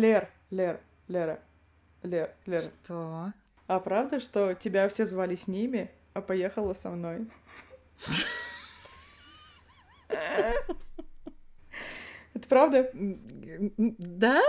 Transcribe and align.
Лер, 0.00 0.28
Лер, 0.50 0.80
Лера, 1.06 1.38
Лер, 2.02 2.30
Лера. 2.46 2.64
Что? 2.64 3.32
А 3.68 3.78
правда, 3.78 4.18
что 4.18 4.54
тебя 4.54 4.88
все 4.88 5.04
звали 5.04 5.36
с 5.36 5.46
ними, 5.46 5.88
а 6.14 6.20
поехала 6.20 6.74
со 6.74 6.90
мной? 6.90 7.28
Это 10.08 10.74
правда? 12.48 12.90
Да? 13.78 14.42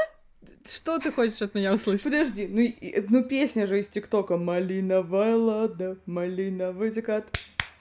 Что 0.66 0.98
ты 0.98 1.12
хочешь 1.12 1.44
от 1.44 1.54
меня 1.54 1.76
услышать? 1.76 2.06
Подожди, 2.06 2.48
ну, 2.48 2.68
ну 3.10 3.24
песня 3.24 3.68
же 3.68 3.80
из 3.80 3.88
ТикТока 3.88 4.38
«Малиновая 4.38 5.36
лада, 5.36 6.00
малиновый 6.08 6.90
закат». 6.90 7.28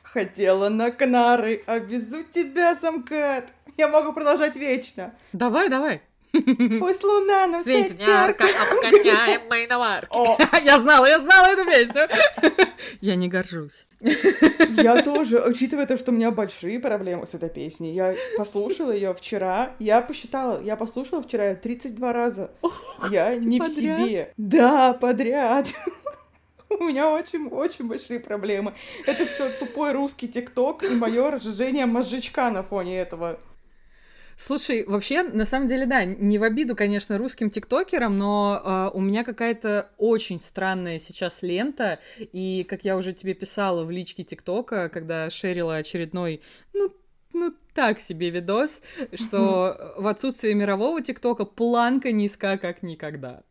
Хотела 0.02 0.68
на 0.68 0.90
Канары, 0.90 1.64
а 1.66 1.78
везу 1.78 2.24
тебя 2.24 2.74
замкат. 2.74 3.50
Я 3.78 3.88
могу 3.88 4.12
продолжать 4.12 4.54
вечно. 4.54 5.14
Давай, 5.32 5.70
давай. 5.70 6.02
Пусть 6.80 7.04
луна 7.04 7.46
нам 7.46 7.62
Светит 7.62 8.00
ярко, 8.00 8.44
обгоняем 8.44 9.42
мы 9.48 9.64
иномарки. 9.64 10.08
О, 10.10 10.36
Я 10.64 10.78
знала, 10.78 11.06
я 11.06 11.20
знала 11.20 11.46
эту 11.46 11.64
песню. 11.64 12.08
Я 13.00 13.16
не 13.16 13.28
горжусь. 13.28 13.86
я 14.00 15.02
тоже, 15.02 15.40
учитывая 15.40 15.86
то, 15.86 15.96
что 15.96 16.10
у 16.10 16.14
меня 16.14 16.30
большие 16.30 16.78
проблемы 16.80 17.26
с 17.26 17.34
этой 17.34 17.48
песней, 17.48 17.94
я 17.94 18.14
послушала 18.36 18.90
ее 18.90 19.14
вчера, 19.14 19.72
я 19.78 20.00
посчитала, 20.02 20.60
я 20.62 20.76
послушала 20.76 21.22
вчера 21.22 21.46
её 21.46 21.56
32 21.56 22.12
раза. 22.12 22.50
Я 23.10 23.36
не 23.36 23.60
в 23.60 23.68
себе. 23.68 24.32
Да, 24.36 24.92
подряд. 24.92 25.68
У 26.68 26.84
меня 26.84 27.10
очень-очень 27.10 27.86
большие 27.86 28.20
проблемы. 28.20 28.74
Это 29.06 29.26
все 29.26 29.50
тупой 29.50 29.92
русский 29.92 30.28
тикток 30.28 30.82
и 30.82 30.94
мое 30.94 31.30
разжижение 31.30 31.86
мозжечка 31.86 32.50
на 32.50 32.62
фоне 32.62 32.98
этого. 33.00 33.38
Слушай, 34.36 34.84
вообще, 34.86 35.22
на 35.22 35.44
самом 35.44 35.68
деле, 35.68 35.86
да, 35.86 36.04
не 36.04 36.38
в 36.38 36.42
обиду, 36.42 36.74
конечно, 36.76 37.18
русским 37.18 37.50
тиктокерам, 37.50 38.18
но 38.18 38.90
э, 38.92 38.96
у 38.96 39.00
меня 39.00 39.24
какая-то 39.24 39.90
очень 39.96 40.40
странная 40.40 40.98
сейчас 40.98 41.42
лента, 41.42 42.00
и, 42.18 42.64
как 42.68 42.84
я 42.84 42.96
уже 42.96 43.12
тебе 43.12 43.34
писала 43.34 43.84
в 43.84 43.90
личке 43.90 44.24
тиктока, 44.24 44.88
когда 44.88 45.30
шерила 45.30 45.76
очередной, 45.76 46.40
ну, 46.72 46.92
ну, 47.32 47.54
так 47.74 48.00
себе 48.00 48.30
видос, 48.30 48.82
что 49.14 49.94
в 49.96 50.06
отсутствие 50.06 50.54
мирового 50.54 51.02
тиктока 51.02 51.44
планка 51.44 52.12
низка, 52.12 52.58
как 52.58 52.82
никогда. 52.82 53.42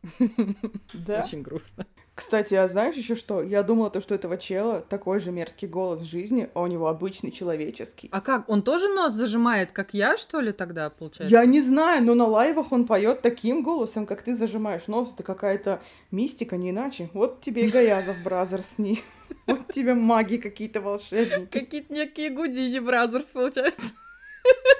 Да. 0.94 1.22
Очень 1.22 1.42
грустно. 1.42 1.86
Кстати, 2.14 2.54
а 2.54 2.68
знаешь 2.68 2.94
еще 2.94 3.16
что? 3.16 3.42
Я 3.42 3.64
думала, 3.64 3.90
то, 3.90 4.00
что 4.00 4.14
этого 4.14 4.38
чела 4.38 4.80
такой 4.88 5.18
же 5.18 5.32
мерзкий 5.32 5.66
голос 5.66 6.02
в 6.02 6.04
жизни, 6.04 6.48
а 6.54 6.60
у 6.60 6.68
него 6.68 6.86
обычный 6.86 7.32
человеческий. 7.32 8.08
А 8.12 8.20
как, 8.20 8.48
он 8.48 8.62
тоже 8.62 8.88
нос 8.88 9.14
зажимает, 9.14 9.72
как 9.72 9.94
я, 9.94 10.16
что 10.16 10.38
ли, 10.38 10.52
тогда, 10.52 10.90
получается? 10.90 11.34
Я 11.34 11.44
не 11.44 11.60
знаю, 11.60 12.04
но 12.04 12.14
на 12.14 12.26
лайвах 12.26 12.70
он 12.70 12.86
поет 12.86 13.20
таким 13.20 13.64
голосом, 13.64 14.06
как 14.06 14.22
ты 14.22 14.36
зажимаешь 14.36 14.86
нос. 14.86 15.12
Это 15.12 15.24
какая-то 15.24 15.82
мистика, 16.12 16.56
не 16.56 16.70
иначе. 16.70 17.10
Вот 17.14 17.40
тебе 17.40 17.66
и 17.66 17.70
Gayazovs 17.70 18.16
Brothers 18.22 18.78
не. 18.78 19.00
Вот 19.46 19.72
тебе 19.74 19.94
маги 19.94 20.36
какие-то 20.36 20.80
волшебники. 20.80 21.50
Какие-то 21.50 21.92
некие 21.92 22.30
Гудини 22.30 22.78
Brothers, 22.78 23.26
получается. 23.26 23.92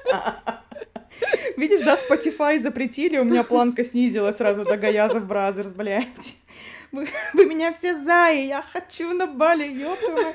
Видишь, 1.57 1.83
да, 1.83 1.99
Spotify 1.99 2.59
запретили, 2.59 3.19
у 3.19 3.25
меня 3.25 3.43
планка 3.43 3.85
снизилась 3.85 4.37
сразу 4.37 4.65
до 4.65 4.77
Gayazovs 4.77 5.27
Brothers, 5.27 5.73
блядь. 5.73 6.37
Вы, 6.95 7.09
вы 7.35 7.47
меня 7.47 7.73
все 7.73 8.01
за, 8.01 8.31
и 8.31 8.47
я 8.47 8.63
хочу 8.63 9.13
на 9.13 9.27
Бали, 9.27 9.67
ёпта. 9.67 10.33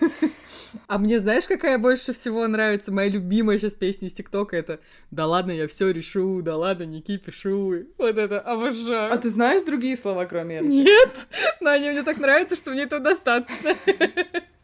А 0.88 0.98
мне 0.98 1.20
знаешь, 1.20 1.48
какая 1.48 1.80
больше 1.80 2.12
всего 2.14 2.46
нравится? 2.48 2.92
Моя 2.92 3.10
любимая 3.10 3.58
сейчас 3.58 3.74
песня 3.74 4.08
из 4.08 4.14
ТикТока 4.14 4.58
это 4.58 4.82
«Да 5.10 5.26
ладно, 5.26 5.52
я 5.52 5.68
все 5.68 5.90
решу, 5.90 6.42
да 6.42 6.58
ладно, 6.58 6.84
не 6.84 7.02
кипишу». 7.02 7.86
Вот 7.98 8.18
это 8.18 8.40
обожаю. 8.42 9.12
А 9.14 9.18
ты 9.18 9.30
знаешь 9.30 9.64
другие 9.64 9.96
слова, 9.96 10.26
кроме 10.26 10.58
этого? 10.58 10.70
Нет, 10.70 11.28
но 11.62 11.72
они 11.72 11.90
мне 11.90 12.04
так 12.04 12.18
нравятся, 12.18 12.56
что 12.56 12.72
мне 12.72 12.84
этого 12.84 13.02
достаточно. 13.02 13.76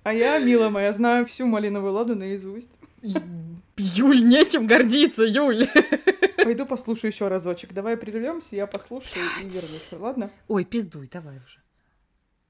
А 0.04 0.14
я, 0.14 0.38
мила 0.40 0.70
моя, 0.70 0.92
знаю 0.92 1.26
всю 1.26 1.48
малиновую 1.48 1.94
ладу 1.94 2.16
наизусть. 2.16 2.70
Юль, 3.78 4.24
нечем 4.24 4.68
гордиться, 4.68 5.24
Юль. 5.24 5.68
Пойду 6.38 6.66
послушаю 6.66 7.12
еще 7.12 7.28
разочек. 7.28 7.74
Давай 7.74 7.98
прервемся, 7.98 8.56
я 8.56 8.68
послушаю 8.68 9.26
и 9.42 9.46
вернусь. 9.46 9.90
Ладно? 9.94 10.30
Ой, 10.48 10.64
пиздуй, 10.64 11.10
давай 11.12 11.38
уже. 11.38 11.65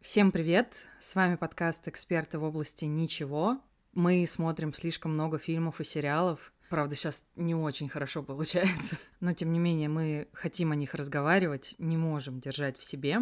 Всем 0.06 0.32
привет! 0.32 0.86
С 1.00 1.16
вами 1.16 1.36
подкаст 1.36 1.88
«Эксперты 1.88 2.38
в 2.38 2.44
области 2.44 2.86
ничего». 2.86 3.60
Мы 3.96 4.24
смотрим 4.28 4.72
слишком 4.72 5.16
много 5.16 5.40
фильмов 5.40 5.82
и 5.82 5.84
сериалов. 5.84 6.54
Правда, 6.70 6.96
сейчас 6.96 7.26
не 7.36 7.56
очень 7.56 7.90
хорошо 7.90 8.22
получается. 8.24 8.98
Но, 9.20 9.34
тем 9.34 9.52
не 9.52 9.58
менее, 9.58 9.90
мы 9.90 10.28
хотим 10.32 10.72
о 10.72 10.76
них 10.76 10.94
разговаривать, 10.94 11.74
не 11.80 11.98
можем 11.98 12.40
держать 12.40 12.78
в 12.78 12.84
себе. 12.84 13.22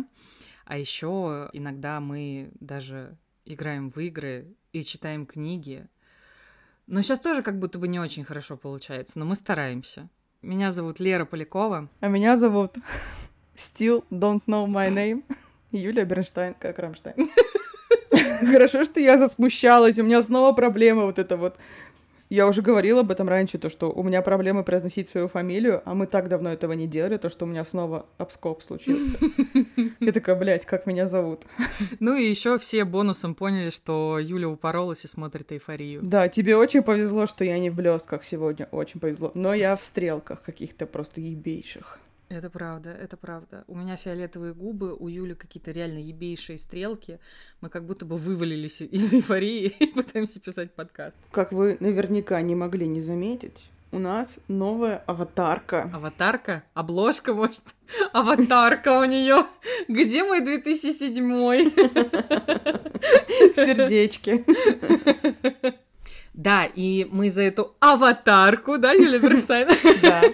А 0.66 0.78
еще 0.78 1.50
иногда 1.54 2.02
мы 2.02 2.52
даже 2.60 3.18
играем 3.46 3.90
в 3.90 3.98
игры 4.00 4.54
и 4.74 4.84
читаем 4.84 5.26
книги. 5.26 5.88
Но 6.86 7.02
сейчас 7.02 7.22
тоже 7.22 7.44
как 7.44 7.60
будто 7.60 7.80
бы 7.80 7.88
не 7.88 8.02
очень 8.02 8.26
хорошо 8.26 8.58
получается, 8.58 9.20
но 9.20 9.24
мы 9.24 9.36
стараемся. 9.38 10.10
Меня 10.42 10.70
зовут 10.72 11.00
Лера 11.00 11.24
Полякова. 11.24 11.90
А 12.02 12.08
меня 12.10 12.36
зовут 12.36 12.76
Still 13.56 14.04
Don't 14.12 14.44
Know 14.48 14.68
My 14.68 14.90
Name. 14.94 15.24
Юлия 15.78 16.06
Бернштайн, 16.06 16.56
как 16.58 16.80
Рамштайн. 16.80 17.30
Хорошо, 18.52 18.86
что 18.86 19.00
я 19.00 19.18
засмущалась, 19.18 20.00
у 20.00 20.04
меня 20.04 20.22
снова 20.22 20.54
проблема 20.54 21.06
вот 21.06 21.20
это 21.20 21.38
вот. 21.38 21.56
Я 22.30 22.48
уже 22.48 22.64
говорила 22.64 23.02
об 23.02 23.12
этом 23.12 23.30
раньше, 23.30 23.60
то, 23.60 23.70
что 23.70 23.92
у 23.92 24.02
меня 24.02 24.24
проблемы 24.24 24.64
произносить 24.64 25.08
свою 25.08 25.28
фамилию, 25.28 25.84
а 25.86 25.94
мы 25.94 26.08
так 26.08 26.30
давно 26.30 26.52
этого 26.52 26.74
не 26.74 26.88
делали, 26.88 27.18
то, 27.18 27.30
что 27.30 27.46
у 27.46 27.48
меня 27.48 27.64
снова 27.64 28.08
обскоп 28.18 28.64
случился. 28.64 29.18
Я 30.00 30.12
такая, 30.12 30.36
блядь, 30.36 30.66
как 30.66 30.88
меня 30.88 31.08
зовут? 31.08 31.44
Ну 32.00 32.16
и 32.16 32.26
еще 32.26 32.58
все 32.58 32.86
бонусом 32.86 33.36
поняли, 33.36 33.70
что 33.70 34.18
Юля 34.20 34.50
упоролась 34.50 35.06
и 35.06 35.08
смотрит 35.08 35.52
эйфорию. 35.52 36.02
Да, 36.02 36.28
тебе 36.28 36.56
очень 36.56 36.82
повезло, 36.82 37.28
что 37.28 37.46
я 37.46 37.60
не 37.60 37.70
в 37.70 37.76
блестках 37.76 38.24
сегодня, 38.24 38.68
очень 38.72 39.00
повезло. 39.00 39.32
Но 39.36 39.54
я 39.54 39.76
в 39.76 39.84
стрелках 39.84 40.42
каких-то 40.42 40.88
просто 40.88 41.22
ебейших. 41.22 42.00
Это 42.34 42.50
правда, 42.50 42.90
это 42.90 43.16
правда. 43.16 43.64
У 43.68 43.76
меня 43.76 43.96
фиолетовые 43.96 44.56
губы, 44.56 44.96
у 44.96 45.08
Юли 45.08 45.36
какие-то 45.36 45.70
реально 45.70 46.00
ебейшие 46.00 46.58
стрелки. 46.58 47.20
Мы 47.62 47.70
как 47.70 47.86
будто 47.86 48.06
бы 48.06 48.18
вывалились 48.18 48.82
из 48.96 49.14
эйфории 49.14 49.68
и 49.68 49.86
пытаемся 49.86 50.40
писать 50.40 50.74
подкаст. 50.74 51.16
Как 51.30 51.52
вы 51.52 51.78
наверняка 51.80 52.42
не 52.42 52.56
могли 52.56 52.88
не 52.88 53.02
заметить, 53.02 53.70
у 53.92 54.00
нас 54.00 54.40
новая 54.48 55.04
аватарка. 55.06 55.92
Аватарка? 55.94 56.64
Обложка, 56.74 57.36
может? 57.36 57.62
Аватарка 58.14 59.00
у 59.00 59.06
нее. 59.06 59.46
Где 59.88 60.24
мой 60.24 60.42
2007? 60.42 61.14
Сердечки. 63.56 64.44
Да, 66.34 66.66
и 66.66 67.06
мы 67.12 67.30
за 67.30 67.44
эту 67.44 67.76
аватарку, 67.80 68.78
да, 68.78 68.92
Юлия 68.92 69.20
Берштайн? 69.20 69.70
Да. 70.02 70.22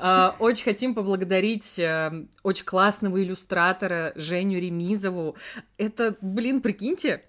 А, 0.00 0.36
Очень 0.38 0.64
хотим 0.64 0.94
поблагодарить 0.94 1.78
э, 1.78 2.26
очень 2.44 2.64
классного 2.64 3.20
иллюстратора 3.22 4.12
Женю 4.14 4.60
Ремизову. 4.60 5.36
Это, 5.76 6.16
блин, 6.20 6.60
прикиньте, 6.60 7.24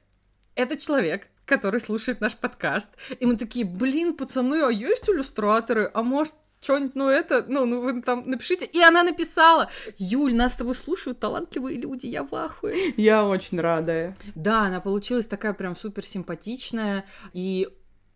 это 0.56 0.78
человек, 0.78 1.28
который 1.46 1.80
слушает 1.80 2.22
наш 2.22 2.36
подкаст. 2.36 2.92
И 3.20 3.26
мы 3.26 3.38
такие, 3.38 3.66
блин, 3.66 4.16
пацаны, 4.16 4.62
а 4.62 4.70
есть 4.70 5.10
иллюстраторы? 5.10 5.90
А 5.94 6.04
может, 6.04 6.36
что-нибудь, 6.62 6.96
ну 6.96 7.08
это, 7.08 7.46
ну, 7.48 7.66
ну 7.66 7.82
вы 7.82 8.02
там 8.02 8.24
напишите. 8.26 8.66
И 8.66 8.82
она 8.82 9.04
написала, 9.04 9.70
Юль, 9.98 10.36
нас 10.36 10.54
с 10.54 10.58
тобой 10.58 10.76
слушают 10.76 11.20
талантливые 11.20 11.78
люди, 11.78 12.06
я 12.06 12.24
в 12.24 12.34
ахуе. 12.36 12.94
Я 12.98 13.26
очень 13.26 13.60
рада. 13.60 14.14
Да, 14.36 14.64
она 14.64 14.82
получилась 14.82 15.26
такая 15.26 15.54
прям 15.54 15.76
супер 15.76 16.06
симпатичная, 16.06 17.06
и 17.34 17.70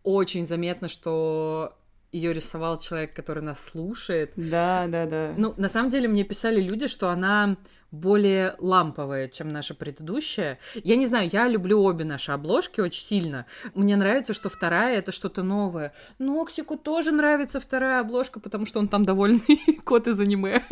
очень 0.03 0.45
заметно, 0.45 0.87
что 0.87 1.75
ее 2.11 2.33
рисовал 2.33 2.77
человек, 2.77 3.13
который 3.13 3.41
нас 3.41 3.63
слушает. 3.63 4.33
Да, 4.35 4.85
да, 4.87 5.05
да. 5.05 5.33
Ну, 5.35 5.53
на 5.57 5.67
самом 5.67 5.89
деле, 5.89 6.07
мне 6.07 6.23
писали 6.23 6.61
люди, 6.61 6.87
что 6.87 7.09
она 7.09 7.57
более 7.93 8.55
ламповая, 8.57 9.27
чем 9.27 9.49
наша 9.49 9.75
предыдущая. 9.75 10.57
Я 10.73 10.95
не 10.95 11.05
знаю, 11.05 11.29
я 11.31 11.47
люблю 11.47 11.81
обе 11.81 12.03
наши 12.03 12.31
обложки 12.31 12.81
очень 12.81 13.03
сильно. 13.03 13.45
Мне 13.75 13.95
нравится, 13.95 14.33
что 14.33 14.49
вторая— 14.49 14.97
это 14.97 15.11
что-то 15.11 15.43
новое. 15.43 15.93
Ноксику 16.17 16.75
тоже 16.75 17.11
нравится 17.11 17.59
вторая 17.59 18.01
обложка, 18.01 18.39
потому 18.39 18.65
что 18.65 18.79
он 18.79 18.87
там 18.87 19.05
довольный 19.05 19.61
кот 19.85 20.07
из 20.07 20.19
аниме. 20.19 20.63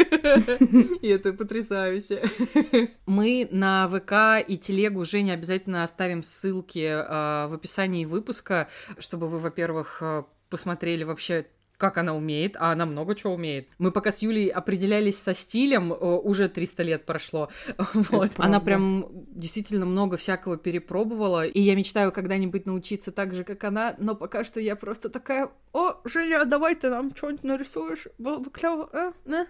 И 1.01 1.07
это 1.07 1.33
потрясающе. 1.33 2.23
Мы 3.05 3.47
на 3.51 3.87
ВК 3.87 4.43
и 4.47 4.57
телегу 4.57 5.05
Женя 5.05 5.33
обязательно 5.33 5.83
оставим 5.83 6.23
ссылки 6.23 6.87
а, 6.91 7.47
в 7.47 7.53
описании 7.53 8.05
выпуска, 8.05 8.67
чтобы 8.97 9.27
вы, 9.27 9.37
во-первых, 9.37 9.99
а, 10.01 10.25
посмотрели 10.49 11.03
вообще 11.03 11.45
как 11.81 11.97
она 11.97 12.15
умеет, 12.15 12.55
а 12.59 12.71
она 12.71 12.85
много 12.85 13.15
чего 13.15 13.33
умеет. 13.33 13.69
Мы 13.79 13.91
пока 13.91 14.11
с 14.11 14.21
Юлей 14.21 14.49
определялись 14.49 15.17
со 15.17 15.33
стилем, 15.33 15.91
уже 15.91 16.47
300 16.47 16.83
лет 16.83 17.05
прошло. 17.05 17.49
Вот. 18.11 18.31
Она 18.37 18.59
прям 18.59 19.07
действительно 19.11 19.85
много 19.85 20.15
всякого 20.17 20.57
перепробовала, 20.57 21.45
и 21.45 21.59
я 21.59 21.75
мечтаю 21.75 22.11
когда-нибудь 22.11 22.65
научиться 22.67 23.11
так 23.11 23.33
же, 23.33 23.43
как 23.43 23.63
она, 23.63 23.95
но 23.97 24.15
пока 24.15 24.43
что 24.43 24.59
я 24.59 24.75
просто 24.75 25.09
такая, 25.09 25.49
о, 25.73 25.95
Женя, 26.03 26.45
давай 26.45 26.75
ты 26.75 26.89
нам 26.89 27.15
что-нибудь 27.15 27.43
нарисуешь, 27.43 28.07
было 28.19 28.37
бы 28.37 28.51
клево, 28.51 28.89
э, 28.93 29.11
э. 29.25 29.45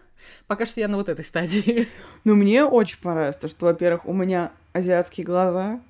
Пока 0.48 0.66
что 0.66 0.80
я 0.80 0.88
на 0.88 0.98
вот 0.98 1.10
этой 1.10 1.26
стадии. 1.26 1.88
Ну, 2.24 2.36
мне 2.36 2.64
очень 2.64 3.00
понравилось, 3.00 3.38
то, 3.38 3.48
что, 3.48 3.66
во-первых, 3.66 4.06
у 4.06 4.14
меня 4.14 4.52
азиатские 4.74 5.26
глаза, 5.26 5.82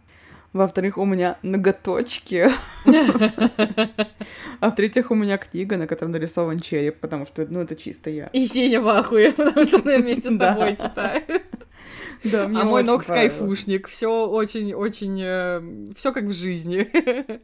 во-вторых, 0.53 0.97
у 0.97 1.05
меня 1.05 1.37
ноготочки. 1.41 2.47
А 4.59 4.69
в-третьих, 4.69 5.11
у 5.11 5.15
меня 5.15 5.37
книга, 5.37 5.77
на 5.77 5.87
которой 5.87 6.09
нарисован 6.09 6.59
череп, 6.59 6.99
потому 6.99 7.25
что, 7.25 7.45
ну, 7.49 7.61
это 7.61 7.75
чисто 7.75 8.09
я. 8.09 8.27
И 8.27 8.45
Сеня 8.45 8.81
в 8.81 8.87
ахуе, 8.87 9.31
потому 9.37 9.63
что 9.65 9.81
она 9.81 9.97
вместе 9.97 10.29
с 10.29 10.37
тобой 10.37 10.75
читает. 10.75 11.67
Да, 12.23 12.47
мне 12.47 12.61
а 12.61 12.65
мой 12.65 12.83
ног 12.83 13.03
скайфушник. 13.03 13.87
Все 13.87 14.27
очень-очень... 14.27 15.19
Э, 15.23 15.93
все 15.95 16.11
как 16.11 16.25
в 16.25 16.33
жизни. 16.33 16.87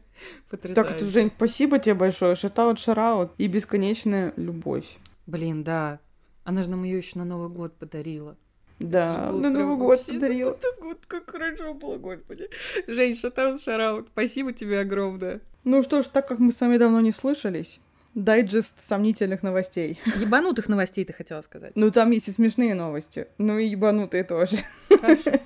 Так, 0.74 0.98
Жень, 1.00 1.30
спасибо 1.36 1.78
тебе 1.78 1.94
большое. 1.94 2.34
Шатаут, 2.34 2.80
шараут 2.80 3.32
и 3.38 3.46
бесконечная 3.46 4.32
любовь. 4.36 4.86
Блин, 5.26 5.62
да. 5.62 6.00
Она 6.44 6.62
же 6.62 6.70
нам 6.70 6.84
ее 6.84 6.96
еще 6.96 7.18
на 7.18 7.24
Новый 7.24 7.50
год 7.50 7.76
подарила. 7.76 8.36
Да, 8.78 9.32
на 9.32 9.50
Новый 9.50 9.76
год 9.76 10.06
подарила. 10.06 10.50
Это 10.52 10.66
год, 10.80 10.98
как 11.06 11.30
хорошо 11.30 11.74
было, 11.74 11.96
господи. 11.96 12.48
Жень, 12.86 13.16
шатаут, 13.16 13.60
шараут. 13.60 14.08
Спасибо 14.12 14.52
тебе 14.52 14.80
огромное. 14.80 15.40
Ну 15.64 15.82
что 15.82 16.02
ж, 16.02 16.06
так 16.06 16.28
как 16.28 16.38
мы 16.38 16.52
с 16.52 16.60
вами 16.60 16.76
давно 16.76 17.00
не 17.00 17.12
слышались, 17.12 17.80
дайджест 18.14 18.80
сомнительных 18.80 19.42
новостей. 19.42 19.98
Ебанутых 20.16 20.68
новостей 20.68 21.04
ты 21.04 21.12
хотела 21.12 21.40
сказать. 21.42 21.72
Ну, 21.74 21.90
там 21.90 22.10
есть 22.10 22.28
и 22.28 22.30
смешные 22.30 22.74
новости. 22.74 23.26
Ну, 23.38 23.58
и 23.58 23.66
ебанутые 23.66 24.24
тоже. 24.24 24.58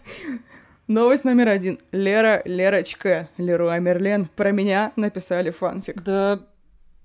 Новость 0.89 1.25
номер 1.25 1.49
один. 1.49 1.79
Лера, 1.91 2.43
Лерочка, 2.45 3.29
Леруа 3.39 3.79
Мерлен 3.79 4.29
про 4.37 4.51
меня 4.51 4.93
написали 4.97 5.51
фанфик. 5.51 6.03
Да, 6.03 6.41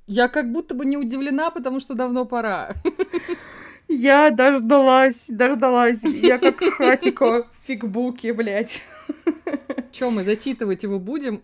я 0.08 0.28
как 0.28 0.52
будто 0.52 0.74
бы 0.74 0.86
не 0.86 0.98
удивлена, 0.98 1.52
потому 1.52 1.80
что 1.80 1.94
давно 1.94 2.26
пора. 2.26 2.74
Я 3.88 4.32
дождалась, 4.32 5.26
дождалась. 5.28 6.04
Я 6.04 6.38
как 6.40 6.60
хатико 6.74 7.44
в 7.44 7.68
фигбуке, 7.68 8.34
блядь. 8.34 8.82
Чё, 9.92 10.12
мы 10.12 10.24
зачитывать 10.24 10.84
его 10.84 11.00
будем? 11.00 11.42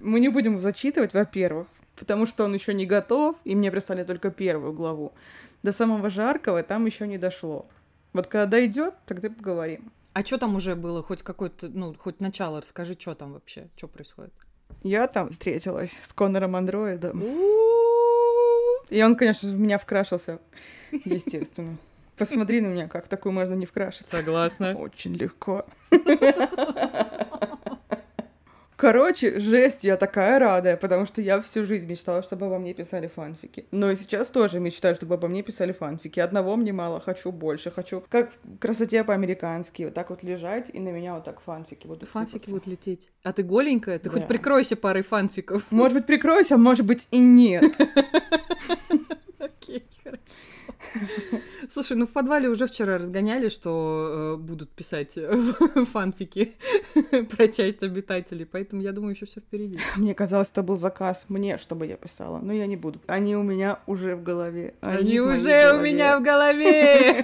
Мы 0.00 0.20
не 0.20 0.28
будем 0.28 0.60
зачитывать, 0.60 1.14
во-первых, 1.14 1.66
потому 1.96 2.26
что 2.26 2.44
он 2.44 2.54
еще 2.54 2.72
не 2.72 2.86
готов, 2.86 3.36
и 3.44 3.54
мне 3.54 3.70
прислали 3.70 4.04
только 4.04 4.30
первую 4.30 4.72
главу. 4.72 5.12
До 5.62 5.72
самого 5.72 6.08
жаркого 6.10 6.62
там 6.62 6.86
еще 6.86 7.06
не 7.06 7.18
дошло. 7.18 7.66
Вот 8.12 8.28
когда 8.28 8.46
дойдет, 8.46 8.94
тогда 9.06 9.28
поговорим. 9.28 9.92
А 10.12 10.24
что 10.24 10.38
там 10.38 10.54
уже 10.54 10.76
было? 10.76 11.02
Хоть 11.02 11.22
какой-то, 11.22 11.68
ну, 11.68 11.94
хоть 11.98 12.20
начало, 12.20 12.58
расскажи, 12.58 12.96
что 12.98 13.14
там 13.14 13.32
вообще, 13.32 13.68
что 13.76 13.88
происходит? 13.88 14.32
Я 14.82 15.08
там 15.08 15.30
встретилась 15.30 15.98
с 16.00 16.12
Конором 16.12 16.54
Андроидом. 16.54 17.20
И 18.90 19.02
он, 19.02 19.16
конечно, 19.16 19.50
в 19.50 19.58
меня 19.58 19.78
вкрашился. 19.78 20.38
Естественно. 21.04 21.76
Посмотри 22.16 22.60
на 22.60 22.68
меня, 22.68 22.88
как 22.88 23.08
такую 23.08 23.32
можно 23.32 23.54
не 23.54 23.66
вкрашиться. 23.66 24.16
Согласна. 24.16 24.76
Очень 24.76 25.14
легко. 25.14 25.66
Короче, 28.76 29.40
жесть, 29.40 29.84
я 29.84 29.96
такая 29.96 30.38
радая, 30.38 30.76
потому 30.76 31.06
что 31.06 31.22
я 31.22 31.40
всю 31.40 31.64
жизнь 31.64 31.86
мечтала, 31.86 32.22
чтобы 32.22 32.46
обо 32.46 32.58
мне 32.58 32.74
писали 32.74 33.06
фанфики. 33.06 33.66
Но 33.70 33.90
и 33.90 33.96
сейчас 33.96 34.28
тоже 34.28 34.60
мечтаю, 34.60 34.94
чтобы 34.94 35.14
обо 35.14 35.26
мне 35.26 35.42
писали 35.42 35.72
фанфики. 35.72 36.20
Одного 36.20 36.54
мне 36.56 36.72
мало, 36.72 37.00
хочу 37.00 37.32
больше, 37.32 37.70
хочу 37.70 38.02
как 38.10 38.32
в 38.42 38.58
красоте 38.58 39.02
по-американски, 39.04 39.84
вот 39.84 39.94
так 39.94 40.10
вот 40.10 40.22
лежать, 40.22 40.70
и 40.72 40.80
на 40.80 40.90
меня 40.90 41.14
вот 41.14 41.24
так 41.24 41.40
фанфики 41.40 41.86
будут 41.86 42.08
Фанфики 42.08 42.32
сыпаться. 42.32 42.50
будут 42.50 42.66
лететь. 42.66 43.08
А 43.22 43.32
ты 43.32 43.42
голенькая? 43.42 43.98
Ты 43.98 44.10
да. 44.10 44.16
хоть 44.16 44.28
прикройся 44.28 44.76
парой 44.76 45.02
фанфиков. 45.02 45.64
Может 45.70 45.96
быть, 45.98 46.06
прикройся, 46.06 46.56
а 46.56 46.58
может 46.58 46.84
быть 46.84 47.08
и 47.10 47.18
нет. 47.18 47.72
Окей, 49.64 49.82
хорошо. 50.02 50.22
Слушай, 51.70 51.96
ну 51.96 52.06
в 52.06 52.12
подвале 52.12 52.48
уже 52.48 52.66
вчера 52.66 52.98
разгоняли, 52.98 53.48
что 53.48 54.34
э, 54.34 54.36
будут 54.36 54.70
писать 54.70 55.16
э, 55.16 55.34
фанфики 55.92 56.54
про 57.36 57.48
часть 57.48 57.82
обитателей, 57.82 58.46
поэтому 58.46 58.82
я 58.82 58.92
думаю, 58.92 59.14
еще 59.14 59.26
все 59.26 59.40
впереди. 59.40 59.78
Мне 59.96 60.14
казалось, 60.14 60.50
это 60.50 60.62
был 60.62 60.76
заказ 60.76 61.24
мне, 61.28 61.58
чтобы 61.58 61.86
я 61.86 61.96
писала, 61.96 62.38
но 62.38 62.52
я 62.52 62.66
не 62.66 62.76
буду. 62.76 63.00
Они 63.06 63.36
у 63.36 63.42
меня 63.42 63.80
уже 63.86 64.14
в 64.14 64.22
голове. 64.22 64.74
Они, 64.80 64.98
Они 64.98 65.20
уже 65.20 65.72
у 65.74 65.80
меня 65.80 66.18
в 66.18 66.22
голове. 66.22 67.22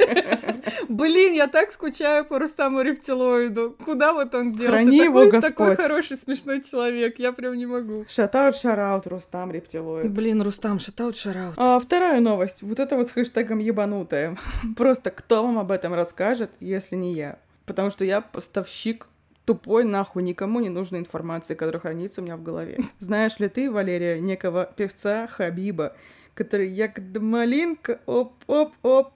Блин, 0.89 1.35
я 1.35 1.47
так 1.47 1.71
скучаю 1.71 2.25
по 2.25 2.39
Рустаму 2.39 2.83
Рептилоиду. 2.83 3.77
Куда 3.85 4.13
вот 4.13 4.35
он 4.35 4.53
делся? 4.53 4.73
Храни 4.73 4.99
такой, 4.99 5.05
его 5.05 5.31
Господь. 5.31 5.43
Такой 5.43 5.77
хороший, 5.77 6.17
смешной 6.17 6.63
человек. 6.63 7.19
Я 7.19 7.33
прям 7.33 7.57
не 7.57 7.67
могу. 7.67 8.05
Шатаут, 8.09 8.57
шараут, 8.57 9.07
Рустам 9.07 9.53
Рептилоид. 9.53 10.11
Блин, 10.11 10.43
Рустам, 10.43 10.79
шатаут, 10.79 11.17
шараут. 11.17 11.55
А, 11.57 11.79
вторая 11.79 12.21
новость. 12.21 12.30
Вот 12.37 12.81
это 12.81 12.97
вот 12.97 13.09
с 13.09 13.13
хэштегом 13.13 13.59
ебанутая. 13.59 14.37
Просто 14.77 15.11
кто 15.11 15.43
вам 15.43 15.59
об 15.59 15.71
этом 15.71 15.95
расскажет, 15.95 16.51
если 16.61 16.97
не 16.97 17.15
я? 17.15 17.39
Потому 17.67 17.91
что 17.91 18.05
я 18.05 18.21
поставщик 18.21 19.07
тупой, 19.45 19.85
нахуй, 19.85 20.23
никому 20.23 20.61
не 20.61 20.69
нужной 20.69 21.01
информации, 21.01 21.55
которая 21.55 21.81
хранится 21.81 22.21
у 22.21 22.25
меня 22.25 22.37
в 22.37 22.43
голове. 22.43 22.79
Знаешь 22.99 23.39
ли 23.39 23.49
ты, 23.49 23.71
Валерия, 23.71 24.21
некого 24.21 24.65
певца 24.77 25.27
Хабиба, 25.27 25.97
который 26.35 26.69
ягода 26.69 27.21
малинка, 27.21 28.01
оп-оп-оп, 28.07 29.13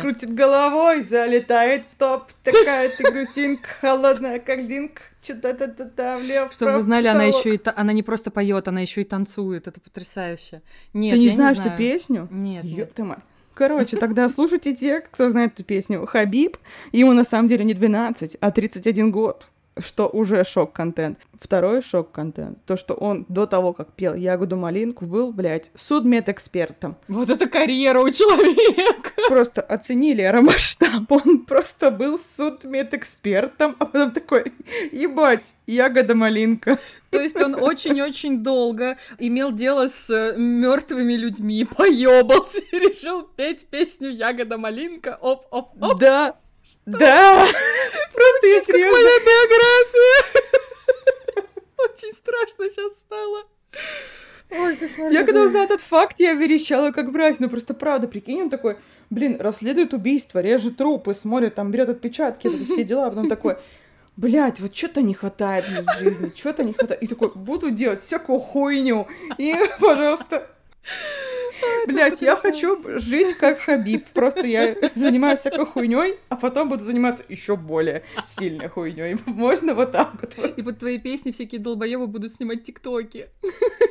крутит 0.00 0.34
головой, 0.34 1.02
залетает 1.02 1.84
в 1.90 1.96
топ, 1.96 2.32
такая 2.42 2.90
ты 2.90 3.10
грустинка, 3.10 3.68
холодная, 3.80 4.38
как 4.38 4.58
линк, 4.58 5.00
что-то 5.22 5.68
там 5.68 6.20
влево. 6.20 6.50
Чтобы 6.50 6.72
вы 6.72 6.80
знали, 6.80 7.06
она 7.06 7.24
еще 7.24 7.54
и 7.54 7.60
она 7.76 7.92
не 7.92 8.02
просто 8.02 8.30
поет, 8.30 8.68
она 8.68 8.80
еще 8.80 9.02
и 9.02 9.04
танцует, 9.04 9.68
это 9.68 9.80
потрясающе. 9.80 10.62
Нет, 10.92 11.14
ты 11.14 11.20
не 11.20 11.28
знаешь 11.30 11.58
эту 11.58 11.76
песню? 11.76 12.28
Нет, 12.30 12.64
Ёб 12.64 12.92
ты 12.92 13.04
мать. 13.04 13.20
Короче, 13.54 13.98
тогда 13.98 14.28
слушайте 14.28 14.74
те, 14.74 15.00
кто 15.00 15.30
знает 15.30 15.52
эту 15.54 15.64
песню. 15.64 16.06
Хабиб, 16.06 16.56
ему 16.90 17.12
на 17.12 17.22
самом 17.22 17.48
деле 17.48 17.64
не 17.64 17.74
12, 17.74 18.38
а 18.40 18.50
31 18.50 19.10
год 19.10 19.46
что 19.78 20.08
уже 20.08 20.44
шок-контент. 20.44 21.18
Второй 21.40 21.82
шок-контент, 21.82 22.58
то, 22.66 22.76
что 22.76 22.94
он 22.94 23.26
до 23.28 23.46
того, 23.46 23.72
как 23.72 23.92
пел 23.94 24.14
«Ягоду 24.14 24.56
малинку», 24.56 25.06
был, 25.06 25.32
блядь, 25.32 25.70
судмедэкспертом. 25.74 26.96
Вот 27.08 27.30
это 27.30 27.48
карьера 27.48 28.00
у 28.00 28.10
человека! 28.10 29.10
Просто 29.28 29.60
оценили 29.60 30.22
аэромасштаб. 30.22 31.10
Он 31.10 31.44
просто 31.44 31.90
был 31.90 32.18
судмедэкспертом, 32.18 33.76
а 33.78 33.86
потом 33.86 34.10
такой, 34.12 34.52
ебать, 34.92 35.54
ягода 35.66 36.14
малинка. 36.14 36.78
То 37.10 37.20
есть 37.20 37.40
он 37.40 37.54
очень-очень 37.54 38.42
долго 38.42 38.96
имел 39.18 39.52
дело 39.52 39.86
с 39.88 40.08
э, 40.10 40.34
мертвыми 40.36 41.12
людьми, 41.12 41.64
поебался 41.76 42.58
и 42.70 42.78
решил 42.78 43.22
петь 43.22 43.66
песню 43.66 44.10
Ягода 44.10 44.58
малинка. 44.58 45.18
Оп-оп-оп. 45.20 45.98
Да, 45.98 46.36
да! 46.86 47.46
Просто 48.12 48.46
я 48.46 48.60
серьезно... 48.60 48.98
моя 48.98 49.18
биография! 49.20 50.42
Очень 51.78 52.12
страшно 52.12 52.70
сейчас 52.70 52.98
стало. 52.98 53.44
Ой, 54.50 54.76
кошмар. 54.76 55.10
Я 55.10 55.24
когда 55.24 55.42
узнала 55.42 55.64
этот 55.64 55.80
факт, 55.80 56.20
я 56.20 56.34
верещала 56.34 56.90
как 56.92 57.10
брать. 57.10 57.40
Ну 57.40 57.48
просто 57.48 57.74
правда, 57.74 58.06
прикинь, 58.06 58.42
он 58.42 58.50
такой, 58.50 58.76
блин, 59.10 59.40
расследует 59.40 59.94
убийство, 59.94 60.40
режет 60.40 60.76
трупы, 60.76 61.14
смотрит, 61.14 61.54
там 61.54 61.70
берет 61.70 61.88
отпечатки, 61.88 62.48
это 62.48 62.64
все 62.64 62.84
дела, 62.84 63.06
а 63.06 63.10
потом 63.10 63.28
такой, 63.28 63.56
блядь, 64.16 64.60
вот 64.60 64.76
что-то 64.76 65.02
не 65.02 65.14
хватает 65.14 65.68
мне 65.68 65.82
в 65.82 65.98
жизни, 65.98 66.32
что-то 66.36 66.64
не 66.64 66.74
хватает. 66.74 67.02
И 67.02 67.06
такой, 67.06 67.32
буду 67.34 67.70
делать 67.70 68.02
всякую 68.02 68.40
хуйню. 68.40 69.06
И, 69.38 69.54
пожалуйста, 69.80 70.46
Блять, 71.86 72.22
я 72.22 72.36
хочу 72.36 72.76
жить 72.98 73.34
как 73.34 73.60
Хабиб. 73.60 74.06
Просто 74.12 74.46
я 74.46 74.76
занимаюсь 74.94 75.40
всякой 75.40 75.66
хуйней, 75.66 76.18
а 76.28 76.36
потом 76.36 76.68
буду 76.68 76.84
заниматься 76.84 77.24
еще 77.28 77.56
более 77.56 78.02
сильной 78.26 78.68
хуйней. 78.68 79.16
Можно 79.26 79.74
вот 79.74 79.92
так 79.92 80.12
вот. 80.20 80.56
И 80.56 80.62
под 80.62 80.78
твои 80.78 80.98
песни 80.98 81.30
всякие 81.30 81.60
долбоебы 81.60 82.06
будут 82.06 82.30
снимать 82.30 82.64
тиктоки. 82.64 83.26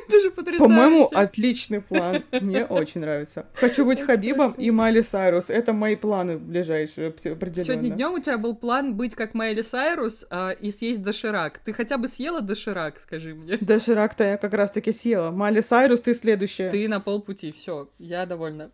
Это 0.08 0.20
же 0.20 0.30
потрясающе. 0.30 0.64
По-моему, 0.64 1.08
отличный 1.12 1.80
план. 1.80 2.24
Мне 2.32 2.64
очень 2.64 3.00
нравится. 3.00 3.46
Хочу 3.54 3.84
быть 3.84 4.00
Хабибом 4.00 4.52
и 4.52 4.70
Майли 4.70 5.02
Сайрус. 5.02 5.48
Это 5.48 5.72
мои 5.72 5.96
планы 5.96 6.38
ближайшие 6.38 7.08
определенно. 7.08 7.64
Сегодня 7.64 7.90
днем 7.90 8.14
у 8.14 8.18
тебя 8.18 8.38
был 8.38 8.54
план 8.54 8.94
быть 8.94 9.14
как 9.14 9.34
Майли 9.34 9.62
Сайрус 9.62 10.26
а, 10.30 10.50
и 10.50 10.70
съесть 10.70 11.02
доширак. 11.02 11.58
Ты 11.58 11.72
хотя 11.72 11.96
бы 11.96 12.08
съела 12.08 12.40
доширак, 12.40 12.98
скажи 12.98 13.34
мне? 13.34 13.56
Доширак-то 13.60 14.24
я 14.24 14.36
как 14.36 14.52
раз-таки 14.52 14.92
съела. 14.92 15.30
Майли 15.30 15.60
Сайрус, 15.60 16.00
ты 16.00 16.14
следующая. 16.14 16.70
Ты 16.70 16.88
на 16.88 17.00
полпути, 17.00 17.52
все, 17.52 17.61
я 17.98 18.26
довольна. 18.26 18.70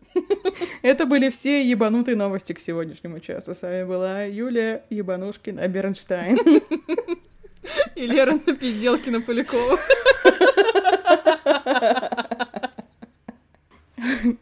Это 0.81 1.05
были 1.05 1.29
все 1.29 1.63
ебанутые 1.69 2.15
новости 2.15 2.53
к 2.53 2.59
сегодняшнему 2.59 3.19
часу. 3.19 3.53
С 3.53 3.61
вами 3.61 3.83
была 3.83 4.23
Юлия 4.23 4.83
Ебанушкина 4.89 5.67
Бернштайн. 5.67 6.37
И 7.95 8.07
Лера 8.07 8.39
на 8.45 8.55
Пизделкина 8.55 9.21
Полякова. 9.21 9.77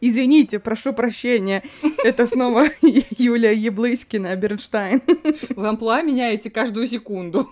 Извините, 0.00 0.58
прошу 0.58 0.92
прощения. 0.92 1.62
Это 2.04 2.26
снова 2.26 2.66
Юлия 2.82 3.52
Еблыскина, 3.52 4.36
Бернштайн. 4.36 5.02
Вы 5.50 5.68
амплуа 5.68 6.02
меняете 6.02 6.50
каждую 6.50 6.86
секунду, 6.86 7.48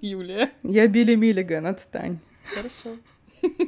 Юлия. 0.00 0.50
Я 0.62 0.86
Билли 0.86 1.14
Миллиган, 1.14 1.66
отстань. 1.66 2.18
Хорошо. 2.54 2.98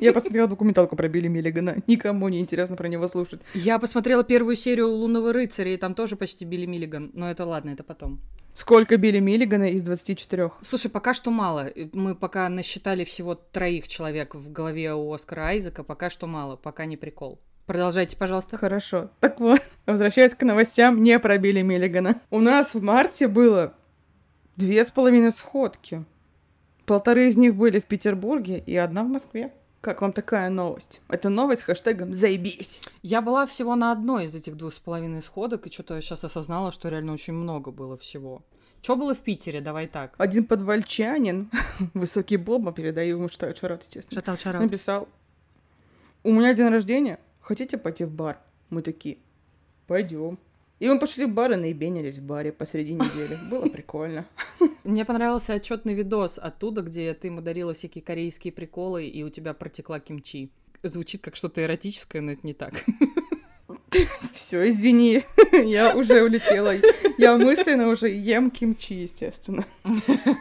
Я 0.00 0.12
посмотрела 0.12 0.48
документалку 0.48 0.96
про 0.96 1.08
Билли 1.08 1.28
Миллигана. 1.28 1.76
Никому 1.86 2.28
не 2.28 2.40
интересно 2.40 2.76
про 2.76 2.88
него 2.88 3.08
слушать. 3.08 3.40
Я 3.54 3.78
посмотрела 3.78 4.24
первую 4.24 4.56
серию 4.56 4.88
«Лунного 4.88 5.32
рыцаря», 5.32 5.74
и 5.74 5.76
там 5.76 5.94
тоже 5.94 6.16
почти 6.16 6.44
Билли 6.44 6.66
Миллиган. 6.66 7.10
Но 7.14 7.30
это 7.30 7.44
ладно, 7.44 7.70
это 7.70 7.82
потом. 7.84 8.20
Сколько 8.54 8.96
Билли 8.96 9.18
Миллигана 9.18 9.64
из 9.70 9.82
24? 9.82 10.52
Слушай, 10.62 10.88
пока 10.88 11.12
что 11.12 11.32
мало. 11.32 11.70
Мы 11.92 12.14
пока 12.14 12.48
насчитали 12.48 13.02
всего 13.02 13.34
троих 13.34 13.88
человек 13.88 14.36
в 14.36 14.52
голове 14.52 14.94
у 14.94 15.12
Оскара 15.12 15.48
Айзека. 15.48 15.82
Пока 15.82 16.08
что 16.08 16.28
мало, 16.28 16.54
пока 16.54 16.84
не 16.84 16.96
прикол. 16.96 17.40
Продолжайте, 17.66 18.16
пожалуйста. 18.16 18.56
Хорошо. 18.56 19.10
Так 19.18 19.40
вот, 19.40 19.60
возвращаясь 19.86 20.34
к 20.34 20.42
новостям, 20.42 21.00
не 21.00 21.18
про 21.18 21.36
Билли 21.38 21.62
Миллигана. 21.62 22.20
У 22.30 22.40
нас 22.40 22.74
в 22.74 22.82
марте 22.82 23.26
было 23.26 23.74
две 24.56 24.84
с 24.84 24.90
половиной 24.92 25.32
сходки. 25.32 26.04
Полторы 26.86 27.26
из 27.26 27.36
них 27.36 27.56
были 27.56 27.80
в 27.80 27.84
Петербурге 27.84 28.62
и 28.64 28.76
одна 28.76 29.02
в 29.02 29.08
Москве. 29.08 29.52
Как 29.84 30.00
вам 30.00 30.14
такая 30.14 30.48
новость? 30.48 31.02
Это 31.08 31.28
новость 31.28 31.60
с 31.60 31.64
хэштегом 31.66 32.14
«Заебись». 32.14 32.80
Я 33.02 33.20
была 33.20 33.44
всего 33.44 33.76
на 33.76 33.92
одной 33.92 34.24
из 34.24 34.34
этих 34.34 34.56
двух 34.56 34.72
с 34.72 34.78
половиной 34.78 35.20
сходок, 35.20 35.66
и 35.66 35.70
что-то 35.70 36.00
сейчас 36.00 36.24
осознала, 36.24 36.72
что 36.72 36.88
реально 36.88 37.12
очень 37.12 37.34
много 37.34 37.70
было 37.70 37.98
всего. 37.98 38.42
Что 38.80 38.96
было 38.96 39.14
в 39.14 39.20
Питере? 39.20 39.60
Давай 39.60 39.86
так. 39.86 40.14
Один 40.16 40.46
подвальчанин, 40.46 41.50
высокий 41.92 42.38
Боба, 42.38 42.72
передаю 42.72 43.18
ему 43.18 43.28
что 43.28 43.54
шарот, 43.54 43.82
естественно, 43.82 44.22
Шатал 44.22 44.38
чарал. 44.38 44.62
написал, 44.62 45.06
у 46.22 46.32
меня 46.32 46.54
день 46.54 46.68
рождения, 46.68 47.20
хотите 47.42 47.76
пойти 47.76 48.04
в 48.04 48.10
бар? 48.10 48.38
Мы 48.70 48.80
такие, 48.80 49.18
пойдем. 49.86 50.38
И 50.80 50.88
мы 50.88 50.98
пошли 50.98 51.24
в 51.24 51.30
бар 51.30 51.52
и 51.52 51.56
наебенились 51.56 52.18
в 52.18 52.22
баре 52.22 52.52
посреди 52.52 52.94
недели. 52.94 53.38
Было 53.50 53.68
прикольно. 53.68 54.26
Мне 54.82 55.04
понравился 55.04 55.54
отчетный 55.54 55.94
видос 55.94 56.38
оттуда, 56.38 56.82
где 56.82 57.14
ты 57.14 57.28
ему 57.28 57.40
дарила 57.40 57.74
всякие 57.74 58.02
корейские 58.02 58.52
приколы, 58.52 59.06
и 59.06 59.22
у 59.22 59.30
тебя 59.30 59.54
протекла 59.54 60.00
кимчи. 60.00 60.50
Звучит 60.82 61.22
как 61.22 61.36
что-то 61.36 61.62
эротическое, 61.62 62.20
но 62.20 62.32
это 62.32 62.46
не 62.46 62.52
так. 62.52 62.74
Все, 64.32 64.68
извини, 64.68 65.22
я 65.52 65.96
уже 65.96 66.22
улетела. 66.22 66.74
Я 67.16 67.36
мысленно 67.36 67.88
уже 67.88 68.08
ем 68.08 68.50
кимчи, 68.50 68.94
естественно. 68.94 69.64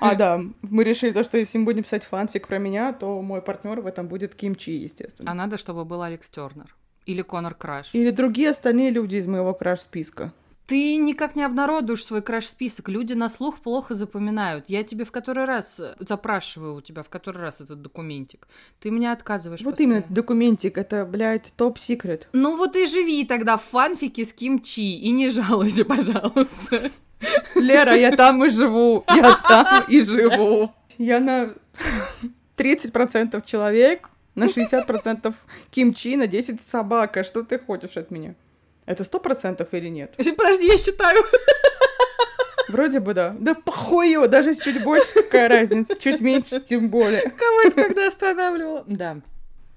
А 0.01 0.15
да, 0.15 0.41
мы 0.61 0.83
решили 0.83 1.11
то, 1.11 1.23
что 1.23 1.37
если 1.37 1.59
мы 1.59 1.65
будем 1.65 1.83
писать 1.83 2.03
фанфик 2.03 2.47
про 2.47 2.57
меня, 2.57 2.91
то 2.93 3.21
мой 3.21 3.41
партнер 3.41 3.81
в 3.81 3.87
этом 3.87 4.07
будет 4.07 4.35
кимчи, 4.35 4.71
естественно. 4.71 5.31
А 5.31 5.33
надо, 5.33 5.57
чтобы 5.57 5.85
был 5.85 6.01
Алекс 6.01 6.29
Тернер. 6.29 6.75
Или 7.05 7.21
Конор 7.21 7.55
Краш. 7.55 7.89
Или 7.93 8.11
другие 8.11 8.49
остальные 8.49 8.91
люди 8.91 9.17
из 9.17 9.27
моего 9.27 9.53
краш-списка. 9.53 10.31
Ты 10.65 10.95
никак 10.95 11.35
не 11.35 11.43
обнародуешь 11.43 12.05
свой 12.05 12.21
краш-список. 12.21 12.87
Люди 12.87 13.13
на 13.13 13.27
слух 13.27 13.59
плохо 13.59 13.95
запоминают. 13.95 14.65
Я 14.69 14.83
тебе 14.83 15.03
в 15.03 15.11
который 15.11 15.43
раз 15.43 15.79
э, 15.79 15.95
запрашиваю 15.99 16.75
у 16.75 16.81
тебя 16.81 17.03
в 17.03 17.09
который 17.09 17.41
раз 17.41 17.59
этот 17.59 17.81
документик. 17.81 18.47
Ты 18.79 18.89
мне 18.89 19.11
отказываешь. 19.11 19.61
Вот 19.61 19.71
постоянно. 19.71 19.93
именно 19.93 20.05
документик, 20.09 20.77
это, 20.77 21.05
блядь, 21.05 21.53
топ-секрет. 21.57 22.29
Ну 22.31 22.55
вот 22.55 22.77
и 22.77 22.85
живи 22.85 23.25
тогда 23.25 23.57
в 23.57 23.63
фанфике 23.63 24.23
с 24.23 24.31
кимчи 24.31 24.97
и 24.97 25.11
не 25.11 25.29
жалуйся, 25.29 25.83
пожалуйста. 25.85 26.91
Лера, 27.55 27.95
я 27.95 28.11
там 28.11 28.43
и 28.45 28.49
живу. 28.49 29.03
Я 29.13 29.35
там 29.47 29.83
и 29.89 30.01
живу. 30.01 30.69
Я 30.97 31.19
на 31.19 31.53
30% 32.57 33.43
человек, 33.45 34.09
на 34.35 34.45
60% 34.45 35.33
кимчи, 35.71 36.15
на 36.15 36.27
10 36.27 36.61
собака. 36.61 37.23
Что 37.23 37.43
ты 37.43 37.59
хочешь 37.59 37.97
от 37.97 38.11
меня? 38.11 38.35
Это 38.85 39.03
100% 39.03 39.67
или 39.71 39.89
нет? 39.89 40.15
Подожди, 40.37 40.67
я 40.67 40.77
считаю. 40.77 41.23
Вроде 42.69 42.99
бы 42.99 43.13
да. 43.13 43.35
Да 43.39 43.53
похуй 43.55 44.11
его, 44.11 44.27
даже 44.27 44.55
чуть 44.55 44.83
больше, 44.83 45.07
какая 45.13 45.47
разница. 45.49 45.95
Чуть 45.95 46.21
меньше, 46.21 46.59
тем 46.59 46.89
более. 46.89 47.21
Кого 47.21 47.61
это 47.65 47.83
когда 47.83 48.07
останавливала? 48.07 48.83
Да. 48.87 49.17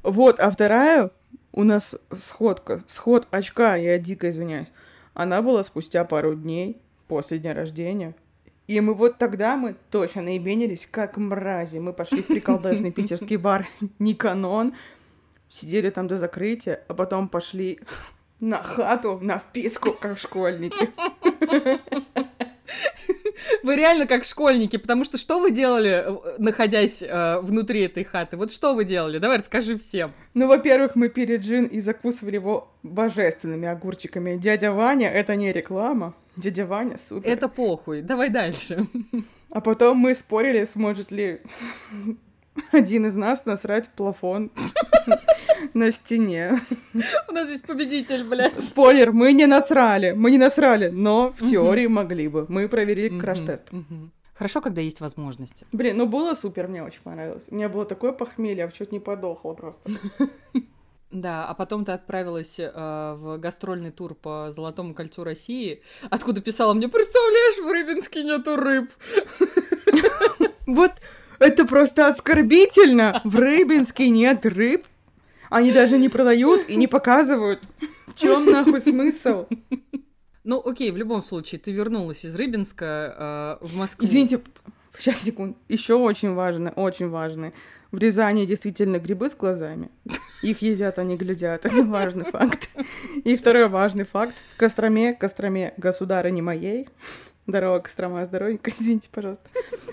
Вот, 0.02 0.40
а 0.40 0.50
вторая 0.50 1.10
у 1.52 1.64
нас 1.64 1.96
сходка, 2.14 2.84
сход 2.86 3.26
очка, 3.30 3.76
я 3.76 3.98
дико 3.98 4.28
извиняюсь. 4.28 4.68
Она 5.14 5.42
была 5.42 5.64
спустя 5.64 6.04
пару 6.04 6.34
дней 6.34 6.80
после 7.08 7.38
дня 7.38 7.54
рождения. 7.54 8.14
И 8.66 8.80
мы 8.80 8.94
вот 8.94 9.18
тогда 9.18 9.56
мы 9.56 9.76
точно 9.90 10.22
наебенились, 10.22 10.88
как 10.90 11.16
мрази. 11.16 11.78
Мы 11.78 11.92
пошли 11.92 12.22
в 12.22 12.26
приколдесный 12.26 12.90
питерский 12.92 13.36
бар 13.36 13.66
Никанон, 13.98 14.74
сидели 15.48 15.90
там 15.90 16.08
до 16.08 16.16
закрытия, 16.16 16.82
а 16.88 16.94
потом 16.94 17.28
пошли 17.28 17.80
на 18.40 18.62
хату, 18.62 19.18
на 19.22 19.38
вписку, 19.38 19.92
как 19.92 20.18
школьники. 20.18 20.90
Вы 23.62 23.76
реально 23.76 24.06
как 24.06 24.24
школьники, 24.24 24.76
потому 24.76 25.04
что 25.04 25.18
что 25.18 25.38
вы 25.40 25.50
делали, 25.50 26.04
э, 26.04 26.36
находясь 26.38 27.02
э, 27.02 27.40
внутри 27.40 27.82
этой 27.82 28.02
хаты? 28.04 28.36
Вот 28.36 28.52
что 28.52 28.74
вы 28.74 28.84
делали? 28.84 29.18
Давай 29.18 29.38
расскажи 29.38 29.76
всем. 29.76 30.12
Ну, 30.34 30.48
во-первых, 30.48 30.96
мы 30.96 31.08
пили 31.08 31.36
джин 31.36 31.64
и 31.64 31.80
закусывали 31.80 32.36
его 32.36 32.72
божественными 32.82 33.68
огурчиками. 33.68 34.36
Дядя 34.36 34.72
Ваня, 34.72 35.08
это 35.10 35.36
не 35.36 35.52
реклама. 35.52 36.14
Дядя 36.36 36.66
Ваня 36.66 36.98
супер. 36.98 37.30
Это 37.30 37.48
похуй. 37.48 38.02
Давай 38.02 38.30
дальше. 38.30 38.86
А 39.50 39.60
потом 39.60 39.96
мы 39.98 40.14
спорили, 40.14 40.64
сможет 40.64 41.10
ли 41.10 41.40
один 42.72 43.06
из 43.06 43.16
нас 43.16 43.46
насрать 43.46 43.86
в 43.86 43.90
плафон 43.90 44.50
на 45.74 45.92
стене. 45.92 46.60
У 47.28 47.32
нас 47.32 47.48
есть 47.48 47.66
победитель, 47.66 48.24
блядь. 48.24 48.60
Спойлер, 48.62 49.12
мы 49.12 49.32
не 49.32 49.46
насрали, 49.46 50.12
мы 50.12 50.30
не 50.30 50.38
насрали, 50.38 50.88
но 50.88 51.32
в 51.38 51.44
теории 51.48 51.86
могли 51.86 52.28
бы. 52.28 52.46
Мы 52.48 52.68
проверили 52.68 53.18
краш-тест. 53.18 53.70
Хорошо, 54.34 54.60
когда 54.60 54.82
есть 54.82 55.00
возможности. 55.00 55.66
Блин, 55.72 55.96
ну 55.96 56.06
было 56.06 56.34
супер, 56.34 56.68
мне 56.68 56.82
очень 56.82 57.00
понравилось. 57.02 57.46
У 57.48 57.54
меня 57.54 57.70
было 57.70 57.86
такое 57.86 58.12
похмелье, 58.12 58.64
я 58.64 58.68
чуть 58.68 58.92
не 58.92 59.00
подохла 59.00 59.54
просто. 59.54 59.90
Да, 61.10 61.46
а 61.46 61.54
потом 61.54 61.84
ты 61.84 61.92
отправилась 61.92 62.58
э, 62.58 62.68
в 62.68 63.38
гастрольный 63.38 63.92
тур 63.92 64.14
по 64.14 64.50
Золотому 64.50 64.92
кольцу 64.92 65.22
России, 65.22 65.82
откуда 66.10 66.40
писала 66.40 66.74
мне, 66.74 66.88
представляешь, 66.88 67.64
в 67.64 67.70
Рыбинске 67.70 68.24
нету 68.24 68.56
рыб. 68.56 68.90
Вот 70.66 70.92
это 71.38 71.64
просто 71.64 72.08
оскорбительно. 72.08 73.20
В 73.22 73.36
Рыбинске 73.36 74.10
нет 74.10 74.44
рыб. 74.44 74.84
Они 75.48 75.70
даже 75.70 75.96
не 75.96 76.08
продают 76.08 76.68
и 76.68 76.74
не 76.74 76.88
показывают. 76.88 77.60
В 78.08 78.14
чем 78.18 78.46
нахуй 78.46 78.80
смысл? 78.80 79.46
Ну, 80.42 80.62
окей, 80.64 80.90
в 80.90 80.96
любом 80.96 81.22
случае, 81.22 81.60
ты 81.60 81.72
вернулась 81.72 82.24
из 82.24 82.34
Рыбинска 82.34 83.58
э, 83.60 83.66
в 83.66 83.76
Москву. 83.76 84.06
Извините, 84.06 84.40
сейчас, 84.98 85.20
секунд. 85.22 85.56
Еще 85.68 85.94
очень 85.94 86.34
важно, 86.34 86.70
очень 86.70 87.08
важно. 87.08 87.52
В 87.96 87.98
Рязани 87.98 88.44
действительно 88.44 88.98
грибы 88.98 89.30
с 89.30 89.34
глазами. 89.34 89.88
Их 90.42 90.60
едят, 90.60 90.98
они 90.98 91.16
глядят. 91.16 91.64
Это 91.64 91.82
важный 91.82 92.24
факт. 92.24 92.68
И 93.24 93.36
второй 93.36 93.68
важный 93.68 94.04
факт. 94.04 94.34
В 94.54 94.58
Костроме, 94.58 95.14
Костроме, 95.14 95.72
государыни 95.78 96.42
моей, 96.42 96.90
дорога 97.46 97.80
Кострома, 97.80 98.24
здоровенько, 98.24 98.70
извините, 98.76 99.08
пожалуйста, 99.10 99.48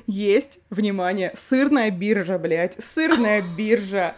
есть, 0.08 0.60
внимание, 0.70 1.34
сырная 1.36 1.92
биржа, 1.92 2.38
блядь, 2.38 2.78
сырная 2.84 3.44
биржа. 3.58 4.16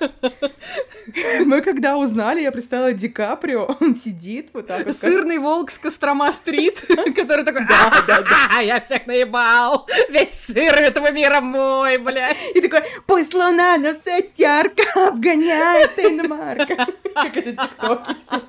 Мы 1.46 1.62
когда 1.62 1.98
узнали, 1.98 2.42
я 2.42 2.52
представила 2.52 2.94
Ди 2.94 3.10
Каприо, 3.10 3.78
он 3.80 3.94
сидит 3.94 4.50
вот 4.54 4.68
так 4.68 4.86
вот. 4.86 4.96
Сырный 4.96 5.38
волк 5.38 5.72
с 5.72 5.78
Кострома-стрит, 5.78 6.82
который 7.16 7.46
такой, 7.46 7.66
да, 7.68 8.04
да, 8.08 8.24
да, 8.24 8.60
я 8.62 8.80
всех 8.82 9.06
наебал, 9.06 9.88
весь 10.10 10.32
сыр 10.32 10.74
этого 10.74 11.12
мира 11.12 11.42
мой, 11.42 11.98
блядь. 11.98 12.38
И 12.56 12.62
такой, 12.62 12.82
пусть 13.06 13.34
луна 13.34 13.78
нас 13.78 13.98
все 13.98 14.30
ярко 14.38 14.84
обгоняет 15.08 15.98
иномарка. 16.00 16.88
Как 17.14 17.38
это 17.38 17.52
тиктоки 17.52 18.16
все. 18.26 18.42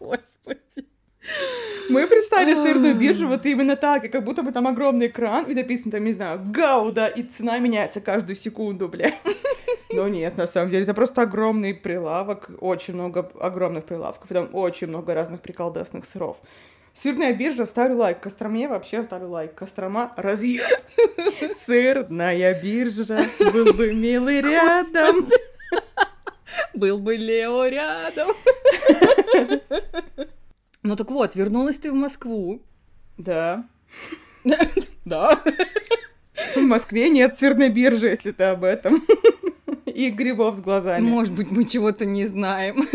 Господи. 0.00 0.91
Мы 1.88 2.06
представили 2.06 2.54
сырную 2.54 2.94
биржу 2.94 3.28
вот 3.28 3.44
именно 3.46 3.76
так, 3.76 4.04
и 4.04 4.08
как 4.08 4.24
будто 4.24 4.42
бы 4.42 4.52
там 4.52 4.66
огромный 4.66 5.06
экран, 5.06 5.44
и 5.44 5.54
написано 5.54 5.92
там, 5.92 6.04
не 6.04 6.12
знаю, 6.12 6.40
Гауда, 6.44 7.06
и 7.06 7.22
цена 7.22 7.58
меняется 7.58 8.00
каждую 8.00 8.36
секунду, 8.36 8.88
блядь. 8.88 9.18
Но 9.90 10.08
нет, 10.08 10.36
на 10.36 10.46
самом 10.46 10.70
деле, 10.70 10.84
это 10.84 10.94
просто 10.94 11.22
огромный 11.22 11.74
прилавок, 11.74 12.50
очень 12.60 12.94
много 12.94 13.30
огромных 13.40 13.84
прилавков, 13.84 14.30
и 14.30 14.34
там 14.34 14.48
очень 14.52 14.86
много 14.86 15.14
разных 15.14 15.40
приколдесных 15.42 16.04
сыров. 16.04 16.38
Сырная 16.94 17.32
биржа, 17.32 17.64
ставлю 17.64 17.96
лайк. 17.96 18.20
Костроме 18.20 18.68
вообще 18.68 19.02
ставлю 19.02 19.28
лайк. 19.28 19.54
Кострома 19.54 20.12
разъеб. 20.16 20.62
Сырная 21.56 22.60
биржа, 22.62 23.18
был 23.52 23.72
бы 23.72 23.94
милый 23.94 24.42
рядом. 24.42 25.26
Был 26.74 26.98
бы 26.98 27.16
Лео 27.16 27.66
рядом. 27.66 28.28
Ну 30.82 30.96
так 30.96 31.10
вот, 31.10 31.36
вернулась 31.36 31.76
ты 31.76 31.92
в 31.92 31.94
Москву. 31.94 32.62
Да. 33.18 33.64
Да. 35.04 35.40
В 36.54 36.60
Москве 36.60 37.08
нет 37.08 37.34
сырной 37.34 37.70
биржи, 37.70 38.08
если 38.08 38.30
ты 38.30 38.44
об 38.44 38.62
этом. 38.62 39.04
И 39.84 40.10
грибов 40.10 40.56
с 40.56 40.60
глазами. 40.60 41.02
Может 41.02 41.34
быть, 41.34 41.50
мы 41.50 41.64
чего-то 41.64 42.04
не 42.04 42.24
знаем. 42.26 42.86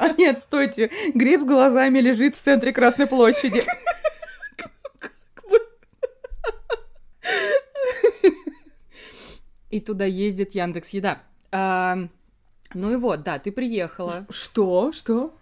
Они 0.00 0.24
Нет, 0.24 0.40
стойте. 0.40 0.90
Гриб 1.14 1.42
с 1.42 1.44
глазами 1.44 2.00
лежит 2.00 2.34
в 2.34 2.40
центре 2.40 2.72
Красной 2.72 3.06
площади. 3.06 3.62
И 9.70 9.80
туда 9.80 10.04
ездит 10.04 10.54
Яндекс 10.54 10.90
Еда. 10.90 11.22
А, 11.50 11.96
ну 12.74 12.92
и 12.92 12.96
вот, 12.96 13.22
да, 13.22 13.38
ты 13.38 13.52
приехала. 13.52 14.26
Что? 14.28 14.92
Что? 14.92 15.34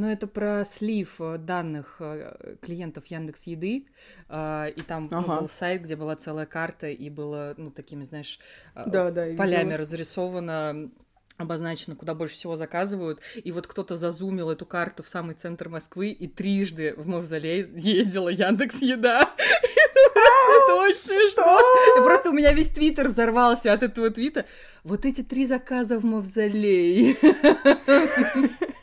Ну, 0.00 0.08
это 0.08 0.26
про 0.26 0.64
слив 0.64 1.16
э, 1.20 1.36
данных 1.36 1.96
э, 2.00 2.56
клиентов 2.62 3.04
Яндекс 3.08 3.46
Еды, 3.48 3.86
а, 4.30 4.68
и 4.68 4.80
там 4.80 5.08
ну, 5.10 5.18
Ага. 5.18 5.40
был 5.40 5.48
сайт, 5.50 5.82
где 5.82 5.94
была 5.94 6.16
целая 6.16 6.46
карта, 6.46 6.88
и 6.88 7.10
было, 7.10 7.52
ну, 7.58 7.70
такими, 7.70 8.04
знаешь, 8.04 8.40
э, 8.74 8.84
Да, 8.86 9.10
да, 9.10 9.26
полями 9.36 9.64
видела. 9.64 9.76
разрисовано 9.76 10.90
обозначено, 11.36 11.96
куда 11.96 12.14
больше 12.14 12.34
всего 12.36 12.56
заказывают, 12.56 13.20
и 13.34 13.52
вот 13.52 13.66
кто-то 13.66 13.94
зазумил 13.94 14.48
эту 14.48 14.64
карту 14.64 15.02
в 15.02 15.08
самый 15.10 15.34
центр 15.34 15.68
Москвы, 15.68 16.12
и 16.12 16.26
трижды 16.28 16.94
в 16.96 17.06
Мавзолей 17.06 17.66
ездила 17.76 18.30
Яндекс 18.30 18.80
Еда. 18.80 19.34
Это 19.38 20.74
очень 20.76 20.96
смешно. 20.96 21.60
Просто 22.04 22.30
у 22.30 22.32
меня 22.32 22.54
весь 22.54 22.68
твиттер 22.68 23.08
взорвался 23.08 23.74
от 23.74 23.82
этого 23.82 24.08
твита. 24.08 24.46
Вот 24.82 25.04
эти 25.04 25.22
три 25.22 25.44
заказа 25.44 25.98
в 26.00 26.06
Мавзолее. 26.06 27.16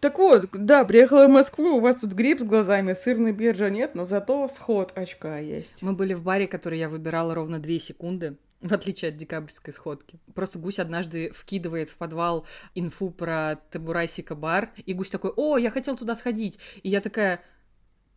Так 0.00 0.18
вот, 0.18 0.48
да, 0.52 0.84
приехала 0.84 1.26
в 1.26 1.30
Москву, 1.30 1.76
у 1.76 1.80
вас 1.80 1.96
тут 1.96 2.12
гриб 2.12 2.40
с 2.40 2.44
глазами, 2.44 2.92
сырный 2.92 3.32
биржа 3.32 3.68
нет, 3.68 3.94
но 3.94 4.06
зато 4.06 4.46
сход 4.48 4.92
очка 4.94 5.38
есть. 5.38 5.82
Мы 5.82 5.92
были 5.92 6.14
в 6.14 6.22
баре, 6.22 6.46
который 6.46 6.78
я 6.78 6.88
выбирала 6.88 7.34
ровно 7.34 7.58
две 7.58 7.78
секунды. 7.78 8.36
В 8.60 8.72
отличие 8.72 9.10
от 9.10 9.16
декабрьской 9.16 9.72
сходки. 9.72 10.18
Просто 10.34 10.58
гусь 10.58 10.80
однажды 10.80 11.30
вкидывает 11.30 11.90
в 11.90 11.96
подвал 11.96 12.44
инфу 12.74 13.10
про 13.10 13.60
Табурайсика 13.70 14.34
бар, 14.34 14.70
и 14.84 14.94
гусь 14.94 15.10
такой, 15.10 15.30
о, 15.36 15.58
я 15.58 15.70
хотел 15.70 15.96
туда 15.96 16.16
сходить. 16.16 16.58
И 16.82 16.88
я 16.88 17.00
такая, 17.00 17.40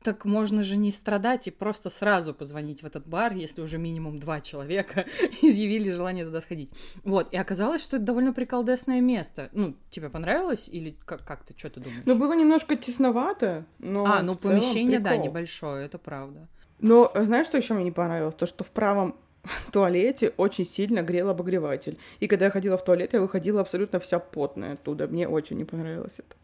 так 0.04 0.26
можно 0.26 0.64
же 0.64 0.78
не 0.78 0.92
страдать 0.92 1.48
и 1.48 1.52
просто 1.52 1.90
сразу 1.90 2.34
позвонить 2.34 2.84
в 2.84 2.86
этот 2.86 3.08
бар, 3.08 3.34
если 3.34 3.62
уже 3.62 3.78
минимум 3.78 4.20
два 4.20 4.42
человека 4.42 5.06
изъявили 5.42 5.90
желание 5.90 6.26
туда 6.26 6.42
сходить. 6.42 6.72
Вот, 7.04 7.32
и 7.34 7.38
оказалось, 7.38 7.84
что 7.84 7.98
это 7.98 8.06
довольно 8.06 8.34
приколдесное 8.34 9.02
место. 9.02 9.50
Ну, 9.54 9.76
тебе 9.90 10.10
понравилось 10.10 10.70
или 10.70 10.96
как, 11.06 11.26
как 11.26 11.44
ты, 11.44 11.54
что 11.58 11.70
ты 11.70 11.80
думаешь? 11.80 12.04
Ну, 12.06 12.16
было 12.16 12.34
немножко 12.34 12.76
тесновато, 12.76 13.66
но 13.80 14.06
а, 14.06 14.24
ну 14.24 14.36
помещение, 14.36 15.00
да, 15.00 15.12
прикол. 15.12 15.26
небольшое, 15.26 15.86
это 15.86 15.98
правда. 15.98 16.48
Но 16.80 17.12
знаешь, 17.16 17.46
что 17.46 17.58
еще 17.58 17.74
мне 17.74 17.84
не 17.84 17.92
понравилось? 17.92 18.36
То, 18.36 18.48
что 18.48 18.64
в 18.64 18.72
правом 18.72 19.16
туалете 19.72 20.34
очень 20.38 20.66
сильно 20.66 21.02
грел 21.02 21.30
обогреватель. 21.30 21.98
И 22.20 22.28
когда 22.28 22.46
я 22.46 22.52
ходила 22.52 22.78
в 22.78 22.84
туалет, 22.84 23.14
я 23.14 23.22
выходила 23.22 23.62
абсолютно 23.62 24.00
вся 24.00 24.20
потная 24.20 24.74
оттуда. 24.74 25.08
Мне 25.08 25.28
очень 25.28 25.58
не 25.58 25.66
понравилось 25.66 26.20
это. 26.20 26.36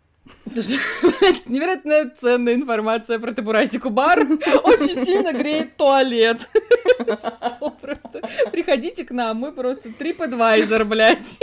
Невероятно 0.45 2.09
ценная 2.09 2.55
информация 2.55 3.19
про 3.19 3.31
Табурасику 3.31 3.89
бар. 3.89 4.19
Очень 4.63 5.03
сильно 5.03 5.33
греет 5.33 5.77
туалет. 5.77 6.47
Что 6.99 7.69
просто? 7.81 8.21
Приходите 8.51 9.05
к 9.05 9.11
нам, 9.11 9.37
мы 9.37 9.51
просто 9.51 9.89
TripAdvisor, 9.89 10.83
блядь. 10.85 11.39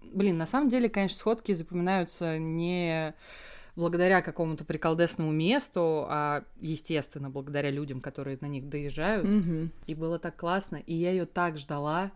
Блин, 0.00 0.36
на 0.36 0.46
самом 0.46 0.68
деле, 0.68 0.88
конечно, 0.88 1.16
сходки 1.18 1.52
запоминаются 1.52 2.38
не 2.38 3.14
благодаря 3.76 4.20
какому-то 4.20 4.64
приколдесному 4.64 5.30
месту, 5.30 6.06
а, 6.08 6.42
естественно, 6.60 7.30
благодаря 7.30 7.70
людям, 7.70 8.00
которые 8.00 8.36
на 8.40 8.46
них 8.46 8.68
доезжают. 8.68 9.24
Мгм. 9.24 9.70
И 9.86 9.94
было 9.94 10.18
так 10.18 10.36
классно, 10.36 10.76
и 10.76 10.94
я 10.94 11.12
ее 11.12 11.26
так 11.26 11.56
ждала. 11.56 12.10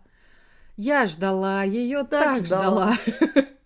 Я 0.75 1.05
ждала, 1.05 1.63
ее 1.63 2.03
Так 2.03 2.09
так, 2.23 2.45
ждала. 2.45 2.93
ждала. 2.93 3.45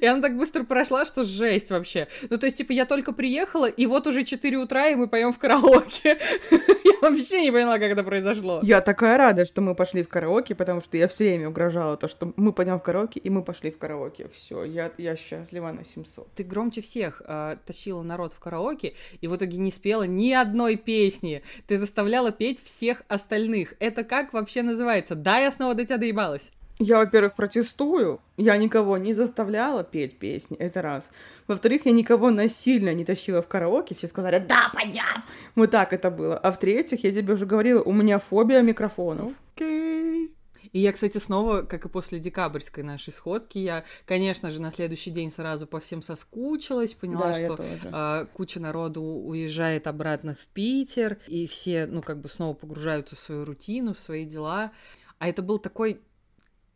И 0.00 0.06
она 0.06 0.20
так 0.20 0.36
быстро 0.36 0.64
прошла, 0.64 1.04
что 1.04 1.24
жесть 1.24 1.70
вообще. 1.70 2.08
Ну, 2.28 2.38
то 2.38 2.46
есть, 2.46 2.58
типа, 2.58 2.72
я 2.72 2.86
только 2.86 3.12
приехала, 3.12 3.66
и 3.66 3.86
вот 3.86 4.06
уже 4.06 4.24
4 4.24 4.56
утра, 4.58 4.88
и 4.88 4.94
мы 4.94 5.08
поем 5.08 5.32
в 5.32 5.38
караоке. 5.38 6.18
Я 6.50 7.08
вообще 7.08 7.42
не 7.42 7.50
поняла, 7.50 7.78
как 7.78 7.90
это 7.90 8.02
произошло. 8.02 8.60
Я 8.62 8.80
такая 8.80 9.16
рада, 9.16 9.46
что 9.46 9.60
мы 9.60 9.74
пошли 9.74 10.02
в 10.02 10.08
караоке, 10.08 10.54
потому 10.54 10.80
что 10.82 10.96
я 10.96 11.08
все 11.08 11.24
время 11.24 11.48
угрожала 11.48 11.96
то, 11.96 12.08
что 12.08 12.32
мы 12.36 12.52
пойдем 12.52 12.78
в 12.78 12.82
караоке, 12.82 13.20
и 13.20 13.30
мы 13.30 13.42
пошли 13.42 13.70
в 13.70 13.78
караоке. 13.78 14.28
Все, 14.34 14.64
я, 14.64 14.90
я 14.98 15.16
счастлива 15.16 15.72
на 15.72 15.84
700. 15.84 16.34
Ты 16.34 16.44
громче 16.44 16.80
всех 16.80 17.22
а, 17.24 17.56
тащила 17.66 18.02
народ 18.02 18.32
в 18.32 18.40
караоке, 18.40 18.94
и 19.20 19.28
в 19.28 19.36
итоге 19.36 19.58
не 19.58 19.70
спела 19.70 20.02
ни 20.02 20.32
одной 20.32 20.76
песни. 20.76 21.42
Ты 21.66 21.76
заставляла 21.76 22.32
петь 22.32 22.62
всех 22.62 23.02
остальных. 23.08 23.74
Это 23.78 24.04
как 24.04 24.32
вообще 24.32 24.62
называется? 24.62 25.14
Да, 25.14 25.38
я 25.38 25.50
снова 25.50 25.74
до 25.74 25.84
тебя 25.84 25.98
доебалась. 25.98 26.52
Я, 26.82 26.96
во-первых, 26.96 27.34
протестую. 27.34 28.22
Я 28.38 28.56
никого 28.56 28.96
не 28.96 29.12
заставляла 29.12 29.84
петь 29.84 30.18
песни, 30.18 30.56
это 30.56 30.80
раз. 30.80 31.10
Во-вторых, 31.46 31.82
я 31.84 31.92
никого 31.92 32.30
насильно 32.30 32.94
не 32.94 33.04
тащила 33.04 33.42
в 33.42 33.48
караоке. 33.48 33.94
Все 33.94 34.08
сказали, 34.08 34.38
да, 34.38 34.70
пойдем. 34.72 35.22
Вот 35.54 35.70
так 35.70 35.92
это 35.92 36.10
было. 36.10 36.38
А 36.38 36.50
в-третьих, 36.50 37.04
я 37.04 37.10
тебе 37.10 37.34
уже 37.34 37.44
говорила, 37.44 37.82
у 37.82 37.92
меня 37.92 38.18
фобия 38.18 38.62
микрофонов. 38.62 39.34
Окей. 39.54 40.34
И 40.72 40.78
я, 40.78 40.92
кстати, 40.92 41.18
снова, 41.18 41.62
как 41.62 41.84
и 41.84 41.88
после 41.90 42.18
декабрьской 42.18 42.82
нашей 42.82 43.12
сходки, 43.12 43.58
я, 43.58 43.84
конечно 44.06 44.50
же, 44.50 44.62
на 44.62 44.70
следующий 44.70 45.10
день 45.10 45.30
сразу 45.30 45.66
по 45.66 45.80
всем 45.80 46.00
соскучилась, 46.00 46.94
поняла, 46.94 47.32
да, 47.32 47.34
что 47.34 47.58
а, 47.92 48.24
куча 48.26 48.58
народу 48.58 49.02
уезжает 49.02 49.86
обратно 49.86 50.34
в 50.34 50.46
Питер, 50.54 51.18
и 51.26 51.46
все, 51.46 51.86
ну, 51.86 52.00
как 52.00 52.22
бы 52.22 52.30
снова 52.30 52.54
погружаются 52.54 53.16
в 53.16 53.18
свою 53.18 53.44
рутину, 53.44 53.92
в 53.92 53.98
свои 53.98 54.24
дела. 54.24 54.72
А 55.18 55.28
это 55.28 55.42
был 55.42 55.58
такой 55.58 56.00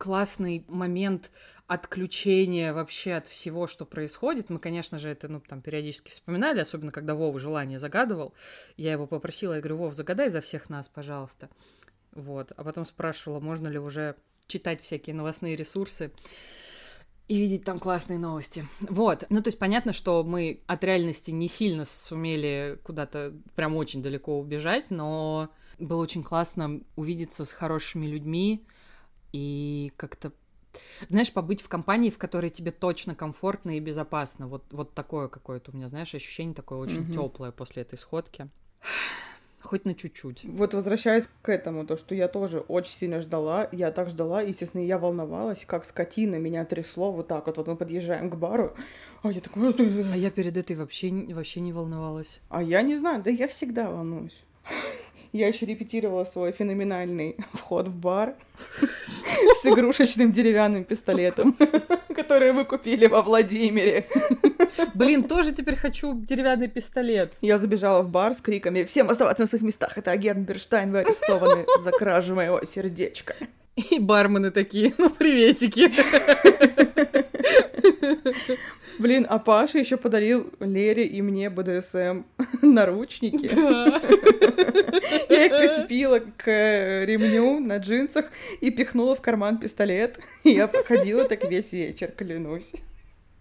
классный 0.05 0.67
момент 0.69 1.31
отключения 1.67 2.75
вообще 2.75 3.14
от 3.14 3.27
всего, 3.27 3.67
что 3.67 3.87
происходит. 3.87 4.51
Мы, 4.51 4.59
конечно 4.59 4.99
же, 4.99 5.09
это, 5.09 5.29
ну, 5.29 5.40
там, 5.40 5.62
периодически 5.62 6.11
вспоминали, 6.11 6.61
особенно 6.61 6.93
когда 6.93 7.14
Вова 7.14 7.40
желание 7.40 7.79
загадывал. 7.79 8.35
Я 8.77 8.93
его 8.93 9.07
попросила, 9.07 9.55
я 9.55 9.61
говорю, 9.61 9.79
Вов, 9.79 9.95
загадай 9.95 10.29
за 10.29 10.43
всех 10.43 10.69
нас, 10.69 10.90
пожалуйста. 10.90 11.49
Вот. 12.12 12.53
А 12.55 12.64
потом 12.64 12.85
спрашивала, 12.85 13.40
можно 13.40 13.67
ли 13.69 13.79
уже 13.79 14.17
читать 14.47 14.83
всякие 14.83 15.17
новостные 15.17 15.57
ресурсы 15.57 16.12
и 17.27 17.38
видеть 17.38 17.64
там 17.64 17.79
классные 17.79 18.19
новости. 18.19 18.69
Вот. 18.83 19.25
Ну, 19.31 19.43
то 19.43 19.49
есть 19.49 19.59
понятно, 19.59 19.95
что 19.95 20.23
мы 20.23 20.61
от 20.67 20.85
реальности 20.85 21.31
не 21.31 21.49
сильно 21.49 21.87
сумели 21.87 22.79
куда-то 22.85 23.33
прям 23.55 23.75
очень 23.75 24.03
далеко 24.03 24.38
убежать, 24.38 24.90
но 24.90 25.49
было 25.79 26.03
очень 26.03 26.23
классно 26.23 26.83
увидеться 26.95 27.47
с 27.47 27.53
хорошими 27.53 28.07
людьми 28.07 28.67
и 29.35 29.92
как-то 29.97 30.33
знаешь, 31.09 31.33
побыть 31.33 31.61
в 31.62 31.68
компании, 31.68 32.11
в 32.11 32.18
которой 32.18 32.51
тебе 32.51 32.70
точно 32.73 33.14
комфортно 33.14 33.77
и 33.77 33.81
безопасно. 33.81 34.49
Вот, 34.49 34.64
вот 34.73 34.92
такое 34.94 35.29
какое-то 35.29 35.70
у 35.73 35.77
меня, 35.77 35.88
знаешь, 35.88 36.14
ощущение 36.14 36.55
такое 36.55 36.79
очень 36.79 37.03
Мгм. 37.03 37.12
теплое 37.12 37.53
после 37.53 37.83
этой 37.83 37.97
сходки. 37.99 38.49
Хоть 39.62 39.85
на 39.87 39.94
чуть-чуть. 39.94 40.44
Вот 40.44 40.75
возвращаясь 40.75 41.29
к 41.42 41.49
этому, 41.49 41.87
то, 41.87 41.97
что 41.97 42.14
я 42.14 42.29
тоже 42.29 42.59
очень 42.61 42.92
сильно 42.92 43.20
ждала, 43.20 43.68
я 43.73 43.90
так 43.92 44.09
ждала, 44.11 44.42
естественно, 44.42 44.83
я 44.83 44.99
волновалась, 44.99 45.64
как 45.64 45.85
скотина, 45.85 46.37
меня 46.37 46.64
трясло 46.64 47.12
вот 47.12 47.29
так 47.29 47.47
вот, 47.47 47.57
вот 47.57 47.66
мы 47.68 47.77
подъезжаем 47.77 48.29
к 48.31 48.35
бару, 48.37 48.75
а 49.23 49.31
я 49.33 49.40
такой, 49.40 49.75
А 50.12 50.16
я 50.16 50.31
перед 50.31 50.57
этой 50.57 50.77
вообще, 50.77 51.11
вообще 51.33 51.61
не 51.61 51.73
волновалась. 51.73 52.40
а 52.51 52.62
я 52.62 52.83
не 52.83 52.94
знаю, 52.97 53.23
да 53.23 53.31
я 53.31 53.49
всегда 53.49 53.90
волнуюсь. 53.90 54.38
Я 55.35 55.49
еще 55.49 55.66
репетировала 55.66 56.23
свой 56.23 56.53
феноменальный 56.53 57.37
вход 57.55 57.88
в 57.88 57.97
бар 57.97 58.37
с 59.03 59.66
игрушечным 59.66 60.31
деревянным 60.31 60.85
пистолетом, 60.85 61.57
который 62.14 62.53
мы 62.53 62.64
купили 62.64 63.09
во 63.09 63.20
Владимире. 63.20 64.07
Блин, 64.94 65.25
тоже 65.25 65.51
теперь 65.51 65.75
хочу 65.75 66.14
деревянный 66.14 66.68
пистолет. 66.68 67.33
Я 67.40 67.59
забежала 67.59 68.03
в 68.03 68.11
бар 68.11 68.33
с 68.33 68.40
криками 68.40 68.85
«Всем 68.85 69.11
оставаться 69.11 69.42
на 69.42 69.49
своих 69.49 69.64
местах! 69.64 69.99
Это 69.99 70.12
агент 70.12 70.47
Берштайн, 70.49 70.92
вы 70.92 71.01
арестованы 71.01 71.66
за 71.83 71.90
кражу 71.90 72.37
моего 72.37 72.62
сердечка!» 72.62 73.35
И 73.75 73.99
бармены 73.99 74.53
такие, 74.53 74.94
ну, 74.99 75.11
приветики. 75.11 75.90
Блин, 78.99 79.27
а 79.29 79.38
Паша 79.38 79.79
еще 79.79 79.97
подарил 79.97 80.53
Лере 80.61 81.05
и 81.07 81.21
мне 81.23 81.51
БДСМ 81.51 82.23
наручники. 82.62 83.49
Да. 83.55 84.01
Я 85.29 85.47
их 85.47 85.53
прицепила 85.53 86.21
к 86.21 86.49
э, 86.49 87.05
ремню 87.05 87.61
на 87.61 87.79
джинсах 87.79 88.31
и 88.61 88.71
пихнула 88.71 89.17
в 89.17 89.21
карман 89.21 89.59
пистолет. 89.59 90.19
И 90.45 90.51
я 90.51 90.69
походила 90.69 91.25
так 91.25 91.45
весь 91.49 91.73
вечер, 91.73 92.12
клянусь. 92.17 92.73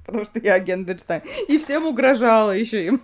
Потому 0.06 0.26
что 0.26 0.39
я 0.39 0.56
агент 0.56 0.88
Берштайн. 0.88 1.21
И 1.47 1.58
всем 1.58 1.86
угрожала 1.86 2.52
еще 2.52 2.86
им. 2.86 3.02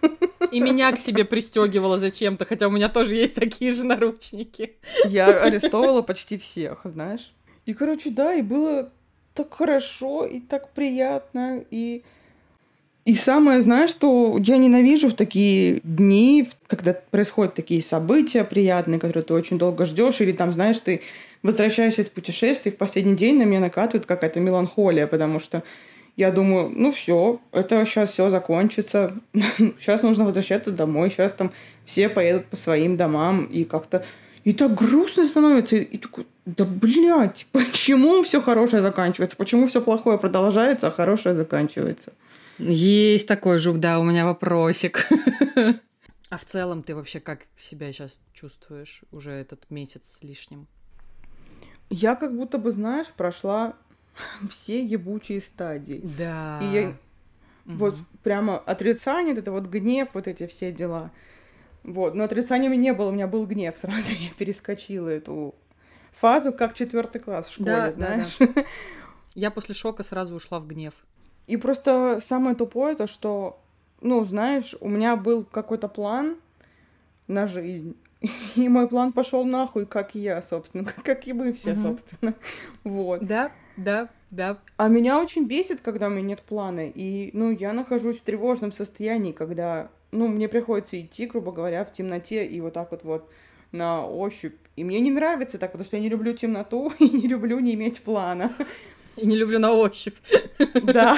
И 0.52 0.60
меня 0.60 0.92
к 0.92 0.98
себе 0.98 1.24
пристегивала 1.24 1.98
зачем-то, 1.98 2.46
хотя 2.46 2.68
у 2.68 2.72
меня 2.72 2.90
тоже 2.90 3.16
есть 3.16 3.36
такие 3.36 3.72
же 3.72 3.86
наручники. 3.86 4.76
Я 5.06 5.42
арестовала 5.42 6.02
почти 6.02 6.38
всех, 6.38 6.82
знаешь. 6.84 7.32
И, 7.66 7.74
короче, 7.74 8.10
да, 8.10 8.34
и 8.34 8.42
было 8.42 8.92
так 9.40 9.54
хорошо, 9.54 10.26
и 10.26 10.42
так 10.42 10.70
приятно, 10.70 11.64
и... 11.72 12.04
И 13.06 13.14
самое, 13.14 13.62
знаешь, 13.62 13.90
что 13.90 14.38
я 14.38 14.58
ненавижу 14.58 15.08
в 15.08 15.14
такие 15.14 15.80
дни, 15.84 16.48
когда 16.68 16.94
происходят 16.94 17.56
такие 17.56 17.82
события 17.82 18.44
приятные, 18.44 19.00
которые 19.00 19.24
ты 19.24 19.34
очень 19.34 19.58
долго 19.58 19.86
ждешь, 19.86 20.20
или 20.20 20.34
там, 20.34 20.52
знаешь, 20.52 20.78
ты 20.80 21.02
возвращаясь 21.42 21.98
из 21.98 22.10
путешествий, 22.10 22.72
в 22.72 22.78
последний 22.78 23.16
день 23.16 23.38
на 23.38 23.44
меня 23.44 23.62
накатывает 23.62 24.06
какая-то 24.06 24.42
меланхолия, 24.42 25.08
потому 25.08 25.40
что 25.40 25.64
я 26.18 26.32
думаю, 26.32 26.70
ну 26.76 26.92
все, 26.92 27.40
это 27.54 27.86
сейчас 27.86 28.12
все 28.12 28.30
закончится, 28.30 29.18
сейчас 29.80 30.04
нужно 30.04 30.26
возвращаться 30.26 30.72
домой, 30.72 31.10
сейчас 31.10 31.32
там 31.32 31.52
все 31.86 32.10
поедут 32.10 32.48
по 32.48 32.58
своим 32.58 32.98
домам, 32.98 33.46
и 33.46 33.64
как-то 33.64 34.04
и 34.44 34.54
так 34.54 34.76
грустно 34.76 35.26
становится, 35.26 35.76
и, 35.76 35.84
и 35.84 35.98
такой, 35.98 36.28
да 36.46 36.66
блядь, 36.66 37.48
почему 37.52 38.24
все 38.24 38.42
хорошее 38.42 38.82
заканчивается, 38.82 39.38
почему 39.38 39.68
все 39.68 39.82
плохое 39.82 40.18
продолжается, 40.18 40.88
а 40.88 40.92
хорошее 40.92 41.36
заканчивается? 41.36 42.14
Есть 42.58 43.28
такой 43.28 43.58
жук, 43.58 43.80
да, 43.80 44.00
у 44.00 44.04
меня 44.04 44.26
вопросик. 44.26 45.08
А 46.30 46.38
в 46.38 46.46
целом 46.46 46.84
ты 46.84 46.94
вообще 46.94 47.20
как 47.20 47.48
себя 47.56 47.92
сейчас 47.92 48.22
чувствуешь 48.34 49.02
уже 49.12 49.32
этот 49.32 49.68
месяц 49.72 50.20
с 50.20 50.24
лишним? 50.24 50.68
Я 51.90 52.16
как 52.16 52.36
будто 52.36 52.60
бы, 52.60 52.70
знаешь, 52.70 53.08
прошла 53.08 53.74
все 54.50 54.84
ебучие 54.84 55.42
стадии. 55.42 56.02
Да. 56.04 56.60
И 56.62 56.66
я 56.68 56.88
угу. 56.90 56.98
вот 57.66 57.96
прямо 58.22 58.60
отрицание, 58.60 59.34
вот 59.34 59.42
это 59.42 59.52
вот 59.52 59.66
гнев, 59.66 60.10
вот 60.14 60.28
эти 60.28 60.46
все 60.46 60.72
дела. 60.72 61.12
Вот, 61.84 62.14
но 62.14 62.26
отрицания 62.26 62.70
не 62.70 62.94
было, 62.94 63.10
у 63.10 63.12
меня 63.12 63.28
был 63.28 63.46
гнев 63.46 63.78
сразу, 63.78 64.12
я 64.20 64.30
перескочила 64.38 65.10
эту 65.10 65.56
фазу, 66.12 66.52
как 66.52 66.74
четвертый 66.74 67.20
класс 67.20 67.48
в 67.48 67.54
школе, 67.54 67.66
да, 67.66 67.92
знаешь. 67.92 68.38
Да, 68.40 68.48
да. 68.48 68.64
Я 69.36 69.52
после 69.52 69.76
шока 69.76 70.04
сразу 70.04 70.36
ушла 70.36 70.60
в 70.60 70.68
гнев. 70.68 70.94
И 71.48 71.58
просто 71.58 72.20
самое 72.22 72.56
тупое 72.56 72.96
то, 72.96 73.08
что, 73.08 73.62
ну, 74.02 74.24
знаешь, 74.26 74.76
у 74.82 74.90
меня 74.90 75.16
был 75.16 75.44
какой-то 75.44 75.88
план 75.88 76.38
на 77.28 77.48
жизнь, 77.48 77.96
и 78.56 78.68
мой 78.68 78.88
план 78.88 79.14
пошел 79.14 79.46
нахуй, 79.46 79.86
как 79.86 80.16
и 80.16 80.20
я, 80.20 80.42
собственно, 80.42 80.86
как 81.04 81.28
и 81.28 81.34
мы 81.34 81.54
все, 81.54 81.72
угу. 81.74 81.82
собственно. 81.82 82.34
Вот. 82.84 83.26
Да, 83.26 83.52
да, 83.78 84.10
да. 84.30 84.58
А 84.78 84.88
меня 84.88 85.20
очень 85.20 85.46
бесит, 85.46 85.82
когда 85.82 86.08
у 86.08 86.10
меня 86.10 86.22
нет 86.22 86.42
плана. 86.42 86.88
И, 86.88 87.32
ну, 87.34 87.52
я 87.52 87.74
нахожусь 87.74 88.20
в 88.20 88.24
тревожном 88.24 88.72
состоянии, 88.72 89.32
когда, 89.32 89.90
ну, 90.12 90.28
мне 90.28 90.48
приходится 90.48 91.00
идти, 91.00 91.26
грубо 91.26 91.52
говоря, 91.52 91.86
в 91.86 91.92
темноте 91.92 92.46
и 92.46 92.60
вот 92.62 92.74
так 92.74 92.92
вот 92.92 93.04
вот 93.04 93.30
на 93.72 94.06
ощупь. 94.06 94.56
И 94.76 94.84
мне 94.84 95.00
не 95.00 95.12
нравится 95.12 95.58
так, 95.58 95.72
потому 95.72 95.86
что 95.86 95.98
я 95.98 96.04
не 96.04 96.10
люблю 96.10 96.34
темноту 96.34 96.92
и 97.00 97.10
не 97.10 97.28
люблю 97.28 97.60
не 97.60 97.74
иметь 97.76 98.02
плана. 98.02 98.54
И 99.16 99.28
не 99.28 99.36
люблю 99.36 99.60
на 99.60 99.74
ощупь. 99.74 100.16
Да. 100.84 101.18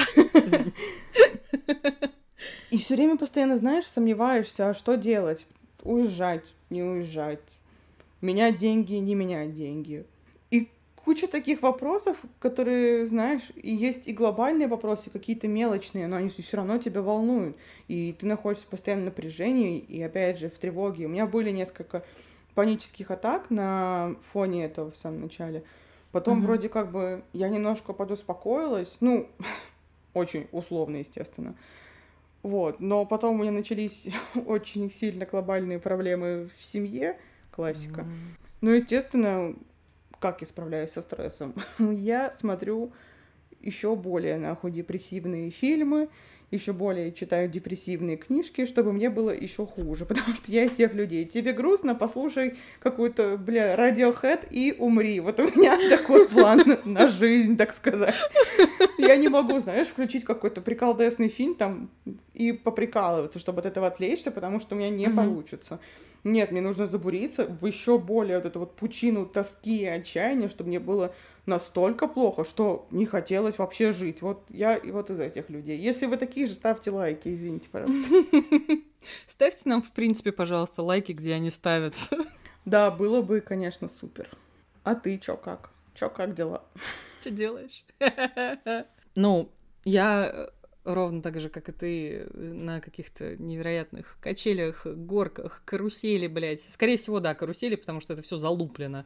И 2.70 2.78
все 2.78 2.94
время 2.94 3.16
постоянно, 3.16 3.56
знаешь, 3.56 3.86
сомневаешься, 3.86 4.70
а 4.70 4.74
что 4.74 4.96
делать? 4.96 5.46
Уезжать, 5.82 6.44
не 6.70 6.82
уезжать. 6.82 7.40
Менять 8.20 8.56
деньги, 8.56 8.94
не 8.94 9.14
менять 9.14 9.54
деньги. 9.54 10.06
Куча 11.04 11.26
таких 11.26 11.62
вопросов, 11.62 12.16
которые, 12.38 13.06
знаешь, 13.06 13.50
и 13.56 13.74
есть 13.74 14.06
и 14.06 14.12
глобальные 14.12 14.68
вопросы, 14.68 15.10
какие-то 15.10 15.48
мелочные, 15.48 16.06
но 16.06 16.16
они 16.16 16.30
все 16.30 16.56
равно 16.56 16.78
тебя 16.78 17.02
волнуют. 17.02 17.56
И 17.88 18.12
ты 18.12 18.26
находишься 18.26 18.66
в 18.66 18.70
постоянном 18.70 19.06
напряжении, 19.06 19.80
и 19.80 20.00
опять 20.00 20.38
же 20.38 20.48
в 20.48 20.58
тревоге. 20.58 21.06
У 21.06 21.08
меня 21.08 21.26
были 21.26 21.50
несколько 21.50 22.04
панических 22.54 23.10
атак 23.10 23.50
на 23.50 24.14
фоне 24.32 24.66
этого 24.66 24.92
в 24.92 24.96
самом 24.96 25.22
начале. 25.22 25.64
Потом 26.12 26.38
угу. 26.38 26.46
вроде 26.46 26.68
как 26.68 26.92
бы 26.92 27.24
я 27.32 27.48
немножко 27.48 27.92
подуспокоилась, 27.92 28.96
ну, 29.00 29.28
очень 30.14 30.46
условно, 30.52 30.96
естественно. 30.96 31.54
Вот, 32.42 32.80
но 32.80 33.04
потом 33.06 33.36
у 33.36 33.42
меня 33.42 33.52
начались 33.52 34.08
очень 34.46 34.90
сильно 34.90 35.26
глобальные 35.26 35.78
проблемы 35.78 36.50
в 36.58 36.64
семье, 36.64 37.18
классика. 37.50 38.02
Mm. 38.02 38.06
Ну, 38.62 38.70
естественно, 38.70 39.54
как 40.22 40.40
я 40.40 40.46
справляюсь 40.46 40.92
со 40.92 41.02
стрессом? 41.02 41.52
я 41.78 42.32
смотрю 42.32 42.92
еще 43.60 43.96
более 43.96 44.38
нахуй 44.38 44.70
депрессивные 44.70 45.50
фильмы, 45.50 46.08
еще 46.52 46.72
более 46.72 47.12
читаю 47.12 47.48
депрессивные 47.48 48.16
книжки, 48.16 48.66
чтобы 48.66 48.92
мне 48.92 49.10
было 49.10 49.30
еще 49.30 49.66
хуже, 49.66 50.06
потому 50.06 50.36
что 50.36 50.52
я 50.52 50.64
из 50.64 50.74
тех 50.74 50.94
людей. 50.94 51.24
Тебе 51.24 51.52
грустно, 51.52 51.96
послушай 51.96 52.56
какую-то, 52.78 53.36
бля, 53.36 53.74
Radiohead 53.74 54.46
и 54.50 54.76
умри. 54.78 55.18
Вот 55.18 55.40
у 55.40 55.44
меня 55.44 55.76
такой 55.90 56.28
план 56.28 56.62
на 56.84 57.08
жизнь, 57.08 57.56
так 57.56 57.72
сказать. 57.72 58.14
Я 58.98 59.16
не 59.16 59.28
могу, 59.28 59.58
знаешь, 59.58 59.88
включить 59.88 60.24
какой-то 60.24 60.60
приколдесный 60.60 61.28
фильм 61.28 61.56
там 61.56 61.90
и 62.32 62.52
поприкалываться, 62.52 63.40
чтобы 63.40 63.58
от 63.58 63.66
этого 63.66 63.88
отвлечься, 63.88 64.30
потому 64.30 64.60
что 64.60 64.76
у 64.76 64.78
меня 64.78 64.90
не 64.90 65.10
получится. 65.10 65.80
Нет, 66.24 66.52
мне 66.52 66.60
нужно 66.60 66.86
забуриться 66.86 67.46
в 67.46 67.66
еще 67.66 67.98
более 67.98 68.36
вот 68.36 68.46
эту 68.46 68.60
вот 68.60 68.76
пучину 68.76 69.26
тоски 69.26 69.82
и 69.82 69.86
отчаяния, 69.86 70.48
чтобы 70.48 70.68
мне 70.68 70.78
было 70.78 71.12
настолько 71.46 72.06
плохо, 72.06 72.44
что 72.44 72.86
не 72.90 73.06
хотелось 73.06 73.58
вообще 73.58 73.92
жить. 73.92 74.22
Вот 74.22 74.44
я 74.48 74.76
и 74.76 74.92
вот 74.92 75.10
из 75.10 75.18
этих 75.18 75.50
людей. 75.50 75.78
Если 75.78 76.06
вы 76.06 76.16
такие 76.16 76.46
же, 76.46 76.52
ставьте 76.52 76.92
лайки, 76.92 77.34
извините, 77.34 77.68
пожалуйста. 77.70 78.08
Ставьте 79.26 79.68
нам, 79.68 79.82
в 79.82 79.90
принципе, 79.90 80.30
пожалуйста, 80.30 80.82
лайки, 80.82 81.12
где 81.12 81.34
они 81.34 81.50
ставятся. 81.50 82.16
Да, 82.64 82.92
было 82.92 83.22
бы, 83.22 83.40
конечно, 83.40 83.88
супер. 83.88 84.30
А 84.84 84.94
ты 84.94 85.18
чё 85.18 85.36
как? 85.36 85.70
Чё 85.94 86.08
как 86.08 86.32
дела? 86.36 86.62
Что 87.20 87.30
делаешь? 87.30 87.84
Ну, 89.16 89.50
я 89.84 90.50
ровно 90.84 91.22
так 91.22 91.40
же, 91.40 91.48
как 91.48 91.68
и 91.68 91.72
ты, 91.72 92.26
на 92.34 92.80
каких-то 92.80 93.36
невероятных 93.36 94.16
качелях, 94.20 94.86
горках, 94.86 95.62
карусели, 95.64 96.26
блядь. 96.26 96.60
Скорее 96.60 96.96
всего, 96.96 97.20
да, 97.20 97.34
карусели, 97.34 97.76
потому 97.76 98.00
что 98.00 98.14
это 98.14 98.22
все 98.22 98.36
залуплено. 98.36 99.04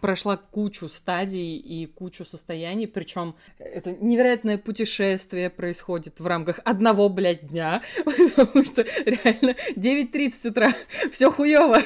Прошла 0.00 0.36
кучу 0.36 0.88
стадий 0.88 1.56
и 1.56 1.86
кучу 1.86 2.24
состояний, 2.24 2.86
причем 2.86 3.34
это 3.58 3.92
невероятное 3.92 4.58
путешествие 4.58 5.50
происходит 5.50 6.20
в 6.20 6.26
рамках 6.26 6.60
одного, 6.64 7.08
блядь, 7.08 7.48
дня, 7.48 7.82
потому 8.04 8.64
что 8.64 8.82
реально 9.04 9.56
9.30 9.76 10.50
утра, 10.50 10.72
все 11.10 11.30
хуево, 11.30 11.78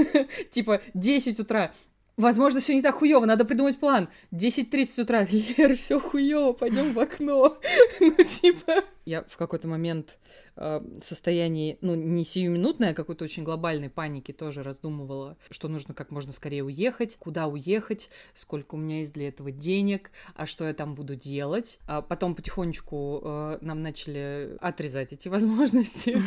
типа 0.50 0.80
10 0.94 1.40
утра, 1.40 1.72
Возможно, 2.20 2.60
все 2.60 2.74
не 2.74 2.82
так 2.82 2.96
хуево, 2.96 3.24
надо 3.24 3.46
придумать 3.46 3.78
план. 3.78 4.10
10.30 4.30 5.02
утра, 5.02 5.26
Лер, 5.30 5.74
все 5.74 5.98
хуево, 5.98 6.52
пойдем 6.52 6.92
в 6.92 6.98
окно. 6.98 7.58
ну, 8.00 8.14
типа... 8.14 8.84
Я 9.06 9.22
в 9.22 9.38
какой-то 9.38 9.66
момент 9.66 10.18
э, 10.56 10.82
состоянии, 11.00 11.78
ну, 11.80 11.94
не 11.94 12.22
сиюминутной, 12.24 12.90
а 12.90 12.94
какой-то 12.94 13.24
очень 13.24 13.42
глобальной 13.42 13.88
паники 13.88 14.32
тоже 14.32 14.62
раздумывала, 14.62 15.38
что 15.50 15.68
нужно 15.68 15.94
как 15.94 16.10
можно 16.10 16.32
скорее 16.32 16.62
уехать, 16.62 17.16
куда 17.18 17.46
уехать, 17.46 18.10
сколько 18.34 18.74
у 18.74 18.78
меня 18.78 18.98
есть 18.98 19.14
для 19.14 19.28
этого 19.28 19.50
денег, 19.50 20.10
а 20.34 20.44
что 20.44 20.66
я 20.66 20.74
там 20.74 20.94
буду 20.94 21.16
делать. 21.16 21.78
А 21.86 22.02
потом 22.02 22.34
потихонечку 22.34 23.22
э, 23.24 23.58
нам 23.62 23.80
начали 23.82 24.58
отрезать 24.60 25.14
эти 25.14 25.28
возможности. 25.30 26.22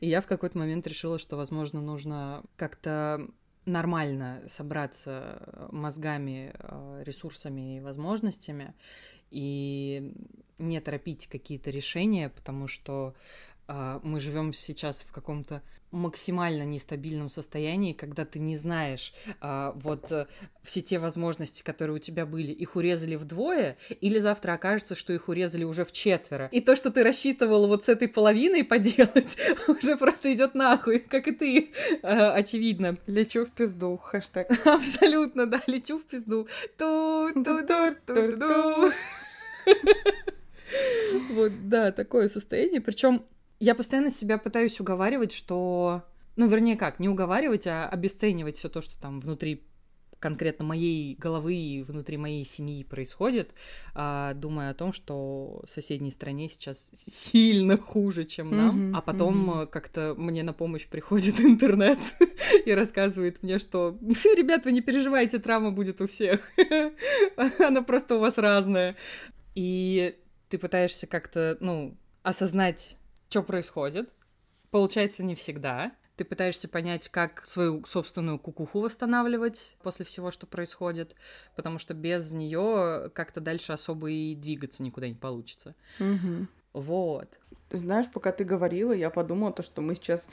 И 0.00 0.08
я 0.08 0.20
в 0.20 0.26
какой-то 0.26 0.58
момент 0.58 0.84
решила, 0.88 1.18
что, 1.18 1.36
возможно, 1.36 1.80
нужно 1.80 2.42
как-то 2.56 3.28
нормально 3.64 4.42
собраться 4.48 5.38
э, 5.40 5.68
мозгами, 5.70 6.52
э, 6.54 7.02
ресурсами 7.04 7.76
и 7.76 7.80
возможностями 7.80 8.74
и 9.30 10.14
не 10.58 10.80
торопить 10.80 11.26
какие-то 11.26 11.70
решения, 11.70 12.28
потому 12.28 12.68
что 12.68 13.14
мы 13.68 14.20
живем 14.20 14.52
сейчас 14.52 15.02
в 15.02 15.12
каком-то 15.12 15.62
максимально 15.92 16.64
нестабильном 16.64 17.28
состоянии, 17.28 17.92
когда 17.92 18.24
ты 18.24 18.38
не 18.38 18.56
знаешь 18.56 19.12
а, 19.40 19.72
вот 19.76 20.10
а, 20.10 20.26
все 20.62 20.80
те 20.80 20.98
возможности, 20.98 21.62
которые 21.62 21.96
у 21.96 21.98
тебя 21.98 22.26
были, 22.26 22.50
их 22.50 22.76
урезали 22.76 23.16
вдвое, 23.16 23.76
или 24.00 24.18
завтра 24.18 24.54
окажется, 24.54 24.94
что 24.94 25.12
их 25.12 25.28
урезали 25.28 25.64
уже 25.64 25.84
в 25.84 25.92
четверо. 25.92 26.48
И 26.50 26.60
то, 26.60 26.74
что 26.76 26.90
ты 26.90 27.04
рассчитывал 27.04 27.68
вот 27.68 27.84
с 27.84 27.90
этой 27.90 28.08
половиной 28.08 28.64
поделать, 28.64 29.36
уже 29.68 29.96
просто 29.96 30.32
идет 30.32 30.54
нахуй, 30.54 30.98
как 30.98 31.28
и 31.28 31.32
ты, 31.32 31.72
а, 32.02 32.32
очевидно. 32.32 32.96
Лечу 33.06 33.44
в 33.44 33.50
пизду, 33.50 33.98
хэштег. 33.98 34.50
Абсолютно, 34.66 35.46
да, 35.46 35.60
лечу 35.66 35.98
в 35.98 36.04
пизду. 36.04 36.48
Ту-ту-ту-ту-ту. 36.78 38.92
Вот, 41.28 41.68
да, 41.68 41.92
такое 41.92 42.28
состояние. 42.28 42.80
Причем 42.80 43.26
я 43.62 43.76
постоянно 43.76 44.10
себя 44.10 44.38
пытаюсь 44.38 44.80
уговаривать, 44.80 45.30
что... 45.32 46.02
Ну, 46.34 46.48
вернее, 46.48 46.76
как, 46.76 46.98
не 46.98 47.08
уговаривать, 47.08 47.68
а 47.68 47.88
обесценивать 47.88 48.56
все 48.56 48.68
то, 48.68 48.80
что 48.80 49.00
там 49.00 49.20
внутри 49.20 49.64
конкретно 50.18 50.64
моей 50.64 51.14
головы 51.14 51.54
и 51.54 51.82
внутри 51.82 52.16
моей 52.16 52.44
семьи 52.44 52.82
происходит, 52.82 53.54
а, 53.94 54.34
думая 54.34 54.70
о 54.70 54.74
том, 54.74 54.92
что 54.92 55.62
в 55.64 55.70
соседней 55.70 56.10
стране 56.10 56.48
сейчас 56.48 56.88
сильно 56.92 57.76
хуже, 57.76 58.24
чем 58.24 58.50
нам, 58.50 58.92
mm-hmm, 58.92 58.96
а 58.96 59.00
потом 59.00 59.50
mm-hmm. 59.50 59.66
как-то 59.66 60.14
мне 60.16 60.42
на 60.42 60.52
помощь 60.52 60.86
приходит 60.86 61.40
интернет 61.44 61.98
и 62.66 62.72
рассказывает 62.72 63.42
мне, 63.44 63.58
что 63.58 63.96
ребят, 64.00 64.64
вы 64.64 64.72
не 64.72 64.80
переживайте, 64.80 65.38
травма 65.38 65.70
будет 65.70 66.00
у 66.00 66.08
всех, 66.08 66.40
она 67.58 67.82
просто 67.82 68.16
у 68.16 68.20
вас 68.20 68.38
разная, 68.38 68.96
и 69.54 70.16
ты 70.48 70.58
пытаешься 70.58 71.06
как-то, 71.06 71.56
ну, 71.60 71.96
осознать 72.22 72.96
что 73.32 73.42
происходит. 73.42 74.10
Получается 74.70 75.24
не 75.24 75.34
всегда. 75.34 75.92
ты 76.16 76.24
пытаешься 76.26 76.68
понять, 76.68 77.08
как 77.08 77.46
свою 77.46 77.82
собственную 77.86 78.38
кукуху 78.38 78.80
восстанавливать 78.80 79.74
после 79.82 80.04
всего, 80.04 80.30
что 80.30 80.46
происходит, 80.46 81.16
потому 81.56 81.78
что 81.78 81.94
без 81.94 82.30
нее 82.32 83.10
как-то 83.14 83.40
дальше 83.40 83.72
особо 83.72 84.10
и 84.10 84.34
двигаться 84.34 84.82
никуда 84.82 85.08
не 85.08 85.14
получится. 85.14 85.74
Мгм. 85.98 86.48
Вот. 86.74 87.38
Знаешь, 87.70 88.06
пока 88.12 88.30
ты 88.30 88.44
говорила, 88.44 88.92
я 88.92 89.08
подумала, 89.08 89.52
то, 89.52 89.62
что 89.62 89.80
мы 89.80 89.94
сейчас 89.94 90.28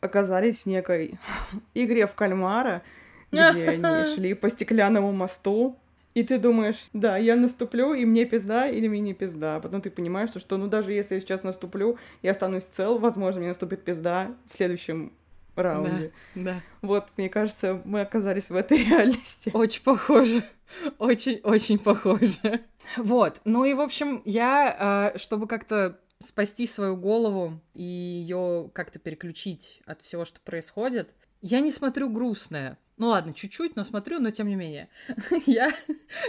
оказались 0.00 0.60
в 0.60 0.66
некой 0.66 1.18
игре 1.74 2.08
в 2.08 2.14
кальмара, 2.14 2.82
где 3.30 3.68
они 3.68 4.04
шли 4.14 4.34
по 4.34 4.50
стеклянному 4.50 5.12
мосту, 5.12 5.78
и 6.14 6.22
ты 6.22 6.38
думаешь, 6.38 6.86
да, 6.92 7.16
я 7.16 7.36
наступлю, 7.36 7.92
и 7.92 8.04
мне 8.04 8.24
пизда, 8.24 8.68
или 8.68 8.88
мне 8.88 9.00
не 9.00 9.14
пизда. 9.14 9.56
А 9.56 9.60
потом 9.60 9.82
ты 9.82 9.90
понимаешь, 9.90 10.30
что, 10.30 10.40
что, 10.40 10.56
ну, 10.56 10.68
даже 10.68 10.92
если 10.92 11.14
я 11.16 11.20
сейчас 11.20 11.42
наступлю, 11.42 11.98
я 12.22 12.30
останусь 12.30 12.64
цел, 12.64 12.98
возможно, 12.98 13.40
мне 13.40 13.48
наступит 13.48 13.84
пизда 13.84 14.34
в 14.44 14.52
следующем 14.52 15.12
раунде. 15.56 16.12
Да. 16.34 16.60
Вот, 16.82 17.06
мне 17.16 17.28
кажется, 17.28 17.80
мы 17.84 18.00
оказались 18.00 18.50
в 18.50 18.56
этой 18.56 18.78
реальности. 18.84 19.50
Очень 19.52 19.82
похоже. 19.82 20.44
Очень-очень 20.98 21.78
похоже. 21.78 22.60
Вот. 22.96 23.40
Ну 23.44 23.64
и, 23.64 23.74
в 23.74 23.80
общем, 23.80 24.22
я, 24.24 25.12
э, 25.14 25.18
чтобы 25.18 25.46
как-то 25.46 25.98
спасти 26.18 26.66
свою 26.66 26.96
голову 26.96 27.60
и 27.74 27.82
ее 27.82 28.70
как-то 28.72 28.98
переключить 28.98 29.80
от 29.84 30.02
всего, 30.02 30.24
что 30.24 30.40
происходит, 30.40 31.10
я 31.40 31.60
не 31.60 31.70
смотрю 31.70 32.08
грустное. 32.08 32.78
Ну 32.96 33.08
ладно, 33.08 33.34
чуть-чуть, 33.34 33.74
но 33.74 33.84
смотрю, 33.84 34.20
но 34.20 34.30
тем 34.30 34.46
не 34.46 34.54
менее. 34.54 34.88
Я, 35.46 35.72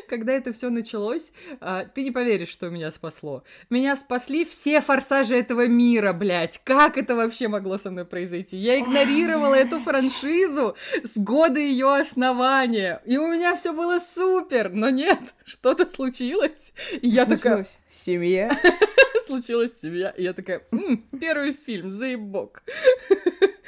когда 0.10 0.34
это 0.34 0.52
все 0.52 0.70
началось, 0.70 1.32
а, 1.60 1.86
ты 1.86 2.04
не 2.04 2.10
поверишь, 2.10 2.50
что 2.50 2.70
меня 2.70 2.92
спасло. 2.92 3.44
Меня 3.70 3.96
спасли 3.96 4.46
все 4.46 4.82
форсажи 4.82 5.36
этого 5.36 5.68
мира, 5.68 6.12
блядь. 6.12 6.60
Как 6.64 6.98
это 6.98 7.16
вообще 7.16 7.48
могло 7.50 7.78
со 7.78 7.92
мной 7.92 8.06
произойти? 8.06 8.58
Я 8.58 8.80
игнорировала 8.80 9.54
эту 9.54 9.80
франшизу 9.80 10.76
с 11.04 11.18
года 11.18 11.60
ее 11.60 11.96
основания. 11.96 13.02
И 13.06 13.18
у 13.18 13.28
меня 13.28 13.56
все 13.56 13.72
было 13.72 14.00
супер, 14.00 14.72
но 14.72 14.90
нет, 14.90 15.20
что-то 15.46 15.88
случилось. 15.88 16.74
И 17.02 17.08
я 17.08 17.26
такая, 17.26 17.66
Случилась 17.66 17.78
Семья. 17.90 18.60
случилась 19.26 19.80
семья. 19.80 20.10
И 20.12 20.24
я 20.24 20.34
такая, 20.34 20.64
«М, 20.72 21.04
первый 21.20 21.54
фильм, 21.54 21.92
заебок. 21.92 22.64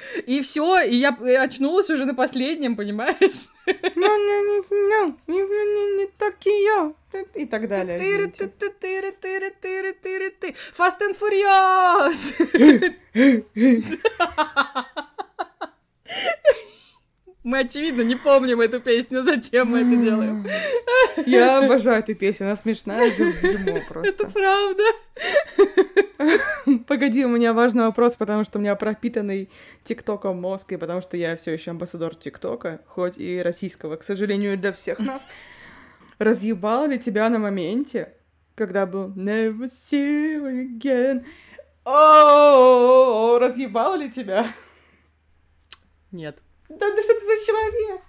И 0.25 0.41
все, 0.41 0.81
и 0.81 0.95
я 0.95 1.17
очнулась 1.41 1.89
уже 1.89 2.05
на 2.05 2.13
последнем, 2.13 2.75
понимаешь? 2.75 3.47
Ну, 3.65 3.73
не, 3.73 4.41
не, 4.47 4.61
не, 5.27 5.27
не, 5.27 5.43
не, 5.43 5.97
не 5.97 6.07
такие. 6.17 6.93
И 7.33 7.45
так 7.45 7.67
далее. 7.67 7.97
Тыры, 7.97 8.27
извините. 8.27 8.47
ты, 8.59 8.69
тыры, 8.69 9.11
тыры, 9.11 9.51
тыры, 9.61 9.93
тыры, 9.93 10.29
ты. 10.39 10.55
Fast 10.77 11.01
and 11.01 11.15
Furious! 11.17 12.33
Мы, 17.47 17.59
очевидно, 17.59 18.01
не 18.01 18.17
помним 18.17 18.59
эту 18.59 18.81
песню, 18.81 19.23
зачем 19.23 19.69
мы 19.69 19.79
это 19.79 19.95
делаем. 19.95 20.45
Я 21.25 21.59
обожаю 21.59 21.99
эту 21.99 22.13
песню, 22.13 22.47
она 22.47 22.57
смешная, 22.57 23.09
дерьмо 23.09 23.77
Это 23.77 23.87
просто. 23.87 24.27
правда. 24.27 24.83
Погоди, 26.87 27.23
у 27.23 27.29
меня 27.29 27.53
важный 27.53 27.85
вопрос, 27.85 28.17
потому 28.17 28.43
что 28.43 28.57
у 28.57 28.61
меня 28.61 28.75
пропитанный 28.75 29.49
ТикТоком 29.85 30.41
мозг, 30.41 30.73
и 30.73 30.75
потому 30.75 30.99
что 30.99 31.15
я 31.15 31.37
все 31.37 31.53
еще 31.53 31.71
амбассадор 31.71 32.15
ТикТока, 32.15 32.81
хоть 32.85 33.17
и 33.17 33.41
российского, 33.41 33.95
к 33.95 34.03
сожалению, 34.03 34.57
для 34.57 34.73
всех 34.73 34.99
нас. 34.99 35.25
Разъебало 36.19 36.87
ли 36.87 36.99
тебя 36.99 37.29
на 37.29 37.39
моменте, 37.39 38.13
когда 38.55 38.85
был 38.85 39.07
Never 39.11 39.69
see 39.69 40.35
you 40.35 40.81
again? 40.81 41.25
О, 41.85 43.39
разъебало 43.39 43.95
ли 43.95 44.11
тебя? 44.11 44.47
Нет. 46.11 46.39
Да 46.69 46.95
ты 46.95 47.03
что 47.03 47.13
ты 47.19 47.25
за 47.25 47.45
человек? 47.45 48.01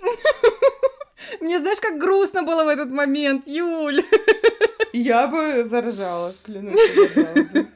Мне 1.40 1.58
знаешь, 1.58 1.80
как 1.80 1.98
грустно 1.98 2.42
было 2.42 2.64
в 2.64 2.68
этот 2.68 2.90
момент, 2.90 3.46
Юль. 3.46 4.02
Я 4.92 5.28
бы 5.28 5.64
заржала, 5.68 6.34
клянусь, 6.44 6.80
заржала. 6.94 7.66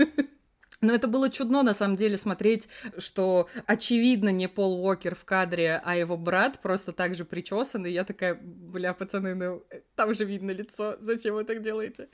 Но 0.85 0.93
это 0.93 1.09
было 1.09 1.31
чудно, 1.31 1.63
на 1.63 1.73
самом 1.73 1.97
деле, 1.97 2.19
смотреть, 2.19 2.69
что 2.99 3.49
очевидно 3.65 4.29
не 4.29 4.49
Пол 4.49 4.85
Уокер 4.85 5.15
в 5.15 5.25
кадре, 5.25 5.81
а 5.83 5.97
его 5.97 6.19
брат 6.19 6.61
просто 6.61 6.93
так 6.93 7.15
же 7.15 7.25
причесан, 7.25 7.87
и 7.87 7.91
я 7.91 8.05
такая, 8.05 8.35
бля, 8.35 8.93
пацаны, 8.93 9.35
ну, 9.35 9.63
там 9.97 10.13
же 10.13 10.27
видно 10.27 10.51
лицо, 10.51 10.97
зачем 11.01 11.37
вы 11.37 11.45
так 11.45 11.63
делаете? 11.63 12.09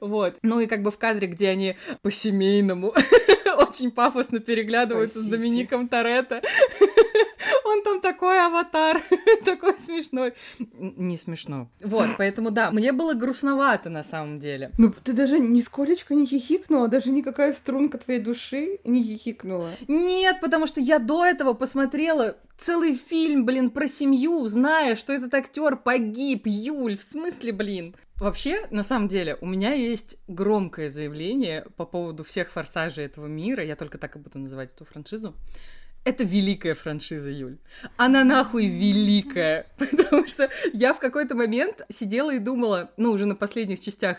Вот. 0.00 0.38
Ну 0.42 0.58
и 0.58 0.66
как 0.66 0.82
бы 0.82 0.90
в 0.90 0.98
кадре, 0.98 1.28
где 1.28 1.50
они 1.50 1.76
по-семейному 2.02 2.94
очень 3.58 3.92
пафосно 3.92 4.40
переглядываются 4.40 5.20
с. 5.20 5.26
Домиником 5.26 5.86
Торетто. 5.86 6.42
Он 7.76 7.82
там 7.82 8.00
такой 8.00 8.40
аватар, 8.44 9.02
такой 9.44 9.78
смешной. 9.78 10.32
Не 10.58 11.16
смешно. 11.16 11.68
Вот, 11.80 12.08
поэтому 12.16 12.50
да, 12.50 12.70
мне 12.70 12.92
было 12.92 13.12
грустновато 13.12 13.90
на 13.90 14.02
самом 14.02 14.38
деле. 14.38 14.70
Ну, 14.78 14.92
ты 15.04 15.12
даже 15.12 15.38
нисколечко 15.38 16.14
не 16.14 16.26
хихикнула, 16.26 16.88
даже 16.88 17.10
никакая 17.10 17.52
струнка 17.52 17.98
твоей 17.98 18.20
души 18.20 18.78
не 18.84 19.02
хихикнула. 19.02 19.70
Нет, 19.88 20.40
потому 20.40 20.66
что 20.66 20.80
я 20.80 20.98
до 20.98 21.24
этого 21.24 21.52
посмотрела 21.52 22.38
целый 22.56 22.94
фильм, 22.94 23.44
блин, 23.44 23.70
про 23.70 23.86
семью, 23.86 24.46
зная, 24.46 24.96
что 24.96 25.12
этот 25.12 25.34
актер 25.34 25.76
погиб, 25.76 26.46
Юль, 26.46 26.96
в 26.96 27.02
смысле, 27.02 27.52
блин? 27.52 27.94
Вообще, 28.16 28.66
на 28.70 28.82
самом 28.82 29.08
деле, 29.08 29.36
у 29.42 29.46
меня 29.46 29.74
есть 29.74 30.16
громкое 30.26 30.88
заявление 30.88 31.66
по 31.76 31.84
поводу 31.84 32.24
всех 32.24 32.50
форсажей 32.50 33.04
этого 33.04 33.26
мира, 33.26 33.62
я 33.62 33.76
только 33.76 33.98
так 33.98 34.16
и 34.16 34.18
буду 34.18 34.38
называть 34.38 34.72
эту 34.72 34.86
франшизу. 34.86 35.34
Это 36.06 36.22
великая 36.22 36.74
франшиза, 36.74 37.32
Юль. 37.32 37.58
Она 37.96 38.22
нахуй 38.22 38.68
великая. 38.68 39.66
Потому 39.76 40.28
что 40.28 40.48
я 40.72 40.94
в 40.94 41.00
какой-то 41.00 41.34
момент 41.34 41.82
сидела 41.88 42.32
и 42.32 42.38
думала, 42.38 42.92
ну, 42.96 43.10
уже 43.10 43.26
на 43.26 43.34
последних 43.34 43.80
частях, 43.80 44.18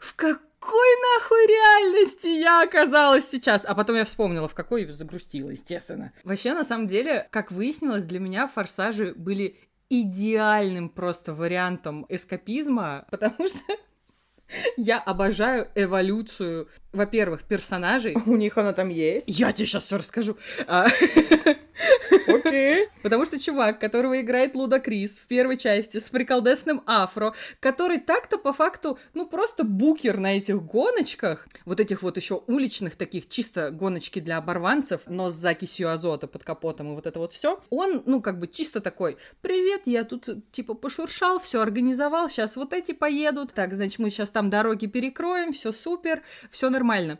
в 0.00 0.16
какой 0.16 0.36
нахуй 1.14 1.46
реальности 1.46 2.26
я 2.26 2.62
оказалась 2.62 3.30
сейчас? 3.30 3.64
А 3.64 3.76
потом 3.76 3.94
я 3.94 4.04
вспомнила, 4.04 4.48
в 4.48 4.54
какой 4.54 4.84
загрустила, 4.86 5.50
естественно. 5.50 6.12
Вообще, 6.24 6.54
на 6.54 6.64
самом 6.64 6.88
деле, 6.88 7.28
как 7.30 7.52
выяснилось, 7.52 8.04
для 8.04 8.18
меня 8.18 8.48
форсажи 8.48 9.14
были 9.14 9.60
идеальным 9.90 10.88
просто 10.88 11.34
вариантом 11.34 12.04
эскапизма, 12.08 13.06
потому 13.12 13.46
что 13.46 13.60
я 14.76 14.98
обожаю 14.98 15.68
эволюцию, 15.74 16.68
во-первых, 16.92 17.42
персонажей. 17.44 18.16
У 18.26 18.36
них 18.36 18.56
она 18.58 18.72
там 18.72 18.88
есть. 18.88 19.28
Я 19.28 19.52
тебе 19.52 19.66
сейчас 19.66 19.84
все 19.84 19.98
расскажу. 19.98 20.36
А, 20.66 20.86
Окей. 22.26 22.88
Потому 23.02 23.24
что 23.24 23.38
чувак, 23.38 23.80
которого 23.80 24.20
играет 24.20 24.54
Луда 24.54 24.80
Крис 24.80 25.18
в 25.18 25.26
первой 25.26 25.56
части 25.56 25.98
с 25.98 26.10
приколдесным 26.10 26.82
афро, 26.86 27.34
который 27.60 27.98
так-то 27.98 28.38
по 28.38 28.52
факту, 28.52 28.98
ну 29.14 29.26
просто 29.26 29.64
букер 29.64 30.18
на 30.18 30.36
этих 30.36 30.62
гоночках, 30.62 31.46
вот 31.64 31.80
этих 31.80 32.02
вот 32.02 32.16
еще 32.16 32.42
уличных 32.46 32.96
таких 32.96 33.28
чисто 33.28 33.70
гоночки 33.70 34.20
для 34.20 34.38
оборванцев, 34.38 35.02
но 35.06 35.30
с 35.30 35.34
закисью 35.34 35.90
азота 35.90 36.26
под 36.26 36.44
капотом 36.44 36.92
и 36.92 36.94
вот 36.94 37.06
это 37.06 37.18
вот 37.18 37.32
все, 37.32 37.60
он, 37.70 38.02
ну 38.06 38.20
как 38.20 38.38
бы 38.38 38.48
чисто 38.48 38.80
такой, 38.80 39.16
привет, 39.40 39.82
я 39.86 40.04
тут 40.04 40.28
типа 40.52 40.74
пошуршал, 40.74 41.38
все 41.38 41.60
организовал, 41.60 42.28
сейчас 42.28 42.56
вот 42.56 42.72
эти 42.72 42.92
поедут, 42.92 43.52
так, 43.52 43.72
значит, 43.72 43.98
мы 43.98 44.10
сейчас 44.10 44.30
там 44.38 44.50
дороги 44.50 44.86
перекроем, 44.86 45.52
все 45.52 45.72
супер, 45.72 46.22
все 46.48 46.70
нормально. 46.70 47.18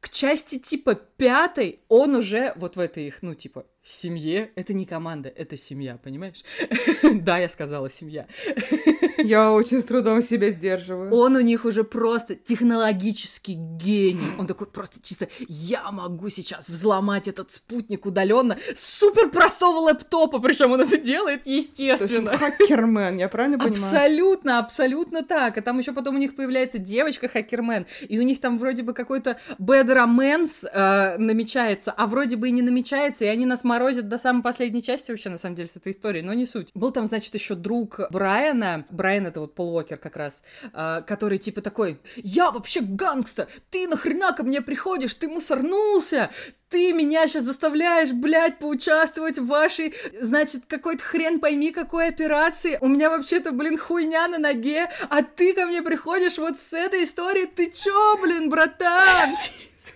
К 0.00 0.08
части 0.08 0.58
типа 0.58 1.00
пятой 1.18 1.80
он 1.88 2.14
уже 2.14 2.52
вот 2.56 2.76
в 2.76 2.80
этой 2.80 3.08
их, 3.08 3.22
ну, 3.22 3.34
типа, 3.34 3.66
семье. 3.82 4.50
Это 4.54 4.72
не 4.74 4.86
команда, 4.86 5.28
это 5.28 5.56
семья, 5.56 5.98
понимаешь? 6.02 6.44
Да, 7.18 7.38
я 7.38 7.48
сказала 7.48 7.90
семья. 7.90 8.26
Я 9.18 9.52
очень 9.52 9.80
с 9.80 9.84
трудом 9.84 10.22
себя 10.22 10.50
сдерживаю. 10.50 11.12
Он 11.12 11.34
у 11.34 11.40
них 11.40 11.64
уже 11.64 11.82
просто 11.82 12.36
технологический 12.36 13.54
гений. 13.54 14.28
Он 14.38 14.46
такой 14.46 14.68
просто 14.68 15.02
чисто, 15.02 15.26
я 15.48 15.90
могу 15.90 16.28
сейчас 16.28 16.68
взломать 16.68 17.26
этот 17.26 17.50
спутник 17.50 18.06
удаленно 18.06 18.56
с 18.74 18.98
супер 18.98 19.30
простого 19.30 19.78
лэптопа, 19.80 20.38
причем 20.38 20.72
он 20.72 20.82
это 20.82 20.98
делает 20.98 21.46
естественно. 21.46 22.36
хакермен, 22.36 23.16
я 23.16 23.28
правильно 23.28 23.58
понимаю? 23.58 23.82
Абсолютно, 23.82 24.58
абсолютно 24.60 25.24
так. 25.24 25.58
А 25.58 25.62
там 25.62 25.78
еще 25.78 25.92
потом 25.92 26.14
у 26.14 26.18
них 26.18 26.36
появляется 26.36 26.78
девочка 26.78 27.28
хакермен, 27.28 27.86
и 28.08 28.18
у 28.20 28.22
них 28.22 28.40
там 28.40 28.56
вроде 28.56 28.84
бы 28.84 28.92
какой-то 28.92 29.38
bad 29.58 29.88
romance 29.88 30.68
намечается, 31.16 31.92
а 31.92 32.06
вроде 32.06 32.36
бы 32.36 32.48
и 32.48 32.52
не 32.52 32.62
намечается, 32.62 33.24
и 33.24 33.28
они 33.28 33.46
нас 33.46 33.64
морозят 33.64 34.08
до 34.08 34.18
самой 34.18 34.42
последней 34.42 34.82
части 34.82 35.10
вообще, 35.10 35.30
на 35.30 35.38
самом 35.38 35.56
деле, 35.56 35.68
с 35.68 35.76
этой 35.76 35.92
историей, 35.92 36.22
но 36.22 36.34
не 36.34 36.46
суть. 36.46 36.70
Был 36.74 36.92
там, 36.92 37.06
значит, 37.06 37.32
еще 37.34 37.54
друг 37.54 38.00
Брайана, 38.10 38.84
Брайан 38.90 39.26
это 39.26 39.40
вот 39.40 39.54
Пол 39.54 39.74
Уокер 39.74 39.98
как 39.98 40.16
раз, 40.16 40.42
э, 40.72 41.02
который 41.06 41.38
типа 41.38 41.62
такой, 41.62 42.00
я 42.16 42.50
вообще 42.50 42.80
гангста, 42.80 43.48
ты 43.70 43.86
нахрена 43.88 44.32
ко 44.32 44.42
мне 44.42 44.60
приходишь, 44.60 45.14
ты 45.14 45.28
мусорнулся, 45.28 46.30
ты 46.68 46.92
меня 46.92 47.26
сейчас 47.26 47.44
заставляешь, 47.44 48.12
блядь, 48.12 48.58
поучаствовать 48.58 49.38
в 49.38 49.46
вашей, 49.46 49.94
значит, 50.20 50.64
какой-то 50.66 51.02
хрен 51.02 51.40
пойми 51.40 51.72
какой 51.72 52.08
операции. 52.08 52.78
У 52.80 52.88
меня 52.88 53.10
вообще-то, 53.10 53.52
блин, 53.52 53.78
хуйня 53.78 54.28
на 54.28 54.38
ноге, 54.38 54.90
а 55.08 55.22
ты 55.22 55.54
ко 55.54 55.66
мне 55.66 55.82
приходишь 55.82 56.38
вот 56.38 56.58
с 56.58 56.72
этой 56.72 57.04
историей. 57.04 57.46
Ты 57.46 57.70
чё, 57.70 58.18
блин, 58.20 58.50
братан? 58.50 59.30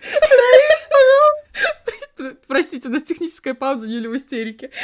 Простите, 2.47 2.87
у 2.87 2.91
нас 2.91 3.03
техническая 3.03 3.53
пауза, 3.53 3.89
Юля 3.89 4.09
в 4.09 4.17
истерике. 4.17 4.71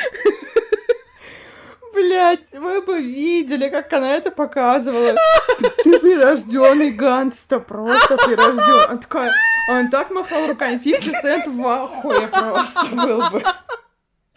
Блять, 1.94 2.52
вы 2.54 2.82
бы 2.82 3.02
видели, 3.02 3.70
как 3.70 3.92
она 3.94 4.16
это 4.16 4.32
показывала. 4.32 5.16
Ты 5.84 6.00
прирожденный 6.00 6.92
гангста, 6.92 7.60
просто 7.60 8.18
прирожденный. 8.18 8.86
Она 8.86 8.98
такая, 8.98 9.34
он 9.70 9.90
так 9.90 10.12
махал 10.12 10.48
руками, 10.48 10.78
50 10.78 11.24
Cent 11.24 11.50
в 11.50 11.68
ахуе 11.68 12.28
просто 12.28 12.86
был 12.96 13.30
бы. 13.30 13.44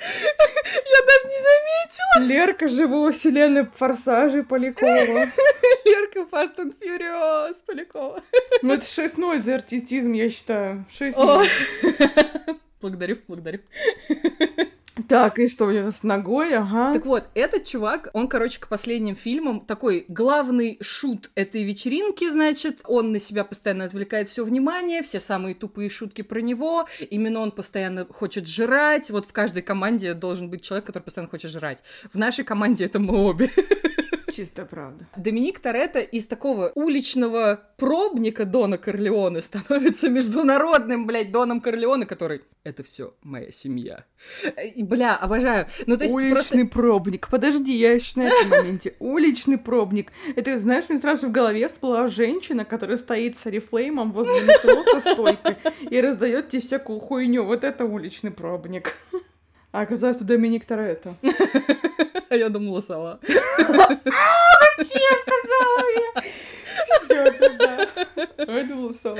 Я 0.03 1.01
даже 1.07 1.29
не 1.29 1.38
заметила. 1.38 2.29
Лерка 2.29 2.69
живого 2.69 3.12
вселенной 3.12 3.67
Форсажей 3.75 4.43
Полякова. 4.43 4.91
Лерка 5.85 6.21
Fast 6.31 6.57
and 6.57 6.75
Furious 6.81 7.57
Полякова. 7.67 8.23
Ну 8.62 8.75
это 8.75 8.85
6-0 8.85 9.41
за 9.41 9.55
артистизм, 9.55 10.12
я 10.12 10.31
считаю. 10.31 10.85
6-0. 10.99 11.49
Благодарю, 12.81 13.19
благодарю. 13.29 13.61
Так, 15.09 15.38
и 15.38 15.48
что 15.48 15.66
у 15.66 15.70
него 15.70 15.90
с 15.90 16.02
ногой, 16.02 16.55
ага. 16.55 16.92
Так 16.92 17.07
вот, 17.07 17.24
этот 17.35 17.64
чувак, 17.64 18.11
он, 18.12 18.28
короче, 18.28 18.61
к 18.61 18.68
последним 18.68 19.16
фильмам 19.16 19.61
такой 19.61 20.05
главный 20.09 20.78
шут 20.83 21.31
этой 21.35 21.64
вечеринки, 21.64 22.28
значит, 22.28 22.81
он 22.85 23.11
на 23.11 23.18
себя 23.18 23.44
постоянно 23.44 23.85
отвлекает 23.85 24.28
все 24.28 24.44
внимание, 24.44 25.02
все 25.02 25.18
самые 25.18 25.55
тупые 25.55 25.88
шутки 25.88 26.22
про 26.22 26.40
него, 26.40 26.87
именно 27.11 27.40
он 27.40 27.52
постоянно 27.52 28.05
хочет 28.07 28.46
жрать, 28.46 29.11
вот 29.11 29.24
в 29.24 29.33
каждой 29.33 29.62
команде 29.62 30.12
должен 30.12 30.50
быть 30.50 30.62
человек, 30.62 30.87
который 30.87 31.05
постоянно 31.05 31.31
хочет 31.31 31.50
жрать. 31.50 31.78
В 32.12 32.18
нашей 32.18 32.44
команде 32.44 32.85
это 32.85 32.98
мы 32.98 33.16
обе. 33.16 33.50
Чистая 34.33 34.64
правда. 34.64 35.07
Доминик 35.16 35.59
Торетто 35.59 36.01
из 36.01 36.27
такого 36.27 36.73
уличного 36.75 37.61
пробника 37.77 38.47
Дона 38.47 38.79
Корлеоне 38.79 39.42
становится 39.42 40.09
международным, 40.09 41.07
блядь, 41.07 41.31
Доном 41.31 41.61
Корлеоне, 41.61 42.07
который 42.07 42.40
«Это 42.64 42.83
все 42.83 43.12
моя 43.23 43.53
семья». 43.53 44.07
И, 44.75 44.83
бля, 44.83 45.16
обожаю. 45.16 45.66
Ну, 45.87 45.99
то 45.99 46.05
есть 46.05 46.14
Уличный 46.14 46.64
просто... 46.64 46.66
пробник. 46.66 47.29
Подожди, 47.29 47.77
я 47.77 47.92
еще 47.92 48.21
на 48.21 48.29
этом 48.29 48.49
моменте. 48.49 48.95
Уличный 49.01 49.59
пробник. 49.59 50.12
Это, 50.35 50.59
знаешь, 50.61 50.85
мне 50.88 50.99
сразу 50.99 51.29
в 51.29 51.33
голове 51.33 51.68
всплыла 51.68 52.09
женщина, 52.09 52.64
которая 52.64 52.97
стоит 52.97 53.37
с 53.37 53.47
орифлеймом 53.47 54.12
возле 54.12 54.40
метро 54.40 54.83
со 54.85 55.12
стойкой 55.12 55.57
и 55.90 56.01
раздает 56.01 56.49
тебе 56.49 56.62
всякую 56.62 57.01
хуйню. 57.01 57.45
Вот 57.45 57.64
это 57.64 57.85
уличный 57.85 58.31
пробник. 58.31 58.97
А 59.73 59.83
оказалось, 59.83 60.16
что 60.16 60.25
Доминик 60.25 60.64
Торетто. 60.64 61.14
А 62.33 62.35
я 62.35 62.49
думала 62.49 62.81
сова. 62.81 63.21
Зачем 63.59 65.17
сказала 65.23 65.85
я? 65.97 66.23
Всё, 67.01 67.33
пизда. 67.33 67.88
А 68.38 68.53
я 68.53 68.65
думала 68.65 68.93
сова. 68.95 69.19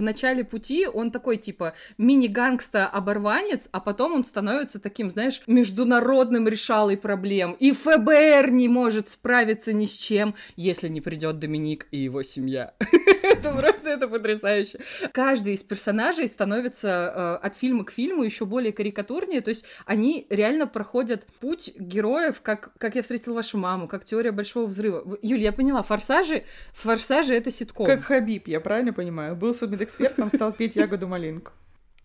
В 0.00 0.02
начале 0.02 0.44
пути 0.44 0.86
он 0.86 1.10
такой, 1.10 1.36
типа, 1.36 1.74
мини-гангста-оборванец, 1.98 3.68
а 3.70 3.80
потом 3.80 4.14
он 4.14 4.24
становится 4.24 4.80
таким, 4.80 5.10
знаешь, 5.10 5.42
международным 5.46 6.48
решалой 6.48 6.96
проблем. 6.96 7.54
И 7.60 7.72
ФБР 7.72 8.50
не 8.50 8.68
может 8.68 9.10
справиться 9.10 9.74
ни 9.74 9.84
с 9.84 9.94
чем, 9.94 10.34
если 10.56 10.88
не 10.88 11.02
придет 11.02 11.38
Доминик 11.38 11.86
и 11.90 11.98
его 11.98 12.22
семья. 12.22 12.72
Это 13.22 13.52
просто 13.52 13.90
это 13.90 14.08
потрясающе. 14.08 14.80
Каждый 15.12 15.54
из 15.54 15.62
персонажей 15.62 16.28
становится 16.28 17.38
э, 17.42 17.46
от 17.46 17.54
фильма 17.54 17.84
к 17.84 17.90
фильму 17.90 18.22
еще 18.22 18.44
более 18.44 18.72
карикатурнее, 18.72 19.40
то 19.40 19.50
есть 19.50 19.64
они 19.86 20.26
реально 20.30 20.66
проходят 20.66 21.26
путь 21.40 21.72
героев, 21.78 22.40
как, 22.42 22.72
как 22.78 22.96
я 22.96 23.02
встретил 23.02 23.34
вашу 23.34 23.58
маму, 23.58 23.88
как 23.88 24.04
теория 24.04 24.32
большого 24.32 24.66
взрыва. 24.66 25.18
Юль, 25.22 25.40
я 25.40 25.52
поняла, 25.52 25.82
форсажи, 25.82 26.44
форсажи 26.72 27.34
это 27.34 27.50
ситком. 27.50 27.86
Как 27.86 28.04
Хабиб, 28.04 28.48
я 28.48 28.60
правильно 28.60 28.92
понимаю? 28.92 29.36
Был 29.36 29.54
судмедэкспертом, 29.90 30.28
стал 30.28 30.52
петь 30.52 30.76
ягоду 30.76 31.08
малинку. 31.08 31.52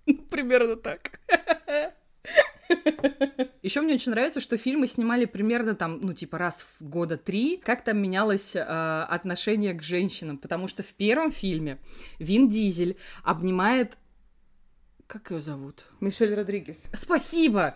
Примерно 0.29 0.75
так. 0.75 1.19
Еще 3.61 3.81
мне 3.81 3.95
очень 3.95 4.11
нравится, 4.11 4.41
что 4.41 4.57
фильмы 4.57 4.87
снимали 4.87 5.25
примерно 5.25 5.75
там, 5.75 5.99
ну, 6.01 6.13
типа 6.13 6.37
раз 6.37 6.65
в 6.79 6.87
года 6.87 7.17
три, 7.17 7.57
как 7.57 7.83
там 7.83 7.97
менялось 7.97 8.55
э, 8.55 8.59
отношение 8.59 9.73
к 9.73 9.81
женщинам, 9.81 10.37
потому 10.37 10.67
что 10.67 10.83
в 10.83 10.93
первом 10.93 11.31
фильме 11.31 11.79
Вин 12.19 12.49
Дизель 12.49 12.97
обнимает 13.23 13.97
как 15.07 15.31
ее 15.31 15.39
зовут? 15.39 15.85
Мишель 16.01 16.33
Родригес. 16.33 16.83
Спасибо! 16.93 17.75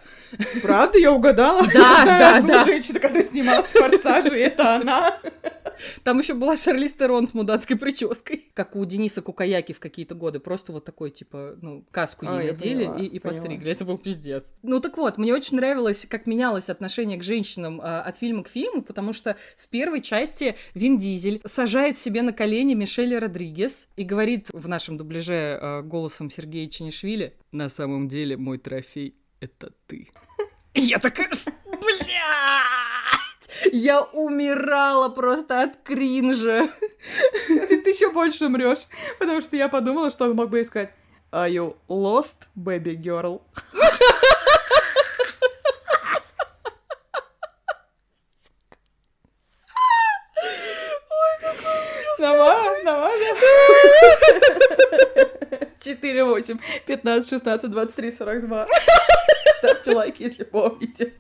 Правда, 0.61 0.97
я 0.97 1.11
угадала? 1.11 1.65
Да, 1.67 2.05
да, 2.05 2.41
да. 2.41 2.65
Женщина, 2.65 2.99
которая 2.99 3.23
снималась 3.23 3.67
в 3.67 3.77
«Форсаже», 3.77 4.37
это 4.37 4.75
она. 4.75 5.19
Там 6.03 6.19
еще 6.19 6.33
была 6.33 6.57
Шарлиз 6.57 6.93
Терон 6.93 7.27
с 7.27 7.33
мудацкой 7.33 7.77
прической. 7.77 8.49
Как 8.53 8.75
у 8.75 8.83
Дениса 8.85 9.21
Кукаяки 9.21 9.73
в 9.73 9.79
какие-то 9.79 10.15
годы. 10.15 10.39
Просто 10.39 10.71
вот 10.71 10.85
такой, 10.85 11.09
типа, 11.11 11.55
ну, 11.61 11.85
каску 11.91 12.25
А, 12.27 12.39
ей 12.39 12.47
я 12.47 12.51
одели 12.51 12.85
поняла, 12.85 12.97
и, 12.97 13.05
и 13.05 13.19
поняла. 13.19 13.39
постригли. 13.39 13.71
Это 13.71 13.85
был 13.85 13.97
пиздец. 13.97 14.53
Ну 14.61 14.79
так 14.79 14.97
вот, 14.97 15.17
мне 15.17 15.33
очень 15.33 15.57
нравилось, 15.57 16.05
как 16.09 16.27
менялось 16.27 16.69
отношение 16.69 17.17
к 17.17 17.23
женщинам 17.23 17.79
а, 17.81 18.01
от 18.01 18.17
фильма 18.17 18.43
к 18.43 18.49
фильму, 18.49 18.81
потому 18.81 19.13
что 19.13 19.37
в 19.57 19.69
первой 19.69 20.01
части 20.01 20.55
Вин 20.73 20.97
Дизель 20.97 21.41
сажает 21.45 21.97
себе 21.97 22.21
на 22.21 22.33
колени 22.33 22.73
Мишель 22.73 23.17
Родригес 23.17 23.87
и 23.95 24.03
говорит 24.03 24.47
в 24.51 24.67
нашем 24.67 24.97
дубляже 24.97 25.57
а, 25.61 25.81
голосом 25.81 26.29
Сергея 26.29 26.67
Чинишвили, 27.19 27.33
на 27.51 27.69
самом 27.69 28.07
деле 28.07 28.37
мой 28.37 28.57
трофей— 28.57 29.15
это 29.41 29.71
ты. 29.87 30.07
Я 30.73 30.99
такая, 30.99 31.29
«Ш- 31.33 31.51
блядь! 31.65 33.73
Я 33.73 34.03
умирала 34.03 35.09
просто 35.09 35.63
от 35.63 35.77
кринжа. 35.83 36.69
Ты 37.47 37.89
еще 37.89 38.11
больше 38.11 38.45
умрешь, 38.45 38.87
потому 39.19 39.41
что 39.41 39.57
я 39.57 39.67
подумала, 39.67 40.11
что 40.11 40.25
он 40.25 40.35
мог 40.35 40.49
бы 40.49 40.61
искать 40.61 40.93
Are 41.31 41.49
you 41.51 41.75
lost, 41.89 42.47
baby 42.55 42.95
girl? 42.95 43.41
Сама, 52.19 52.75
сама, 52.83 53.09
да. 53.17 53.35
4, 55.79 56.25
8, 56.25 56.59
15, 56.85 57.29
16, 57.29 57.71
23, 57.71 58.11
42. 58.11 58.67
Ставьте 59.59 59.91
лайк, 59.91 60.19
если 60.19 60.43
помните. 60.43 61.13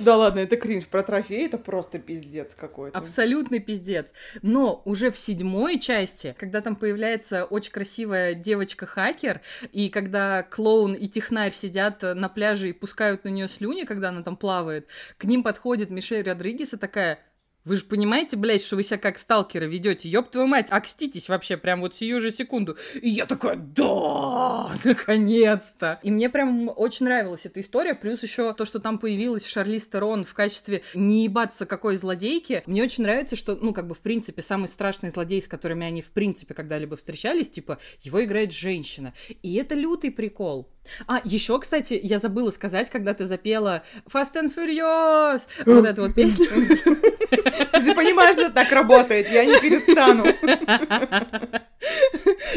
Да 0.00 0.16
ладно, 0.16 0.40
это 0.40 0.56
кринж. 0.56 0.86
Про 0.86 1.02
трофей 1.02 1.44
это 1.44 1.58
просто 1.58 1.98
пиздец 1.98 2.54
какой-то. 2.54 2.96
Абсолютный 2.96 3.60
пиздец. 3.60 4.14
Но 4.40 4.80
уже 4.86 5.10
в 5.10 5.18
седьмой 5.18 5.78
части, 5.78 6.34
когда 6.38 6.62
там 6.62 6.76
появляется 6.76 7.44
очень 7.44 7.72
красивая 7.72 8.32
девочка-хакер, 8.32 9.42
и 9.70 9.90
когда 9.90 10.44
клоун 10.44 10.94
и 10.94 11.08
технарь 11.08 11.52
сидят 11.52 12.00
на 12.00 12.30
пляже 12.30 12.70
и 12.70 12.72
пускают 12.72 13.24
на 13.24 13.28
нее 13.28 13.48
слюни, 13.48 13.84
когда 13.84 14.08
она 14.08 14.22
там 14.22 14.38
плавает, 14.38 14.88
к 15.18 15.24
ним 15.24 15.42
подходит 15.42 15.90
Мишель 15.90 16.22
Родригес 16.24 16.72
и 16.72 16.78
такая... 16.78 17.18
Вы 17.64 17.76
же 17.76 17.86
понимаете, 17.86 18.36
блядь, 18.36 18.62
что 18.62 18.76
вы 18.76 18.82
себя 18.82 18.98
как 18.98 19.18
сталкеры 19.18 19.66
ведете? 19.66 20.06
Ёб 20.08 20.30
твою 20.30 20.46
мать, 20.46 20.66
окститесь 20.70 21.30
вообще 21.30 21.56
прям 21.56 21.80
вот 21.80 21.96
сию 21.96 22.20
же 22.20 22.30
секунду. 22.30 22.76
И 23.00 23.08
я 23.08 23.24
такая, 23.24 23.56
да, 23.56 24.70
наконец-то. 24.84 25.98
И 26.02 26.10
мне 26.10 26.28
прям 26.28 26.70
очень 26.76 27.06
нравилась 27.06 27.46
эта 27.46 27.62
история. 27.62 27.94
Плюс 27.94 28.22
еще 28.22 28.52
то, 28.52 28.66
что 28.66 28.80
там 28.80 28.98
появилась 28.98 29.46
Шарлиз 29.46 29.86
Терон 29.86 30.24
в 30.24 30.34
качестве 30.34 30.82
не 30.94 31.24
ебаться 31.24 31.64
какой 31.64 31.96
злодейки. 31.96 32.62
Мне 32.66 32.82
очень 32.82 33.02
нравится, 33.02 33.34
что, 33.34 33.56
ну, 33.56 33.72
как 33.72 33.86
бы, 33.86 33.94
в 33.94 34.00
принципе, 34.00 34.42
самый 34.42 34.68
страшный 34.68 35.08
злодей, 35.08 35.40
с 35.40 35.48
которыми 35.48 35.86
они, 35.86 36.02
в 36.02 36.10
принципе, 36.10 36.52
когда-либо 36.52 36.96
встречались, 36.96 37.48
типа, 37.48 37.78
его 38.02 38.22
играет 38.22 38.52
женщина. 38.52 39.14
И 39.42 39.54
это 39.54 39.74
лютый 39.74 40.10
прикол. 40.10 40.68
А, 41.06 41.20
еще, 41.24 41.58
кстати, 41.58 41.98
я 42.02 42.18
забыла 42.18 42.50
сказать, 42.50 42.90
когда 42.90 43.14
ты 43.14 43.24
запела 43.24 43.82
Fast 44.12 44.34
and 44.34 44.54
Furious, 44.54 45.46
вот 45.66 45.84
эту 45.84 46.02
вот 46.02 46.14
песню. 46.14 46.48
Ты 46.48 47.80
же 47.80 47.94
понимаешь, 47.94 48.36
что 48.36 48.50
так 48.50 48.70
работает, 48.70 49.30
я 49.30 49.44
не 49.44 49.58
перестану. 49.60 50.24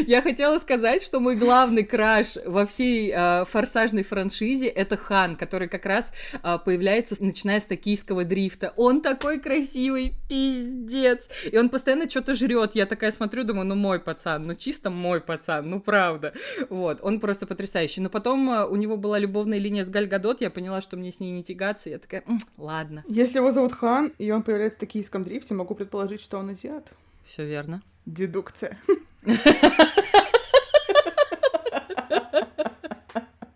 Я 0.06 0.22
хотела 0.22 0.58
сказать, 0.58 1.02
что 1.02 1.20
мой 1.20 1.36
главный 1.36 1.84
краш 1.84 2.36
во 2.44 2.66
всей 2.66 3.12
э, 3.14 3.44
форсажной 3.46 4.04
франшизе 4.04 4.68
это 4.68 4.96
Хан, 4.96 5.36
который 5.36 5.68
как 5.68 5.86
раз 5.86 6.12
э, 6.42 6.58
появляется, 6.64 7.16
начиная 7.20 7.60
с 7.60 7.66
токийского 7.66 8.24
дрифта. 8.24 8.72
Он 8.76 9.00
такой 9.00 9.40
красивый, 9.40 10.14
пиздец. 10.28 11.28
И 11.50 11.56
он 11.56 11.68
постоянно 11.68 12.08
что-то 12.08 12.34
жрет. 12.34 12.74
Я 12.74 12.86
такая 12.86 13.10
смотрю, 13.10 13.44
думаю, 13.44 13.66
ну 13.66 13.74
мой 13.74 14.00
пацан, 14.00 14.46
ну 14.46 14.54
чисто 14.54 14.90
мой 14.90 15.20
пацан, 15.20 15.68
ну 15.68 15.80
правда. 15.80 16.32
Вот, 16.70 16.98
он 17.02 17.20
просто 17.20 17.46
потрясающий. 17.46 18.00
Но 18.00 18.10
потом 18.18 18.50
э, 18.50 18.66
у 18.66 18.74
него 18.74 18.96
была 18.96 19.18
любовная 19.20 19.58
линия 19.58 19.84
с 19.84 19.90
Галь 19.90 20.08
Гадот, 20.08 20.40
я 20.40 20.50
поняла, 20.50 20.80
что 20.80 20.96
мне 20.96 21.12
с 21.12 21.20
ней 21.20 21.30
не 21.30 21.44
тягаться. 21.44 21.88
Я 21.88 21.98
такая, 21.98 22.24
«М, 22.26 22.38
ладно, 22.56 23.04
Если 23.06 23.38
его 23.38 23.52
зовут 23.52 23.72
Хан, 23.72 24.12
и 24.18 24.30
он 24.32 24.42
появляется 24.42 24.76
в 24.78 24.80
токийском 24.80 25.22
дрифте, 25.22 25.54
могу 25.54 25.74
предположить, 25.76 26.20
что 26.20 26.38
он 26.38 26.50
азиат. 26.50 26.92
все 27.24 27.46
верно. 27.46 27.80
Дедукция. 28.06 28.76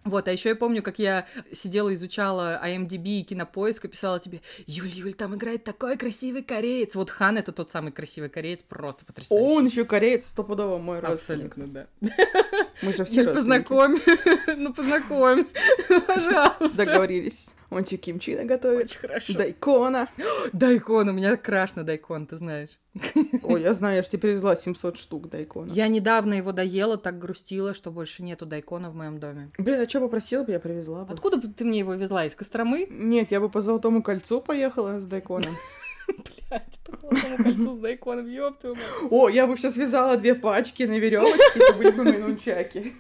Вот, 0.05 0.27
а 0.27 0.33
еще 0.33 0.51
я 0.51 0.57
помню, 0.57 0.83
как 0.83 0.99
я 0.99 1.27
сидела, 1.53 1.95
изучала 1.95 2.61
IMDb 2.65 3.21
и 3.21 3.23
кинопоиск 3.23 3.85
и 3.85 3.89
писала 3.89 4.19
тебе, 4.19 4.41
Юль, 4.67 4.89
Юль, 4.89 5.15
там 5.15 5.35
играет 5.37 5.65
такой 5.65 5.97
красивый 5.97 6.43
кореец. 6.43 6.95
Вот 6.95 7.11
Хан 7.11 7.39
это 7.39 7.53
тот 7.53 7.71
самый 7.71 7.93
красивый 7.93 8.29
кореец, 8.29 8.63
просто 8.63 9.05
потрясающий. 9.05 9.45
Он 9.45 9.67
еще 9.67 9.85
кореец, 9.85 10.27
стопудово 10.27 10.79
мой 10.79 10.99
родственник. 10.99 11.53
Абсолютно, 11.53 11.67
да. 11.69 11.87
Мы 12.83 12.93
же 12.97 13.05
все 13.05 13.23
Юль, 13.23 13.33
познакомь. 13.33 13.97
Ну, 14.57 14.75
познакомь. 14.75 15.47
Пожалуйста. 16.07 16.77
Договорились. 16.77 17.47
Он 17.73 17.85
тебе 17.85 17.99
кимчи 17.99 18.37
наготовит. 18.37 18.85
Очень 18.85 18.99
хорошо. 18.99 19.33
Дайкона. 19.35 20.09
Дайкон, 20.53 21.09
у 21.09 21.13
меня 21.13 21.37
краш 21.37 21.75
на 21.75 21.85
дайкон, 21.85 22.27
ты 22.27 22.37
знаешь. 22.37 22.79
Ой, 23.43 23.63
я 23.63 23.73
знаю, 23.75 23.97
я 23.97 24.03
же 24.03 24.09
тебе 24.09 24.21
привезла 24.21 24.57
700 24.57 24.99
штук 24.99 25.29
дайкона. 25.31 25.73
Я 25.73 25.89
недавно 25.89 26.35
его 26.35 26.53
доела, 26.53 26.99
так 26.99 27.19
грустила, 27.19 27.73
что 27.75 27.91
больше 27.91 28.23
нету 28.23 28.45
дайкона 28.45 28.91
в 28.91 28.95
моем 28.95 29.19
доме. 29.19 29.51
Блин, 29.59 29.81
а 29.81 29.89
что 29.89 30.01
попросила 30.01 30.45
бы, 30.45 30.53
я 30.53 30.61
привезла 30.61 31.05
бы. 31.05 31.13
Откуда 31.15 31.39
бы 31.39 31.49
ты 31.49 31.65
мне 31.65 31.79
его 31.79 31.95
везла? 31.95 32.25
Из 32.25 32.35
Костромы? 32.35 32.87
Нет, 32.91 33.31
я 33.31 33.41
бы 33.41 33.49
по 33.49 33.61
Золотому 33.61 34.03
кольцу 34.03 34.41
поехала 34.41 35.01
с 35.01 35.07
дайконом. 35.07 35.57
Блять, 36.51 36.81
по 36.85 36.97
золотому 36.97 37.37
кольцу 37.37 37.77
с 37.77 37.81
дайконом, 37.81 38.27
ёб 38.27 38.59
твою 38.59 38.75
мать. 38.77 38.85
О, 39.11 39.29
я 39.29 39.47
бы 39.47 39.57
сейчас 39.57 39.75
связала 39.75 40.17
две 40.17 40.35
пачки 40.35 40.83
на 40.83 40.99
веревочке, 40.99 41.61
это 41.61 41.75
были 41.75 41.91
бы 41.91 42.05
мои 42.05 42.19
нунчаки. 42.19 42.93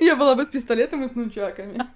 Я 0.00 0.16
была 0.16 0.34
бы 0.34 0.44
с 0.44 0.48
пистолетом 0.48 1.04
и 1.04 1.08
с 1.08 1.14
нунчаками. 1.14 1.86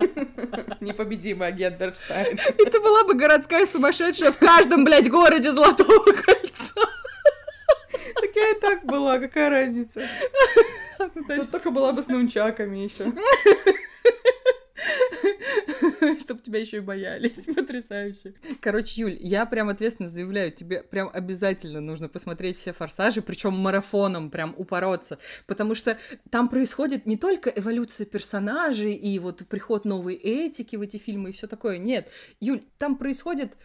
Непобедимый 0.80 1.49
агент 1.49 1.78
Берштайн. 1.78 2.39
И 2.59 2.64
ты 2.64 2.80
была 2.80 3.05
бы 3.05 3.14
городская 3.14 3.66
сумасшедшая 3.66 4.32
в 4.32 4.39
каждом, 4.39 4.85
блядь, 4.85 5.11
городе 5.11 5.53
Золотого 5.53 6.05
кольца. 6.12 6.74
Так 8.14 8.30
я 8.37 8.51
и 8.51 8.61
так 8.61 8.85
была, 8.85 9.18
какая 9.18 9.51
разница? 9.51 10.03
Тут 10.99 11.51
только 11.51 11.70
была 11.70 11.93
бы 11.93 12.03
с 12.03 12.09
нунчаками 12.09 12.78
еще. 12.78 13.12
Чтобы 16.20 16.41
тебя 16.41 16.61
еще 16.61 16.78
и 16.78 16.80
боялись. 16.80 17.47
Потрясающе. 17.55 18.35
Короче, 18.61 19.01
Юль, 19.01 19.16
я 19.20 19.47
прям 19.47 19.68
ответственно 19.68 20.09
заявляю, 20.09 20.53
тебе 20.53 20.82
прям 20.82 21.11
обязательно 21.12 21.80
нужно 21.80 22.09
посмотреть 22.09 22.59
все 22.59 22.72
форсажи, 22.72 23.22
причем 23.22 23.55
марафоном 23.55 24.30
прям 24.30 24.55
упороться. 24.57 25.18
Потому 25.47 25.74
что 25.74 25.99
там 26.30 26.49
происходит 26.49 27.07
не 27.07 27.16
только 27.16 27.51
эволюция 27.51 28.07
персонажей 28.07 28.95
и 28.95 29.18
вот 29.18 29.47
приход 29.49 29.85
новой 29.85 30.14
этики 30.14 30.76
в 30.76 30.82
эти 30.82 30.97
фильмы 30.97 31.30
и 31.30 31.32
все 31.32 31.47
такое. 31.47 31.78
Нет, 31.78 32.09
Юль, 32.41 32.62
там 32.78 32.97
происходит 32.97 33.57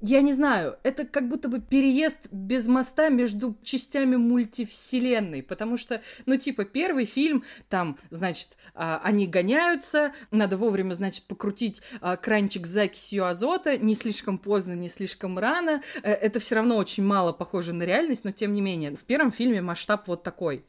я 0.00 0.22
не 0.22 0.32
знаю, 0.32 0.78
это 0.82 1.04
как 1.04 1.28
будто 1.28 1.48
бы 1.48 1.60
переезд 1.60 2.28
без 2.30 2.66
моста 2.66 3.08
между 3.08 3.56
частями 3.62 4.16
мультивселенной, 4.16 5.42
потому 5.42 5.76
что, 5.76 6.00
ну, 6.26 6.36
типа, 6.36 6.64
первый 6.64 7.04
фильм, 7.04 7.44
там, 7.68 7.98
значит, 8.10 8.56
а, 8.74 9.00
они 9.04 9.26
гоняются, 9.26 10.12
надо 10.30 10.56
вовремя, 10.56 10.94
значит, 10.94 11.24
покрутить 11.24 11.82
а, 12.00 12.16
кранчик 12.16 12.66
с 12.66 12.70
закисью 12.70 13.26
азота, 13.26 13.76
не 13.76 13.94
слишком 13.94 14.38
поздно, 14.38 14.72
не 14.72 14.88
слишком 14.88 15.38
рано, 15.38 15.82
э, 16.02 16.10
это 16.10 16.40
все 16.40 16.54
равно 16.54 16.76
очень 16.76 17.04
мало 17.04 17.32
похоже 17.32 17.72
на 17.72 17.82
реальность, 17.82 18.24
но 18.24 18.32
тем 18.32 18.54
не 18.54 18.60
менее, 18.60 18.96
в 18.96 19.04
первом 19.04 19.32
фильме 19.32 19.60
масштаб 19.60 20.08
вот 20.08 20.22
такой. 20.22 20.64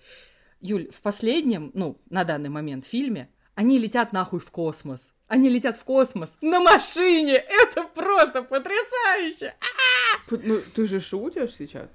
Юль, 0.59 0.89
в 0.91 1.01
последнем, 1.01 1.71
ну, 1.73 1.97
на 2.09 2.23
данный 2.23 2.49
момент 2.49 2.85
фильме, 2.85 3.29
они 3.55 3.77
летят 3.79 4.13
нахуй 4.13 4.39
в 4.39 4.49
космос. 4.51 5.13
Они 5.27 5.49
летят 5.49 5.77
в 5.77 5.83
космос 5.83 6.37
на 6.41 6.59
машине. 6.59 7.35
Это 7.35 7.83
просто 7.83 8.43
потрясающе. 8.43 9.55
А! 9.59 10.35
Ну, 10.43 10.59
ты 10.75 10.85
же 10.85 10.99
шутишь 10.99 11.55
сейчас? 11.55 11.89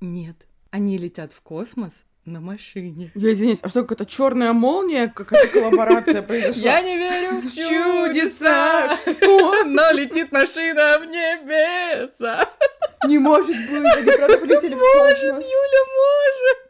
Нет, 0.00 0.36
они 0.70 0.98
летят 0.98 1.32
в 1.32 1.40
космос 1.40 2.02
на 2.24 2.40
машине. 2.40 3.10
Я 3.14 3.32
извиняюсь, 3.32 3.58
а 3.62 3.68
что, 3.68 3.82
какая-то 3.82 4.06
черная 4.06 4.52
молния, 4.52 5.08
какая-то 5.08 5.48
коллаборация 5.48 6.22
произошла? 6.22 6.62
Я 6.62 6.80
не 6.80 6.96
верю 6.96 7.40
в 7.40 7.50
чудеса, 7.50 8.96
что? 8.96 9.64
Но 9.64 9.90
летит 9.92 10.30
машина 10.32 10.98
в 11.00 11.06
небеса. 11.06 12.48
Не 13.06 13.18
может 13.18 13.56
быть, 13.56 13.96
они 13.96 14.10
правда 14.12 14.38
полетели 14.38 14.74
в 14.74 14.78
Может, 14.78 15.20
космос. 15.20 15.44
Юля, 15.44 15.84
может. 15.96 16.61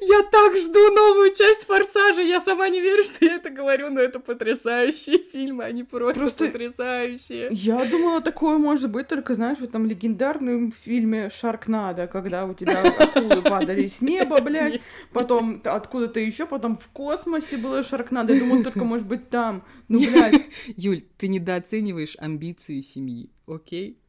Я 0.00 0.22
так 0.22 0.56
жду 0.56 0.90
новую 0.94 1.34
часть 1.34 1.64
«Форсажа», 1.66 2.22
я 2.22 2.40
сама 2.40 2.68
не 2.70 2.80
верю, 2.80 3.02
что 3.04 3.24
я 3.24 3.34
это 3.36 3.50
говорю, 3.50 3.90
но 3.90 4.00
это 4.00 4.20
потрясающие 4.20 5.18
фильмы, 5.18 5.64
они 5.64 5.84
просто, 5.84 6.20
Просто- 6.20 6.46
потрясающие. 6.46 7.48
Я 7.52 7.84
думала, 7.84 8.20
такое 8.22 8.56
может 8.56 8.90
быть 8.90 9.06
только, 9.08 9.34
знаешь, 9.34 9.58
в 9.58 9.64
этом 9.64 9.86
легендарном 9.86 10.72
фильме 10.72 11.28
«Шаркнадо», 11.30 12.06
когда 12.06 12.46
у 12.46 12.54
тебя 12.54 12.82
акулы 12.82 13.42
падали 13.42 13.86
с 13.86 14.00
неба, 14.00 14.40
блядь, 14.40 14.80
потом 15.12 15.60
откуда-то 15.64 16.20
еще, 16.20 16.46
потом 16.46 16.78
в 16.78 16.88
космосе 16.88 17.58
было 17.58 17.82
Шаркнадо. 17.82 18.32
Я 18.32 18.40
думала, 18.40 18.64
только 18.64 18.84
может 18.84 19.06
быть 19.06 19.28
там. 19.28 19.62
Ну, 19.88 19.98
блядь, 19.98 20.42
Юль, 20.76 21.02
ты 21.18 21.28
недооцениваешь 21.28 22.16
амбиции 22.18 22.80
семьи, 22.80 23.30
окей? 23.46 23.98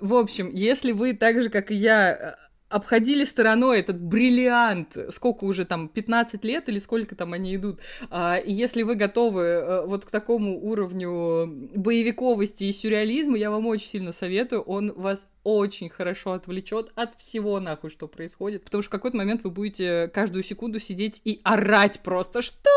В 0.00 0.14
общем, 0.14 0.50
если 0.52 0.92
вы 0.92 1.14
так 1.14 1.40
же, 1.40 1.48
как 1.48 1.70
и 1.70 1.74
я, 1.74 2.36
обходили 2.74 3.24
стороной 3.24 3.78
этот 3.78 4.00
бриллиант, 4.00 4.98
сколько 5.10 5.44
уже 5.44 5.64
там, 5.64 5.88
15 5.88 6.44
лет 6.44 6.68
или 6.68 6.78
сколько 6.78 7.14
там 7.14 7.32
они 7.32 7.54
идут, 7.54 7.78
а, 8.10 8.34
и 8.36 8.52
если 8.52 8.82
вы 8.82 8.96
готовы 8.96 9.42
э, 9.42 9.86
вот 9.86 10.04
к 10.04 10.10
такому 10.10 10.60
уровню 10.60 11.46
боевиковости 11.76 12.64
и 12.64 12.72
сюрреализма, 12.72 13.38
я 13.38 13.52
вам 13.52 13.68
очень 13.68 13.86
сильно 13.86 14.10
советую, 14.10 14.62
он 14.62 14.92
вас 14.92 15.28
очень 15.44 15.88
хорошо 15.88 16.32
отвлечет 16.32 16.90
от 16.96 17.14
всего 17.14 17.60
нахуй, 17.60 17.90
что 17.90 18.08
происходит, 18.08 18.64
потому 18.64 18.82
что 18.82 18.88
в 18.88 18.90
какой-то 18.90 19.18
момент 19.18 19.44
вы 19.44 19.50
будете 19.50 20.08
каждую 20.08 20.42
секунду 20.42 20.80
сидеть 20.80 21.20
и 21.24 21.40
орать 21.44 22.00
просто, 22.00 22.42
что? 22.42 22.70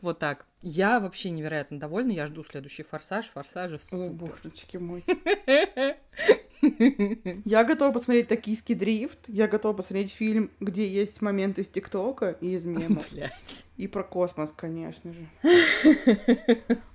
Вот 0.00 0.20
так. 0.20 0.46
Я 0.62 1.00
вообще 1.00 1.30
невероятно 1.30 1.80
довольна, 1.80 2.12
я 2.12 2.26
жду 2.26 2.44
следующий 2.44 2.84
«Форсаж», 2.84 3.26
«Форсажи» 3.30 3.76
О, 3.76 3.78
супер. 3.78 4.12
божечки 4.12 4.76
мой. 4.76 5.04
Я 7.44 7.64
готова 7.64 7.92
посмотреть 7.92 8.28
«Токийский 8.28 8.74
дрифт», 8.74 9.28
я 9.28 9.48
готова 9.48 9.74
посмотреть 9.74 10.12
фильм, 10.12 10.50
где 10.60 10.86
есть 10.86 11.22
моменты 11.22 11.62
из 11.62 11.68
ТикТока 11.68 12.36
и 12.40 12.54
из 12.54 12.66
мемов. 12.66 13.06
Блядь. 13.12 13.66
И 13.76 13.86
про 13.88 14.02
космос, 14.02 14.52
конечно 14.52 15.12
же. 15.12 15.26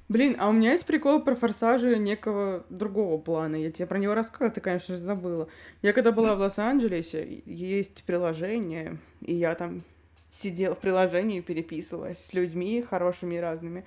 Блин, 0.09 0.35
а 0.39 0.49
у 0.49 0.51
меня 0.51 0.73
есть 0.73 0.85
прикол 0.85 1.21
про 1.21 1.35
форсажи 1.35 1.97
некого 1.97 2.65
другого 2.69 3.17
плана. 3.17 3.55
Я 3.55 3.71
тебе 3.71 3.87
про 3.87 3.97
него 3.97 4.13
рассказывала, 4.13 4.53
ты, 4.53 4.59
конечно 4.59 4.97
же, 4.97 5.01
забыла. 5.01 5.47
Я 5.81 5.93
когда 5.93 6.11
была 6.11 6.35
в 6.35 6.39
Лос-Анджелесе, 6.39 7.41
есть 7.45 8.03
приложение, 8.03 8.97
и 9.21 9.33
я 9.33 9.55
там 9.55 9.83
сидела 10.31 10.75
в 10.75 10.79
приложении 10.79 11.37
и 11.37 11.41
переписывалась 11.41 12.25
с 12.25 12.33
людьми 12.33 12.81
хорошими 12.81 13.35
и 13.35 13.39
разными. 13.39 13.85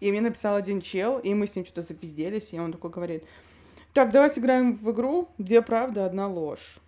И 0.00 0.10
мне 0.10 0.20
написал 0.20 0.56
один 0.56 0.80
чел, 0.80 1.18
и 1.18 1.34
мы 1.34 1.46
с 1.46 1.54
ним 1.56 1.64
что-то 1.64 1.82
запизделись, 1.82 2.52
и 2.52 2.58
он 2.58 2.72
такой 2.72 2.90
говорит, 2.90 3.24
так, 3.98 4.12
давай 4.12 4.30
сыграем 4.30 4.76
в 4.76 4.92
игру 4.92 5.28
«Две 5.38 5.60
правды, 5.60 6.02
одна 6.02 6.28
ложь». 6.28 6.78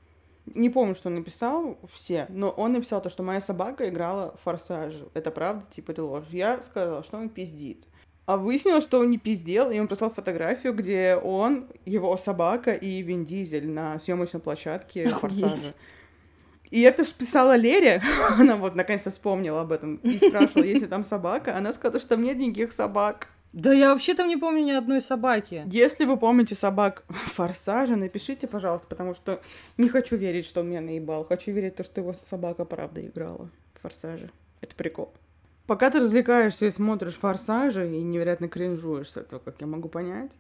Не 0.46 0.70
помню, 0.70 0.94
что 0.94 1.08
он 1.08 1.16
написал 1.16 1.76
все, 1.92 2.26
но 2.28 2.50
он 2.50 2.72
написал 2.74 3.02
то, 3.02 3.10
что 3.10 3.24
моя 3.24 3.40
собака 3.40 3.88
играла 3.88 4.36
в 4.36 4.44
форсаж. 4.44 4.94
Это 5.12 5.32
правда, 5.32 5.64
типа, 5.74 5.90
или 5.90 5.98
ложь? 5.98 6.26
Я 6.30 6.62
сказала, 6.62 7.02
что 7.02 7.16
он 7.18 7.28
пиздит. 7.28 7.82
А 8.26 8.36
выяснилось, 8.36 8.84
что 8.84 9.00
он 9.00 9.10
не 9.10 9.18
пиздел, 9.18 9.72
и 9.72 9.80
он 9.80 9.88
прислал 9.88 10.10
фотографию, 10.10 10.72
где 10.72 11.16
он, 11.16 11.66
его 11.84 12.16
собака 12.16 12.74
и 12.74 13.02
Вин 13.02 13.26
Дизель 13.26 13.68
на 13.68 13.98
съемочной 13.98 14.38
площадке 14.38 15.08
Охуеть. 15.08 15.40
форсажа. 15.40 15.74
И 16.70 16.78
я 16.78 16.92
пис- 16.92 17.12
писала 17.12 17.56
Лере, 17.56 18.00
она 18.38 18.54
вот 18.54 18.76
наконец-то 18.76 19.10
вспомнила 19.10 19.62
об 19.62 19.72
этом, 19.72 19.96
и 19.96 20.16
спрашивала, 20.16 20.62
есть 20.62 20.82
ли 20.82 20.86
там 20.86 21.02
собака. 21.02 21.56
Она 21.56 21.72
сказала, 21.72 21.98
что 21.98 22.10
там 22.10 22.22
нет 22.22 22.36
никаких 22.36 22.70
собак. 22.70 23.29
Да 23.52 23.72
я 23.72 23.92
вообще 23.92 24.14
там 24.14 24.28
не 24.28 24.36
помню 24.36 24.62
ни 24.62 24.70
одной 24.70 25.00
собаки. 25.00 25.64
Если 25.66 26.04
вы 26.04 26.16
помните 26.16 26.54
собак 26.54 27.04
Форсажа, 27.08 27.96
напишите, 27.96 28.46
пожалуйста, 28.46 28.86
потому 28.86 29.14
что 29.14 29.42
не 29.76 29.88
хочу 29.88 30.16
верить, 30.16 30.46
что 30.46 30.60
он 30.60 30.68
меня 30.68 30.80
наебал. 30.80 31.24
Хочу 31.24 31.50
верить, 31.50 31.74
в 31.74 31.76
то, 31.78 31.84
что 31.84 32.00
его 32.00 32.12
собака 32.12 32.64
правда 32.64 33.04
играла 33.04 33.50
в 33.74 33.80
Форсаже. 33.80 34.30
Это 34.60 34.74
прикол. 34.76 35.12
Пока 35.66 35.90
ты 35.90 36.00
развлекаешься 36.00 36.66
и 36.66 36.70
смотришь 36.70 37.14
Форсажи 37.14 37.88
и 37.88 38.02
невероятно 38.02 38.48
кринжуешь 38.48 39.10
с 39.10 39.16
этого, 39.16 39.40
как 39.40 39.60
я 39.60 39.66
могу 39.66 39.88
понять 39.88 40.32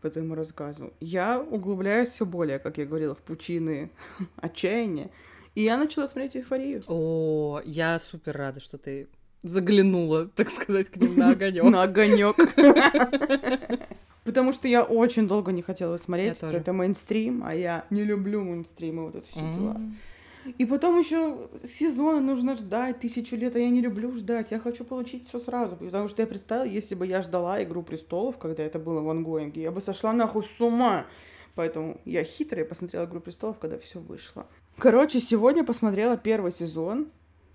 по 0.00 0.10
твоему 0.10 0.34
рассказу, 0.34 0.92
я 1.00 1.40
углубляюсь 1.40 2.08
все 2.08 2.24
более, 2.24 2.58
как 2.58 2.78
я 2.78 2.86
говорила, 2.86 3.14
в 3.14 3.18
пучины 3.18 3.90
отчаяния. 4.36 5.10
И 5.54 5.62
я 5.62 5.76
начала 5.76 6.06
смотреть 6.06 6.36
эйфорию. 6.36 6.82
О, 6.86 7.60
я 7.64 7.98
супер 7.98 8.36
рада, 8.36 8.60
что 8.60 8.78
ты 8.78 9.08
заглянула, 9.42 10.26
так 10.34 10.50
сказать, 10.50 10.88
к 10.88 10.96
ним 10.96 11.16
на 11.16 11.30
огонек. 11.30 11.64
На 11.64 11.82
огонек. 11.82 12.36
Потому 14.24 14.52
что 14.52 14.68
я 14.68 14.82
очень 14.82 15.26
долго 15.26 15.52
не 15.52 15.62
хотела 15.62 15.96
смотреть. 15.96 16.38
Это 16.42 16.72
мейнстрим, 16.72 17.42
а 17.44 17.54
я 17.54 17.86
не 17.90 18.04
люблю 18.04 18.42
мейнстрим 18.42 18.98
и 18.98 19.02
вот 19.04 19.16
это 19.16 19.26
все 19.26 19.40
дела. 19.40 19.80
И 20.56 20.64
потом 20.64 20.98
еще 20.98 21.48
сезоны 21.64 22.20
нужно 22.20 22.56
ждать 22.56 23.00
тысячу 23.00 23.36
лет, 23.36 23.56
а 23.56 23.58
я 23.58 23.68
не 23.70 23.80
люблю 23.80 24.12
ждать. 24.16 24.50
Я 24.50 24.58
хочу 24.58 24.84
получить 24.84 25.28
все 25.28 25.38
сразу. 25.38 25.76
Потому 25.76 26.08
что 26.08 26.22
я 26.22 26.26
представила, 26.26 26.64
если 26.64 26.94
бы 26.94 27.06
я 27.06 27.22
ждала 27.22 27.62
Игру 27.62 27.82
престолов, 27.82 28.38
когда 28.38 28.62
это 28.62 28.78
было 28.78 29.00
в 29.00 29.10
ангоинге, 29.10 29.62
я 29.62 29.70
бы 29.70 29.80
сошла 29.80 30.12
нахуй 30.12 30.44
с 30.44 30.60
ума. 30.60 31.06
Поэтому 31.54 32.00
я 32.04 32.24
хитрая 32.24 32.64
посмотрела 32.64 33.04
Игру 33.04 33.20
престолов, 33.20 33.58
когда 33.58 33.78
все 33.78 33.98
вышло. 33.98 34.46
Короче, 34.78 35.20
сегодня 35.20 35.64
посмотрела 35.64 36.16
первый 36.16 36.52
сезон. 36.52 37.08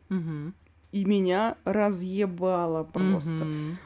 Мгм. 0.10 0.54
И 0.94 1.06
меня 1.06 1.58
разъебало 1.66 2.84
просто. 2.84 3.32
Мгм. 3.32 3.80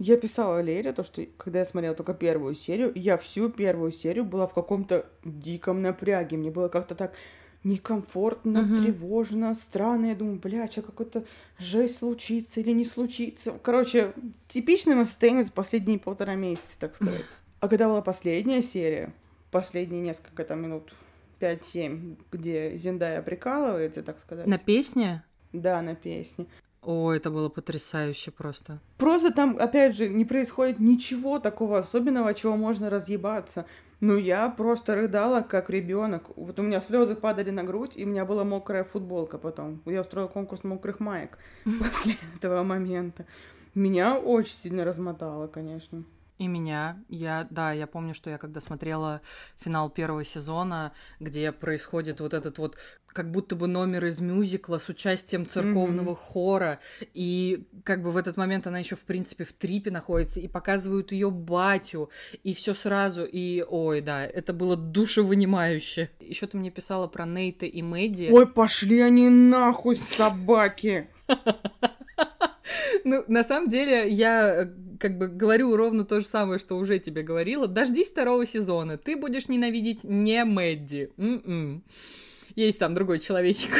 Я 0.00 0.16
писала 0.16 0.60
Лере, 0.60 0.92
то, 0.92 1.04
что 1.04 1.24
когда 1.36 1.60
я 1.60 1.64
смотрела 1.64 1.94
только 1.94 2.14
первую 2.14 2.56
серию, 2.56 2.90
я 2.96 3.16
всю 3.16 3.48
первую 3.48 3.92
серию 3.92 4.24
была 4.24 4.48
в 4.48 4.52
каком-то 4.52 5.06
диком 5.24 5.80
напряге. 5.82 6.36
Мне 6.36 6.50
было 6.50 6.68
как-то 6.68 6.96
так 6.96 7.14
некомфортно, 7.62 8.62
Мгм. 8.62 8.76
тревожно, 8.82 9.54
странно. 9.54 10.06
Я 10.06 10.14
думаю, 10.16 10.40
бля, 10.40 10.68
что 10.68 10.82
какой-то 10.82 11.24
жесть 11.58 11.98
случится 11.98 12.58
или 12.58 12.72
не 12.72 12.84
случится. 12.84 13.52
Короче, 13.62 14.12
типичный 14.48 14.96
мое 14.96 15.04
состояние 15.04 15.44
за 15.44 15.52
последние 15.52 16.00
полтора 16.00 16.34
месяца, 16.34 16.76
так 16.78 16.96
сказать. 16.96 17.24
А 17.60 17.68
когда 17.68 17.86
была 17.86 18.02
последняя 18.02 18.60
серия, 18.60 19.12
последние 19.52 20.02
несколько 20.02 20.42
там 20.42 20.60
минут 20.60 20.92
5-7, 21.38 22.16
где 22.32 22.76
Зиндая 22.76 23.22
прикалывается, 23.22 24.02
так 24.02 24.18
сказать. 24.18 24.48
На 24.48 24.58
песне? 24.58 25.22
Да, 25.52 25.82
на 25.82 25.94
песне. 25.94 26.46
О, 26.82 27.12
это 27.12 27.30
было 27.30 27.48
потрясающе 27.48 28.32
просто. 28.32 28.80
Просто 28.98 29.32
там, 29.32 29.56
опять 29.58 29.96
же, 29.96 30.08
не 30.08 30.24
происходит 30.24 30.80
ничего 30.80 31.38
такого 31.38 31.78
особенного, 31.78 32.34
чего 32.34 32.56
можно 32.56 32.90
разъебаться. 32.90 33.66
Ну, 34.00 34.16
я 34.16 34.48
просто 34.48 34.96
рыдала, 34.96 35.42
как 35.42 35.70
ребенок. 35.70 36.24
Вот 36.34 36.58
у 36.58 36.62
меня 36.62 36.80
слезы 36.80 37.14
падали 37.14 37.50
на 37.50 37.62
грудь, 37.62 37.92
и 37.94 38.04
у 38.04 38.08
меня 38.08 38.24
была 38.24 38.42
мокрая 38.42 38.82
футболка 38.82 39.38
потом. 39.38 39.80
Я 39.86 40.00
устроила 40.00 40.26
конкурс 40.26 40.64
мокрых 40.64 40.98
маек 40.98 41.38
после 41.64 42.16
этого 42.36 42.64
момента. 42.64 43.26
Меня 43.74 44.18
очень 44.18 44.56
сильно 44.56 44.84
размотало, 44.84 45.46
конечно. 45.46 46.02
И 46.38 46.48
меня, 46.48 47.02
я, 47.08 47.46
да, 47.50 47.72
я 47.72 47.86
помню, 47.86 48.14
что 48.14 48.30
я 48.30 48.38
когда 48.38 48.60
смотрела 48.60 49.20
финал 49.58 49.90
первого 49.90 50.24
сезона, 50.24 50.92
где 51.20 51.52
происходит 51.52 52.20
вот 52.20 52.34
этот 52.34 52.58
вот 52.58 52.76
как 53.12 53.30
будто 53.30 53.54
бы 53.56 53.66
номер 53.66 54.06
из 54.06 54.20
мюзикла 54.20 54.78
с 54.78 54.88
участием 54.88 55.46
церковного 55.46 56.14
хора, 56.14 56.80
и 57.12 57.66
как 57.84 58.02
бы 58.02 58.10
в 58.10 58.16
этот 58.16 58.36
момент 58.36 58.66
она 58.66 58.78
еще 58.78 58.96
в 58.96 59.04
принципе 59.04 59.44
в 59.44 59.52
трипе 59.52 59.90
находится, 59.90 60.40
и 60.40 60.48
показывают 60.48 61.12
ее 61.12 61.30
батю, 61.30 62.10
и 62.42 62.54
все 62.54 62.74
сразу, 62.74 63.24
и 63.24 63.62
ой, 63.68 64.00
да, 64.00 64.24
это 64.24 64.52
было 64.52 64.76
душевынимающе. 64.76 66.10
Еще 66.20 66.46
ты 66.46 66.56
мне 66.56 66.70
писала 66.70 67.06
про 67.06 67.26
Нейта 67.26 67.66
и 67.66 67.82
Мэдди. 67.82 68.30
Ой, 68.32 68.46
пошли 68.46 69.00
они 69.00 69.28
нахуй, 69.28 69.96
собаки! 69.96 71.08
Ну, 73.04 73.24
на 73.28 73.44
самом 73.44 73.68
деле, 73.68 74.08
я 74.08 74.64
э, 74.64 74.66
как 74.98 75.18
бы 75.18 75.28
говорю 75.28 75.76
ровно 75.76 76.04
то 76.04 76.20
же 76.20 76.26
самое, 76.26 76.58
что 76.58 76.76
уже 76.76 76.98
тебе 76.98 77.22
говорила. 77.22 77.66
Дождись 77.66 78.10
второго 78.10 78.46
сезона. 78.46 78.98
Ты 78.98 79.16
будешь 79.16 79.48
ненавидеть 79.48 80.04
не 80.04 80.44
Мэдди. 80.44 81.10
М-м. 81.16 81.82
Есть 82.54 82.78
там 82.78 82.94
другой 82.94 83.18
человечек. 83.18 83.72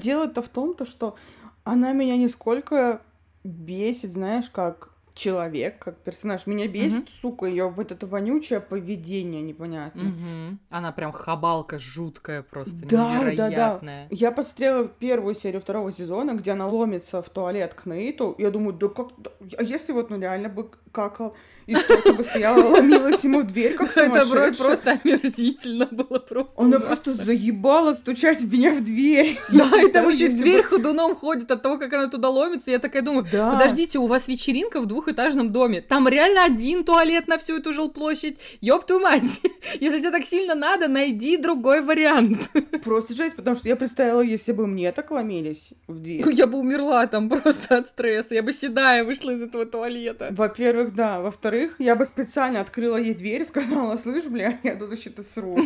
Дело-то 0.00 0.42
в 0.42 0.48
том, 0.48 0.74
то, 0.74 0.84
что 0.84 1.16
она 1.64 1.92
меня 1.92 2.16
нисколько 2.16 3.02
бесит, 3.42 4.10
знаешь, 4.10 4.50
как 4.50 4.90
человек, 5.16 5.78
как 5.78 5.96
персонаж. 5.96 6.46
Меня 6.46 6.68
бесит, 6.68 7.08
сука, 7.20 7.46
ее 7.46 7.68
вот 7.68 7.90
это 7.90 8.06
вонючее 8.06 8.60
поведение 8.60 9.42
непонятное. 9.42 10.04
Мгм. 10.04 10.58
Она 10.70 10.92
прям 10.92 11.10
хабалка 11.10 11.78
жуткая 11.78 12.42
просто, 12.42 12.76
Да, 12.82 12.86
да, 12.86 12.96
да. 12.96 13.18
невероятная. 13.18 14.06
Я 14.10 14.30
посмотрела 14.30 14.86
первую 14.86 15.34
серию 15.34 15.60
второго 15.62 15.90
сезона, 15.90 16.34
где 16.34 16.52
она 16.52 16.68
ломится 16.68 17.22
в 17.22 17.30
туалет 17.30 17.74
к 17.74 17.86
Нейту. 17.86 18.34
Я 18.38 18.50
думаю, 18.50 18.74
да 18.74 18.88
как... 18.88 19.08
да- 19.16 19.30
А 19.58 19.62
если 19.62 19.92
вот 19.92 20.10
ну 20.10 20.20
реально 20.20 20.50
бы 20.50 20.70
какал, 20.92 21.34
и 21.66 21.74
что 21.74 22.14
бы 22.14 22.22
стояла, 22.22 22.62
ломилась 22.62 23.24
ему 23.24 23.40
в 23.40 23.46
дверь, 23.46 23.74
как 23.74 23.96
Это 23.96 24.52
просто 24.56 24.92
омерзительно 25.02 25.86
было 25.86 26.18
просто. 26.18 26.52
Она 26.56 26.78
просто 26.78 27.12
заебала 27.12 27.94
стучать 27.94 28.42
меня 28.44 28.72
в 28.72 28.84
дверь. 28.84 29.38
Да, 29.56 29.70
и 29.80 29.90
там 29.90 30.08
еще 30.08 30.28
бы- 30.28 30.34
дверь 30.34 30.62
ходуном 30.62 31.16
ходит 31.16 31.50
от 31.50 31.62
того, 31.62 31.78
как 31.78 31.92
она 31.92 32.08
туда 32.08 32.28
ломится. 32.28 32.70
Я 32.70 32.78
такая 32.78 33.02
думаю. 33.02 33.26
Подождите, 33.30 33.98
у 33.98 34.06
вас 34.06 34.28
вечеринка 34.28 34.80
в 34.80 34.86
двухэтажном 34.86 35.50
доме. 35.50 35.80
Там 35.80 36.08
реально 36.08 36.44
один 36.44 36.84
туалет 36.84 37.26
на 37.26 37.38
всю 37.38 37.56
эту 37.56 37.72
жилплощадь. 37.72 38.38
Ёб 38.60 38.86
твою 38.86 39.02
мать. 39.02 39.40
Если 39.80 39.98
тебе 39.98 40.10
так 40.10 40.24
сильно 40.24 40.54
надо, 40.54 40.88
найди 40.88 41.36
другой 41.36 41.80
вариант. 41.82 42.50
Просто 42.84 43.14
жесть, 43.14 43.36
потому 43.36 43.56
что 43.56 43.68
я 43.68 43.76
представила, 43.76 44.20
если 44.20 44.52
бы 44.52 44.66
мне 44.66 44.92
так 44.92 45.10
ломились 45.10 45.70
в 45.88 45.98
дверь. 45.98 46.24
Я 46.32 46.46
бы 46.46 46.58
умерла 46.58 47.06
там 47.06 47.28
просто 47.28 47.78
от 47.78 47.88
стресса. 47.88 48.34
Я 48.34 48.42
бы 48.42 48.52
седая 48.52 49.04
вышла 49.04 49.30
из 49.30 49.42
этого 49.42 49.66
туалета. 49.66 50.28
Во-первых, 50.30 50.94
да. 50.94 51.20
Во-вторых, 51.20 51.55
я 51.78 51.96
бы 51.96 52.04
специально 52.04 52.60
открыла 52.60 52.96
ей 52.96 53.14
дверь 53.14 53.42
и 53.42 53.44
сказала, 53.44 53.96
слышь, 53.96 54.24
бля, 54.24 54.58
я 54.62 54.76
тут 54.76 54.92
еще-то 54.92 55.22
сру. 55.22 55.56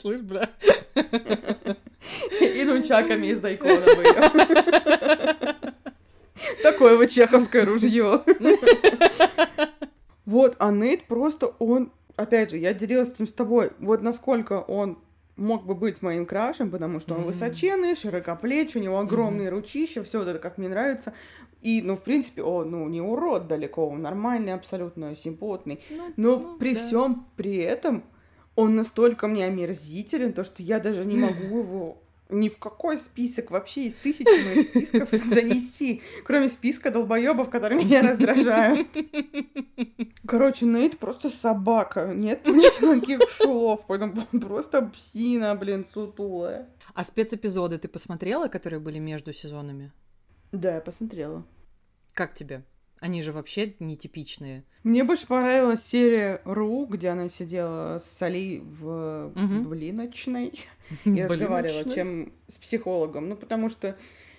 Слышь, 0.00 0.20
бля. 0.20 0.50
И 2.40 2.64
нунчаками 2.64 3.26
из 3.26 3.40
дайкона 3.40 3.80
бы. 3.80 4.04
Такое 6.62 6.96
вот 6.96 7.10
чеховское 7.10 7.64
ружье. 7.64 8.22
Вот, 10.24 10.56
а 10.58 10.70
Нейт 10.70 11.06
просто, 11.06 11.54
он, 11.58 11.90
опять 12.16 12.50
же, 12.50 12.58
я 12.58 12.74
делилась 12.74 13.12
этим 13.12 13.26
с 13.26 13.32
тобой, 13.32 13.70
вот 13.78 14.02
насколько 14.02 14.60
он 14.60 14.98
мог 15.38 15.64
бы 15.64 15.74
быть 15.74 16.02
моим 16.02 16.26
крашем, 16.26 16.70
потому 16.70 17.00
что 17.00 17.14
он 17.14 17.20
Мгм. 17.20 17.28
высоченный, 17.28 17.94
широкоплечий, 17.94 18.80
у 18.80 18.82
него 18.82 18.98
огромные 18.98 19.48
ручища, 19.48 20.04
все 20.04 20.18
вот 20.18 20.28
это 20.28 20.38
как 20.38 20.58
мне 20.58 20.68
нравится. 20.68 21.14
И, 21.62 21.82
ну, 21.82 21.96
в 21.96 22.02
принципе, 22.02 22.42
он, 22.42 22.70
ну, 22.70 22.88
не 22.88 23.00
урод 23.00 23.48
далеко, 23.48 23.88
он 23.88 24.02
нормальный, 24.02 24.52
абсолютно 24.52 25.16
симпотный. 25.16 25.80
Но 26.16 26.36
ну, 26.36 26.56
при 26.58 26.74
да. 26.74 26.80
всем 26.80 27.26
при 27.36 27.56
этом 27.56 28.04
он 28.54 28.74
настолько 28.74 29.28
мне 29.28 29.46
омерзителен, 29.46 30.32
то 30.32 30.44
что 30.44 30.62
я 30.62 30.80
даже 30.80 31.04
не 31.04 31.16
могу 31.16 31.58
его 31.58 32.02
ни 32.28 32.48
в 32.48 32.58
какой 32.58 32.98
список 32.98 33.50
вообще 33.50 33.84
из 33.84 33.94
тысячи 33.94 34.44
моих 34.44 34.68
списков 34.68 35.10
занести, 35.24 36.02
кроме 36.24 36.48
списка 36.48 36.90
долбоебов, 36.90 37.50
которые 37.50 37.82
меня 37.84 38.02
раздражают. 38.02 38.88
Короче, 40.26 40.66
Нейт 40.66 40.98
просто 40.98 41.30
собака, 41.30 42.12
нет 42.14 42.46
никаких 42.46 43.28
слов, 43.28 43.84
поэтому 43.86 44.26
он 44.32 44.40
просто 44.40 44.82
псина, 44.82 45.54
блин, 45.54 45.86
сутулая. 45.92 46.68
А 46.94 47.04
спецэпизоды 47.04 47.78
ты 47.78 47.88
посмотрела, 47.88 48.48
которые 48.48 48.80
были 48.80 48.98
между 48.98 49.32
сезонами? 49.32 49.92
Да, 50.52 50.74
я 50.74 50.80
посмотрела. 50.80 51.46
Как 52.14 52.34
тебе? 52.34 52.64
Они 53.00 53.22
же 53.22 53.32
вообще 53.32 53.74
нетипичные. 53.78 54.64
Мне 54.82 55.04
больше 55.04 55.26
понравилась 55.26 55.84
серия 55.84 56.40
Ру, 56.44 56.86
где 56.86 57.08
она 57.08 57.28
сидела 57.28 57.98
с 57.98 58.20
Али 58.22 58.60
в 58.60 59.32
Мгм. 59.34 59.68
блиночной. 59.68 60.52
и 61.04 61.22
разговаривала, 61.22 61.84
чем 61.92 62.32
с 62.48 62.54
психологом. 62.56 63.28
Ну, 63.28 63.36
потому 63.36 63.68
что 63.68 63.96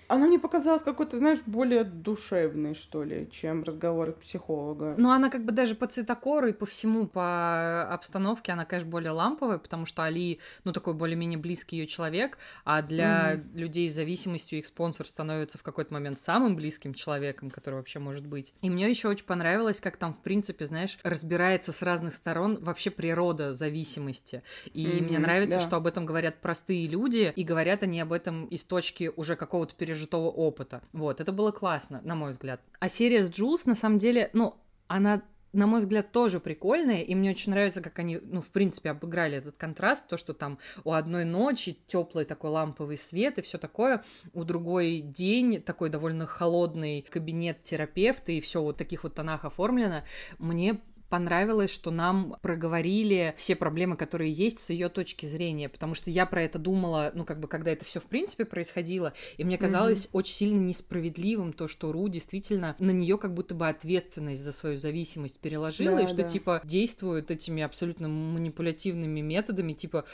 она 0.10 0.26
мне 0.26 0.40
показалась 0.40 0.82
какой-то, 0.82 1.18
знаешь, 1.18 1.40
более 1.46 1.84
душевной, 1.84 2.74
что 2.74 3.04
ли, 3.04 3.30
чем 3.32 3.64
разговоры 3.64 4.14
психолога. 4.14 4.96
Ну, 4.98 5.12
она 5.12 5.30
как 5.30 5.46
бы 5.46 5.52
даже 5.52 5.76
по 5.76 5.86
цветокору 5.86 6.48
и 6.48 6.52
по 6.54 6.66
всему, 6.66 7.06
по 7.08 7.84
обстановке, 7.94 8.52
она, 8.52 8.66
конечно, 8.66 8.90
более 8.90 9.12
ламповая, 9.12 9.60
потому 9.60 9.86
что 9.86 10.04
Али, 10.04 10.40
ну, 10.64 10.74
такой 10.74 10.96
более-менее 10.96 11.38
близкий 11.38 11.78
ее 11.78 11.86
человек, 11.86 12.40
а 12.66 12.82
для 12.82 13.36
людей 13.54 13.88
с 13.88 13.94
зависимостью 13.94 14.58
их 14.60 14.66
спонсор 14.66 15.06
становится 15.06 15.60
в 15.60 15.64
какой-то 15.64 15.94
момент 15.94 16.18
самым 16.20 16.56
близким 16.56 16.96
человеком, 16.96 17.52
который 17.52 17.76
вообще 17.76 18.00
может 18.00 18.26
быть. 18.26 18.54
И 18.62 18.70
мне 18.72 18.90
еще 18.90 19.10
очень 19.10 19.26
понравилось, 19.26 19.80
как 19.80 19.98
там, 19.98 20.14
в 20.14 20.22
принципе, 20.24 20.66
знаешь, 20.66 20.98
разбирается 21.04 21.72
с 21.72 21.84
разных 21.84 22.16
сторон 22.16 22.58
вообще 22.62 22.90
природа 22.90 23.54
зависимости. 23.54 24.42
И 24.74 24.88
Мгм, 24.88 25.06
мне 25.06 25.20
нравится, 25.20 25.58
да. 25.58 25.62
что 25.62 25.76
об 25.76 25.86
этом 25.86 26.08
говорят 26.08 26.42
простые 26.42 26.88
люди, 26.88 27.32
и 27.36 27.44
говорят 27.44 27.84
они 27.84 28.02
об 28.02 28.12
этом 28.12 28.46
из 28.46 28.64
точки 28.64 29.12
уже 29.16 29.36
какого-то 29.36 29.76
пережитого 30.00 30.30
опыта. 30.30 30.82
Вот, 30.94 31.22
это 31.22 31.32
было 31.32 31.52
классно, 31.52 32.02
на 32.04 32.16
мой 32.16 32.32
взгляд. 32.32 32.62
А 32.80 32.90
серия 32.90 33.24
с 33.24 33.30
Джулс, 33.30 33.66
на 33.66 33.76
самом 33.76 33.98
деле, 33.98 34.30
ну, 34.34 34.56
она 34.88 35.22
на 35.52 35.66
мой 35.66 35.80
взгляд, 35.82 36.12
тоже 36.12 36.40
прикольная, 36.40 37.02
и 37.02 37.16
мне 37.16 37.32
очень 37.32 37.52
нравится, 37.52 37.82
как 37.82 37.98
они, 37.98 38.20
ну, 38.22 38.44
в 38.44 38.52
принципе, 38.52 38.92
обыграли 38.92 39.38
этот 39.38 39.58
контраст, 39.58 40.08
то, 40.08 40.16
что 40.16 40.34
там 40.34 40.60
у 40.84 40.94
одной 40.94 41.26
ночи 41.26 41.76
теплый 41.88 42.26
такой 42.26 42.52
ламповый 42.52 42.98
свет 42.98 43.40
и 43.40 43.42
все 43.42 43.58
такое, 43.58 44.04
у 44.34 44.44
другой 44.44 45.00
день 45.00 45.60
такой 45.60 45.90
довольно 45.90 46.28
холодный 46.28 47.02
кабинет 47.10 47.64
терапевта, 47.64 48.32
и 48.32 48.42
все 48.42 48.62
вот 48.62 48.78
таких 48.78 49.02
вот 49.02 49.16
тонах 49.16 49.44
оформлено. 49.44 50.04
Мне 50.38 50.82
понравилось, 51.10 51.72
что 51.72 51.92
нам 51.92 52.38
проговорили 52.42 53.34
все 53.38 53.56
проблемы, 53.56 53.98
которые 53.98 54.32
есть 54.32 54.60
с 54.60 54.70
ее 54.70 54.90
точки 54.90 55.26
зрения, 55.26 55.70
потому 55.70 55.94
что 55.96 56.10
я 56.10 56.26
про 56.26 56.44
это 56.44 56.60
думала, 56.60 57.12
ну, 57.14 57.26
как 57.26 57.40
бы, 57.40 57.48
когда 57.48 57.72
это 57.72 57.86
все 57.86 58.00
в 58.00 58.06
принципе 58.06 58.46
происходило, 58.46 59.14
и 59.38 59.44
мне 59.44 59.58
казалось 59.58 60.10
очень 60.12 60.34
сильно 60.34 60.60
несправедливым 60.60 61.54
то, 61.54 61.68
что 61.68 61.92
Ру 61.92 62.08
действительно 62.10 62.76
на 62.80 62.92
нее 62.92 63.18
как 63.18 63.34
будто 63.34 63.56
бы 63.56 63.68
ответственность 63.68 64.42
за 64.42 64.52
свою 64.52 64.78
зависимость 64.78 65.40
переложила, 65.40 65.98
Да, 65.98 66.04
и 66.04 66.08
что, 66.08 66.18
да. 66.18 66.24
типа, 66.24 66.62
действует 66.64 67.32
этими 67.32 67.64
абсолютно 67.64 68.08
манипулятивными 68.08 69.22
методами, 69.22 69.74
типа, 69.74 70.06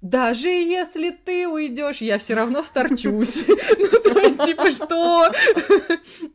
даже 0.00 0.48
если 0.48 1.10
ты 1.10 1.48
уйдешь, 1.48 2.00
я 2.02 2.18
все 2.18 2.34
равно 2.34 2.62
старчусь. 2.62 3.44
Ну, 3.76 4.12
то 4.12 4.18
есть, 4.20 4.44
типа, 4.44 4.70
что? 4.70 5.32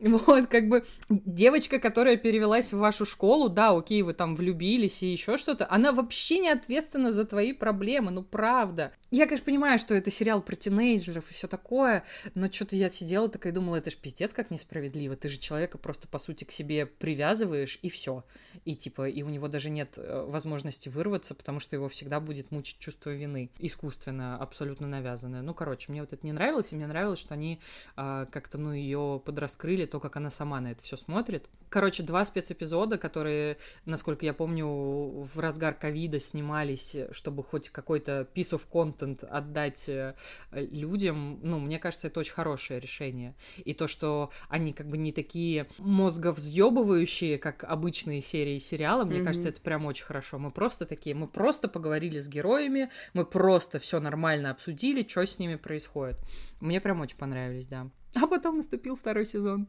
Вот, 0.00 0.46
как 0.46 0.68
бы, 0.68 0.84
девочка, 1.08 1.78
которая 1.78 2.16
перевелась 2.16 2.72
в 2.72 2.78
вашу 2.78 3.06
школу, 3.06 3.48
да, 3.48 3.70
окей, 3.70 4.02
вы 4.02 4.09
вы 4.10 4.14
там 4.14 4.34
влюбились 4.34 5.04
и 5.04 5.06
еще 5.06 5.36
что-то. 5.36 5.66
Она 5.70 5.92
вообще 5.92 6.40
не 6.40 6.50
ответственна 6.50 7.12
за 7.12 7.24
твои 7.24 7.52
проблемы, 7.52 8.10
ну 8.10 8.24
правда. 8.24 8.92
Я, 9.12 9.26
конечно, 9.26 9.44
понимаю, 9.44 9.78
что 9.78 9.94
это 9.94 10.10
сериал 10.10 10.42
про 10.42 10.56
тинейджеров 10.56 11.30
и 11.30 11.34
все 11.34 11.46
такое, 11.46 12.04
но 12.34 12.50
что-то 12.50 12.74
я 12.74 12.88
сидела 12.88 13.28
такая 13.28 13.52
и 13.52 13.54
думала, 13.54 13.76
это 13.76 13.90
ж 13.90 13.96
пиздец 13.96 14.32
как 14.32 14.50
несправедливо. 14.50 15.14
Ты 15.14 15.28
же 15.28 15.38
человека 15.38 15.78
просто, 15.78 16.08
по 16.08 16.18
сути, 16.18 16.42
к 16.42 16.50
себе 16.50 16.86
привязываешь, 16.86 17.78
и 17.82 17.88
все. 17.88 18.24
И 18.64 18.74
типа, 18.74 19.08
и 19.08 19.22
у 19.22 19.28
него 19.28 19.46
даже 19.46 19.70
нет 19.70 19.94
э, 19.96 20.24
возможности 20.26 20.88
вырваться, 20.88 21.36
потому 21.36 21.60
что 21.60 21.76
его 21.76 21.88
всегда 21.88 22.18
будет 22.18 22.50
мучить 22.50 22.78
чувство 22.80 23.10
вины. 23.10 23.50
Искусственно, 23.60 24.36
абсолютно 24.38 24.88
навязанное. 24.88 25.42
Ну, 25.42 25.54
короче, 25.54 25.92
мне 25.92 26.00
вот 26.00 26.12
это 26.12 26.26
не 26.26 26.32
нравилось, 26.32 26.72
и 26.72 26.76
мне 26.76 26.88
нравилось, 26.88 27.20
что 27.20 27.34
они 27.34 27.60
а, 27.94 28.26
как-то, 28.26 28.58
ну, 28.58 28.72
ее 28.72 29.22
подраскрыли, 29.24 29.86
то, 29.86 30.00
как 30.00 30.16
она 30.16 30.32
сама 30.32 30.60
на 30.60 30.72
это 30.72 30.82
все 30.82 30.96
смотрит. 30.96 31.48
Короче, 31.70 32.02
два 32.02 32.24
спецэпизода, 32.24 32.98
которые, 32.98 33.56
насколько 33.84 34.26
я 34.26 34.34
помню, 34.34 34.66
в 34.66 35.38
разгар 35.38 35.72
ковида 35.74 36.18
снимались, 36.18 36.96
чтобы 37.12 37.44
хоть 37.44 37.70
какой-то 37.70 38.28
piece 38.34 38.50
of 38.50 38.62
content 38.68 39.24
отдать 39.24 39.88
э, 39.88 40.14
людям, 40.50 41.38
ну, 41.44 41.60
мне 41.60 41.78
кажется, 41.78 42.08
это 42.08 42.18
очень 42.18 42.34
хорошее 42.34 42.80
решение. 42.80 43.36
И 43.56 43.72
то, 43.72 43.86
что 43.86 44.30
они 44.48 44.72
как 44.72 44.88
бы 44.88 44.98
не 44.98 45.12
такие 45.12 45.68
мозговзъебывающие, 45.78 47.38
как 47.38 47.62
обычные 47.62 48.20
серии 48.20 48.58
сериала, 48.58 49.04
мне 49.04 49.20
mm-hmm. 49.20 49.24
кажется, 49.24 49.48
это 49.50 49.60
прям 49.60 49.86
очень 49.86 50.04
хорошо. 50.04 50.40
Мы 50.40 50.50
просто 50.50 50.86
такие, 50.86 51.14
мы 51.14 51.28
просто 51.28 51.68
поговорили 51.68 52.18
с 52.18 52.28
героями, 52.28 52.90
мы 53.14 53.24
просто 53.24 53.78
все 53.78 54.00
нормально 54.00 54.50
обсудили, 54.50 55.06
что 55.08 55.24
с 55.24 55.38
ними 55.38 55.54
происходит. 55.54 56.18
Мне 56.58 56.80
прям 56.80 57.00
очень 57.00 57.16
понравились, 57.16 57.66
да. 57.68 57.88
А 58.14 58.26
потом 58.26 58.56
наступил 58.56 58.96
второй 58.96 59.24
сезон. 59.24 59.68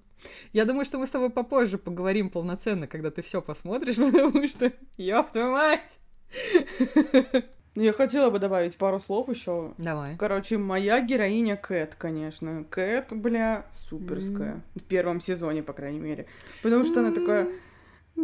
Я 0.53 0.65
думаю, 0.65 0.85
что 0.85 0.97
мы 0.97 1.05
с 1.05 1.09
тобой 1.09 1.29
попозже 1.29 1.77
поговорим 1.77 2.29
полноценно, 2.29 2.87
когда 2.87 3.11
ты 3.11 3.21
все 3.21 3.41
посмотришь, 3.41 3.95
потому 3.97 4.47
что, 4.47 4.71
ёб 4.97 5.31
твою 5.31 5.51
мать! 5.51 5.99
Ну, 7.73 7.83
я 7.83 7.93
хотела 7.93 8.29
бы 8.29 8.39
добавить 8.39 8.75
пару 8.75 8.99
слов 8.99 9.29
еще. 9.29 9.73
Давай. 9.77 10.17
Короче, 10.17 10.57
моя 10.57 10.99
героиня 10.99 11.55
Кэт, 11.55 11.95
конечно. 11.95 12.65
Кэт, 12.69 13.13
бля, 13.13 13.65
суперская. 13.73 14.55
Mm. 14.55 14.79
В 14.81 14.83
первом 14.83 15.21
сезоне, 15.21 15.63
по 15.63 15.71
крайней 15.71 15.99
мере. 15.99 16.25
Потому 16.63 16.83
что 16.83 16.99
mm. 16.99 17.05
она 17.05 17.15
такая 17.15 17.47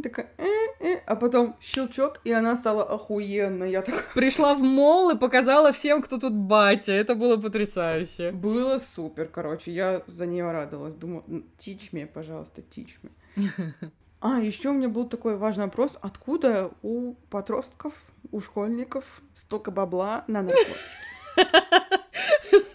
такая, 0.02 0.30
э 0.38 0.46
-э", 0.80 1.02
а 1.06 1.16
потом 1.16 1.56
щелчок, 1.62 2.20
и 2.24 2.32
она 2.32 2.56
стала 2.56 2.84
охуенной. 2.84 3.72
Я 3.72 3.82
такая... 3.82 4.04
Пришла 4.14 4.54
в 4.54 4.62
мол 4.62 5.10
и 5.12 5.18
показала 5.18 5.72
всем, 5.72 6.02
кто 6.02 6.18
тут 6.18 6.34
батя. 6.34 6.94
Это 6.94 7.16
было 7.16 7.38
потрясающе. 7.38 8.32
Было 8.32 8.78
супер, 8.80 9.28
короче. 9.28 9.72
Я 9.72 10.02
за 10.08 10.26
нее 10.26 10.52
радовалась. 10.52 10.96
Думала, 10.96 11.24
teach 11.58 11.92
me, 11.94 12.06
пожалуйста, 12.06 12.62
teach 12.62 12.98
me. 13.04 13.92
А, 14.20 14.40
еще 14.40 14.70
у 14.70 14.74
меня 14.74 14.90
был 14.90 15.08
такой 15.08 15.36
важный 15.38 15.66
вопрос. 15.66 15.98
Откуда 16.02 16.72
у 16.82 17.14
подростков, 17.30 17.94
у 18.32 18.42
школьников 18.42 19.04
столько 19.36 19.72
бабла 19.72 20.24
на 20.28 20.42
наркотики? 20.42 20.74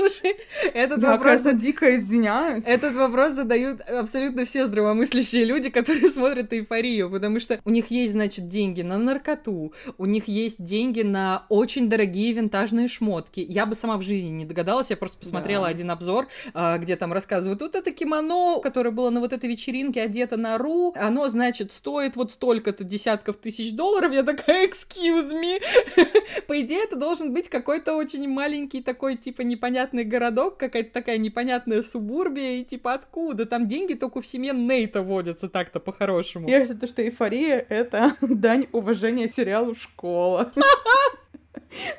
Слушай, 0.02 0.36
этот 0.74 1.00
да, 1.00 1.12
вопрос... 1.12 1.44
Я 1.44 1.52
дико 1.52 1.96
извиняюсь. 1.96 2.64
Этот 2.64 2.94
вопрос 2.94 3.32
задают 3.32 3.80
абсолютно 3.82 4.44
все 4.44 4.66
здравомыслящие 4.66 5.44
люди, 5.44 5.70
которые 5.70 6.10
смотрят 6.10 6.52
эйфорию, 6.52 7.08
потому 7.10 7.38
что 7.38 7.60
у 7.64 7.70
них 7.70 7.90
есть, 7.90 8.12
значит, 8.12 8.48
деньги 8.48 8.82
на 8.82 8.98
наркоту, 8.98 9.72
у 9.98 10.06
них 10.06 10.26
есть 10.26 10.62
деньги 10.62 11.02
на 11.02 11.46
очень 11.48 11.88
дорогие 11.88 12.32
винтажные 12.32 12.88
шмотки. 12.88 13.44
Я 13.48 13.66
бы 13.66 13.76
сама 13.76 13.96
в 13.96 14.02
жизни 14.02 14.30
не 14.30 14.44
догадалась, 14.44 14.90
я 14.90 14.96
просто 14.96 15.18
посмотрела 15.18 15.66
да. 15.66 15.70
один 15.70 15.90
обзор, 15.90 16.26
а, 16.52 16.78
где 16.78 16.96
там 16.96 17.12
рассказывают, 17.12 17.60
вот 17.60 17.76
это 17.76 17.92
кимоно, 17.92 18.58
которое 18.60 18.90
было 18.90 19.10
на 19.10 19.20
вот 19.20 19.32
этой 19.32 19.48
вечеринке 19.48 20.02
одето 20.02 20.36
на 20.36 20.58
Ру, 20.58 20.92
оно, 20.96 21.28
значит, 21.28 21.72
стоит 21.72 22.16
вот 22.16 22.32
столько-то 22.32 22.82
десятков 22.82 23.36
тысяч 23.36 23.72
долларов. 23.72 24.12
Я 24.12 24.24
такая, 24.24 24.66
excuse 24.66 25.32
me. 25.32 25.62
По 26.48 26.60
идее, 26.60 26.82
это 26.84 26.96
должен 26.96 27.32
быть 27.32 27.48
какой-то 27.48 27.94
очень 27.94 28.28
маленький 28.28 28.82
такой, 28.82 29.16
типа, 29.16 29.42
непонятный 29.42 29.91
непонятный 29.92 30.04
городок, 30.04 30.56
какая-то 30.58 30.92
такая 30.92 31.18
непонятная 31.18 31.82
субурбия, 31.82 32.60
и 32.60 32.64
типа 32.64 32.94
откуда? 32.94 33.46
Там 33.46 33.68
деньги 33.68 33.94
только 33.94 34.20
в 34.20 34.26
семье 34.26 34.52
Нейта 34.52 35.02
водятся 35.02 35.48
так-то 35.48 35.80
по-хорошему. 35.80 36.48
Я 36.48 36.66
считаю, 36.66 36.88
что 36.88 37.02
эйфория— 37.02 37.64
это 37.68 38.16
дань 38.20 38.66
уважения 38.72 39.28
сериалу 39.28 39.74
«Школа». 39.74 40.52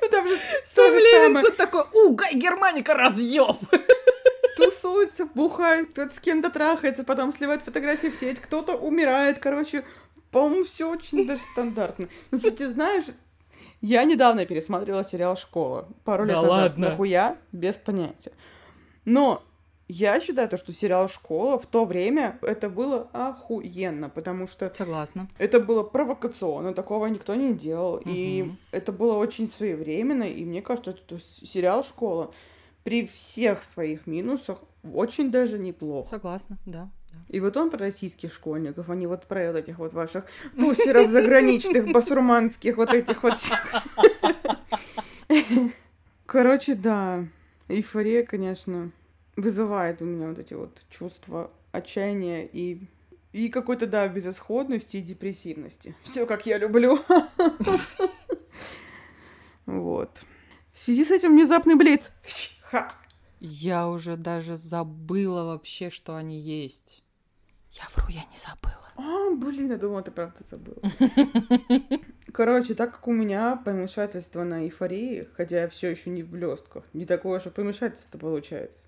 Ну 0.00 0.08
там 0.08 0.28
же 0.28 0.36
Сэм 0.64 0.94
Левинсон 0.94 1.56
такой, 1.56 1.82
у, 1.92 2.14
Гай 2.14 2.36
Германика 2.36 2.94
разъёб! 2.94 3.56
Тусуются, 4.56 5.26
бухают, 5.26 5.90
кто-то 5.90 6.14
с 6.14 6.20
кем-то 6.20 6.48
трахается, 6.48 7.02
потом 7.02 7.32
сливает 7.32 7.62
фотографии 7.62 8.06
в 8.06 8.14
сеть, 8.14 8.38
кто-то 8.38 8.76
умирает, 8.76 9.40
короче, 9.40 9.82
по-моему, 10.30 10.64
все 10.64 10.88
очень 10.88 11.26
даже 11.26 11.42
стандартно. 11.42 12.08
Ну, 12.30 12.38
кстати, 12.38 12.68
знаешь, 12.68 13.04
я 13.84 14.04
недавно 14.04 14.46
пересматривала 14.46 15.04
сериал 15.04 15.36
«Школа». 15.36 15.86
Пару 16.04 16.24
лет 16.24 16.36
да 16.36 16.42
назад. 16.42 16.58
Ладно. 16.58 16.88
Нахуя? 16.88 17.36
Без 17.52 17.76
понятия. 17.76 18.32
Но 19.04 19.42
я 19.88 20.20
считаю, 20.20 20.48
то, 20.48 20.56
что 20.56 20.72
сериал 20.72 21.10
«Школа» 21.10 21.58
в 21.58 21.66
то 21.66 21.84
время 21.84 22.38
это 22.40 22.70
было 22.70 23.08
охуенно, 23.12 24.08
потому 24.08 24.48
что... 24.48 24.72
Согласна. 24.74 25.28
Это 25.36 25.60
было 25.60 25.82
провокационно, 25.82 26.72
такого 26.72 27.06
никто 27.08 27.34
не 27.34 27.52
делал, 27.52 27.96
угу. 27.96 28.04
и 28.06 28.50
это 28.70 28.90
было 28.90 29.18
очень 29.18 29.48
своевременно, 29.48 30.24
и 30.24 30.46
мне 30.46 30.62
кажется, 30.62 30.96
что 30.96 31.18
сериал 31.18 31.84
«Школа» 31.84 32.32
при 32.84 33.06
всех 33.06 33.62
своих 33.62 34.06
минусах 34.06 34.60
очень 34.94 35.30
даже 35.30 35.58
неплохо. 35.58 36.08
Согласна, 36.08 36.56
да. 36.64 36.88
И 37.28 37.40
вот 37.40 37.56
он 37.56 37.70
про 37.70 37.78
российских 37.78 38.32
школьников, 38.32 38.90
а 38.90 38.94
не 38.94 39.06
вот 39.06 39.26
про 39.26 39.52
вот 39.52 39.56
этих 39.56 39.78
вот 39.78 39.92
ваших 39.92 40.24
тусеров 40.56 41.10
заграничных, 41.10 41.92
басурманских, 41.92 42.76
вот 42.76 42.92
этих 42.94 43.22
вот. 43.22 43.38
Короче, 46.26 46.74
да, 46.74 47.26
эйфория, 47.68 48.24
конечно, 48.24 48.90
вызывает 49.36 50.02
у 50.02 50.04
меня 50.04 50.28
вот 50.28 50.38
эти 50.38 50.54
вот 50.54 50.84
чувства 50.90 51.50
отчаяния 51.72 52.46
и 52.46 52.80
и 53.32 53.48
какой-то, 53.48 53.88
да, 53.88 54.06
безысходности 54.06 54.98
и 54.98 55.02
депрессивности. 55.02 55.96
Все 56.04 56.24
как 56.24 56.46
я 56.46 56.56
люблю. 56.56 57.00
Вот. 59.66 60.20
В 60.72 60.78
связи 60.78 61.04
с 61.04 61.10
этим 61.10 61.32
внезапный 61.32 61.74
блиц. 61.74 62.12
Я 63.40 63.88
уже 63.88 64.16
даже 64.16 64.56
забыла 64.56 65.44
вообще, 65.44 65.90
что 65.90 66.16
они 66.16 66.40
есть. 66.40 67.03
Я 67.74 67.88
вру, 67.94 68.08
я 68.08 68.22
не 68.30 68.38
забыла. 68.38 68.88
А, 68.96 69.34
блин, 69.34 69.70
я 69.70 69.76
думала, 69.76 70.02
ты 70.02 70.12
правда 70.12 70.44
забыла. 70.44 70.80
Короче, 72.32 72.74
так 72.74 72.92
как 72.92 73.08
у 73.08 73.12
меня 73.12 73.60
помешательство 73.64 74.44
на 74.44 74.64
эйфории, 74.64 75.28
хотя 75.36 75.62
я 75.62 75.68
все 75.68 75.90
еще 75.90 76.10
не 76.10 76.22
в 76.22 76.28
блестках, 76.28 76.84
не 76.92 77.04
такое 77.04 77.40
же 77.40 77.50
помешательство 77.50 78.18
получается. 78.18 78.86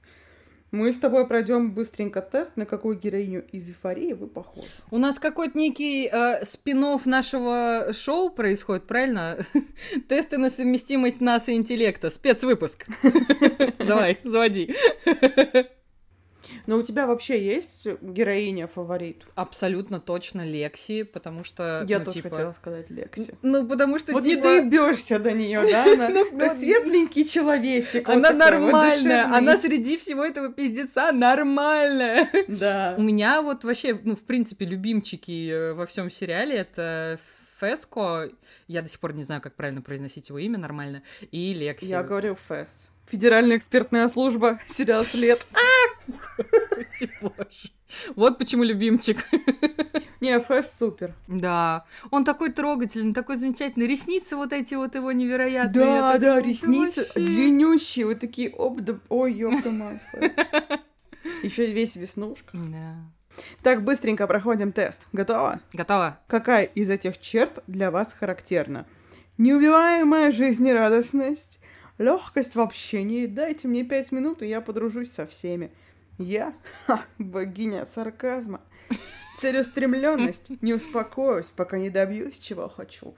Мы 0.72 0.92
с 0.92 0.98
тобой 0.98 1.26
пройдем 1.26 1.72
быстренько 1.72 2.20
тест, 2.20 2.56
на 2.56 2.66
какую 2.66 2.98
героиню 2.98 3.44
из 3.52 3.68
эйфории 3.68 4.12
вы 4.12 4.26
похожи. 4.26 4.68
У 4.90 4.98
нас 4.98 5.18
какой-то 5.18 5.56
некий 5.56 6.08
э, 6.12 6.44
спин 6.44 6.98
нашего 7.04 7.92
шоу 7.92 8.30
происходит, 8.30 8.86
правильно? 8.86 9.38
Тесты 10.08 10.38
на 10.38 10.50
совместимость 10.50 11.20
нас 11.20 11.48
и 11.48 11.54
интеллекта. 11.54 12.10
Спецвыпуск. 12.10 12.86
Давай, 13.78 14.18
заводи. 14.24 14.74
Но 16.66 16.76
у 16.78 16.82
тебя 16.82 17.06
вообще 17.06 17.44
есть 17.44 17.86
героиня 18.00 18.66
фаворит? 18.66 19.24
Абсолютно 19.34 20.00
точно 20.00 20.44
Лекси, 20.44 21.02
потому 21.02 21.44
что... 21.44 21.84
Я 21.88 21.98
ну, 21.98 22.04
тоже 22.04 22.16
типа... 22.18 22.30
хотела 22.30 22.52
сказать 22.52 22.90
Лекси. 22.90 23.34
Ну, 23.42 23.66
потому 23.66 23.98
что, 23.98 24.12
вот 24.12 24.24
типа... 24.24 24.42
ты 24.42 24.64
бьешься 24.68 25.18
до 25.18 25.32
нее, 25.32 25.64
да? 25.70 25.84
Она 25.92 26.08
ну, 26.08 26.26
ну, 26.32 26.50
светленький 26.58 27.26
человечек. 27.26 28.08
Она 28.08 28.30
нормальная, 28.30 29.26
она 29.34 29.56
среди 29.58 29.96
всего 29.96 30.24
этого 30.24 30.52
пиздеца 30.52 31.12
нормальная. 31.12 32.30
Да. 32.48 32.94
У 32.96 33.02
меня 33.02 33.42
вот 33.42 33.64
вообще, 33.64 33.98
ну, 34.02 34.14
в 34.14 34.22
принципе, 34.22 34.64
любимчики 34.64 35.50
э, 35.50 35.72
во 35.74 35.84
всем 35.84 36.10
сериале 36.10 36.56
это 36.56 37.18
Феско, 37.60 38.30
я 38.68 38.82
до 38.82 38.88
сих 38.88 39.00
пор 39.00 39.14
не 39.14 39.22
знаю, 39.22 39.40
как 39.40 39.54
правильно 39.54 39.82
произносить 39.82 40.28
его 40.28 40.38
имя 40.38 40.58
нормально, 40.58 41.02
и 41.30 41.52
Лекси. 41.54 41.86
Я 41.86 42.02
говорю 42.02 42.36
Фес. 42.48 42.90
Федеральная 43.08 43.56
экспертная 43.56 44.08
служба, 44.08 44.58
сериал 44.68 45.04
«След». 45.04 45.44
Господи 46.96 47.10
боже. 47.20 47.70
Вот 48.14 48.38
почему 48.38 48.64
любимчик. 48.64 49.24
Не, 50.20 50.40
Фэс 50.40 50.76
супер. 50.78 51.14
Да. 51.28 51.84
Он 52.10 52.24
такой 52.24 52.52
трогательный, 52.52 53.14
такой 53.14 53.36
замечательный. 53.36 53.86
Ресницы 53.86 54.36
вот 54.36 54.52
эти 54.52 54.74
вот 54.74 54.94
его 54.94 55.12
невероятные. 55.12 55.84
Да, 55.84 56.18
да, 56.18 56.40
ресницы 56.40 57.08
длиннющие, 57.14 58.06
вот 58.06 58.20
такие, 58.20 58.50
оп, 58.50 58.80
да, 58.80 58.98
ой, 59.08 59.34
ёпта 59.34 59.70
мать. 59.70 60.00
Еще 61.42 61.66
весь 61.66 61.96
веснушка. 61.96 62.56
Да. 62.56 62.96
Так, 63.62 63.84
быстренько 63.84 64.26
проходим 64.26 64.72
тест. 64.72 65.06
Готова? 65.12 65.60
Готова. 65.72 66.18
Какая 66.26 66.64
из 66.64 66.90
этих 66.90 67.20
черт 67.20 67.62
для 67.66 67.90
вас 67.90 68.14
характерна? 68.18 68.86
Неубиваемая 69.38 70.32
жизнерадостность, 70.32 71.60
легкость 71.98 72.54
в 72.54 72.60
общении. 72.60 73.26
Дайте 73.26 73.68
мне 73.68 73.84
пять 73.84 74.12
минут, 74.12 74.42
и 74.42 74.46
я 74.46 74.60
подружусь 74.60 75.12
со 75.12 75.26
всеми. 75.26 75.70
Я 76.18 76.54
ха, 76.86 77.04
богиня 77.18 77.86
сарказма. 77.86 78.60
целеустремленность, 79.40 80.50
не 80.62 80.74
успокоюсь, 80.74 81.46
пока 81.46 81.78
не 81.78 81.90
добьюсь, 81.90 82.38
чего 82.38 82.68
хочу. 82.68 83.14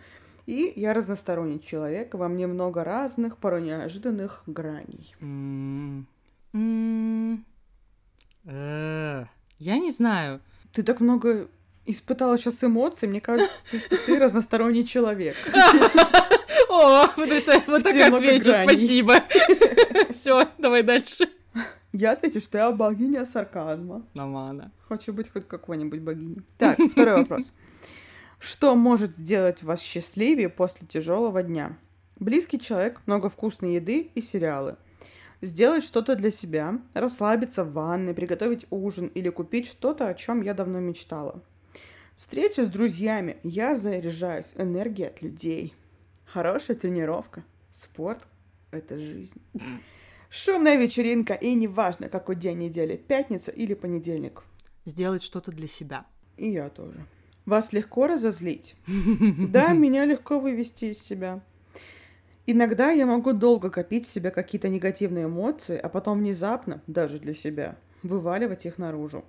И 0.46 0.72
я 0.76 0.94
разносторонний 0.94 1.60
человек, 1.60 2.14
во 2.14 2.26
мне 2.28 2.46
много 2.46 2.82
разных, 2.82 3.36
порой 3.36 3.62
неожиданных 3.62 4.42
граней. 4.46 5.14
М, 5.20 6.06
м, 6.54 7.44
э, 8.46 9.26
Я 9.58 9.78
не 9.78 9.90
знаю. 9.90 10.40
Ты 10.72 10.82
так 10.82 11.00
много 11.00 11.48
испытала 11.84 12.38
сейчас 12.38 12.64
эмоций, 12.64 13.08
мне 13.08 13.20
кажется, 13.20 13.52
ты 14.06 14.18
разносторонний 14.18 14.86
человек. 14.86 15.36
О, 16.70 17.08
потрясающе, 17.16 17.64
вот 17.66 17.82
так 17.82 17.96
отвечу, 17.96 18.52
спасибо. 18.52 19.14
Все, 20.10 20.48
давай 20.58 20.82
дальше. 20.82 21.28
Я 21.92 22.12
отвечу, 22.12 22.40
что 22.40 22.58
я 22.58 22.70
богиня 22.70 23.24
сарказма. 23.24 24.04
Нормально. 24.12 24.72
Хочу 24.88 25.14
быть 25.14 25.32
хоть 25.32 25.48
какой-нибудь 25.48 26.00
богиней. 26.00 26.42
Так, 26.58 26.78
второй 26.92 27.20
вопрос. 27.20 27.52
Что 28.38 28.74
может 28.74 29.16
сделать 29.16 29.62
вас 29.62 29.80
счастливее 29.80 30.48
после 30.50 30.86
тяжелого 30.86 31.42
дня? 31.42 31.78
Близкий 32.20 32.60
человек, 32.60 33.00
много 33.06 33.30
вкусной 33.30 33.74
еды 33.74 34.10
и 34.14 34.20
сериалы. 34.20 34.76
Сделать 35.40 35.84
что-то 35.84 36.16
для 36.16 36.30
себя, 36.30 36.80
расслабиться 36.94 37.64
в 37.64 37.72
ванной, 37.72 38.12
приготовить 38.12 38.66
ужин 38.70 39.06
или 39.06 39.28
купить 39.30 39.68
что-то, 39.68 40.08
о 40.08 40.14
чем 40.14 40.42
я 40.42 40.52
давно 40.52 40.80
мечтала. 40.80 41.42
Встреча 42.16 42.64
с 42.64 42.68
друзьями. 42.68 43.38
Я 43.44 43.76
заряжаюсь 43.76 44.52
энергией 44.56 45.08
от 45.08 45.22
людей. 45.22 45.74
Хорошая 46.32 46.76
тренировка. 46.76 47.42
Спорт– 47.70 48.20
это 48.70 48.98
жизнь. 48.98 49.40
Шумная 50.28 50.76
вечеринка, 50.76 51.32
и 51.32 51.54
неважно, 51.54 52.10
какой 52.10 52.36
день 52.36 52.58
недели, 52.58 52.96
пятница 52.96 53.50
или 53.50 53.72
понедельник. 53.72 54.42
Сделать 54.84 55.22
что-то 55.22 55.52
для 55.52 55.68
себя. 55.68 56.04
И 56.36 56.50
я 56.50 56.68
тоже. 56.68 57.06
Вас 57.46 57.72
легко 57.72 58.06
разозлить? 58.06 58.76
Да, 58.86 59.72
меня 59.72 60.04
легко 60.04 60.38
вывести 60.38 60.86
из 60.86 60.98
себя. 60.98 61.40
Иногда 62.44 62.90
я 62.90 63.06
могу 63.06 63.32
долго 63.32 63.70
копить 63.70 64.06
в 64.06 64.10
себе 64.10 64.30
какие-то 64.30 64.68
негативные 64.68 65.24
эмоции, 65.24 65.78
а 65.78 65.88
потом 65.88 66.18
внезапно, 66.18 66.82
даже 66.86 67.18
для 67.18 67.32
себя, 67.32 67.78
вываливать 68.02 68.66
их 68.66 68.76
наружу. 68.76 69.24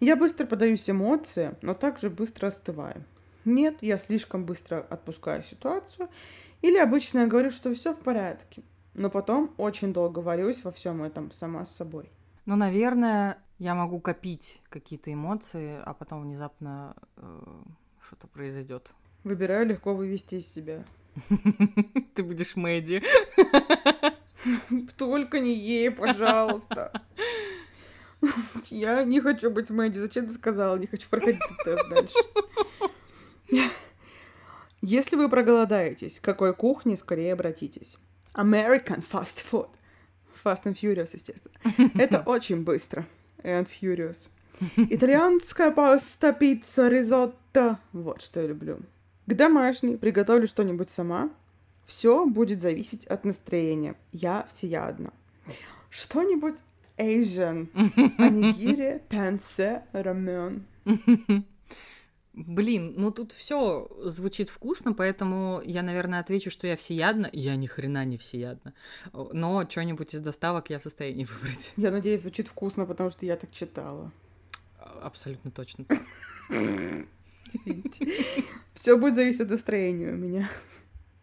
Я 0.00 0.16
быстро 0.16 0.46
подаюсь 0.46 0.88
эмоциям, 0.88 1.58
но 1.60 1.74
также 1.74 2.08
быстро 2.08 2.46
остываю. 2.46 3.04
Нет, 3.48 3.78
я 3.80 3.96
слишком 3.96 4.44
быстро 4.44 4.80
отпускаю 4.90 5.42
ситуацию, 5.42 6.10
или 6.60 6.76
обычно 6.76 7.20
я 7.20 7.26
говорю, 7.26 7.50
что 7.50 7.74
все 7.74 7.94
в 7.94 7.98
порядке, 7.98 8.62
но 8.92 9.08
потом 9.08 9.54
очень 9.56 9.94
долго 9.94 10.18
варюсь 10.18 10.62
во 10.64 10.70
всем 10.70 11.02
этом 11.02 11.30
сама 11.32 11.64
с 11.64 11.74
собой. 11.74 12.10
Ну, 12.44 12.56
наверное, 12.56 13.38
я 13.58 13.74
могу 13.74 14.00
копить 14.00 14.60
какие-то 14.68 15.10
эмоции, 15.10 15.80
а 15.82 15.94
потом 15.94 16.24
внезапно 16.24 16.94
э, 17.16 17.40
что-то 18.02 18.26
произойдет. 18.26 18.92
Выбираю 19.24 19.66
легко 19.66 19.94
вывести 19.94 20.34
из 20.34 20.52
себя. 20.52 20.84
Ты 22.14 22.22
будешь 22.22 22.54
Мэдди. 22.54 23.02
Только 24.98 25.40
не 25.40 25.54
ей, 25.54 25.90
пожалуйста. 25.90 27.02
Я 28.68 29.04
не 29.04 29.22
хочу 29.22 29.50
быть 29.50 29.70
Мэдди. 29.70 29.98
Зачем 30.00 30.26
ты 30.26 30.34
сказала? 30.34 30.76
Не 30.76 30.86
хочу 30.86 31.08
проходить 31.08 31.40
тест 31.64 31.88
дальше. 31.88 32.14
Если 34.80 35.16
вы 35.16 35.28
проголодаетесь, 35.28 36.20
к 36.20 36.24
какой 36.24 36.54
кухне 36.54 36.96
скорее 36.96 37.32
обратитесь? 37.32 37.98
American 38.34 39.04
fast 39.04 39.44
food. 39.50 39.68
Fast 40.44 40.64
and 40.64 40.78
Furious, 40.80 41.10
естественно. 41.12 41.54
Это 41.94 42.20
очень 42.26 42.62
быстро. 42.62 43.04
And 43.42 43.66
Furious. 43.66 44.28
Итальянская 44.76 45.70
паста, 45.70 46.32
пицца, 46.32 46.88
ризотто. 46.88 47.78
Вот 47.92 48.22
что 48.22 48.40
я 48.40 48.48
люблю. 48.48 48.78
К 49.26 49.34
домашней 49.34 49.96
приготовлю 49.96 50.46
что-нибудь 50.46 50.90
сама. 50.90 51.30
Все 51.86 52.26
будет 52.26 52.60
зависеть 52.60 53.06
от 53.06 53.24
настроения. 53.24 53.94
Я 54.12 54.46
всеядна. 54.48 55.12
Что-нибудь 55.90 56.56
Asian. 56.96 57.68
Анигири, 58.18 59.02
пенсе, 59.08 59.82
рамен. 59.92 60.64
Блин, 62.46 62.94
ну 62.96 63.10
тут 63.10 63.32
все 63.32 63.88
звучит 64.04 64.48
вкусно, 64.48 64.92
поэтому 64.92 65.60
я, 65.64 65.82
наверное, 65.82 66.20
отвечу, 66.20 66.52
что 66.52 66.68
я 66.68 66.76
всеядна. 66.76 67.28
Я 67.32 67.56
ни 67.56 67.66
хрена 67.66 68.04
не 68.04 68.16
всеядна. 68.16 68.74
Но 69.12 69.68
что-нибудь 69.68 70.14
из 70.14 70.20
доставок 70.20 70.70
я 70.70 70.78
в 70.78 70.84
состоянии 70.84 71.24
выбрать. 71.40 71.72
Я 71.76 71.90
надеюсь, 71.90 72.20
звучит 72.20 72.46
вкусно, 72.46 72.86
потому 72.86 73.10
что 73.10 73.26
я 73.26 73.34
так 73.36 73.50
читала. 73.50 74.12
Абсолютно 75.02 75.50
точно 75.50 75.84
так. 75.84 76.00
Все 78.74 78.96
будет 78.96 79.16
зависеть 79.16 79.40
от 79.40 79.50
настроения 79.50 80.12
у 80.12 80.16
меня. 80.16 80.48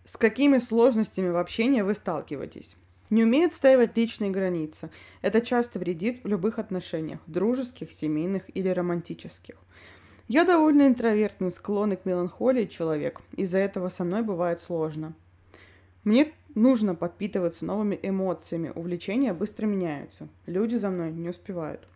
С 0.03 0.17
какими 0.17 0.57
сложностями 0.57 1.29
в 1.29 1.37
общении 1.37 1.81
вы 1.81 1.93
сталкиваетесь? 1.93 2.75
Не 3.09 3.23
умеет 3.23 3.51
отстаивать 3.51 3.95
личные 3.95 4.31
границы. 4.31 4.89
Это 5.21 5.39
часто 5.39 5.79
вредит 5.79 6.25
в 6.25 6.27
любых 6.27 6.59
отношениях, 6.59 7.21
дружеских, 7.25 7.91
семейных 7.91 8.43
или 8.53 8.67
романтических. 8.67 9.55
Я 10.27 10.43
довольно 10.43 10.87
интровертный, 10.87 11.51
склонный 11.51 11.97
к 11.97 12.05
меланхолии 12.05 12.65
человек. 12.65 13.21
Из-за 13.35 13.59
этого 13.59 13.89
со 13.89 14.03
мной 14.03 14.23
бывает 14.23 14.59
сложно. 14.59 15.13
Мне 16.03 16.31
нужно 16.55 16.95
подпитываться 16.95 17.65
новыми 17.65 17.99
эмоциями. 18.01 18.71
Увлечения 18.73 19.33
быстро 19.33 19.65
меняются. 19.67 20.27
Люди 20.47 20.75
за 20.75 20.89
мной 20.89 21.11
не 21.11 21.29
успевают. 21.29 21.87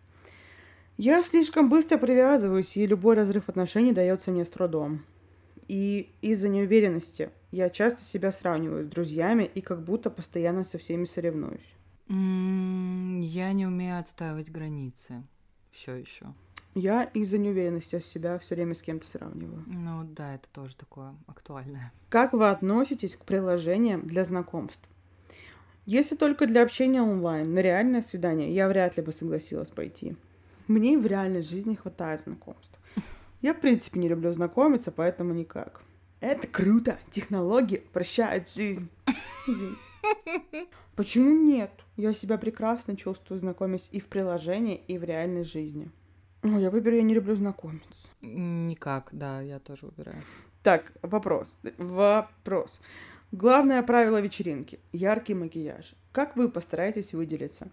Я 0.96 1.22
слишком 1.22 1.68
быстро 1.70 1.96
привязываюсь, 1.98 2.76
и 2.76 2.86
любой 2.86 3.16
разрыв 3.16 3.48
отношений 3.48 3.92
дается 3.92 4.30
мне 4.30 4.44
с 4.44 4.50
трудом. 4.50 5.02
И 5.66 6.10
из-за 6.20 6.48
неуверенности 6.48 7.30
я 7.52 7.70
часто 7.70 8.02
себя 8.02 8.32
сравниваю 8.32 8.84
с 8.84 8.88
друзьями 8.88 9.50
и 9.54 9.60
как 9.60 9.82
будто 9.82 10.10
постоянно 10.10 10.62
со 10.62 10.78
всеми 10.78 11.04
соревнуюсь. 11.04 11.74
М, 12.08 13.20
Я 13.20 13.52
не 13.52 13.66
умею 13.66 13.98
отстаивать 13.98 14.50
границы. 14.50 15.22
Все 15.70 15.94
еще. 15.94 16.26
Я 16.74 17.02
из-за 17.02 17.38
неуверенности 17.38 17.98
в 17.98 18.06
себя 18.06 18.38
все 18.38 18.54
время 18.54 18.74
с 18.74 18.82
кем-то 18.82 19.06
сравниваю. 19.06 19.64
Ну 19.66 20.04
да, 20.04 20.36
это 20.36 20.48
тоже 20.52 20.76
такое 20.76 21.14
актуальное. 21.26 21.92
Как 22.08 22.32
вы 22.32 22.48
относитесь 22.48 23.16
к 23.16 23.24
приложениям 23.24 24.06
для 24.06 24.24
знакомств? 24.24 24.88
Если 25.84 26.14
только 26.14 26.46
для 26.46 26.62
общения 26.62 27.02
онлайн, 27.02 27.52
на 27.52 27.58
реальное 27.58 28.02
свидание, 28.02 28.54
я 28.54 28.68
вряд 28.68 28.96
ли 28.96 29.02
бы 29.02 29.10
согласилась 29.10 29.70
пойти. 29.70 30.14
Мне 30.68 30.96
в 30.96 31.06
реальной 31.06 31.42
жизни 31.42 31.74
хватает 31.74 32.20
знакомств. 32.20 32.78
Я, 33.42 33.54
в 33.54 33.60
принципе, 33.60 33.98
не 33.98 34.08
люблю 34.08 34.32
знакомиться, 34.32 34.92
поэтому 34.92 35.34
никак. 35.34 35.82
Это 36.20 36.46
круто! 36.46 36.98
Технологии 37.10 37.78
упрощают 37.78 38.48
жизнь. 38.48 38.88
Извините. 39.48 40.68
Почему 40.94 41.30
нет? 41.30 41.70
Я 41.96 42.12
себя 42.12 42.36
прекрасно 42.36 42.94
чувствую, 42.96 43.40
знакомясь 43.40 43.88
и 43.90 43.98
в 43.98 44.06
приложении, 44.06 44.76
и 44.86 44.98
в 44.98 45.04
реальной 45.04 45.44
жизни. 45.44 45.90
Ну, 46.42 46.58
я 46.58 46.70
выберу, 46.70 46.96
я 46.96 47.02
не 47.02 47.14
люблю 47.14 47.34
знакомиться. 47.34 47.88
Никак, 48.22 49.08
да, 49.12 49.40
я 49.40 49.58
тоже 49.58 49.86
выбираю. 49.86 50.22
Так, 50.62 50.92
вопрос. 51.02 51.58
Вопрос. 51.78 52.80
Главное 53.32 53.82
правило 53.82 54.20
вечеринки. 54.20 54.80
Яркий 54.92 55.34
макияж. 55.34 55.94
Как 56.12 56.36
вы 56.36 56.48
постараетесь 56.48 57.14
выделиться? 57.14 57.68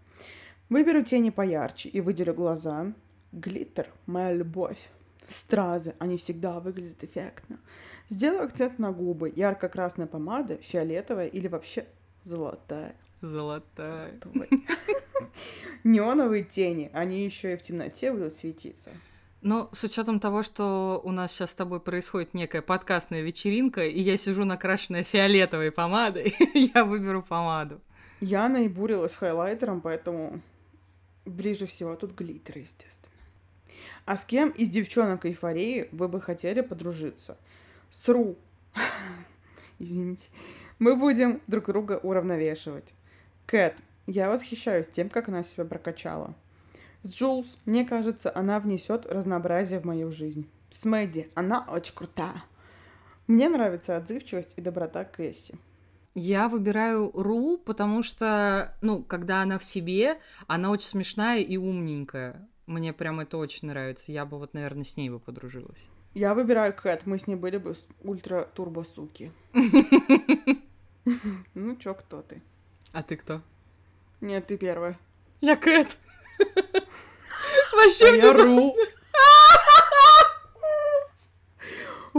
Выберу 0.70 1.04
тени 1.04 1.30
поярче 1.30 1.90
и 1.90 2.02
выделю 2.02 2.34
глаза. 2.34 2.94
Глиттер– 3.32 3.90
моя 4.06 4.34
любовь. 4.34 4.90
Стразы, 5.30 5.96
они 6.00 6.18
всегда 6.18 6.60
выглядят 6.60 7.04
эффектно. 7.04 7.60
Сделаю 8.10 8.44
акцент 8.44 8.80
на 8.80 8.92
губы. 8.92 9.34
Ярко-красная 9.36 10.08
помада, 10.08 10.58
фиолетовая 10.58 11.28
или 11.28 11.48
вообще 11.48 11.88
золотая. 12.24 12.96
Золотая. 13.22 14.20
Неоновые 15.84 16.44
тени, 16.44 16.90
они 16.94 17.26
еще 17.26 17.54
и 17.54 17.56
в 17.56 17.62
темноте 17.62 18.12
будут 18.12 18.34
светиться. 18.34 18.92
Ну, 19.42 19.70
с 19.72 19.84
учетом 19.84 20.20
того, 20.20 20.44
что 20.44 21.00
у 21.04 21.12
нас 21.12 21.32
сейчас 21.32 21.52
с 21.52 21.56
тобой 21.56 21.80
происходит 21.80 22.34
некая 22.34 22.62
подкастная 22.62 23.22
вечеринка, 23.22 23.86
и 23.86 24.00
я 24.00 24.18
сижу 24.18 24.46
накрашенная 24.46 25.04
фиолетовой 25.04 25.72
помадой, 25.72 26.36
я 26.54 26.84
выберу 26.84 27.22
помаду. 27.22 27.80
Я 28.20 28.50
наибурилась 28.50 29.14
хайлайтером, 29.14 29.82
поэтому 29.82 30.42
ближе 31.26 31.68
всего 31.68 31.96
тут 31.96 32.16
глиттер, 32.16 32.58
естественно. 32.58 33.14
А 34.06 34.16
с 34.16 34.26
кем 34.26 34.50
из 34.50 34.70
девчонок 34.70 35.26
эйфории 35.26 35.88
вы 35.92 36.08
бы 36.08 36.20
хотели 36.20 36.62
подружиться? 36.62 37.38
С 37.92 38.10
Ру. 38.10 38.36
Извините. 39.80 40.30
Мы 40.80 40.96
будем 40.96 41.42
друг 41.48 41.68
друга 41.68 42.00
уравновешивать. 42.02 42.94
Кэт. 43.48 43.78
Я 44.08 44.30
восхищаюсь 44.30 44.88
тем, 44.88 45.10
как 45.10 45.30
она 45.30 45.42
себя 45.42 45.64
прокачала. 45.64 46.36
С 47.04 47.14
Джулс, 47.14 47.58
мне 47.66 47.86
кажется, 47.86 48.30
она 48.36 48.60
внесет 48.60 49.06
разнообразие 49.06 49.80
в 49.80 49.86
мою 49.86 50.12
жизнь. 50.12 50.50
С 50.70 50.84
Мэдди, 50.84 51.30
она 51.34 51.66
очень 51.70 51.96
крутая. 51.96 52.44
Мне 53.26 53.48
нравится 53.48 53.96
отзывчивость 53.96 54.52
и 54.58 54.62
доброта 54.62 55.06
Кэсси. 55.06 55.56
Я 56.14 56.50
выбираю 56.50 57.10
Ру, 57.14 57.58
потому 57.58 58.04
что, 58.04 58.76
ну, 58.82 59.02
когда 59.02 59.44
она 59.44 59.58
в 59.58 59.64
себе, 59.64 60.18
она 60.48 60.70
очень 60.70 60.88
смешная 60.88 61.40
и 61.40 61.56
умненькая. 61.56 62.50
Мне 62.66 62.92
прям 62.92 63.22
это 63.22 63.38
очень 63.38 63.70
нравится. 63.70 64.12
Я 64.12 64.26
бы 64.26 64.38
вот, 64.40 64.54
наверное, 64.54 64.84
с 64.84 64.98
ней 64.98 65.10
бы 65.10 65.20
подружилась. 65.20 65.80
Я 66.14 66.34
выбираю 66.34 66.74
Кэт, 66.74 67.06
мы 67.06 67.18
с 67.18 67.28
ней 67.28 67.36
были 67.36 67.58
бы 67.58 67.76
ультра-турбо-суки. 68.04 69.32
Ну 71.54 71.78
чё, 71.78 71.94
кто 71.94 72.22
ты? 72.22 72.42
А 72.98 73.04
ты 73.04 73.16
кто? 73.16 73.44
Нет, 74.22 74.48
ты 74.48 74.58
первая. 74.58 74.98
Я 75.40 75.56
Кэт. 75.56 75.96
Вообще 77.72 78.10
А 78.10 78.16
я 78.16 78.34
Ру. 78.34 78.74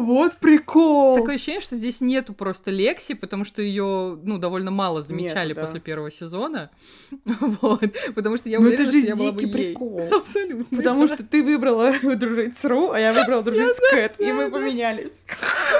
Вот 0.04 0.36
прикол. 0.38 1.16
Такое 1.16 1.34
ощущение, 1.36 1.60
что 1.60 1.76
здесь 1.76 2.00
нету 2.00 2.32
просто 2.34 2.70
Лекси, 2.70 3.14
потому 3.14 3.44
что 3.44 3.62
ее, 3.62 4.18
ну, 4.22 4.38
довольно 4.38 4.70
мало 4.70 5.00
замечали 5.00 5.48
Нету, 5.48 5.60
да. 5.60 5.66
после 5.66 5.80
первого 5.80 6.10
сезона. 6.10 6.70
Вот. 7.40 7.80
Потому 8.14 8.36
что 8.36 8.48
я 8.48 8.58
Ну 8.60 8.66
уверена, 8.66 8.82
это 8.88 8.90
что 8.98 9.06
я 9.06 9.16
была 9.16 9.32
бы 9.32 9.40
дикий 9.42 9.58
ей. 9.58 9.66
прикол. 9.74 10.02
Абсолютно. 10.12 10.76
Потому 10.76 11.06
да. 11.06 11.14
что 11.14 11.24
ты 11.24 11.42
выбрала 11.42 11.92
дружить 12.16 12.58
с 12.58 12.64
Ру, 12.64 12.90
а 12.90 12.98
я 13.00 13.12
выбрала 13.12 13.42
дружить 13.42 13.76
с 13.76 13.90
Кэт, 13.90 14.14
и 14.18 14.32
мы 14.32 14.50
поменялись. 14.50 15.12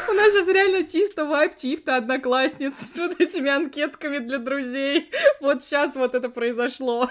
У 0.09 0.13
нас 0.13 0.33
сейчас 0.33 0.49
реально 0.49 0.87
чисто 0.89 1.25
вайп 1.27 1.57
чифта 1.57 1.97
одноклассниц 1.97 2.75
с 2.77 2.97
вот 2.99 3.21
этими 3.21 3.51
анкетками 3.51 4.19
для 4.19 4.39
друзей. 4.39 5.11
Вот 5.41 5.63
сейчас 5.63 5.97
вот 5.97 6.15
это 6.15 6.29
произошло. 6.31 7.09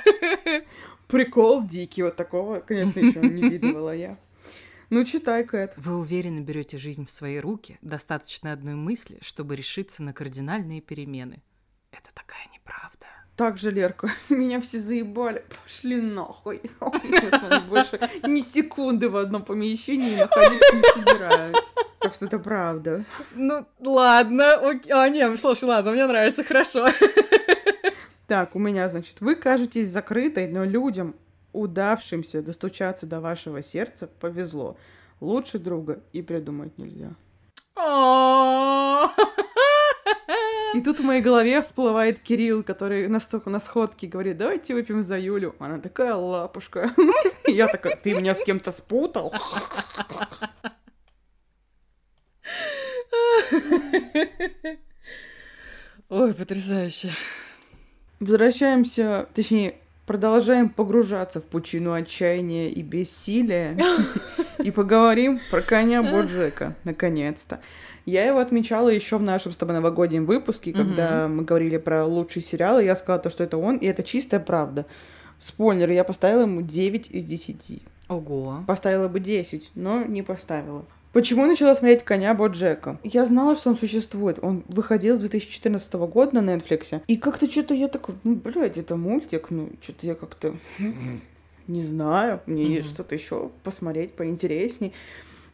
Прикол 1.08 1.64
дикий, 1.64 2.04
вот 2.04 2.16
такого, 2.18 2.60
конечно, 2.60 3.00
еще 3.00 3.20
не 3.20 3.50
видывала 3.50 3.96
я. 3.96 4.18
Ну, 4.90 5.04
читай, 5.04 5.44
Кэт. 5.44 5.74
Вы 5.76 5.98
уверенно 5.98 6.40
берете 6.40 6.78
жизнь 6.78 7.06
в 7.06 7.10
свои 7.10 7.40
руки, 7.40 7.78
достаточно 7.82 8.54
одной 8.54 8.76
мысли, 8.76 9.18
чтобы 9.22 9.56
решиться 9.56 10.02
на 10.02 10.14
кардинальные 10.14 10.80
перемены. 10.80 11.44
Это 11.92 12.14
такая 12.14 12.48
неправда. 12.54 13.06
Так 13.36 13.58
же, 13.58 13.70
Лерка, 13.70 14.10
меня 14.30 14.62
все 14.62 14.80
заебали. 14.80 15.44
Пошли 15.64 16.00
нахуй. 16.00 16.62
Больше 17.70 18.00
ни 18.24 18.42
секунды 18.42 19.10
в 19.10 19.18
одном 19.18 19.44
помещении 19.44 20.16
находиться 20.16 20.76
не 20.76 21.04
собираюсь. 21.04 21.58
Так 22.00 22.14
что 22.14 22.26
это 22.28 22.40
правда. 22.40 23.04
Ну, 23.36 23.66
ладно. 23.80 24.80
А, 24.90 25.10
не, 25.10 25.36
слушай, 25.36 25.66
ладно, 25.66 25.92
мне 25.92 26.06
нравится, 26.08 26.44
хорошо. 26.44 26.88
Так, 28.28 28.58
у 28.58 28.60
меня, 28.60 28.90
значит, 28.90 29.22
вы 29.22 29.36
кажетесь 29.36 29.88
закрытой, 29.88 30.50
но 30.50 30.66
людям, 30.66 31.16
удавшимся 31.58 32.42
достучаться 32.42 33.06
до 33.06 33.20
вашего 33.20 33.62
сердца, 33.64 34.08
повезло. 34.08 34.78
Лучше 35.20 35.60
друга 35.60 36.02
и 36.14 36.22
придумать 36.22 36.78
нельзя. 36.78 37.16
И 40.74 40.82
тут 40.82 41.00
в 41.00 41.04
моей 41.04 41.22
голове 41.22 41.62
всплывает 41.62 42.20
Кирилл, 42.20 42.62
который 42.64 43.08
настолько 43.08 43.50
на 43.50 43.60
сходке 43.60 44.06
говорит, 44.06 44.38
давайте 44.38 44.74
выпьем 44.74 45.02
за 45.02 45.18
Юлю. 45.18 45.56
Она 45.60 45.80
такая 45.80 46.14
лапушка. 46.14 46.94
Я 47.48 47.68
такая, 47.68 47.96
ты 47.96 48.14
меня 48.14 48.36
с 48.36 48.44
кем-то 48.44 48.72
спутал? 48.72 49.34
Ой, 56.10 56.34
потрясающе. 56.34 57.12
Возвращаемся, 58.20 59.28
точнее, 59.34 59.78
продолжаем 60.08 60.70
погружаться 60.70 61.40
в 61.40 61.44
пучину 61.44 61.94
отчаяния 61.94 62.72
и 62.72 62.82
бессилия. 62.82 63.78
И 64.58 64.72
поговорим 64.72 65.40
про 65.52 65.62
коня 65.62 66.02
Боджека, 66.02 66.76
наконец-то. 66.84 67.60
Я 68.06 68.26
его 68.26 68.40
отмечала 68.40 68.90
еще 68.90 69.18
в 69.18 69.22
нашем 69.22 69.52
с 69.52 69.58
тобой 69.58 69.76
новогоднем 69.76 70.26
выпуске, 70.26 70.74
когда 70.74 71.28
мы 71.28 71.44
говорили 71.44 71.78
про 71.78 72.06
лучшие 72.06 72.42
сериалы. 72.42 72.84
Я 72.84 72.96
сказала 72.96 73.22
то, 73.22 73.30
что 73.30 73.44
это 73.44 73.58
он, 73.58 73.78
и 73.78 73.86
это 73.86 74.02
чистая 74.02 74.40
правда. 74.40 74.88
Спойлер, 75.40 75.92
я 75.92 76.04
поставила 76.04 76.44
ему 76.44 76.62
9 76.62 77.12
из 77.12 77.26
10. 77.26 77.84
Ого. 78.08 78.64
Поставила 78.66 79.10
бы 79.10 79.20
10, 79.20 79.72
но 79.76 80.04
не 80.06 80.24
поставила. 80.24 80.86
Почему 81.18 81.42
я 81.42 81.48
начала 81.48 81.74
смотреть 81.74 82.04
«Коня 82.04 82.36
Боджека»? 82.36 83.00
Я 83.04 83.26
знала, 83.26 83.56
что 83.56 83.72
он 83.72 83.78
существует. 83.80 84.38
Он 84.40 84.64
выходил 84.68 85.16
с 85.16 85.20
2014 85.20 85.92
года 85.94 86.40
на 86.40 86.56
Netflix. 86.56 87.02
И 87.08 87.18
как-то 87.18 87.50
что-то 87.50 87.74
я 87.74 87.88
такой, 87.88 88.14
ну, 88.24 88.36
блядь, 88.36 88.78
это 88.78 88.96
мультик, 88.98 89.48
ну, 89.50 89.72
что-то 89.82 90.06
я 90.06 90.14
как-то 90.14 90.56
не 91.66 91.82
знаю. 91.82 92.42
Мне 92.46 92.66
есть 92.66 92.90
Мгм. 92.90 92.94
что-то 92.94 93.16
еще 93.16 93.50
посмотреть 93.64 94.12
поинтересней. 94.12 94.94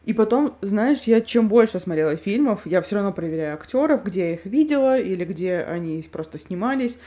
И 0.04 0.12
потом, 0.12 0.54
знаешь, 0.60 1.04
я 1.06 1.22
чем 1.22 1.48
больше 1.48 1.80
смотрела 1.80 2.14
фильмов, 2.16 2.66
я 2.66 2.82
все 2.82 2.96
равно 2.96 3.14
проверяю 3.14 3.54
актеров, 3.54 4.04
где 4.04 4.20
я 4.20 4.34
их 4.34 4.44
видела 4.44 4.98
или 5.00 5.24
где 5.24 5.60
они 5.60 6.04
просто 6.12 6.36
снимались. 6.36 6.98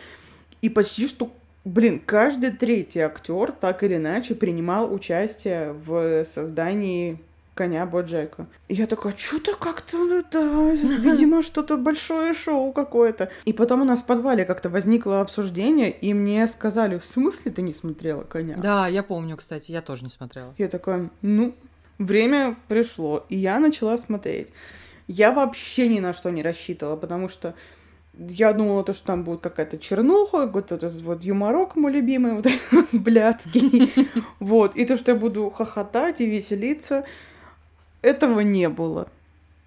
И 0.64 0.70
почти 0.70 1.08
что, 1.08 1.32
блин, 1.64 2.02
каждый 2.04 2.50
третий 2.50 3.02
актер 3.02 3.52
так 3.52 3.84
или 3.84 3.98
иначе 3.98 4.34
принимал 4.34 4.92
участие 4.92 5.74
в 5.74 6.26
создании 6.26 7.20
коня 7.58 7.86
Боджека. 7.86 8.48
И 8.68 8.76
я 8.76 8.86
такая, 8.86 9.16
что-то 9.18 9.56
как-то, 9.56 9.98
ну 9.98 10.24
да, 10.32 10.72
видимо, 10.74 11.42
что-то 11.42 11.76
большое 11.78 12.34
шоу 12.34 12.72
какое-то. 12.72 13.30
И 13.46 13.54
потом 13.54 13.82
у 13.82 13.84
нас 13.84 14.02
в 14.02 14.06
подвале 14.06 14.46
как-то 14.46 14.70
возникло 14.70 15.22
обсуждение, 15.22 15.92
и 15.92 16.14
мне 16.14 16.46
сказали, 16.48 17.00
в 17.00 17.06
смысле 17.06 17.52
ты 17.52 17.62
не 17.64 17.74
смотрела 17.74 18.24
коня? 18.24 18.56
Да, 18.58 18.88
я 18.88 19.04
помню, 19.04 19.36
кстати, 19.36 19.72
я 19.72 19.82
тоже 19.82 20.04
не 20.04 20.12
смотрела. 20.12 20.54
Я 20.58 20.68
такая, 20.68 21.10
ну, 21.22 21.56
время 21.98 22.56
пришло, 22.68 23.26
и 23.30 23.36
я 23.36 23.60
начала 23.60 23.98
смотреть. 23.98 24.50
Я 25.08 25.32
вообще 25.32 25.88
ни 25.88 26.00
на 26.00 26.14
что 26.14 26.30
не 26.30 26.44
рассчитывала, 26.44 26.96
потому 26.96 27.30
что 27.30 27.56
я 28.18 28.54
думала, 28.54 28.84
то, 28.84 28.94
что 28.94 29.06
там 29.06 29.24
будет 29.24 29.42
какая-то 29.42 29.78
чернуха, 29.78 30.48
вот 30.48 30.72
этот 30.72 31.02
вот 31.02 31.24
юморок 31.24 31.76
мой 31.76 31.92
любимый, 31.92 32.34
вот 32.36 32.46
этот 32.46 32.72
вот 32.72 32.88
блядский. 32.94 33.94
Вот, 34.40 34.76
и 34.76 34.86
то, 34.86 34.98
что 34.98 35.12
я 35.12 35.18
буду 35.18 35.50
хохотать 35.50 36.22
и 36.22 36.26
веселиться, 36.26 37.06
этого 38.08 38.42
не 38.42 38.70
было. 38.70 39.08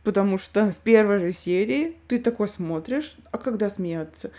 Потому 0.02 0.38
что 0.38 0.70
в 0.70 0.76
первой 0.76 1.18
же 1.18 1.32
серии 1.32 1.96
ты 2.08 2.18
такой 2.18 2.48
смотришь, 2.48 3.14
а 3.30 3.38
когда 3.38 3.68
смеяться? 3.68 4.30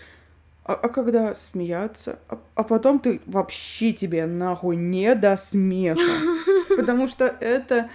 А, 0.64 0.74
а 0.74 0.88
когда 0.88 1.34
смеяться? 1.34 2.18
А, 2.28 2.40
а 2.54 2.64
потом 2.64 2.98
ты 2.98 3.20
вообще 3.26 3.92
тебе 3.92 4.26
нахуй 4.26 4.76
не 4.76 5.14
до 5.14 5.36
смеха. 5.36 6.00
Потому 6.76 7.06
что 7.06 7.26
это 7.26 7.90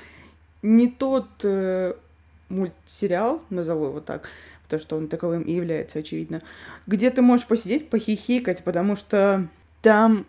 не 0.61 0.87
тот 0.89 1.27
э, 1.43 1.93
мультсериал, 2.49 3.41
назову 3.49 3.85
его 3.85 3.99
так, 3.99 4.27
потому 4.63 4.81
что 4.81 4.97
он 4.97 5.07
таковым 5.07 5.43
и 5.43 5.53
является, 5.53 5.99
очевидно, 5.99 6.41
где 6.87 7.09
ты 7.09 7.21
можешь 7.21 7.47
посидеть, 7.47 7.89
похихикать, 7.89 8.63
потому 8.63 8.95
что 8.95 9.47
там 9.81 10.25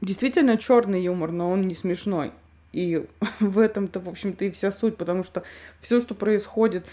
действительно 0.00 0.56
черный 0.56 1.02
юмор, 1.02 1.32
но 1.32 1.50
он 1.50 1.66
не 1.66 1.74
смешной. 1.74 2.32
И 2.76 3.06
в 3.40 3.58
этом-то, 3.58 4.00
в 4.00 4.08
общем-то, 4.08 4.44
и 4.44 4.50
вся 4.50 4.70
суть, 4.70 4.98
потому 4.98 5.24
что 5.24 5.42
все, 5.80 5.98
что 5.98 6.14
происходит 6.14 6.84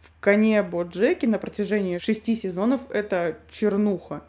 в 0.00 0.20
коне 0.20 0.62
Боджеки 0.62 1.26
на 1.26 1.38
протяжении 1.38 1.98
шести 1.98 2.36
сезонов, 2.36 2.80
это 2.90 3.36
чернуха. 3.50 4.22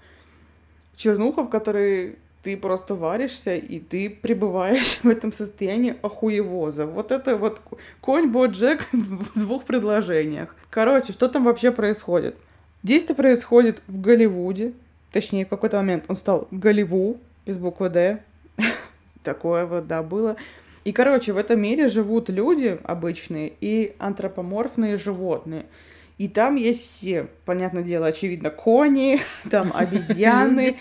Чернуха, 0.96 1.44
в 1.44 1.50
которой 1.50 2.18
ты 2.42 2.58
просто 2.58 2.96
варишься, 2.96 3.56
и 3.56 3.80
ты 3.80 4.10
пребываешь 4.10 5.00
в 5.04 5.08
этом 5.08 5.32
состоянии 5.32 5.96
охуевоза. 6.02 6.88
Вот 6.88 7.12
это 7.12 7.38
вот 7.38 7.62
конь 8.02 8.32
Боджек 8.32 8.88
в 8.92 9.40
двух 9.40 9.66
предложениях. 9.66 10.56
Короче, 10.72 11.14
что 11.14 11.30
там 11.30 11.44
вообще 11.44 11.72
происходит? 11.72 12.36
Действие 12.82 13.16
происходит 13.16 13.84
в 13.86 14.02
Голливуде. 14.02 14.74
Точнее, 15.12 15.46
в 15.46 15.50
какой-то 15.50 15.78
момент 15.78 16.06
он 16.08 16.16
стал 16.16 16.48
Голливу, 16.50 17.20
без 17.46 17.60
буквы 17.60 17.90
«Д». 17.90 18.24
Такое 19.24 19.68
вот, 19.68 19.86
да, 19.86 20.02
было. 20.02 20.38
И, 20.84 20.92
короче, 20.92 21.32
в 21.34 21.38
этом 21.38 21.62
мире 21.62 21.88
живут 21.88 22.30
люди 22.30 22.78
обычные 22.84 23.54
и 23.62 23.96
антропоморфные 24.00 24.98
животные. 24.98 25.66
И 26.20 26.28
там 26.28 26.58
есть 26.58 26.84
все, 26.84 27.28
понятное 27.44 27.84
дело, 27.84 28.08
очевидно, 28.08 28.52
кони, 28.52 29.20
там 29.50 29.72
обезьяны, 29.74 30.78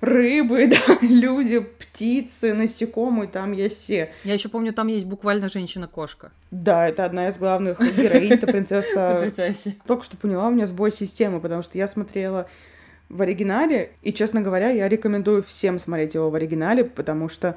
рыбы, 0.00 0.66
да, 0.68 0.98
люди, 1.00 1.60
птицы, 1.60 2.54
насекомые, 2.54 3.28
там 3.28 3.52
есть 3.52 3.82
все. 3.82 4.12
Я 4.22 4.34
еще 4.34 4.48
помню, 4.48 4.72
там 4.72 4.86
есть 4.86 5.04
буквально 5.04 5.48
женщина-кошка. 5.48 6.30
Да, 6.50 6.86
это 6.86 7.04
одна 7.04 7.28
из 7.28 7.38
главных 7.38 7.80
героинь, 7.96 8.32
это 8.32 8.46
принцесса. 8.46 9.14
Потрясающе. 9.20 9.74
Только 9.86 10.04
что 10.04 10.16
поняла, 10.16 10.46
у 10.46 10.50
меня 10.52 10.66
сбой 10.66 10.92
системы, 10.92 11.40
потому 11.40 11.62
что 11.62 11.76
я 11.76 11.88
смотрела 11.88 12.48
в 13.08 13.20
оригинале, 13.22 13.90
и, 14.02 14.12
честно 14.12 14.42
говоря, 14.42 14.70
я 14.70 14.88
рекомендую 14.88 15.42
всем 15.42 15.78
смотреть 15.78 16.14
его 16.14 16.30
в 16.30 16.34
оригинале, 16.34 16.84
потому 16.84 17.28
что 17.28 17.56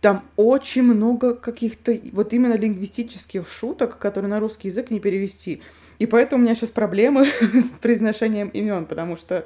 там 0.00 0.24
очень 0.36 0.82
много 0.82 1.34
каких-то 1.34 1.98
вот 2.12 2.32
именно 2.32 2.54
лингвистических 2.54 3.46
шуток, 3.48 3.98
которые 3.98 4.30
на 4.30 4.40
русский 4.40 4.68
язык 4.68 4.90
не 4.90 5.00
перевести. 5.00 5.62
И 5.98 6.06
поэтому 6.06 6.42
у 6.42 6.44
меня 6.44 6.54
сейчас 6.54 6.70
проблемы 6.70 7.26
с 7.54 7.68
произношением 7.80 8.48
имен, 8.48 8.86
потому 8.86 9.16
что 9.16 9.44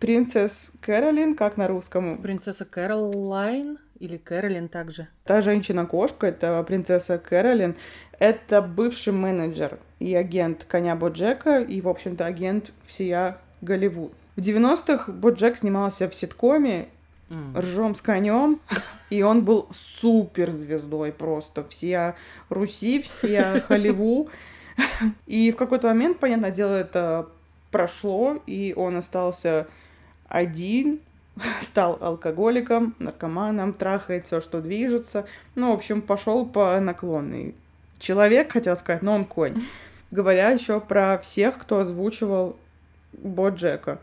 принцесс 0.00 0.72
Кэролин, 0.80 1.36
как 1.36 1.56
на 1.56 1.68
русском, 1.68 2.18
Принцесса 2.18 2.64
Кэролайн 2.64 3.78
или 4.00 4.16
Кэролин 4.16 4.68
также. 4.68 5.08
та 5.24 5.40
женщина-кошка, 5.40 6.26
это 6.26 6.62
принцесса 6.64 7.18
Кэролин, 7.18 7.76
это 8.18 8.60
бывший 8.62 9.12
менеджер 9.12 9.78
и 10.00 10.14
агент 10.14 10.64
коня 10.64 10.96
Боджека, 10.96 11.60
и, 11.60 11.80
в 11.80 11.88
общем-то, 11.88 12.26
агент 12.26 12.72
всея 12.86 13.38
Голливуд. 13.60 14.12
В 14.34 14.40
90-х 14.40 15.12
Боджек 15.12 15.56
снимался 15.56 16.10
в 16.10 16.14
ситкоме, 16.14 16.88
М. 17.28 17.56
ржем 17.56 17.94
с 17.94 18.02
конем, 18.02 18.60
и 19.10 19.22
он 19.22 19.44
был 19.44 19.68
супер 19.72 20.50
звездой 20.52 21.12
просто. 21.12 21.64
Все 21.64 22.14
Руси, 22.48 23.02
все 23.02 23.60
Холливу. 23.68 24.28
И 25.26 25.50
в 25.50 25.56
какой-то 25.56 25.88
момент, 25.88 26.18
понятное 26.18 26.50
дело, 26.50 26.74
это 26.74 27.28
прошло, 27.70 28.40
и 28.46 28.74
он 28.76 28.96
остался 28.96 29.66
один, 30.28 31.00
стал 31.60 31.98
алкоголиком, 32.00 32.94
наркоманом, 32.98 33.72
трахает 33.72 34.26
все, 34.26 34.40
что 34.40 34.60
движется. 34.60 35.26
Ну, 35.54 35.70
в 35.70 35.74
общем, 35.74 36.02
пошел 36.02 36.46
по 36.46 36.78
наклонной. 36.78 37.54
Человек, 37.98 38.52
хотел 38.52 38.76
сказать, 38.76 39.02
но 39.02 39.14
он 39.14 39.24
конь. 39.24 39.62
Говоря 40.10 40.50
еще 40.50 40.80
про 40.80 41.18
всех, 41.18 41.58
кто 41.58 41.80
озвучивал 41.80 42.56
Боджека. 43.12 43.98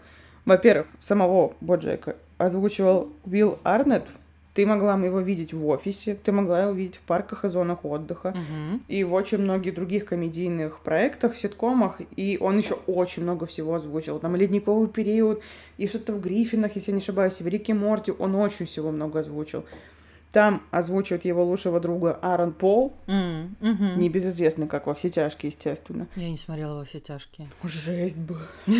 Во-первых, 0.45 0.87
самого 0.99 1.55
Боджека 1.61 2.15
озвучивал 2.37 3.09
Уилл 3.25 3.59
Арнетт. 3.63 4.07
Ты 4.53 4.67
могла 4.67 4.93
его 5.03 5.19
видеть 5.19 5.51
в 5.51 5.65
офисе, 5.67 6.15
ты 6.23 6.31
могла 6.31 6.61
его 6.61 6.73
видеть 6.73 6.97
в 6.97 6.99
парках 7.01 7.43
и 7.43 7.47
зонах 7.47 7.83
отдыха, 7.85 8.35
Мгм. 8.37 8.81
и 8.87 9.03
в 9.03 9.11
очень 9.15 9.39
многих 9.39 9.73
других 9.73 10.05
комедийных 10.05 10.79
проектах, 10.81 11.35
ситкомах, 11.35 11.99
и 12.15 12.37
он 12.39 12.59
еще 12.59 12.75
очень 12.85 13.23
много 13.23 13.47
всего 13.47 13.73
озвучил. 13.73 14.19
Там 14.19 14.35
«Ледниковый 14.35 14.89
период», 14.89 15.41
и 15.79 15.87
что-то 15.87 16.13
в 16.13 16.21
«Гриффинах», 16.21 16.75
если 16.75 16.91
я 16.91 16.97
не 16.97 17.01
ошибаюсь, 17.01 17.41
и 17.41 17.43
в 17.43 17.47
«Рике 17.47 17.73
Морти» 17.73 18.13
он 18.19 18.35
очень 18.35 18.67
всего 18.67 18.91
много 18.91 19.21
озвучил. 19.21 19.65
Там 20.33 20.63
озвучивает 20.71 21.25
его 21.25 21.45
лучшего 21.45 21.79
друга 21.79 22.17
Аарон 22.23 22.53
Пол, 22.53 22.91
М, 23.05 23.55
мгм. 23.61 23.99
небезызвестный, 23.99 24.67
как 24.67 24.87
во 24.87 24.95
«Все 24.95 25.09
тяжкие», 25.09 25.51
естественно. 25.51 26.07
Я 26.15 26.27
не 26.29 26.37
смотрела 26.37 26.79
во 26.79 26.85
все 26.85 26.99
тяжкие. 26.99 27.49
Жесть 27.63 28.17
бы. 28.17 28.39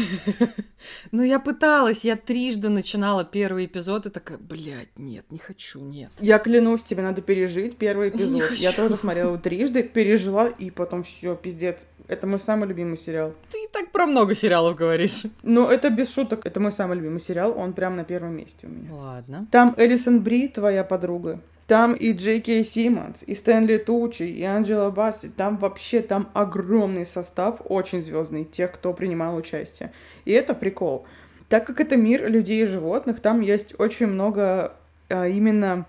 Ну, 1.12 1.22
я 1.24 1.39
пыталась, 1.39 2.04
я 2.04 2.16
трижды 2.18 2.68
начинала 2.70 3.24
первый 3.24 3.66
эпизод 3.68 4.06
и 4.06 4.10
такая, 4.10 4.38
блядь, 4.38 4.89
нет, 4.97 5.26
не 5.30 5.38
хочу, 5.38 5.80
нет. 5.80 6.12
Я 6.20 6.39
клянусь, 6.39 6.84
тебе 6.84 7.04
надо 7.04 7.22
пережить 7.22 7.78
первый 7.78 8.10
эпизод. 8.10 8.51
Я 8.54 8.72
тоже 8.74 8.97
смотрела 8.97 9.28
его 9.30 9.38
трижды, 9.38 9.84
пережила, 9.84 10.47
и 10.47 10.72
потом 10.72 11.04
все, 11.04 11.36
пиздец. 11.36 11.86
Это 12.10 12.28
мой 12.28 12.39
самый 12.39 12.68
любимый 12.68 12.97
сериал. 12.97 13.34
Ты 13.49 13.60
так 13.72 13.91
про 13.91 14.06
много 14.06 14.36
сериалов 14.36 14.76
говоришь. 14.76 15.24
Но 15.41 15.72
это 15.72 15.89
без 15.89 16.14
шуток, 16.14 16.45
это 16.45 16.60
мой 16.60 16.74
самый 16.74 16.97
любимый 16.97 17.22
сериал, 17.22 17.58
он 17.58 17.72
прям 17.72 17.95
на 17.95 18.04
первом 18.04 18.36
месте 18.36 18.68
у 18.68 18.70
меня. 18.70 18.93
Ладно. 18.93 19.47
Там 19.51 19.74
Элисон 19.78 20.22
Бри, 20.22 20.49
твоя 20.49 20.84
подруга. 20.84 21.39
Там 21.68 21.93
и 21.93 22.11
Джей 22.11 22.41
Кей 22.41 22.66
Симмонс, 22.66 23.24
и 23.24 23.36
Стэнли 23.36 23.78
Тучи, 23.78 24.24
и 24.24 24.43
Анджела 24.43 24.89
Басси. 24.89 25.30
Там 25.30 25.57
вообще 25.57 26.01
там 26.01 26.30
огромный 26.34 27.05
состав, 27.05 27.61
очень 27.66 28.03
звездный, 28.03 28.43
тех, 28.43 28.74
кто 28.74 28.93
принимал 28.93 29.36
участие. 29.36 29.93
И 30.26 30.32
это 30.32 30.53
прикол. 30.53 31.05
Так 31.47 31.66
как 31.66 31.80
это 31.80 31.95
мир 31.95 32.30
людей 32.30 32.64
и 32.64 32.66
животных, 32.66 33.22
там 33.22 33.41
есть 33.41 33.80
очень 33.80 34.07
много 34.07 34.74
а, 35.09 35.28
именно, 35.28 35.86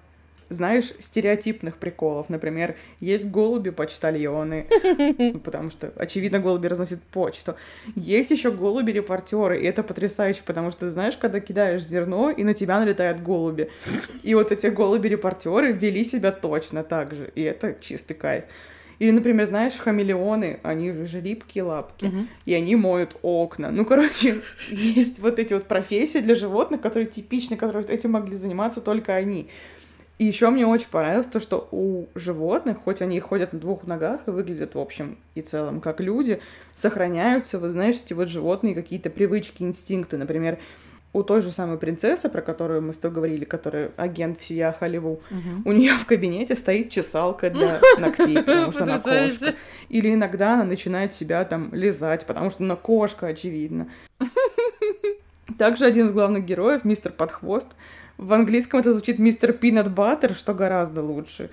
знаешь, 0.54 0.92
стереотипных 1.00 1.76
приколов. 1.76 2.28
Например, 2.30 2.76
есть 3.00 3.30
голуби-почтальоны, 3.30 4.66
потому 5.44 5.70
что, 5.70 5.92
очевидно, 5.96 6.38
голуби 6.40 6.66
разносят 6.66 7.02
почту. 7.02 7.56
Есть 7.94 8.30
еще 8.30 8.50
голуби-репортеры, 8.50 9.60
и 9.60 9.66
это 9.66 9.82
потрясающе, 9.82 10.42
потому 10.46 10.70
что, 10.70 10.90
знаешь, 10.90 11.16
когда 11.16 11.40
кидаешь 11.40 11.84
зерно, 11.86 12.30
и 12.30 12.44
на 12.44 12.54
тебя 12.54 12.78
налетают 12.80 13.20
голуби. 13.20 13.70
И 14.22 14.34
вот 14.34 14.52
эти 14.52 14.68
голуби-репортеры 14.68 15.72
вели 15.72 16.04
себя 16.04 16.32
точно 16.32 16.82
так 16.84 17.14
же, 17.14 17.30
и 17.34 17.42
это 17.42 17.76
чистый 17.80 18.14
кайф. 18.14 18.44
Или, 19.00 19.10
например, 19.10 19.46
знаешь, 19.46 19.74
хамелеоны, 19.74 20.60
они 20.62 20.92
же 20.92 21.20
липкие 21.20 21.64
лапки, 21.64 22.04
Мгм. 22.06 22.28
и 22.46 22.54
они 22.54 22.76
моют 22.76 23.16
окна. 23.22 23.72
Ну, 23.72 23.84
короче, 23.84 24.36
есть 24.70 25.18
вот 25.18 25.40
эти 25.40 25.52
вот 25.52 25.64
профессии 25.64 26.20
для 26.20 26.36
животных, 26.36 26.80
которые 26.80 27.08
типичны, 27.08 27.56
которые 27.56 27.84
этим 27.88 28.12
могли 28.12 28.36
заниматься 28.36 28.80
только 28.80 29.12
они. 29.16 29.48
И 30.18 30.24
еще 30.24 30.50
мне 30.50 30.64
очень 30.66 30.88
понравилось 30.88 31.26
то, 31.26 31.40
что 31.40 31.68
у 31.72 32.06
животных, 32.14 32.78
хоть 32.84 33.02
они 33.02 33.16
и 33.16 33.20
ходят 33.20 33.52
на 33.52 33.58
двух 33.58 33.84
ногах 33.84 34.20
и 34.26 34.30
выглядят 34.30 34.74
в 34.76 34.78
общем 34.78 35.18
и 35.34 35.42
целом 35.42 35.80
как 35.80 36.00
люди, 36.00 36.40
сохраняются, 36.72 37.58
вот 37.58 37.70
знаешь, 37.72 37.96
эти 38.04 38.12
вот 38.12 38.28
животные 38.28 38.74
какие-то 38.76 39.10
привычки, 39.10 39.64
инстинкты. 39.64 40.16
Например, 40.16 40.58
у 41.12 41.22
той 41.24 41.42
же 41.42 41.50
самой 41.50 41.78
принцессы, 41.78 42.28
про 42.28 42.42
которую 42.42 42.82
мы 42.82 42.92
с 42.92 42.98
тобой 42.98 43.14
говорили, 43.16 43.44
которая 43.44 43.90
агент 43.96 44.38
всея 44.38 44.72
Холливу, 44.72 45.20
Мгм. 45.30 45.62
у 45.64 45.72
нее 45.72 45.94
в 45.94 46.06
кабинете 46.06 46.54
стоит 46.54 46.90
чесалка 46.90 47.50
для 47.50 47.80
ногтей, 47.98 48.36
потому 48.36 48.72
что 48.72 48.84
она 48.84 48.98
кошка. 49.00 49.54
Или 49.88 50.14
иногда 50.14 50.54
она 50.54 50.64
начинает 50.64 51.12
себя 51.14 51.44
там 51.44 51.70
лизать, 51.72 52.24
потому 52.26 52.50
что 52.50 52.62
она 52.64 52.76
кошка, 52.76 53.26
очевидно. 53.28 53.88
Также 55.58 55.84
один 55.84 56.06
из 56.06 56.12
главных 56.12 56.44
героев, 56.44 56.84
мистер 56.84 57.12
Подхвост, 57.12 57.68
в 58.18 58.32
английском 58.32 58.80
это 58.80 58.92
звучит 58.92 59.18
мистер 59.18 59.52
Пинат 59.52 59.92
Баттер, 59.92 60.34
что 60.34 60.54
гораздо 60.54 61.02
лучше. 61.02 61.50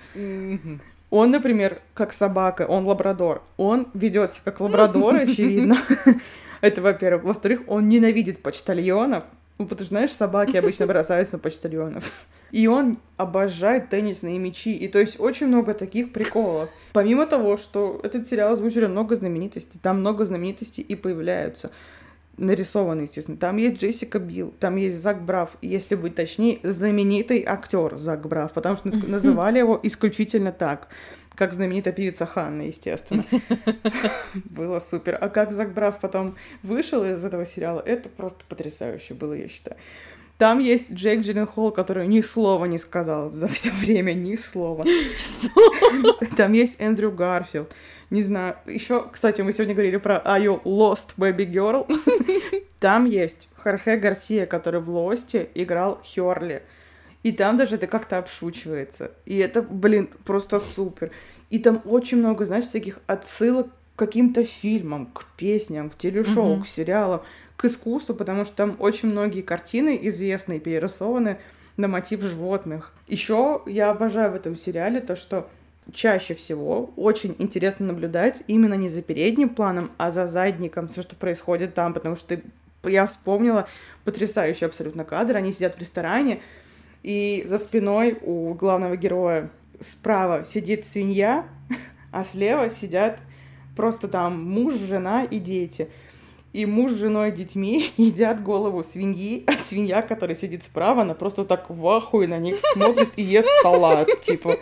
Он, 1.10 1.30
например, 1.30 1.82
как 1.92 2.12
собака, 2.12 2.62
он 2.62 2.86
лабрадор. 2.86 3.42
Он 3.58 3.88
ведет 3.92 4.32
себя 4.32 4.44
как 4.46 4.60
лабрадор, 4.60 5.14
очевидно. 5.16 5.76
Это, 6.62 6.80
во-первых. 6.80 7.24
Во-вторых, 7.24 7.60
он 7.66 7.90
ненавидит 7.90 8.42
почтальонов. 8.42 9.24
Ну, 9.58 9.66
потому 9.66 9.84
что, 9.84 9.94
знаешь, 9.94 10.12
собаки 10.12 10.56
обычно 10.56 10.86
бросаются 10.86 11.34
на 11.34 11.38
почтальонов. 11.38 12.10
И 12.50 12.66
он 12.66 12.98
обожает 13.18 13.90
теннисные 13.90 14.38
мячи. 14.38 14.72
И 14.72 14.88
то 14.88 14.98
есть 14.98 15.20
очень 15.20 15.48
много 15.48 15.74
таких 15.74 16.12
приколов. 16.12 16.70
Помимо 16.92 17.26
того, 17.26 17.58
что 17.58 18.00
этот 18.02 18.26
сериал 18.26 18.52
озвучили 18.52 18.86
много 18.86 19.14
знаменитостей, 19.16 19.78
там 19.82 20.00
много 20.00 20.24
знаменитостей 20.24 20.82
и 20.82 20.94
появляются. 20.94 21.72
Нарисованы, 22.42 23.02
естественно. 23.02 23.36
Там 23.36 23.56
есть 23.56 23.80
Джессика 23.80 24.18
Билл, 24.18 24.52
там 24.58 24.74
есть 24.74 25.00
Зак 25.00 25.22
Браф, 25.22 25.50
и, 25.60 25.68
если 25.68 25.94
быть 25.94 26.16
точнее, 26.16 26.58
знаменитый 26.64 27.44
актер 27.46 27.96
Зак 27.96 28.26
Браф, 28.26 28.52
потому 28.52 28.76
что 28.76 28.88
наз- 28.88 29.06
называли 29.08 29.60
его 29.60 29.78
исключительно 29.80 30.50
так, 30.50 30.88
как 31.36 31.52
знаменитая 31.52 31.94
певица 31.94 32.26
Ханна, 32.26 32.62
естественно. 32.62 33.22
Было 34.44 34.80
супер. 34.80 35.16
А 35.20 35.28
как 35.28 35.52
Зак 35.52 35.72
Браф 35.72 36.00
потом 36.00 36.34
вышел 36.64 37.04
из 37.04 37.24
этого 37.24 37.46
сериала, 37.46 37.80
это 37.80 38.08
просто 38.08 38.40
потрясающе 38.48 39.14
было, 39.14 39.34
я 39.34 39.46
считаю. 39.46 39.76
Там 40.36 40.58
есть 40.58 40.90
Джейк 40.90 41.20
Джилленхол, 41.20 41.70
который 41.70 42.08
ни 42.08 42.22
слова 42.22 42.64
не 42.64 42.78
сказал 42.78 43.30
за 43.30 43.46
все 43.46 43.70
время, 43.70 44.14
ни 44.14 44.34
слова. 44.34 44.84
Что? 45.16 46.26
Там 46.36 46.54
есть 46.54 46.80
Эндрю 46.80 47.12
Гарфилд. 47.12 47.72
Не 48.12 48.20
знаю. 48.22 48.56
Еще, 48.66 49.08
кстати, 49.10 49.40
мы 49.40 49.54
сегодня 49.54 49.72
говорили 49.74 49.96
про 49.96 50.16
Are 50.16 50.38
You 50.44 50.62
Lost 50.64 51.14
Baby 51.16 51.50
Girl. 51.50 51.86
Там 52.78 53.06
есть 53.06 53.48
Хорхе 53.56 53.96
Гарсия, 53.96 54.44
который 54.44 54.80
в 54.82 54.90
Лосте 54.90 55.48
играл 55.54 55.98
Херли. 56.04 56.62
И 57.22 57.32
там 57.32 57.56
даже 57.56 57.76
это 57.76 57.86
как-то 57.86 58.18
обшучивается. 58.18 59.12
И 59.24 59.38
это, 59.38 59.62
блин, 59.62 60.10
просто 60.24 60.60
супер. 60.60 61.10
И 61.48 61.58
там 61.58 61.80
очень 61.86 62.18
много, 62.18 62.44
знаешь, 62.44 62.66
таких 62.68 62.98
отсылок 63.06 63.68
к 63.96 63.98
каким-то 64.00 64.44
фильмам, 64.44 65.06
к 65.06 65.24
песням, 65.38 65.88
к 65.88 65.96
телешоу, 65.96 66.56
Мгм. 66.56 66.62
к 66.64 66.66
сериалам, 66.68 67.22
к 67.56 67.64
искусству, 67.64 68.14
потому 68.14 68.44
что 68.44 68.56
там 68.56 68.76
очень 68.78 69.08
многие 69.08 69.40
картины 69.40 69.98
известные 70.02 70.60
перерисованы 70.60 71.38
на 71.78 71.88
мотив 71.88 72.20
животных. 72.20 72.92
Еще 73.08 73.62
я 73.64 73.90
обожаю 73.90 74.32
в 74.32 74.34
этом 74.34 74.54
сериале 74.56 75.00
то, 75.00 75.16
что 75.16 75.48
чаще 75.92 76.34
всего 76.34 76.90
очень 76.96 77.34
интересно 77.38 77.86
наблюдать 77.86 78.42
именно 78.46 78.74
не 78.74 78.88
за 78.88 79.02
передним 79.02 79.48
планом, 79.48 79.90
а 79.98 80.10
за 80.10 80.26
задником, 80.26 80.88
все, 80.88 81.02
что 81.02 81.16
происходит 81.16 81.74
там, 81.74 81.92
потому 81.92 82.16
что 82.16 82.40
я 82.84 83.06
вспомнила 83.06 83.68
потрясающий 84.04 84.64
абсолютно 84.64 85.04
кадр. 85.04 85.36
Они 85.36 85.52
сидят 85.52 85.76
в 85.76 85.80
ресторане, 85.80 86.40
и 87.02 87.44
за 87.46 87.58
спиной 87.58 88.18
у 88.22 88.54
главного 88.54 88.96
героя 88.96 89.50
справа 89.80 90.44
сидит 90.44 90.86
свинья, 90.86 91.46
а 92.12 92.24
слева 92.24 92.70
сидят 92.70 93.20
просто 93.76 94.08
там 94.08 94.42
муж, 94.42 94.74
жена 94.74 95.24
и 95.24 95.38
дети. 95.38 95.88
И 96.52 96.66
муж 96.66 96.92
с 96.92 96.96
женой 96.96 97.30
и 97.30 97.32
детьми 97.32 97.90
едят 97.96 98.42
голову 98.42 98.82
свиньи, 98.82 99.44
а 99.46 99.52
свинья, 99.52 100.02
которая 100.02 100.36
сидит 100.36 100.64
справа, 100.64 101.02
она 101.02 101.14
просто 101.14 101.44
так 101.44 101.70
в 101.70 101.88
ахуе 101.88 102.28
на 102.28 102.38
них 102.38 102.56
смотрит 102.60 103.10
и 103.16 103.22
ест 103.22 103.48
салат, 103.62 104.08
типа. 104.20 104.58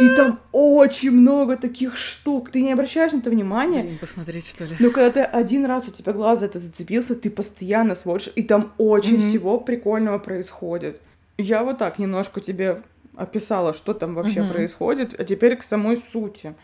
И 0.00 0.08
там 0.16 0.40
очень 0.52 1.10
много 1.12 1.56
таких 1.56 1.96
штук. 1.96 2.50
Ты 2.50 2.62
не 2.62 2.72
обращаешь 2.72 3.12
на 3.12 3.18
это 3.18 3.30
внимания, 3.30 3.82
Блин, 3.82 3.98
посмотреть, 3.98 4.46
что 4.48 4.64
ли? 4.64 4.76
но 4.78 4.90
когда 4.90 5.10
ты 5.10 5.20
один 5.20 5.64
раз 5.66 5.88
у 5.88 5.92
тебя 5.92 6.12
глаз 6.12 6.40
за 6.40 6.46
это 6.46 6.58
зацепился, 6.58 7.14
ты 7.14 7.30
постоянно 7.30 7.94
смотришь, 7.94 8.32
и 8.34 8.42
там 8.42 8.72
очень 8.78 9.14
Мгм. 9.18 9.22
всего 9.22 9.60
прикольного 9.60 10.18
происходит. 10.18 11.00
Я 11.38 11.62
вот 11.62 11.78
так 11.78 11.98
немножко 11.98 12.40
тебе 12.40 12.82
описала, 13.16 13.74
что 13.74 13.94
там 13.94 14.14
вообще 14.14 14.42
Мгм. 14.42 14.52
происходит, 14.52 15.18
а 15.20 15.24
теперь 15.24 15.56
к 15.56 15.62
самой 15.62 15.96
сути. 16.12 16.54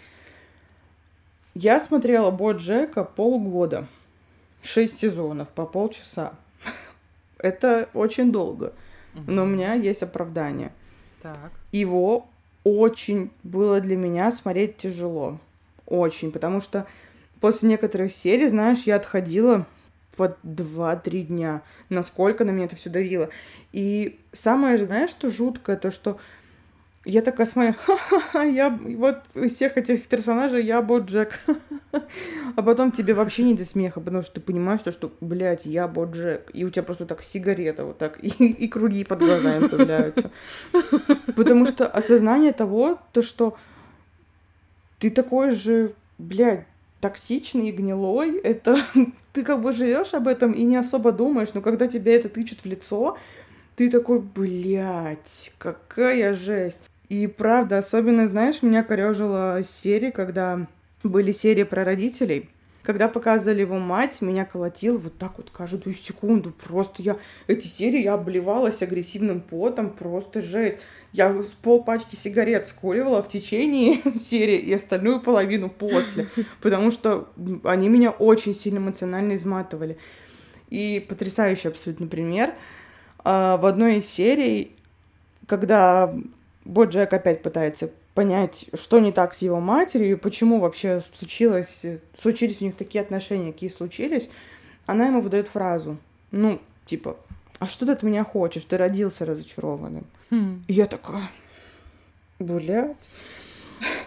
Я 1.55 1.81
смотрела 1.81 2.31
Боджека 2.31 3.05
полгода. 3.05 3.87
Шесть 4.63 4.99
сезонов 4.99 5.49
по 5.51 5.67
полчаса. 5.67 6.33
Это 7.39 7.89
очень 7.95 8.33
долго. 8.33 8.73
Но 9.27 9.43
у 9.43 9.47
меня 9.47 9.75
есть 9.75 10.03
оправдание. 10.03 10.73
Так. 11.23 11.51
Его 11.73 12.29
очень 12.77 13.31
было 13.43 13.81
для 13.81 13.97
меня 13.97 14.31
смотреть 14.31 14.77
тяжело. 14.77 15.39
Очень. 15.87 16.33
Потому 16.33 16.61
что 16.61 16.87
после 17.41 17.69
некоторых 17.69 18.13
серий, 18.13 18.49
знаешь, 18.49 18.83
я 18.85 18.97
отходила 18.97 19.67
по 20.17 20.37
2-3 20.45 21.23
дня. 21.23 21.63
Насколько 21.89 22.45
на 22.45 22.51
меня 22.51 22.67
это 22.67 22.77
все 22.77 22.91
давило. 22.91 23.31
И 23.73 24.19
самое, 24.33 24.85
знаешь, 24.85 25.11
что 25.11 25.31
жуткое, 25.31 25.77
то 25.77 25.91
что 25.91 26.19
я 27.09 27.23
такая 27.23 27.47
смотрю, 27.47 27.75
я 28.35 28.69
вот 28.69 29.17
из 29.35 29.55
всех 29.55 29.79
этих 29.79 30.07
персонажей 30.09 30.63
я 30.63 30.83
Боджек. 30.83 31.41
а 32.57 32.63
потом 32.63 32.93
тебе 32.93 33.15
вообще 33.15 33.45
не 33.45 33.55
до 33.55 33.65
смеха, 33.65 34.01
потому 34.01 34.23
что 34.23 34.35
ты 34.35 34.41
понимаешь, 34.41 34.81
что, 34.81 34.93
что 34.93 35.11
блядь, 35.23 35.65
я 35.65 35.89
Боджек. 35.89 36.51
И 36.53 36.65
у 36.65 36.71
тебя 36.71 36.83
просто 36.83 37.07
так 37.07 37.23
сигарета 37.23 37.87
вот 37.87 37.97
так, 37.97 38.19
и, 38.23 38.29
и 38.29 38.69
круги 38.69 39.05
под 39.05 39.21
глазами 39.21 39.69
появляются. 39.69 40.31
Потому 41.35 41.65
что 41.65 41.87
осознание 41.87 42.53
того, 42.53 42.99
то, 43.13 43.23
что 43.23 43.57
ты 44.99 45.11
такой 45.11 45.53
же, 45.53 45.95
блядь, 46.19 46.67
токсичный 47.01 47.71
и 47.71 47.73
гнилой, 47.73 48.39
это 48.39 48.77
ты 49.33 49.45
как 49.45 49.63
бы 49.63 49.73
живешь 49.73 50.13
об 50.13 50.29
этом 50.29 50.53
и 50.53 50.63
не 50.63 50.77
особо 50.77 51.13
думаешь, 51.13 51.55
но 51.55 51.63
когда 51.63 51.87
тебе 51.87 52.15
это 52.15 52.29
тычут 52.29 52.61
в 52.61 52.67
лицо, 52.67 53.17
ты 53.77 53.89
такой, 53.89 54.19
блядь, 54.19 55.53
какая 55.57 56.35
жесть. 56.35 56.81
И 57.09 57.27
правда, 57.27 57.79
особенно, 57.79 58.27
знаешь, 58.27 58.63
меня 58.63 58.83
корежила 58.83 59.63
серия, 59.65 60.13
когда 60.13 60.67
были 61.03 61.33
серии 61.33 61.63
про 61.63 61.85
родителей, 61.85 62.51
когда 62.89 63.09
показывали 63.09 63.61
его 63.61 63.79
мать, 63.79 64.23
меня 64.23 64.47
колотил 64.47 64.99
вот 64.99 65.19
так 65.19 65.37
вот 65.37 65.51
каждую 65.51 65.95
секунду. 65.95 66.53
Просто 66.53 67.03
я... 67.03 67.19
Эти 67.47 67.67
серии 67.67 68.03
я 68.03 68.15
обливалась 68.15 68.83
агрессивным 68.83 69.43
потом, 69.43 69.91
просто 69.91 70.41
жесть. 70.41 70.79
Я 71.13 71.35
пол 71.63 71.85
пачки 71.85 72.15
сигарет 72.15 72.67
скуривала 72.67 73.23
в 73.23 73.29
течение 73.29 74.01
серии 74.17 74.57
и 74.57 74.73
остальную 74.73 75.21
половину 75.21 75.69
после, 75.69 76.29
потому 76.63 76.91
что 76.91 77.29
они 77.65 77.91
меня 77.91 78.11
очень 78.11 78.55
сильно 78.55 78.79
эмоционально 78.79 79.35
изматывали. 79.35 79.99
И 80.71 81.05
потрясающий 81.07 81.69
абсолютно 81.69 82.07
пример. 82.07 82.55
А, 83.23 83.59
в 83.59 83.67
одной 83.67 83.99
из 83.99 84.07
серий, 84.07 84.75
когда 85.47 86.15
Боджек 86.65 87.13
опять 87.13 87.43
пытается 87.43 87.91
понять, 88.15 88.67
что 88.75 88.99
не 88.99 89.13
так 89.13 89.35
с 89.35 89.43
его 89.43 89.61
матерью, 89.61 90.13
и 90.13 90.21
почему 90.21 90.61
вообще 90.61 91.01
случилось, 91.01 91.83
случились 92.19 92.61
у 92.61 92.65
них 92.65 92.77
такие 92.77 93.01
отношения, 93.01 93.53
какие 93.53 93.71
случились, 93.71 94.29
она 94.87 95.07
ему 95.07 95.21
выдает 95.21 95.49
фразу, 95.49 95.99
ну, 96.31 96.61
типа, 96.87 97.17
а 97.59 97.67
что 97.67 97.87
ты 97.87 97.93
от 97.93 98.03
меня 98.03 98.25
хочешь? 98.25 98.65
Ты 98.65 98.77
родился 98.77 99.25
разочарованным. 99.25 100.05
Хм. 100.31 100.65
И 100.69 100.73
я 100.73 100.87
такая, 100.87 101.29
блядь. 102.39 103.11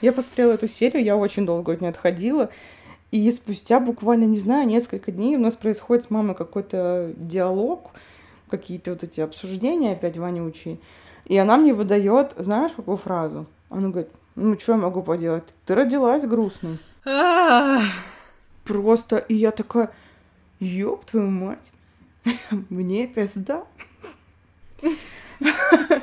Я 0.01 0.11
посмотрела 0.11 0.53
эту 0.53 0.67
серию, 0.67 1.03
я 1.03 1.15
очень 1.15 1.45
долго 1.45 1.73
от 1.73 1.81
нее 1.81 1.89
отходила. 1.89 2.49
И 3.11 3.29
спустя 3.31 3.79
буквально, 3.79 4.23
не 4.23 4.37
знаю, 4.37 4.67
несколько 4.67 5.11
дней 5.11 5.35
у 5.35 5.39
нас 5.39 5.55
происходит 5.55 6.05
с 6.05 6.09
мамой 6.09 6.35
какой-то 6.35 7.13
диалог, 7.17 7.91
какие-то 8.49 8.91
вот 8.91 9.03
эти 9.03 9.19
обсуждения 9.19 9.93
опять 9.93 10.17
вонючие. 10.17 10.77
И 11.26 11.38
она 11.38 11.57
мне 11.57 11.74
выдает, 11.74 12.34
знаешь, 12.38 12.72
какую 12.76 12.97
фразу? 12.97 13.45
Она 13.69 13.89
говорит, 13.89 14.09
ну, 14.36 14.57
что 14.59 14.74
я 14.74 14.78
могу 14.78 15.01
поделать? 15.01 15.43
Ты 15.65 15.76
родилась 15.76 16.26
грустной. 16.26 16.80
Просто, 18.63 19.17
и 19.17 19.36
я 19.36 19.51
такая, 19.51 19.91
ёб 20.59 21.05
твою 21.05 21.30
мать, 21.30 21.72
мне 22.69 23.07
пизда. 23.07 23.63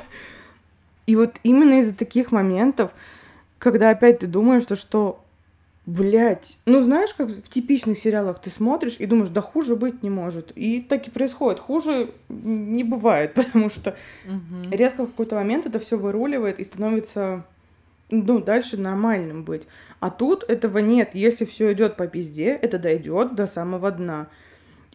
И 1.05 1.15
вот 1.15 1.39
именно 1.41 1.79
из-за 1.79 1.95
таких 1.95 2.31
моментов, 2.31 2.91
когда 3.57 3.89
опять 3.89 4.19
ты 4.19 4.27
думаешь, 4.27 4.61
что, 4.61 4.75
что 4.75 5.23
Блять, 5.89 6.55
ну 6.67 6.83
знаешь, 6.83 7.15
как 7.15 7.29
в 7.29 7.49
типичных 7.49 7.97
сериалах 7.97 8.39
ты 8.39 8.51
смотришь 8.51 8.97
и 8.99 9.07
думаешь, 9.07 9.29
да 9.29 9.41
хуже 9.41 9.75
быть 9.75 10.03
не 10.03 10.11
может. 10.11 10.51
И 10.55 10.81
так 10.81 11.07
и 11.07 11.09
происходит. 11.09 11.59
Хуже 11.59 12.11
не 12.29 12.83
бывает, 12.83 13.33
потому 13.35 13.71
что 13.71 13.97
угу. 14.23 14.69
резко 14.69 15.05
в 15.05 15.07
какой-то 15.07 15.35
момент 15.35 15.65
это 15.65 15.79
все 15.79 15.97
выруливает 15.97 16.59
и 16.59 16.63
становится, 16.63 17.43
ну, 18.11 18.37
дальше 18.39 18.77
нормальным 18.77 19.43
быть. 19.43 19.63
А 19.99 20.11
тут 20.11 20.43
этого 20.47 20.77
нет. 20.77 21.09
Если 21.13 21.45
все 21.45 21.73
идет 21.73 21.95
по 21.95 22.05
пизде, 22.05 22.49
это 22.49 22.77
дойдет 22.77 23.33
до 23.33 23.47
самого 23.47 23.89
дна. 23.89 24.27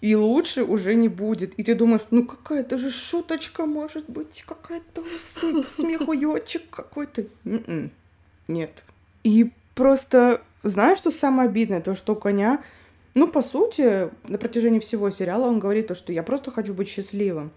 И 0.00 0.14
лучше 0.14 0.62
уже 0.62 0.94
не 0.94 1.08
будет. 1.08 1.54
И 1.54 1.64
ты 1.64 1.74
думаешь, 1.74 2.02
ну 2.12 2.24
какая-то 2.24 2.78
же 2.78 2.92
шуточка 2.92 3.66
может 3.66 4.08
быть, 4.08 4.44
какая-то 4.46 5.02
смехуёчек 5.18 6.70
какой-то. 6.70 7.24
Нет. 8.46 8.84
И 9.24 9.50
просто 9.74 10.40
знаешь, 10.68 10.98
что 10.98 11.10
самое 11.10 11.48
обидное? 11.48 11.80
То, 11.80 11.94
что 11.94 12.14
у 12.14 12.16
коня, 12.16 12.62
ну, 13.14 13.28
по 13.28 13.42
сути, 13.42 14.10
на 14.28 14.38
протяжении 14.38 14.80
всего 14.80 15.10
сериала 15.10 15.46
он 15.46 15.58
говорит 15.58 15.88
то, 15.88 15.94
что 15.94 16.12
я 16.12 16.22
просто 16.22 16.50
хочу 16.50 16.74
быть 16.74 16.88
счастливым. 16.88 17.52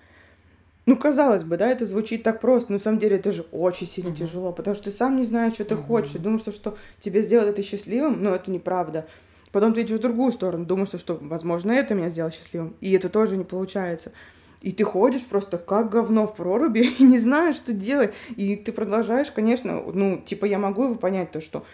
Ну, 0.86 0.96
казалось 0.96 1.44
бы, 1.44 1.58
да, 1.58 1.68
это 1.68 1.86
звучит 1.86 2.24
так 2.24 2.40
просто, 2.40 2.72
но 2.72 2.76
на 2.76 2.80
самом 2.80 3.00
деле 3.00 3.18
это 3.18 3.34
же 3.34 3.46
очень 3.52 3.88
сильно 3.88 4.10
uh-huh. 4.10 4.20
тяжело, 4.20 4.54
потому 4.54 4.74
что 4.74 4.86
ты 4.86 4.92
сам 4.92 5.18
не 5.18 5.26
знаешь, 5.26 5.56
что 5.56 5.66
ты 5.66 5.76
uh-huh. 5.76 5.86
хочешь, 5.86 6.12
ты 6.14 6.20
думаешь, 6.20 6.42
что, 6.42 6.54
что 6.54 6.78
тебе 7.02 7.22
сделает 7.22 7.50
это 7.50 7.62
счастливым, 7.62 8.24
но 8.24 8.34
это 8.34 8.50
неправда. 8.50 9.06
Потом 9.52 9.74
ты 9.74 9.82
идешь 9.82 10.00
в 10.00 10.02
другую 10.02 10.32
сторону, 10.32 10.66
думаешь, 10.66 10.88
что, 10.88 10.98
что, 10.98 11.18
возможно, 11.20 11.74
это 11.74 11.94
меня 11.94 12.08
сделает 12.08 12.36
счастливым, 12.36 12.76
и 12.80 12.94
это 12.94 13.10
тоже 13.10 13.36
не 13.36 13.44
получается. 13.44 14.14
И 14.62 14.72
ты 14.72 14.86
ходишь 14.86 15.26
просто 15.26 15.58
как 15.58 15.90
говно 15.90 16.26
в 16.26 16.36
проруби 16.36 16.80
и 17.00 17.04
не 17.04 17.20
знаешь, 17.20 17.58
что 17.58 17.74
делать. 17.74 18.14
И 18.38 18.56
ты 18.56 18.72
продолжаешь, 18.72 19.30
конечно, 19.30 19.82
ну, 19.82 20.22
типа, 20.26 20.46
я 20.46 20.58
могу 20.58 20.86
его 20.86 20.96
понять, 20.96 21.32
то, 21.32 21.42
что 21.42 21.66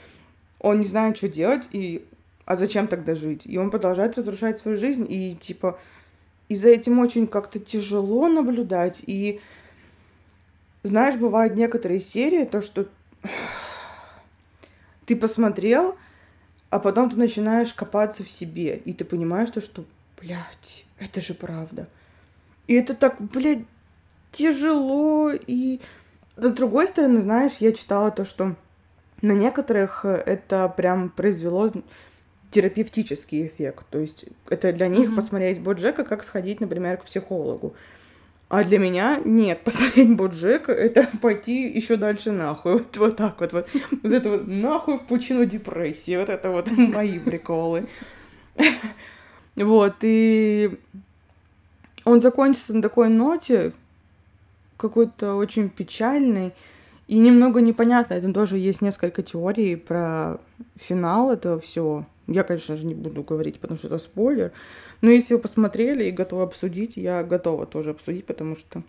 он 0.63 0.79
не 0.79 0.85
знает, 0.85 1.17
что 1.17 1.29
делать, 1.29 1.63
и 1.71 2.03
а 2.45 2.55
зачем 2.55 2.87
тогда 2.87 3.13
жить? 3.13 3.45
И 3.45 3.57
он 3.57 3.69
продолжает 3.69 4.17
разрушать 4.17 4.57
свою 4.57 4.77
жизнь, 4.77 5.05
и 5.07 5.35
типа 5.35 5.77
и 6.49 6.55
за 6.55 6.69
этим 6.69 6.99
очень 6.99 7.27
как-то 7.27 7.59
тяжело 7.59 8.27
наблюдать. 8.27 9.03
И 9.05 9.41
знаешь, 10.83 11.15
бывают 11.15 11.55
некоторые 11.55 11.99
серии, 11.99 12.45
то, 12.45 12.61
что 12.61 12.87
ты 15.05 15.15
посмотрел, 15.15 15.97
а 16.69 16.79
потом 16.79 17.09
ты 17.09 17.17
начинаешь 17.17 17.73
копаться 17.73 18.23
в 18.23 18.31
себе, 18.31 18.77
и 18.77 18.93
ты 18.93 19.05
понимаешь, 19.05 19.51
то, 19.51 19.61
что, 19.61 19.85
блядь, 20.19 20.85
это 20.97 21.21
же 21.21 21.33
правда. 21.33 21.87
И 22.67 22.73
это 22.73 22.93
так, 22.93 23.19
блядь, 23.19 23.65
тяжело, 24.31 25.31
и... 25.31 25.79
С 26.35 26.51
другой 26.51 26.87
стороны, 26.87 27.21
знаешь, 27.21 27.57
я 27.59 27.73
читала 27.73 28.09
то, 28.09 28.25
что 28.25 28.55
на 29.23 29.31
некоторых 29.31 30.01
э, 30.03 30.21
это 30.25 30.67
прям 30.67 31.09
произвело 31.09 31.71
терапевтический 32.51 33.47
эффект. 33.47 33.85
То 33.89 33.97
есть 33.97 34.25
это 34.49 34.71
для 34.73 34.87
них 34.87 35.09
mm-hmm. 35.09 35.15
посмотреть 35.15 35.61
Боджека, 35.61 36.03
как 36.03 36.23
сходить, 36.23 36.59
например, 36.59 36.97
к 36.97 37.05
психологу. 37.05 37.73
А 38.49 38.63
для 38.63 38.77
меня 38.77 39.21
нет, 39.23 39.61
посмотреть 39.63 40.15
Боджека 40.15 40.73
это 40.73 41.09
пойти 41.21 41.67
еще 41.67 41.95
дальше 41.95 42.31
нахуй. 42.31 42.73
Вот, 42.73 42.97
вот 42.97 43.17
так 43.17 43.39
вот, 43.39 43.53
вот. 43.53 43.69
Вот 44.03 44.11
это 44.11 44.29
вот 44.29 44.47
нахуй 44.47 44.99
в 44.99 45.07
пучину 45.07 45.45
депрессии. 45.45 46.17
Вот 46.17 46.29
это 46.29 46.51
вот 46.51 46.69
мои 46.77 47.17
приколы. 47.17 47.87
Вот, 49.55 49.97
и 50.01 50.79
он 52.05 52.21
закончится 52.21 52.73
на 52.73 52.81
такой 52.81 53.09
ноте, 53.09 53.71
какой-то 54.77 55.35
очень 55.35 55.69
печальный. 55.69 56.53
И 57.07 57.17
немного 57.17 57.59
непонятно, 57.61 58.19
там 58.21 58.33
тоже 58.33 58.57
есть 58.57 58.81
несколько 58.81 59.21
теорий 59.23 59.75
про 59.75 60.39
финал 60.75 61.31
этого 61.31 61.59
всего. 61.59 62.05
Я, 62.27 62.43
конечно 62.43 62.77
же, 62.77 62.85
не 62.85 62.95
буду 62.95 63.23
говорить, 63.23 63.59
потому 63.59 63.77
что 63.77 63.87
это 63.87 63.97
спойлер. 63.97 64.53
Но 65.01 65.11
если 65.11 65.33
вы 65.33 65.41
посмотрели 65.41 66.05
и 66.05 66.11
готовы 66.11 66.43
обсудить, 66.43 66.95
я 66.95 67.23
готова 67.23 67.65
тоже 67.65 67.89
обсудить, 67.89 68.25
потому 68.25 68.55
что 68.55 68.83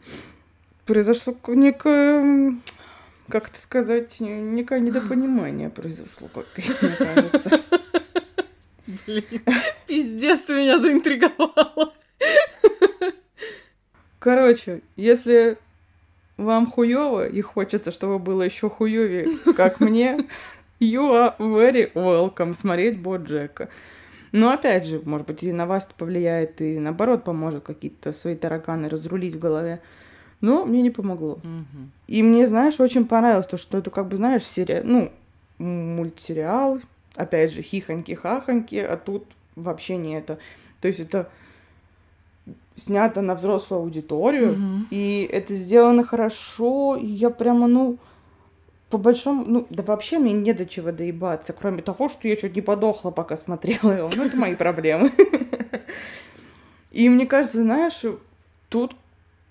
произошло 0.86 1.34
некое, 1.48 2.54
как 3.28 3.48
это 3.48 3.58
сказать, 3.58 4.20
некое 4.20 4.78
недопонимание 4.78 5.70
произошло, 5.70 6.28
как 6.32 6.46
мне 6.56 6.96
кажется. 6.96 7.50
Блин, 9.06 9.42
пиздец, 9.88 10.40
ты 10.42 10.54
меня 10.54 10.78
заинтриговала. 10.78 11.92
Короче, 14.20 14.82
если 14.94 15.58
вам 16.36 16.66
хуёво 16.70 17.26
и 17.26 17.40
хочется, 17.40 17.90
чтобы 17.90 18.18
было 18.18 18.42
еще 18.42 18.68
хуёвее, 18.68 19.38
как 19.56 19.80
мне, 19.80 20.26
you 20.80 21.10
are 21.12 21.36
very 21.38 21.92
welcome 21.92 22.54
смотреть 22.54 22.98
Боджека. 22.98 23.68
Но 24.32 24.50
опять 24.50 24.84
же, 24.86 25.00
может 25.04 25.28
быть, 25.28 25.44
и 25.44 25.52
на 25.52 25.64
вас 25.64 25.86
это 25.86 25.94
повлияет, 25.94 26.60
и 26.60 26.80
наоборот 26.80 27.22
поможет 27.22 27.62
какие-то 27.62 28.10
свои 28.10 28.34
тараканы 28.34 28.88
разрулить 28.88 29.36
в 29.36 29.38
голове. 29.38 29.80
Но 30.40 30.64
мне 30.64 30.82
не 30.82 30.90
помогло. 30.90 31.34
Угу. 31.34 31.88
И 32.08 32.22
мне, 32.22 32.46
знаешь, 32.48 32.80
очень 32.80 33.06
понравилось 33.06 33.46
то, 33.46 33.56
что 33.56 33.78
это, 33.78 33.90
как 33.90 34.08
бы, 34.08 34.16
знаешь, 34.16 34.44
серия, 34.44 34.82
ну, 34.84 35.12
мультсериал, 35.58 36.80
опять 37.14 37.52
же, 37.52 37.62
хихоньки-хахоньки, 37.62 38.78
а 38.80 38.96
тут 38.96 39.24
вообще 39.54 39.96
не 39.96 40.16
это. 40.16 40.38
То 40.80 40.88
есть 40.88 40.98
это 41.00 41.30
снято 42.76 43.20
на 43.20 43.34
взрослую 43.34 43.82
аудиторию, 43.82 44.52
угу. 44.52 44.86
и 44.90 45.28
это 45.30 45.54
сделано 45.54 46.04
хорошо, 46.04 46.96
и 46.96 47.06
я 47.06 47.30
прямо, 47.30 47.66
ну, 47.66 47.98
по 48.90 48.98
большому, 48.98 49.44
ну, 49.44 49.66
да 49.70 49.82
вообще 49.82 50.18
мне 50.18 50.32
не 50.32 50.52
до 50.52 50.66
чего 50.66 50.92
доебаться, 50.92 51.52
кроме 51.52 51.82
того, 51.82 52.08
что 52.08 52.28
я 52.28 52.36
чуть 52.36 52.54
не 52.54 52.62
подохла, 52.62 53.10
пока 53.10 53.36
смотрела 53.36 53.90
его. 53.90 54.10
Ну, 54.14 54.24
это 54.24 54.36
мои 54.36 54.54
проблемы. 54.54 55.12
И 56.92 57.08
мне 57.08 57.26
кажется, 57.26 57.58
знаешь, 57.58 58.02
тут 58.68 58.94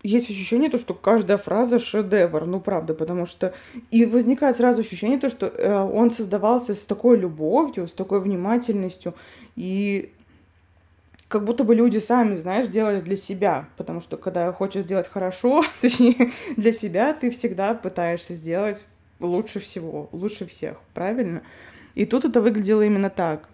есть 0.01 0.29
ощущение, 0.29 0.69
то, 0.69 0.77
что 0.77 0.93
каждая 0.93 1.37
фраза 1.37 1.79
шедевр, 1.79 2.45
ну 2.45 2.59
правда, 2.59 2.93
потому 2.93 3.25
что 3.25 3.53
и 3.89 4.05
возникает 4.05 4.57
сразу 4.57 4.81
ощущение, 4.81 5.17
то, 5.17 5.29
что 5.29 5.47
э, 5.47 5.77
он 5.77 6.11
создавался 6.11 6.73
с 6.73 6.85
такой 6.85 7.17
любовью, 7.17 7.87
с 7.87 7.93
такой 7.93 8.19
внимательностью, 8.19 9.13
и 9.55 10.11
как 11.33 11.45
будто 11.45 11.63
бы 11.63 11.73
люди 11.73 11.97
сами, 11.97 12.35
знаешь, 12.35 12.67
делали 12.67 13.01
для 13.01 13.17
себя, 13.17 13.65
потому 13.75 14.01
что 14.01 14.17
когда 14.17 14.53
хочешь 14.53 14.83
сделать 14.83 15.07
хорошо, 15.07 15.63
точнее, 15.81 16.29
для 16.57 16.71
себя, 16.71 17.11
ты 17.11 17.31
всегда 17.31 17.73
пытаешься 17.73 18.35
сделать 18.35 18.85
лучше 19.19 19.59
всего, 19.59 20.09
лучше 20.11 20.45
всех, 20.45 20.77
правильно? 20.93 21.41
И 21.95 22.05
тут 22.05 22.25
это 22.25 22.39
выглядело 22.39 22.83
именно 22.83 23.09
так. 23.09 23.49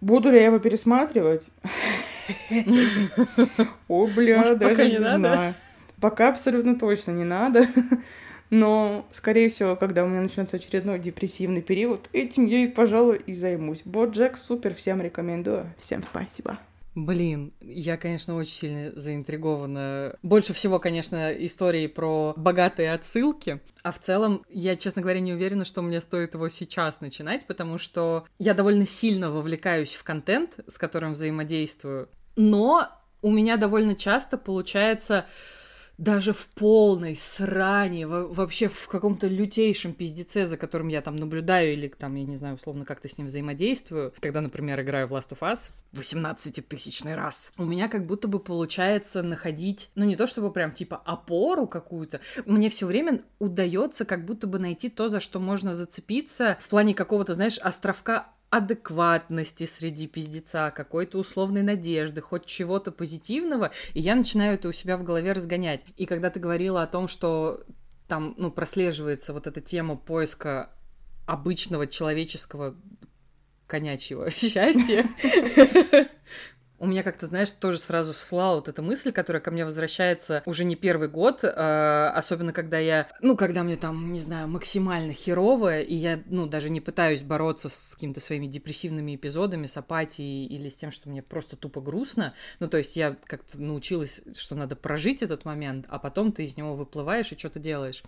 Буду 0.00 0.30
ли 0.30 0.38
я 0.38 0.44
его 0.44 0.60
пересматривать? 0.60 1.48
О, 3.88 4.06
бля, 4.06 4.54
даже 4.54 4.88
не 4.88 4.98
знаю. 4.98 5.54
Пока 6.00 6.28
абсолютно 6.28 6.78
точно 6.78 7.10
не 7.10 7.24
надо. 7.24 7.66
Но, 8.50 9.08
скорее 9.10 9.50
всего, 9.50 9.74
когда 9.74 10.04
у 10.04 10.06
меня 10.06 10.20
начнется 10.20 10.54
очередной 10.54 11.00
депрессивный 11.00 11.62
период, 11.62 12.08
этим 12.12 12.46
я, 12.46 12.68
пожалуй, 12.68 13.20
и 13.26 13.34
займусь. 13.34 13.82
Боджек 13.84 14.38
супер, 14.38 14.72
всем 14.72 15.02
рекомендую. 15.02 15.66
Всем 15.80 16.04
спасибо. 16.04 16.60
Блин, 17.04 17.52
я, 17.60 17.96
конечно, 17.96 18.34
очень 18.34 18.52
сильно 18.52 18.92
заинтригована. 18.98 20.16
Больше 20.22 20.52
всего, 20.52 20.80
конечно, 20.80 21.32
истории 21.32 21.86
про 21.86 22.34
богатые 22.36 22.92
отсылки. 22.92 23.60
А 23.84 23.92
в 23.92 24.00
целом, 24.00 24.42
я, 24.48 24.74
честно 24.74 25.02
говоря, 25.02 25.20
не 25.20 25.32
уверена, 25.32 25.64
что 25.64 25.80
мне 25.80 26.00
стоит 26.00 26.34
его 26.34 26.48
сейчас 26.48 27.00
начинать, 27.00 27.46
потому 27.46 27.78
что 27.78 28.26
я 28.40 28.52
довольно 28.52 28.84
сильно 28.84 29.30
вовлекаюсь 29.30 29.94
в 29.94 30.02
контент, 30.02 30.58
с 30.66 30.76
которым 30.76 31.12
взаимодействую. 31.12 32.08
Но 32.34 32.88
у 33.22 33.30
меня 33.30 33.56
довольно 33.56 33.94
часто 33.94 34.36
получается 34.36 35.26
даже 35.98 36.32
в 36.32 36.46
полной 36.46 37.16
сране, 37.16 38.06
вообще 38.06 38.68
в 38.68 38.86
каком-то 38.86 39.26
лютейшем 39.26 39.92
пиздеце, 39.92 40.46
за 40.46 40.56
которым 40.56 40.88
я 40.88 41.02
там 41.02 41.16
наблюдаю 41.16 41.72
или 41.72 41.88
там, 41.88 42.14
я 42.14 42.24
не 42.24 42.36
знаю, 42.36 42.54
условно 42.54 42.84
как-то 42.84 43.08
с 43.08 43.18
ним 43.18 43.26
взаимодействую, 43.26 44.14
когда, 44.20 44.40
например, 44.40 44.80
играю 44.80 45.08
в 45.08 45.12
Last 45.12 45.30
of 45.30 45.40
Us 45.40 45.70
18-тысячный 45.92 47.16
раз, 47.16 47.52
у 47.58 47.64
меня 47.64 47.88
как 47.88 48.06
будто 48.06 48.28
бы 48.28 48.38
получается 48.38 49.22
находить, 49.22 49.90
ну 49.96 50.04
не 50.04 50.16
то 50.16 50.26
чтобы 50.26 50.52
прям 50.52 50.72
типа 50.72 51.02
опору 51.04 51.66
какую-то, 51.66 52.20
мне 52.46 52.68
все 52.68 52.86
время 52.86 53.22
удается 53.38 54.04
как 54.04 54.24
будто 54.24 54.46
бы 54.46 54.58
найти 54.58 54.90
то, 54.90 55.08
за 55.08 55.18
что 55.18 55.40
можно 55.40 55.74
зацепиться 55.74 56.58
в 56.60 56.68
плане 56.68 56.94
какого-то, 56.94 57.34
знаешь, 57.34 57.58
островка 57.58 58.28
адекватности 58.50 59.64
среди 59.64 60.06
пиздеца, 60.06 60.70
какой-то 60.70 61.18
условной 61.18 61.62
надежды, 61.62 62.20
хоть 62.20 62.46
чего-то 62.46 62.92
позитивного, 62.92 63.72
и 63.94 64.00
я 64.00 64.14
начинаю 64.14 64.54
это 64.54 64.68
у 64.68 64.72
себя 64.72 64.96
в 64.96 65.04
голове 65.04 65.32
разгонять. 65.32 65.84
И 65.96 66.06
когда 66.06 66.30
ты 66.30 66.40
говорила 66.40 66.82
о 66.82 66.86
том, 66.86 67.08
что 67.08 67.64
там, 68.06 68.34
ну, 68.38 68.50
прослеживается 68.50 69.32
вот 69.32 69.46
эта 69.46 69.60
тема 69.60 69.96
поиска 69.96 70.72
обычного 71.26 71.86
человеческого 71.86 72.74
конячьего 73.66 74.30
счастья, 74.30 75.06
у 76.78 76.86
меня 76.86 77.02
как-то, 77.02 77.26
знаешь, 77.26 77.50
тоже 77.50 77.78
сразу 77.78 78.12
всплала 78.12 78.56
вот 78.56 78.68
эта 78.68 78.82
мысль, 78.82 79.10
которая 79.12 79.42
ко 79.42 79.50
мне 79.50 79.64
возвращается 79.64 80.42
уже 80.46 80.64
не 80.64 80.76
первый 80.76 81.08
год, 81.08 81.40
э, 81.42 82.12
особенно 82.14 82.52
когда 82.52 82.78
я, 82.78 83.08
ну, 83.20 83.36
когда 83.36 83.62
мне 83.62 83.76
там, 83.76 84.12
не 84.12 84.20
знаю, 84.20 84.48
максимально 84.48 85.12
херово, 85.12 85.80
и 85.80 85.94
я, 85.94 86.20
ну, 86.26 86.46
даже 86.46 86.70
не 86.70 86.80
пытаюсь 86.80 87.22
бороться 87.22 87.68
с 87.68 87.94
какими-то 87.94 88.20
своими 88.20 88.46
депрессивными 88.46 89.16
эпизодами, 89.16 89.66
с 89.66 89.76
апатией 89.76 90.46
или 90.46 90.68
с 90.68 90.76
тем, 90.76 90.90
что 90.90 91.08
мне 91.08 91.22
просто 91.22 91.56
тупо 91.56 91.80
грустно. 91.80 92.34
Ну, 92.60 92.68
то 92.68 92.78
есть 92.78 92.96
я 92.96 93.16
как-то 93.24 93.60
научилась, 93.60 94.22
что 94.36 94.54
надо 94.54 94.76
прожить 94.76 95.22
этот 95.22 95.44
момент, 95.44 95.86
а 95.88 95.98
потом 95.98 96.32
ты 96.32 96.44
из 96.44 96.56
него 96.56 96.74
выплываешь 96.74 97.32
и 97.32 97.38
что-то 97.38 97.58
делаешь. 97.58 98.02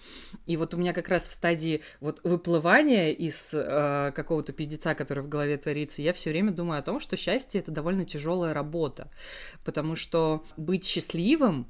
И 0.47 0.57
вот 0.57 0.75
у 0.75 0.77
меня 0.77 0.93
как 0.93 1.09
раз 1.09 1.29
в 1.29 1.33
стадии 1.33 1.83
вот 2.01 2.21
выплывания 2.23 3.11
из 3.11 3.53
э, 3.53 4.13
какого-то 4.15 4.53
пиздеца, 4.53 4.95
который 4.95 5.25
в 5.25 5.29
голове 5.29 5.57
творится, 5.57 6.03
я 6.03 6.13
все 6.13 6.31
время 6.31 6.53
думаю 6.53 6.79
о 6.79 6.83
том, 6.83 7.01
что 7.01 7.17
счастье— 7.17 7.61
это 7.61 7.73
довольно 7.73 8.05
тяжелая 8.05 8.55
работа, 8.55 8.60
потому 9.65 9.97
что 9.97 10.45
быть 10.57 10.85
счастливым 10.85 11.69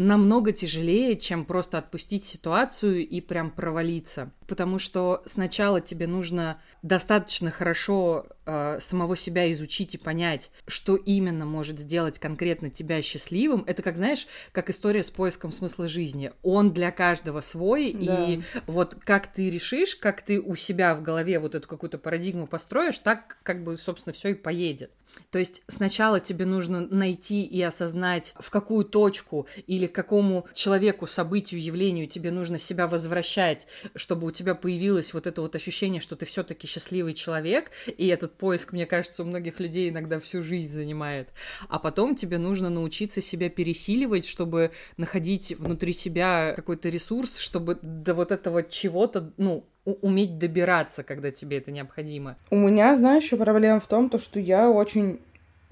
намного 0.00 0.52
тяжелее, 0.52 1.14
чем 1.14 1.44
просто 1.44 1.76
отпустить 1.76 2.24
ситуацию 2.24 3.06
и 3.06 3.20
прям 3.20 3.50
провалиться. 3.50 4.32
Потому 4.46 4.78
что 4.78 5.22
сначала 5.26 5.82
тебе 5.82 6.06
нужно 6.06 6.58
достаточно 6.82 7.50
хорошо 7.50 8.26
э, 8.46 8.78
самого 8.80 9.14
себя 9.14 9.52
изучить 9.52 9.94
и 9.94 9.98
понять, 9.98 10.52
что 10.66 10.96
именно 10.96 11.44
может 11.44 11.78
сделать 11.78 12.18
конкретно 12.18 12.70
тебя 12.70 13.02
счастливым. 13.02 13.62
Это 13.66 13.82
как, 13.82 13.98
знаешь, 13.98 14.26
как 14.52 14.70
история 14.70 15.02
с 15.02 15.10
поиском 15.10 15.52
смысла 15.52 15.86
жизни. 15.86 16.32
Он 16.42 16.72
для 16.72 16.92
каждого 16.92 17.42
свой, 17.42 17.92
да. 17.92 18.24
и 18.24 18.40
вот 18.66 18.94
как 18.94 19.30
ты 19.30 19.50
решишь, 19.50 19.96
как 19.96 20.22
ты 20.22 20.40
у 20.40 20.56
себя 20.56 20.94
в 20.94 21.02
голове 21.02 21.38
вот 21.38 21.54
эту 21.54 21.68
какую-то 21.68 21.98
парадигму 21.98 22.46
построишь, 22.46 22.98
так 22.98 23.36
как 23.42 23.62
бы, 23.62 23.76
собственно, 23.76 24.14
все 24.14 24.30
и 24.30 24.34
поедет. 24.34 24.92
То 25.30 25.38
есть 25.38 25.62
сначала 25.68 26.20
тебе 26.20 26.44
нужно 26.44 26.86
найти 26.86 27.44
и 27.44 27.62
осознать, 27.62 28.34
в 28.38 28.50
какую 28.50 28.84
точку 28.84 29.46
или 29.66 29.86
к 29.86 29.92
какому 29.92 30.46
человеку, 30.54 31.06
событию, 31.06 31.62
явлению 31.62 32.08
тебе 32.08 32.30
нужно 32.30 32.58
себя 32.58 32.86
возвращать, 32.86 33.66
чтобы 33.94 34.26
у 34.26 34.30
тебя 34.30 34.54
появилось 34.54 35.14
вот 35.14 35.26
это 35.26 35.42
вот 35.42 35.54
ощущение, 35.54 36.00
что 36.00 36.16
ты 36.16 36.26
все-таки 36.26 36.66
счастливый 36.66 37.14
человек, 37.14 37.70
и 37.86 38.08
этот 38.08 38.36
поиск, 38.36 38.72
мне 38.72 38.86
кажется, 38.86 39.22
у 39.22 39.26
многих 39.26 39.60
людей 39.60 39.90
иногда 39.90 40.18
всю 40.18 40.42
жизнь 40.42 40.72
занимает. 40.72 41.28
А 41.68 41.78
потом 41.78 42.14
тебе 42.14 42.38
нужно 42.38 42.70
научиться 42.70 43.20
себя 43.20 43.48
пересиливать, 43.48 44.26
чтобы 44.26 44.72
находить 44.96 45.54
внутри 45.58 45.92
себя 45.92 46.54
какой-то 46.56 46.88
ресурс, 46.88 47.38
чтобы 47.38 47.78
до 47.82 48.14
вот 48.14 48.32
этого 48.32 48.62
чего-то, 48.62 49.32
ну, 49.36 49.66
уметь 49.84 50.38
добираться, 50.38 51.02
когда 51.02 51.30
тебе 51.30 51.58
это 51.58 51.70
необходимо. 51.70 52.36
У 52.50 52.56
меня, 52.56 52.96
знаешь, 52.96 53.24
еще 53.24 53.36
проблема 53.36 53.80
в 53.80 53.86
том, 53.86 54.10
то, 54.10 54.18
что 54.18 54.38
я 54.38 54.70
очень 54.70 55.18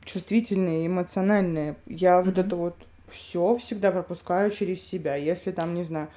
чувствительная 0.05 0.83
и 0.83 0.87
эмоциональная. 0.87 1.77
Я 1.87 2.13
mm-hmm. 2.13 2.25
вот 2.25 2.39
это 2.39 2.57
вот 2.57 2.77
все 3.11 3.57
всегда 3.57 3.91
пропускаю 3.91 4.51
через 4.51 4.83
себя. 4.83 5.17
Если 5.17 5.51
там, 5.51 5.75
не 5.75 5.85
знаю, 5.85 6.09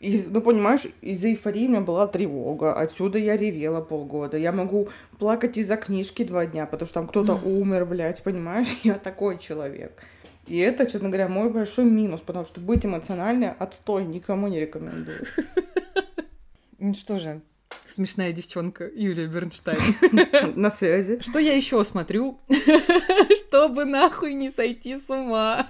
из, 0.00 0.26
ну, 0.28 0.42
понимаешь, 0.42 0.86
из-за 1.00 1.28
эйфории 1.28 1.66
у 1.66 1.70
меня 1.70 1.80
была 1.80 2.06
тревога, 2.06 2.74
отсюда 2.74 3.18
я 3.18 3.36
ревела 3.36 3.80
полгода. 3.80 4.36
Я 4.36 4.52
могу 4.52 4.88
плакать 5.18 5.56
из-за 5.56 5.76
книжки 5.76 6.22
два 6.22 6.44
дня, 6.46 6.66
потому 6.66 6.86
что 6.86 6.94
там 6.94 7.08
кто-то 7.08 7.34
умер, 7.44 7.86
блядь, 7.86 8.22
понимаешь? 8.22 8.68
Я 8.84 8.94
такой 8.94 9.38
человек. 9.38 10.02
И 10.46 10.58
это, 10.58 10.86
честно 10.86 11.08
говоря, 11.08 11.28
мой 11.28 11.50
большой 11.50 11.86
минус, 11.86 12.20
потому 12.20 12.44
что 12.44 12.60
быть 12.60 12.86
эмоциональной 12.86 13.50
отстой 13.58 14.04
никому 14.04 14.46
не 14.48 14.60
рекомендую. 14.60 15.26
Ну 16.78 16.94
что 16.94 17.18
же, 17.18 17.40
смешная 17.88 18.32
девчонка 18.32 18.90
Юлия 18.94 19.26
Бернштейн. 19.26 19.80
На 20.60 20.70
связи. 20.70 21.20
Что 21.20 21.38
я 21.38 21.54
еще 21.54 21.82
смотрю, 21.84 22.38
чтобы 23.38 23.84
нахуй 23.84 24.34
не 24.34 24.50
сойти 24.50 24.98
с 24.98 25.08
ума? 25.08 25.68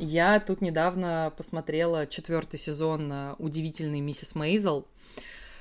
Я 0.00 0.40
тут 0.40 0.60
недавно 0.60 1.32
посмотрела 1.36 2.06
четвертый 2.06 2.58
сезон 2.58 3.34
удивительной 3.38 4.00
миссис 4.00 4.34
Мейзел 4.34 4.86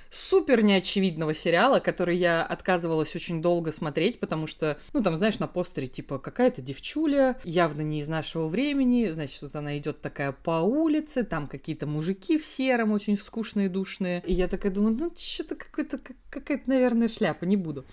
супер 0.09 0.63
неочевидного 0.63 1.33
сериала, 1.33 1.79
который 1.79 2.17
я 2.17 2.43
отказывалась 2.43 3.15
очень 3.15 3.41
долго 3.41 3.71
смотреть, 3.71 4.19
потому 4.19 4.47
что, 4.47 4.77
ну, 4.93 5.01
там, 5.01 5.15
знаешь, 5.15 5.39
на 5.39 5.47
постере, 5.47 5.87
типа, 5.87 6.19
какая-то 6.19 6.61
девчуля, 6.61 7.37
явно 7.43 7.81
не 7.81 7.99
из 7.99 8.07
нашего 8.07 8.47
времени, 8.47 9.09
значит, 9.09 9.41
вот 9.41 9.55
она 9.55 9.77
идет 9.77 10.01
такая 10.01 10.31
по 10.31 10.61
улице, 10.61 11.23
там 11.23 11.47
какие-то 11.47 11.87
мужики 11.87 12.37
в 12.37 12.45
сером, 12.45 12.91
очень 12.91 13.17
скучные, 13.17 13.69
душные. 13.69 14.23
И 14.25 14.33
я 14.33 14.47
такая 14.47 14.71
думаю, 14.71 14.95
ну, 14.95 15.11
что-то 15.17 15.55
какой-то, 15.55 15.99
какая-то, 16.29 16.69
наверное, 16.69 17.07
шляпа, 17.07 17.45
не 17.45 17.57
буду. 17.57 17.85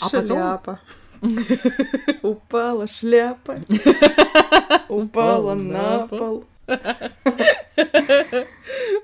А 0.00 0.08
шляпа. 0.08 0.80
Упала 2.22 2.86
шляпа. 2.86 3.56
Упала 4.88 5.54
на 5.54 6.06
пол. 6.06 6.44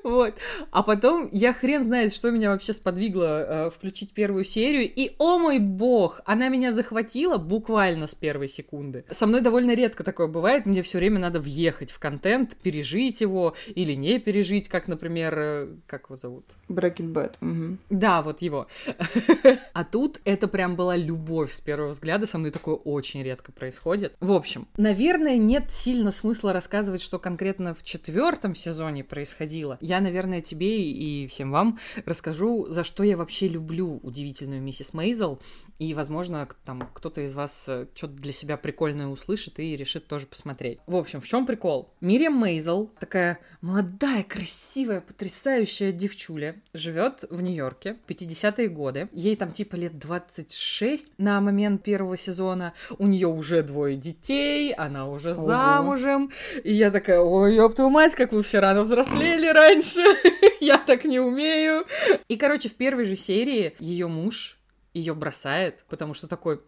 Вот. 0.05 0.35
А 0.71 0.83
потом 0.83 1.31
я 1.33 1.55
хрен 1.55 1.83
знает, 1.83 2.13
что 2.13 2.31
меня 2.31 2.51
вообще 2.51 2.75
сподвигло 2.75 3.25
э, 3.25 3.71
включить 3.71 4.13
первую 4.13 4.45
серию. 4.45 4.83
И, 4.85 5.15
о 5.19 5.39
мой 5.39 5.59
бог, 5.59 6.21
она 6.27 6.49
меня 6.49 6.71
захватила 6.73 7.39
буквально 7.39 8.07
с 8.07 8.15
первой 8.15 8.49
секунды. 8.49 9.07
Со 9.11 9.27
мной 9.27 9.41
довольно 9.41 9.75
редко 9.75 10.05
такое 10.05 10.27
бывает. 10.27 10.67
Мне 10.67 10.83
все 10.83 10.99
время 10.99 11.19
надо 11.19 11.41
въехать 11.41 11.91
в 11.91 11.99
контент, 11.99 12.55
пережить 12.57 13.23
его 13.23 13.55
или 13.75 13.95
не 13.95 14.19
пережить, 14.19 14.69
как, 14.69 14.89
например, 14.89 15.35
э, 15.39 15.69
как 15.87 16.05
его 16.05 16.17
зовут? 16.17 16.45
Breaking 16.69 17.15
Bad. 17.15 17.37
Угу. 17.41 17.79
Да, 17.91 18.23
вот 18.23 18.43
его. 18.43 18.69
А 19.73 19.85
тут 19.85 20.21
это 20.25 20.49
прям 20.49 20.77
была 20.77 20.97
любовь 20.97 21.53
с 21.53 21.61
первого 21.61 21.91
взгляда. 21.91 22.27
Со 22.27 22.39
мной 22.39 22.51
такое 22.51 22.75
очень 22.75 23.23
редко 23.23 23.53
происходит. 23.53 24.15
В 24.21 24.33
общем, 24.33 24.69
наверное, 24.77 25.37
нет 25.37 25.71
сильно 25.71 26.11
смысла 26.11 26.53
рассказывать, 26.53 27.01
что 27.01 27.19
конкретно 27.19 27.75
в 27.75 27.83
четвертом 27.83 28.55
сезоне 28.55 29.03
происходило. 29.03 29.79
Я 29.81 29.95
я, 29.95 30.01
наверное, 30.05 30.41
тебе 30.41 30.83
и 30.91 31.27
всем 31.27 31.51
вам 31.51 31.79
расскажу, 32.07 32.67
за 32.69 32.85
что 32.85 33.03
я 33.03 33.17
вообще 33.17 33.49
люблю 33.49 33.99
удивительную 34.03 34.63
миссис 34.63 34.95
Мейзел. 34.95 35.41
И, 35.79 35.93
возможно, 35.93 36.49
там 36.65 36.89
кто-то 36.95 37.23
из 37.23 37.35
вас 37.35 37.65
э, 37.67 37.87
что-то 37.95 38.15
для 38.15 38.33
себя 38.33 38.57
прикольное 38.57 39.09
услышит 39.09 39.59
и 39.59 39.77
решит 39.77 40.07
тоже 40.07 40.27
посмотреть. 40.27 40.79
В 40.87 40.95
общем, 40.95 41.21
в 41.21 41.27
чем 41.27 41.47
прикол? 41.47 41.93
Мириам 42.01 42.35
Мейзел, 42.35 42.93
такая 43.01 43.41
молодая, 43.61 44.23
красивая, 44.23 45.01
потрясающая 45.01 45.91
девчуля, 45.91 46.63
живет 46.75 47.25
в 47.29 47.43
Нью-Йорке, 47.43 47.97
50-е 48.07 48.69
годы. 48.69 49.09
Ей 49.13 49.35
там 49.35 49.51
типа 49.51 49.75
лет 49.75 49.99
26 49.99 51.13
на 51.19 51.41
момент 51.41 51.83
первого 51.83 52.17
сезона. 52.17 52.73
У 52.99 53.09
нее 53.09 53.27
уже 53.27 53.63
двое 53.63 53.97
детей, 53.97 54.73
она 54.73 55.09
уже 55.09 55.33
Ого. 55.33 55.43
замужем. 55.43 56.31
И 56.63 56.73
я 56.73 56.93
такая, 56.93 57.21
ой, 57.21 57.57
ёб 57.57 57.75
твою 57.75 57.91
мать, 57.91 58.15
как 58.15 58.33
вы 58.33 58.43
все 58.43 58.61
рано 58.61 58.83
взрослели 58.83 59.49
раньше. 59.49 59.84
я 60.61 60.79
так 60.79 61.05
не 61.05 61.21
умею. 61.21 61.87
И, 62.29 62.37
короче, 62.37 62.69
в 62.69 62.75
первой 62.75 63.05
же 63.05 63.17
серии 63.17 63.75
ее 63.79 64.07
муж 64.07 64.59
ее 64.93 65.15
бросает, 65.15 65.85
потому 65.89 66.15
что 66.15 66.29
такой, 66.29 66.61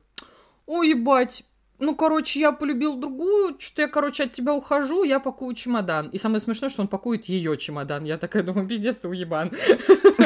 ой, 0.66 0.90
ебать, 0.90 1.44
ну, 1.78 1.94
короче, 1.94 2.40
я 2.40 2.52
полюбил 2.52 2.96
другую, 2.96 3.56
что-то 3.58 3.82
я, 3.82 3.88
короче, 3.88 4.24
от 4.24 4.32
тебя 4.32 4.54
ухожу, 4.54 5.04
я 5.04 5.20
пакую 5.20 5.54
чемодан. 5.54 6.08
И 6.08 6.18
самое 6.18 6.40
смешное, 6.40 6.70
что 6.70 6.82
он 6.82 6.88
пакует 6.88 7.26
ее 7.26 7.56
чемодан. 7.56 8.04
Я 8.04 8.18
такая 8.18 8.42
думаю, 8.42 8.66
пиздец, 8.66 8.96
ты 8.96 9.08
уебан. 9.08 9.52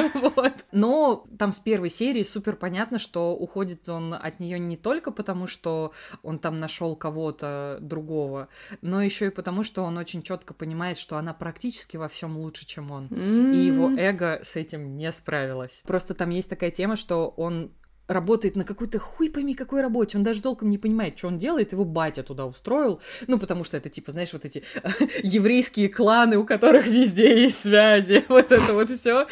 Но 0.72 1.24
там 1.38 1.52
с 1.52 1.60
первой 1.60 1.90
серии 1.90 2.22
супер 2.22 2.56
понятно, 2.56 2.98
что 2.98 3.34
уходит 3.34 3.88
он 3.88 4.14
от 4.14 4.40
нее 4.40 4.58
не 4.58 4.76
только 4.76 5.10
потому, 5.10 5.46
что 5.46 5.92
он 6.22 6.38
там 6.38 6.56
нашел 6.56 6.94
кого-то 6.96 7.78
другого, 7.80 8.48
но 8.82 9.02
еще 9.02 9.26
и 9.26 9.30
потому, 9.30 9.62
что 9.62 9.82
он 9.82 9.98
очень 9.98 10.22
четко 10.22 10.54
понимает, 10.54 10.98
что 10.98 11.16
она 11.16 11.34
практически 11.34 11.96
во 11.96 12.08
всем 12.08 12.36
лучше, 12.36 12.66
чем 12.66 12.90
он. 12.90 13.06
И 13.06 13.58
его 13.58 13.90
эго 13.90 14.40
с 14.42 14.56
этим 14.56 14.96
не 14.96 15.10
справилось. 15.12 15.82
Просто 15.86 16.14
там 16.14 16.30
есть 16.30 16.48
такая 16.48 16.70
тема, 16.70 16.96
что 16.96 17.28
он 17.36 17.72
работает 18.10 18.56
на 18.56 18.64
какой-то 18.64 18.98
хуй 18.98 19.30
пойми 19.30 19.54
какой 19.54 19.80
работе, 19.80 20.18
он 20.18 20.24
даже 20.24 20.42
толком 20.42 20.68
не 20.68 20.78
понимает, 20.78 21.16
что 21.16 21.28
он 21.28 21.38
делает, 21.38 21.72
его 21.72 21.84
батя 21.84 22.22
туда 22.22 22.44
устроил, 22.44 23.00
ну, 23.28 23.38
потому 23.38 23.64
что 23.64 23.76
это, 23.76 23.88
типа, 23.88 24.10
знаешь, 24.10 24.32
вот 24.32 24.44
эти 24.44 24.64
еврейские 25.22 25.88
кланы, 25.88 26.36
у 26.36 26.44
которых 26.44 26.86
везде 26.86 27.42
есть 27.42 27.60
связи, 27.60 28.24
вот 28.28 28.50
это 28.50 28.74
вот 28.74 28.90
все. 28.90 29.26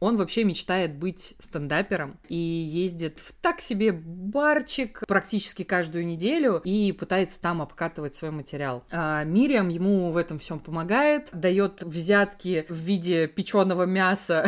Он 0.00 0.16
вообще 0.16 0.44
мечтает 0.44 0.96
быть 0.96 1.34
стендапером 1.38 2.18
и 2.28 2.36
ездит 2.36 3.18
в 3.18 3.32
так 3.32 3.60
себе 3.60 3.92
барчик 3.92 5.02
практически 5.06 5.64
каждую 5.64 6.06
неделю 6.06 6.60
и 6.64 6.92
пытается 6.92 7.40
там 7.40 7.62
обкатывать 7.62 8.14
свой 8.14 8.30
материал. 8.30 8.84
А 8.90 9.24
Мириам 9.24 9.68
ему 9.68 10.10
в 10.10 10.16
этом 10.16 10.38
всем 10.38 10.60
помогает, 10.60 11.28
дает 11.32 11.82
взятки 11.82 12.66
в 12.68 12.76
виде 12.76 13.26
печеного 13.26 13.84
мяса 13.84 14.46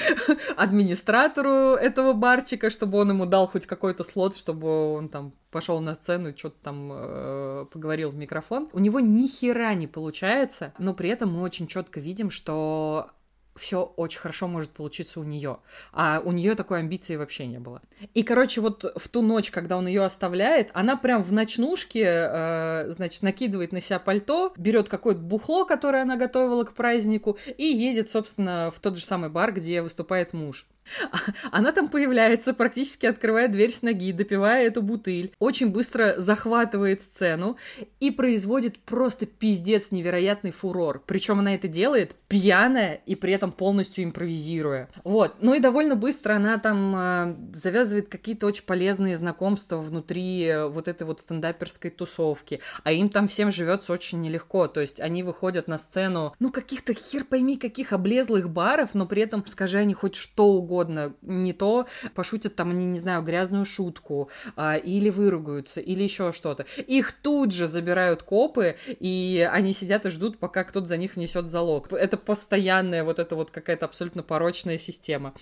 администратору 0.56 1.74
этого 1.74 2.12
барчика, 2.12 2.70
чтобы 2.70 2.98
он 2.98 3.10
ему 3.10 3.26
дал 3.26 3.46
хоть 3.46 3.66
какой-то 3.66 4.04
слот, 4.04 4.36
чтобы 4.36 4.94
он 4.94 5.08
там 5.08 5.32
пошел 5.50 5.80
на 5.80 5.94
сцену 5.94 6.36
что-то 6.36 6.56
там 6.62 6.90
э, 6.92 7.66
поговорил 7.72 8.10
в 8.10 8.16
микрофон. 8.16 8.68
У 8.72 8.80
него 8.80 8.98
ни 8.98 9.28
хера 9.28 9.72
не 9.74 9.86
получается, 9.86 10.74
но 10.78 10.94
при 10.94 11.10
этом 11.10 11.32
мы 11.32 11.42
очень 11.42 11.68
четко 11.68 12.00
видим, 12.00 12.30
что 12.30 13.10
все 13.56 13.82
очень 13.96 14.20
хорошо 14.20 14.48
может 14.48 14.70
получиться 14.70 15.20
у 15.20 15.24
нее. 15.24 15.58
А 15.92 16.20
у 16.24 16.32
нее 16.32 16.54
такой 16.54 16.80
амбиции 16.80 17.16
вообще 17.16 17.46
не 17.46 17.58
было. 17.58 17.82
И, 18.12 18.22
короче, 18.22 18.60
вот 18.60 18.84
в 18.96 19.08
ту 19.08 19.22
ночь, 19.22 19.50
когда 19.50 19.76
он 19.76 19.86
ее 19.86 20.04
оставляет, 20.04 20.70
она 20.74 20.96
прям 20.96 21.22
в 21.22 21.32
ночнушке, 21.32 22.04
э, 22.04 22.90
значит, 22.90 23.22
накидывает 23.22 23.72
на 23.72 23.80
себя 23.80 23.98
пальто, 23.98 24.52
берет 24.56 24.88
какое-то 24.88 25.20
бухло, 25.20 25.64
которое 25.64 26.02
она 26.02 26.16
готовила 26.16 26.64
к 26.64 26.74
празднику, 26.74 27.38
и 27.56 27.64
едет, 27.64 28.10
собственно, 28.10 28.72
в 28.74 28.80
тот 28.80 28.96
же 28.98 29.04
самый 29.04 29.30
бар, 29.30 29.52
где 29.52 29.82
выступает 29.82 30.32
муж. 30.32 30.66
Она 31.50 31.72
там 31.72 31.88
появляется, 31.88 32.54
практически 32.54 33.06
открывая 33.06 33.48
дверь 33.48 33.72
с 33.72 33.82
ноги, 33.82 34.12
допивая 34.12 34.66
эту 34.66 34.82
бутыль, 34.82 35.32
очень 35.38 35.70
быстро 35.70 36.14
захватывает 36.18 37.00
сцену 37.00 37.56
и 38.00 38.10
производит 38.10 38.78
просто 38.80 39.26
пиздец 39.26 39.90
невероятный 39.90 40.50
фурор. 40.50 41.02
Причем 41.06 41.40
она 41.40 41.54
это 41.54 41.68
делает 41.68 42.14
пьяная 42.28 43.00
и 43.06 43.14
при 43.14 43.32
этом 43.32 43.52
полностью 43.52 44.04
импровизируя. 44.04 44.88
Вот. 45.04 45.36
Ну 45.40 45.54
и 45.54 45.60
довольно 45.60 45.96
быстро 45.96 46.34
она 46.34 46.58
там 46.58 46.94
э, 46.96 47.36
завязывает 47.52 48.08
какие-то 48.08 48.46
очень 48.46 48.64
полезные 48.64 49.16
знакомства 49.16 49.78
внутри 49.78 50.44
э, 50.44 50.66
вот 50.66 50.88
этой 50.88 51.06
вот 51.06 51.20
стендаперской 51.20 51.90
тусовки. 51.90 52.60
А 52.82 52.92
им 52.92 53.08
там 53.08 53.28
всем 53.28 53.50
живется 53.50 53.92
очень 53.92 54.20
нелегко. 54.20 54.68
То 54.68 54.80
есть 54.80 55.00
они 55.00 55.22
выходят 55.22 55.68
на 55.68 55.78
сцену, 55.78 56.34
ну, 56.38 56.50
каких-то 56.50 56.94
хер 56.94 57.24
пойми 57.24 57.56
каких 57.56 57.92
облезлых 57.92 58.50
баров, 58.50 58.94
но 58.94 59.06
при 59.06 59.22
этом, 59.22 59.44
скажи 59.46 59.78
они 59.78 59.94
хоть 59.94 60.14
что 60.14 60.46
угодно 60.46 60.73
угодно, 60.74 61.14
не 61.22 61.52
то 61.52 61.86
пошутят 62.14 62.56
там 62.56 62.70
они, 62.70 62.86
не 62.86 62.98
знаю, 62.98 63.22
грязную 63.22 63.64
шутку, 63.64 64.28
а, 64.56 64.76
или 64.76 65.10
выругаются, 65.10 65.80
или 65.80 66.02
еще 66.02 66.32
что-то. 66.32 66.66
Их 66.86 67.12
тут 67.12 67.52
же 67.52 67.66
забирают 67.66 68.22
копы, 68.22 68.76
и 68.86 69.48
они 69.50 69.72
сидят 69.72 70.06
и 70.06 70.10
ждут, 70.10 70.38
пока 70.38 70.64
кто-то 70.64 70.86
за 70.86 70.96
них 70.96 71.16
внесет 71.16 71.48
залог. 71.48 71.92
Это 71.92 72.16
постоянная 72.16 73.04
вот 73.04 73.18
эта 73.18 73.36
вот 73.36 73.50
какая-то 73.50 73.86
абсолютно 73.86 74.22
порочная 74.22 74.78
система. 74.78 75.34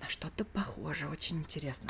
На 0.00 0.08
что-то 0.08 0.44
похоже, 0.44 1.06
очень 1.08 1.38
интересно. 1.38 1.88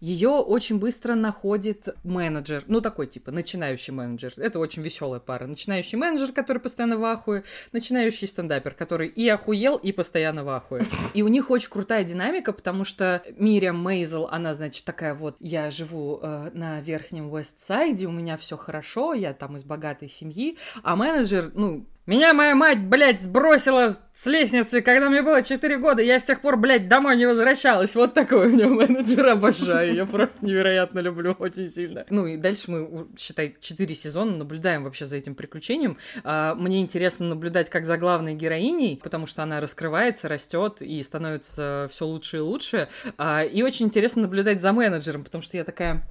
Ее 0.00 0.30
очень 0.30 0.78
быстро 0.78 1.14
находит 1.14 1.88
менеджер, 2.04 2.64
ну 2.66 2.80
такой 2.80 3.06
типа 3.06 3.30
начинающий 3.30 3.92
менеджер. 3.92 4.32
Это 4.36 4.58
очень 4.58 4.82
веселая 4.82 5.20
пара. 5.20 5.46
Начинающий 5.46 5.98
менеджер, 5.98 6.32
который 6.32 6.58
постоянно 6.58 6.98
в 6.98 7.04
ахуе, 7.04 7.44
начинающий 7.72 8.28
стендапер, 8.28 8.74
который 8.74 9.08
и 9.08 9.28
охуел, 9.28 9.76
и 9.76 9.92
постоянно 9.92 10.44
в 10.44 10.48
ахуе. 10.48 10.86
И 11.14 11.22
у 11.22 11.28
них 11.28 11.50
очень 11.50 11.70
крутая 11.70 12.04
динамика, 12.04 12.52
потому 12.52 12.84
что 12.84 13.22
Мириам 13.36 13.82
Мейзел, 13.82 14.26
она, 14.26 14.54
значит, 14.54 14.84
такая 14.84 15.14
вот, 15.14 15.36
я 15.40 15.70
живу 15.70 16.20
э, 16.22 16.50
на 16.52 16.80
верхнем 16.80 17.34
Вестсайде, 17.34 18.06
у 18.06 18.12
меня 18.12 18.36
все 18.36 18.56
хорошо, 18.56 19.14
я 19.14 19.32
там 19.32 19.56
из 19.56 19.64
богатой 19.64 20.08
семьи, 20.08 20.58
а 20.82 20.96
менеджер, 20.96 21.50
ну, 21.54 21.86
меня 22.06 22.32
моя 22.32 22.54
мать, 22.54 22.80
блядь, 22.80 23.20
сбросила 23.22 23.88
с 23.88 24.26
лестницы, 24.26 24.80
когда 24.80 25.10
мне 25.10 25.22
было 25.22 25.42
4 25.42 25.78
года. 25.78 26.02
Я 26.02 26.20
с 26.20 26.24
тех 26.24 26.40
пор, 26.40 26.56
блядь, 26.56 26.88
домой 26.88 27.16
не 27.16 27.26
возвращалась. 27.26 27.96
Вот 27.96 28.14
такой 28.14 28.46
у 28.46 28.56
него 28.56 28.74
менеджер. 28.74 29.26
Обожаю. 29.26 29.92
Я 29.94 30.06
просто 30.06 30.46
невероятно 30.46 31.00
люблю 31.00 31.32
очень 31.38 31.68
сильно. 31.68 32.06
Ну 32.08 32.26
и 32.26 32.36
дальше 32.36 32.70
мы, 32.70 33.08
считай, 33.18 33.56
4 33.58 33.94
сезона 33.94 34.36
наблюдаем 34.36 34.84
вообще 34.84 35.04
за 35.04 35.16
этим 35.16 35.34
приключением. 35.34 35.98
А, 36.22 36.54
мне 36.54 36.80
интересно 36.80 37.26
наблюдать 37.26 37.70
как 37.70 37.84
за 37.84 37.98
главной 37.98 38.34
героиней, 38.34 39.00
потому 39.02 39.26
что 39.26 39.42
она 39.42 39.60
раскрывается, 39.60 40.28
растет 40.28 40.82
и 40.82 41.02
становится 41.02 41.88
все 41.90 42.06
лучше 42.06 42.36
и 42.36 42.40
лучше. 42.40 42.88
А, 43.18 43.42
и 43.42 43.62
очень 43.62 43.86
интересно 43.86 44.22
наблюдать 44.22 44.60
за 44.60 44.72
менеджером, 44.72 45.24
потому 45.24 45.42
что 45.42 45.56
я 45.56 45.64
такая 45.64 46.06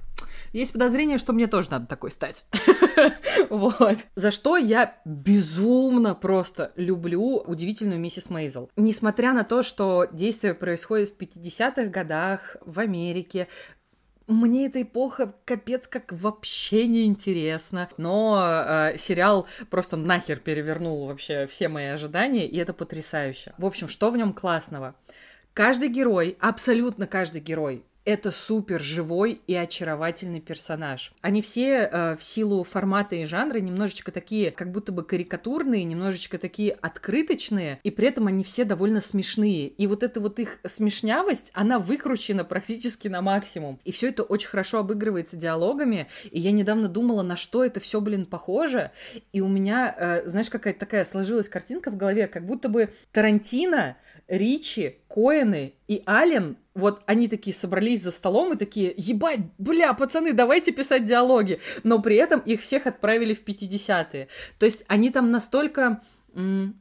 есть 0.52 0.72
подозрение, 0.72 1.18
что 1.18 1.32
мне 1.32 1.46
тоже 1.46 1.70
надо 1.70 1.86
такой 1.86 2.10
стать. 2.10 2.46
вот. 3.50 3.98
За 4.14 4.30
что 4.30 4.56
я 4.56 4.98
безумно 5.04 6.14
просто 6.14 6.72
люблю 6.76 7.38
удивительную 7.38 8.00
миссис 8.00 8.30
Мейзел. 8.30 8.70
Несмотря 8.76 9.32
на 9.32 9.44
то, 9.44 9.62
что 9.62 10.06
действие 10.12 10.54
происходит 10.54 11.10
в 11.10 11.18
50-х 11.18 11.84
годах 11.86 12.56
в 12.64 12.80
Америке, 12.80 13.48
мне 14.26 14.66
эта 14.66 14.82
эпоха 14.82 15.34
капец 15.44 15.86
как 15.86 16.12
вообще 16.12 16.86
не 16.86 17.04
интересна. 17.04 17.88
Но 17.96 18.36
э, 18.40 18.96
сериал 18.96 19.46
просто 19.70 19.96
нахер 19.96 20.40
перевернул 20.40 21.06
вообще 21.06 21.46
все 21.46 21.68
мои 21.68 21.86
ожидания, 21.86 22.46
и 22.46 22.56
это 22.56 22.72
потрясающе. 22.72 23.54
В 23.58 23.66
общем, 23.66 23.88
что 23.88 24.10
в 24.10 24.16
нем 24.16 24.32
классного? 24.32 24.96
Каждый 25.52 25.88
герой, 25.88 26.36
абсолютно 26.40 27.06
каждый 27.06 27.40
герой, 27.40 27.84
это 28.06 28.30
супер 28.30 28.80
живой 28.80 29.42
и 29.48 29.54
очаровательный 29.54 30.40
персонаж. 30.40 31.12
Они 31.20 31.42
все 31.42 31.90
э, 31.90 32.16
в 32.16 32.22
силу 32.22 32.62
формата 32.62 33.16
и 33.16 33.24
жанра 33.24 33.58
немножечко 33.58 34.12
такие, 34.12 34.52
как 34.52 34.70
будто 34.70 34.92
бы 34.92 35.02
карикатурные, 35.02 35.82
немножечко 35.82 36.38
такие 36.38 36.72
открыточные, 36.72 37.80
и 37.82 37.90
при 37.90 38.06
этом 38.06 38.28
они 38.28 38.44
все 38.44 38.64
довольно 38.64 39.00
смешные. 39.00 39.66
И 39.66 39.88
вот 39.88 40.04
эта 40.04 40.20
вот 40.20 40.38
их 40.38 40.60
смешнявость, 40.64 41.50
она 41.52 41.80
выкручена 41.80 42.44
практически 42.44 43.08
на 43.08 43.20
максимум. 43.22 43.80
И 43.84 43.90
все 43.90 44.08
это 44.08 44.22
очень 44.22 44.48
хорошо 44.48 44.78
обыгрывается 44.78 45.36
диалогами. 45.36 46.06
И 46.30 46.38
я 46.38 46.52
недавно 46.52 46.86
думала, 46.86 47.22
на 47.22 47.34
что 47.34 47.64
это 47.64 47.80
все, 47.80 48.00
блин, 48.00 48.24
похоже. 48.24 48.92
И 49.32 49.40
у 49.40 49.48
меня, 49.48 49.94
э, 49.98 50.28
знаешь, 50.28 50.48
какая-то 50.48 50.78
такая 50.78 51.04
сложилась 51.04 51.48
картинка 51.48 51.90
в 51.90 51.96
голове, 51.96 52.28
как 52.28 52.46
будто 52.46 52.68
бы 52.68 52.90
Тарантино 53.10 53.96
Ричи, 54.28 54.98
Коэны 55.08 55.74
и 55.86 56.02
Ален, 56.06 56.56
вот 56.74 57.02
они 57.06 57.28
такие 57.28 57.54
собрались 57.54 58.02
за 58.02 58.10
столом 58.10 58.52
и 58.52 58.56
такие, 58.56 58.92
ебать, 58.96 59.40
бля, 59.56 59.92
пацаны, 59.94 60.32
давайте 60.32 60.72
писать 60.72 61.04
диалоги. 61.04 61.60
Но 61.84 62.02
при 62.02 62.16
этом 62.16 62.40
их 62.40 62.60
всех 62.60 62.86
отправили 62.86 63.34
в 63.34 63.44
50-е. 63.44 64.28
То 64.58 64.66
есть 64.66 64.84
они 64.88 65.10
там 65.10 65.30
настолько 65.30 66.02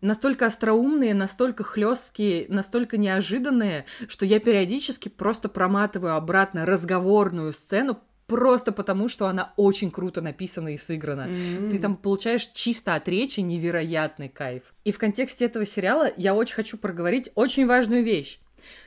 настолько 0.01 0.47
остроумные, 0.47 1.13
настолько 1.13 1.63
хлесткие, 1.63 2.45
настолько 2.49 2.97
неожиданные, 2.97 3.85
что 4.09 4.26
я 4.26 4.41
периодически 4.41 5.07
просто 5.07 5.47
проматываю 5.47 6.15
обратно 6.15 6.65
разговорную 6.65 7.53
сцену, 7.53 7.99
просто 8.27 8.72
потому, 8.72 9.10
что 9.10 9.27
она 9.27 9.53
очень 9.57 9.91
круто 9.91 10.22
написана 10.22 10.73
и 10.73 10.77
сыграна. 10.77 11.27
Mm-hmm. 11.27 11.69
Ты 11.72 11.80
там 11.80 11.95
получаешь 11.95 12.49
чисто 12.53 12.95
от 12.95 13.07
речи 13.07 13.39
невероятный 13.39 14.30
кайф. 14.30 14.73
И 14.84 14.91
в 14.91 14.97
контексте 14.97 15.45
этого 15.45 15.65
сериала 15.65 16.11
я 16.18 16.34
очень 16.34 16.56
хочу 16.56 16.77
проговорить 16.77 17.30
очень 17.35 17.65
важную 17.65 18.03
вещь. 18.03 18.39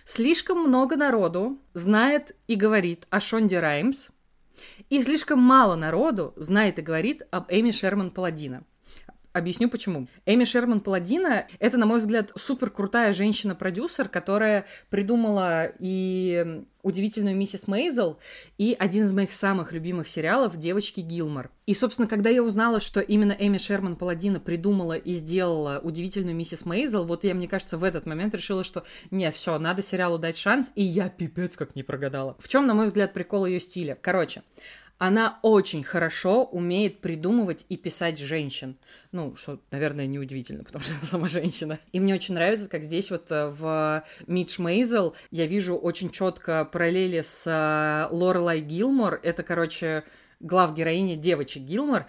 Слишком 0.05 0.59
много 0.61 0.97
народу 0.97 1.59
знает 1.73 2.35
и 2.47 2.57
говорит 2.57 3.07
о 3.11 3.21
Шонде 3.21 3.61
Раймс, 3.61 4.11
и 4.91 5.01
слишком 5.03 5.39
мало 5.39 5.77
народу 5.77 6.33
знает 6.37 6.79
и 6.79 6.83
говорит 6.83 7.23
об 7.31 7.47
Эми 7.49 7.71
Шерман 7.71 8.11
Паладина. 8.11 8.65
Объясню 9.33 9.69
почему. 9.69 10.09
Эми 10.27 10.45
Шерман 10.45 10.81
Паладина— 10.81 11.47
это, 11.59 11.77
на 11.77 11.87
мой 11.87 11.99
взгляд, 11.99 12.33
супер 12.37 12.71
крутая 12.71 13.13
женщина-продюсер, 13.13 14.09
которая 14.09 14.67
придумала 14.91 15.71
и 15.79 16.65
удивительную 16.83 17.37
миссис 17.37 17.69
Мейзел 17.69 18.19
и 18.57 18.75
один 18.79 19.05
из 19.05 19.13
моих 19.13 19.33
самых 19.33 19.73
любимых 19.73 20.09
сериалов 20.09 20.57
«Девочки 20.57 21.01
Гилмор». 21.01 21.51
И, 21.67 21.75
собственно, 21.75 22.09
когда 22.09 22.31
я 22.31 22.43
узнала, 22.43 22.81
что 22.81 23.01
именно 23.01 23.37
Эми 23.39 23.59
Шерман 23.59 23.97
Паладина 23.97 24.41
придумала 24.41 24.97
и 24.97 25.13
сделала 25.13 25.81
удивительную 25.83 26.35
миссис 26.35 26.65
Мейзел, 26.65 27.05
вот 27.05 27.25
я, 27.25 27.35
мне 27.35 27.47
кажется, 27.47 27.77
в 27.77 27.85
этот 27.85 28.07
момент 28.07 28.35
решила, 28.35 28.65
что 28.65 28.85
не, 29.11 29.31
все, 29.31 29.59
надо 29.59 29.83
сериалу 29.83 30.19
дать 30.19 30.39
шанс, 30.39 30.73
и 30.75 30.83
я 30.83 31.11
пипец 31.11 31.57
как 31.57 31.77
не 31.77 31.83
прогадала. 31.83 32.37
В 32.39 32.49
чем, 32.49 32.67
на 32.67 32.75
мой 32.75 32.87
взгляд, 32.87 33.13
прикол 33.13 33.45
ее 33.45 33.61
стиля? 33.61 33.99
Короче, 34.01 34.43
она 34.99 35.39
очень 35.43 35.85
хорошо 35.85 36.45
умеет 36.45 37.01
придумывать 37.01 37.65
и 37.69 37.77
писать 37.77 38.19
женщин. 38.19 38.77
Ну, 39.13 39.35
что, 39.37 39.61
наверное, 39.71 40.07
неудивительно, 40.07 40.65
потому 40.65 40.83
что 40.83 40.95
она 40.95 41.03
сама 41.05 41.29
женщина. 41.29 41.79
И 41.93 42.01
мне 42.01 42.15
очень 42.15 42.35
нравится, 42.35 42.69
как 42.69 42.83
здесь 42.83 43.11
вот 43.11 43.31
э, 43.31 43.49
в 43.49 44.05
Мидж 44.27 44.61
Мейзел 44.61 45.15
я 45.31 45.47
вижу 45.47 45.77
очень 45.77 46.11
четко 46.11 46.65
параллели 46.65 47.21
с 47.21 47.47
э, 47.47 48.15
Лорелай 48.15 48.61
Гилмор. 48.61 49.21
Это, 49.23 49.43
короче, 49.45 50.05
глав 50.41 50.75
героиня 50.75 51.17
девочек 51.17 51.63
Гилмор. 51.63 52.07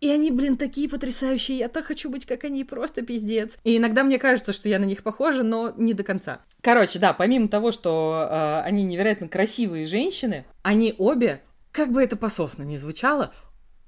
И 0.00 0.08
они, 0.08 0.32
блин, 0.32 0.56
такие 0.56 0.88
потрясающие. 0.88 1.58
Я 1.58 1.68
так 1.68 1.84
хочу 1.84 2.10
быть, 2.10 2.26
как 2.26 2.42
они, 2.42 2.64
просто 2.64 3.02
пиздец. 3.02 3.56
И 3.62 3.76
иногда 3.76 4.02
мне 4.02 4.18
кажется, 4.18 4.52
что 4.52 4.68
я 4.68 4.80
на 4.80 4.84
них 4.84 5.04
похожа, 5.04 5.44
но 5.44 5.72
не 5.76 5.94
до 5.94 6.02
конца. 6.02 6.40
Короче, 6.60 6.98
да, 6.98 7.12
помимо 7.12 7.46
того, 7.46 7.70
что 7.70 8.28
э, 8.28 8.62
они 8.66 8.82
невероятно 8.82 9.28
красивые 9.28 9.84
женщины, 9.84 10.44
они 10.62 10.96
обе 10.98 11.42
как 11.72 11.90
бы 11.90 12.02
это 12.02 12.16
пососно 12.16 12.62
ни 12.62 12.76
звучало, 12.76 13.34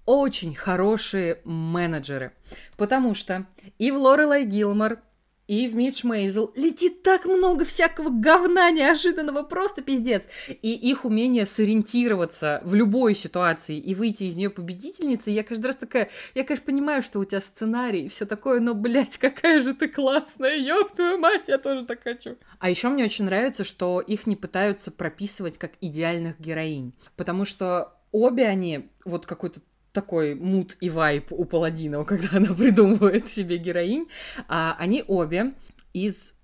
очень 0.07 0.55
хорошие 0.55 1.41
менеджеры. 1.45 2.33
Потому 2.77 3.15
что 3.15 3.47
и 3.79 3.91
в 3.91 3.97
Лорелай 3.97 4.45
Гилмор, 4.45 4.99
и 5.47 5.69
в 5.69 5.75
Мидж 5.75 6.07
Мейзел 6.07 6.53
летит 6.55 7.03
так 7.03 7.25
много 7.27 7.65
всякого 7.65 8.09
говна 8.09 8.71
неожиданного, 8.71 9.43
просто 9.43 9.83
пиздец. 9.83 10.29
И 10.49 10.73
их 10.73 11.05
умение 11.05 11.47
сориентироваться 11.47 12.61
в 12.65 12.75
любой 12.75 13.15
ситуации 13.15 13.79
и 13.79 13.95
выйти 13.95 14.25
из 14.25 14.37
нее 14.37 14.51
победительницей, 14.51 15.35
я 15.35 15.43
каждый 15.43 15.67
раз 15.67 15.77
такая, 15.77 16.11
я, 16.35 16.45
конечно, 16.45 16.67
понимаю, 16.67 17.03
что 17.03 17.19
у 17.19 17.25
тебя 17.25 17.41
сценарий 17.41 18.07
и 18.07 18.09
все 18.09 18.25
такое, 18.25 18.61
но, 18.61 18.75
блядь, 18.75 19.19
какая 19.19 19.61
же 19.61 19.75
ты 19.75 19.89
классная, 19.89 20.57
ёб 20.57 20.95
твою 20.95 21.19
мать, 21.19 21.45
я 21.49 21.59
тоже 21.59 21.85
так 21.85 22.03
хочу. 22.03 22.37
А 22.59 22.71
еще 22.71 22.89
мне 22.89 23.05
очень 23.05 23.25
нравится, 23.25 23.65
что 23.65 24.01
их 24.01 24.27
не 24.27 24.37
пытаются 24.37 24.91
прописывать 24.91 25.59
как 25.59 25.73
идеальных 25.81 26.41
героинь, 26.41 26.95
потому 27.17 27.45
что 27.45 27.95
обе 28.13 28.47
они, 28.47 28.89
вот 29.05 29.27
какой-то 29.27 29.61
такой 29.95 30.35
мут 30.35 30.77
и 30.81 30.91
вайп 30.91 31.33
у 31.33 31.47
Паладинова, 31.47 32.05
когда 32.05 32.37
она 32.37 32.53
придумывает 32.53 33.29
себе 33.29 33.57
героинь. 33.57 34.09
А 34.49 34.77
они 34.79 35.03
обе 35.07 35.55
из 35.95 36.35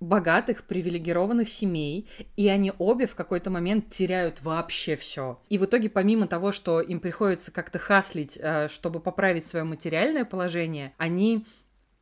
богатых, 0.00 0.64
привилегированных 0.64 1.48
семей, 1.48 2.08
и 2.36 2.48
они 2.48 2.72
обе 2.78 3.06
в 3.06 3.16
какой-то 3.16 3.50
момент 3.50 3.88
теряют 3.88 4.40
вообще 4.42 4.94
все. 4.94 5.40
И 5.48 5.58
в 5.58 5.64
итоге, 5.64 5.90
помимо 5.90 6.28
того, 6.28 6.52
что 6.52 6.80
им 6.80 7.00
приходится 7.00 7.50
как-то 7.50 7.80
хаслить, 7.80 8.38
э, 8.40 8.68
чтобы 8.68 9.00
поправить 9.00 9.44
свое 9.44 9.64
материальное 9.64 10.24
положение, 10.24 10.94
они 10.98 11.46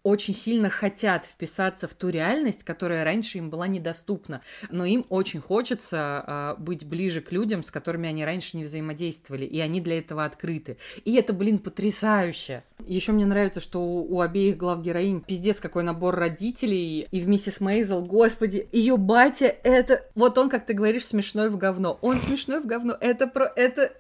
очень 0.07 0.35
сильно 0.35 0.71
хотят 0.71 1.25
вписаться 1.25 1.89
в 1.89 1.95
ту 1.95 2.11
реальность, 2.11 2.63
которая 2.63 3.03
раньше 3.03 3.39
им 3.39 3.51
была 3.51 3.67
недоступна, 3.67 4.41
но 4.71 4.85
им 4.85 5.05
очень 5.09 5.41
хочется 5.41 6.57
э, 6.57 6.63
быть 6.63 6.87
ближе 6.87 7.21
к 7.21 7.33
людям, 7.33 7.65
с 7.65 7.73
которыми 7.73 8.09
они 8.09 8.25
раньше 8.25 8.57
не 8.57 8.63
взаимодействовали, 8.63 9.45
и 9.45 9.59
они 9.59 9.81
для 9.81 9.99
этого 9.99 10.25
открыты. 10.25 10.77
И 11.05 11.17
это, 11.17 11.33
блин, 11.33 11.59
потрясающе. 11.59 12.63
Еще 12.87 13.13
мне 13.13 13.27
нравится, 13.27 13.61
что 13.61 13.81
у, 13.81 14.17
у 14.17 14.21
обеих 14.21 14.57
глав 14.57 14.81
героинь 14.81 15.21
пиздец 15.21 15.61
какой 15.61 15.83
набор 15.83 16.15
родителей, 16.15 17.09
и 17.11 17.21
в 17.21 17.29
миссис 17.29 17.61
Мейзел, 17.61 18.03
господи, 18.03 18.69
ее 18.73 18.97
батя, 18.97 19.55
это... 19.63 20.05
Вот 20.15 20.39
он, 20.39 20.49
как 20.49 20.67
ты 20.67 20.73
говоришь, 20.73 21.07
смешной 21.07 21.49
в 21.49 21.57
говно. 21.57 21.99
Он 22.01 22.21
смешной 22.21 22.61
в 22.61 22.67
говно. 22.67 22.97
Это 23.01 23.27
про... 23.27 23.53
Это 23.57 23.93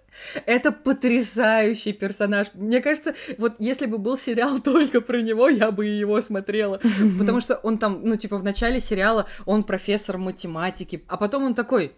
это 0.47 0.73
потрясающий 0.73 1.93
персонаж. 1.93 2.49
Мне 2.55 2.81
кажется, 2.81 3.15
вот 3.39 3.57
если 3.59 3.87
бы 3.87 3.99
был 3.99 4.17
сериал 4.17 4.59
только 4.65 5.01
про 5.01 5.21
него, 5.21 5.49
я 5.49 5.71
бы 5.71 5.87
его 5.87 6.21
смотрела. 6.23 6.81
Потому 7.19 7.41
что 7.41 7.57
он 7.57 7.79
там, 7.79 8.01
ну, 8.03 8.17
типа, 8.17 8.39
в 8.39 8.45
начале 8.45 8.81
сериала 8.81 9.27
он 9.45 9.65
профессор 9.65 10.19
математики, 10.19 11.05
а 11.09 11.17
потом 11.17 11.45
он 11.45 11.55
такой, 11.55 11.93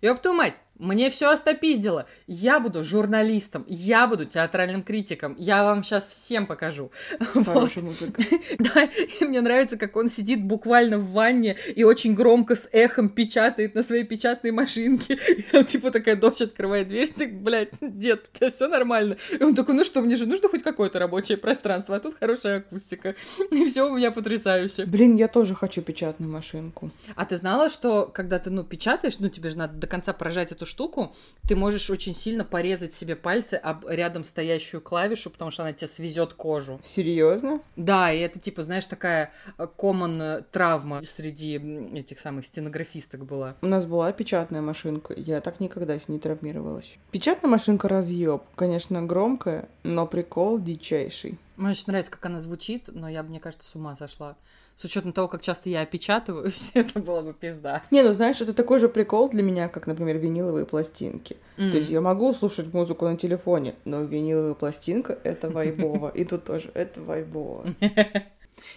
ёб 0.00 0.20
твою 0.20 0.36
мать, 0.36 0.54
мне 0.84 1.10
все 1.10 1.30
остопиздило. 1.30 2.06
Я 2.26 2.60
буду 2.60 2.84
журналистом, 2.84 3.64
я 3.68 4.06
буду 4.06 4.26
театральным 4.26 4.82
критиком. 4.82 5.34
Я 5.38 5.64
вам 5.64 5.82
сейчас 5.82 6.06
всем 6.08 6.46
покажу. 6.46 6.90
Вот. 7.34 7.72
Да, 8.58 8.82
и 9.20 9.24
мне 9.24 9.40
нравится, 9.40 9.76
как 9.76 9.96
он 9.96 10.08
сидит 10.08 10.42
буквально 10.44 10.98
в 10.98 11.10
ванне 11.12 11.56
и 11.74 11.84
очень 11.84 12.14
громко 12.14 12.54
с 12.54 12.68
эхом 12.72 13.08
печатает 13.08 13.74
на 13.74 13.82
своей 13.82 14.04
печатной 14.04 14.50
машинке. 14.50 15.18
И 15.36 15.42
там 15.42 15.64
типа 15.64 15.90
такая 15.90 16.16
дочь 16.16 16.42
открывает 16.42 16.88
дверь, 16.88 17.12
ты, 17.16 17.28
блядь, 17.28 17.70
дед, 17.80 18.28
у 18.32 18.36
тебя 18.36 18.50
все 18.50 18.68
нормально. 18.68 19.16
И 19.30 19.42
он 19.42 19.54
такой, 19.54 19.74
ну 19.74 19.84
что, 19.84 20.00
мне 20.02 20.16
же 20.16 20.26
нужно 20.26 20.48
хоть 20.48 20.62
какое-то 20.62 20.98
рабочее 20.98 21.38
пространство, 21.38 21.96
а 21.96 22.00
тут 22.00 22.16
хорошая 22.18 22.58
акустика. 22.58 23.14
И 23.50 23.64
все 23.64 23.88
у 23.88 23.96
меня 23.96 24.10
потрясающе. 24.10 24.86
Блин, 24.86 25.16
я 25.16 25.28
тоже 25.28 25.54
хочу 25.54 25.82
печатную 25.82 26.30
машинку. 26.30 26.90
А 27.14 27.24
ты 27.24 27.36
знала, 27.36 27.68
что 27.68 28.06
когда 28.06 28.38
ты, 28.38 28.50
ну, 28.50 28.64
печатаешь, 28.64 29.18
ну, 29.18 29.28
тебе 29.28 29.50
же 29.50 29.58
надо 29.58 29.74
до 29.74 29.86
конца 29.86 30.12
прожать 30.12 30.52
эту 30.52 30.66
штуку, 30.74 31.14
ты 31.46 31.54
можешь 31.54 31.88
очень 31.88 32.14
сильно 32.14 32.44
порезать 32.44 32.92
себе 32.92 33.14
пальцы 33.14 33.54
об 33.54 33.86
рядом 33.88 34.24
стоящую 34.24 34.80
клавишу, 34.80 35.30
потому 35.30 35.50
что 35.52 35.62
она 35.62 35.72
тебе 35.72 35.86
свезет 35.86 36.34
кожу. 36.34 36.80
Серьезно? 36.84 37.60
Да, 37.76 38.12
и 38.12 38.18
это 38.18 38.40
типа, 38.40 38.62
знаешь, 38.62 38.86
такая 38.86 39.32
э, 39.56 39.68
common 39.78 40.40
э, 40.40 40.42
травма 40.50 41.00
среди 41.02 41.56
этих 41.96 42.18
самых 42.18 42.44
стенографисток 42.44 43.24
была. 43.24 43.54
У 43.62 43.66
нас 43.66 43.84
была 43.84 44.10
печатная 44.12 44.62
машинка, 44.62 45.14
я 45.16 45.40
так 45.40 45.60
никогда 45.60 45.96
с 45.96 46.08
ней 46.08 46.18
травмировалась. 46.18 46.94
Печатная 47.12 47.50
машинка 47.50 47.88
разъеб, 47.88 48.42
конечно, 48.56 49.02
громкая, 49.02 49.68
но 49.84 50.06
прикол 50.06 50.58
дичайший. 50.58 51.38
Мне 51.56 51.70
очень 51.70 51.84
нравится, 51.86 52.10
как 52.10 52.26
она 52.26 52.40
звучит, 52.40 52.88
но 52.92 53.08
я, 53.08 53.22
мне 53.22 53.38
кажется, 53.38 53.68
с 53.70 53.74
ума 53.76 53.94
сошла 53.94 54.36
с 54.76 54.84
учетом 54.84 55.12
того, 55.12 55.28
как 55.28 55.42
часто 55.42 55.70
я 55.70 55.82
опечатываюсь, 55.82 56.72
это 56.74 56.98
было 57.00 57.20
бы 57.20 57.32
пизда. 57.32 57.82
Не, 57.90 58.02
ну 58.02 58.12
знаешь, 58.12 58.40
это 58.40 58.52
такой 58.54 58.80
же 58.80 58.88
прикол 58.88 59.28
для 59.28 59.42
меня, 59.42 59.68
как, 59.68 59.86
например, 59.86 60.18
виниловые 60.18 60.66
пластинки. 60.66 61.36
Mm. 61.56 61.70
То 61.70 61.78
есть 61.78 61.90
я 61.90 62.00
могу 62.00 62.34
слушать 62.34 62.72
музыку 62.72 63.06
на 63.06 63.16
телефоне, 63.16 63.74
но 63.84 64.02
виниловая 64.02 64.54
пластинка— 64.54 65.18
это 65.24 65.48
вайбово. 65.48 66.08
И 66.14 66.24
тут 66.24 66.44
тоже 66.44 66.70
это 66.74 67.00
вайбово. 67.00 67.64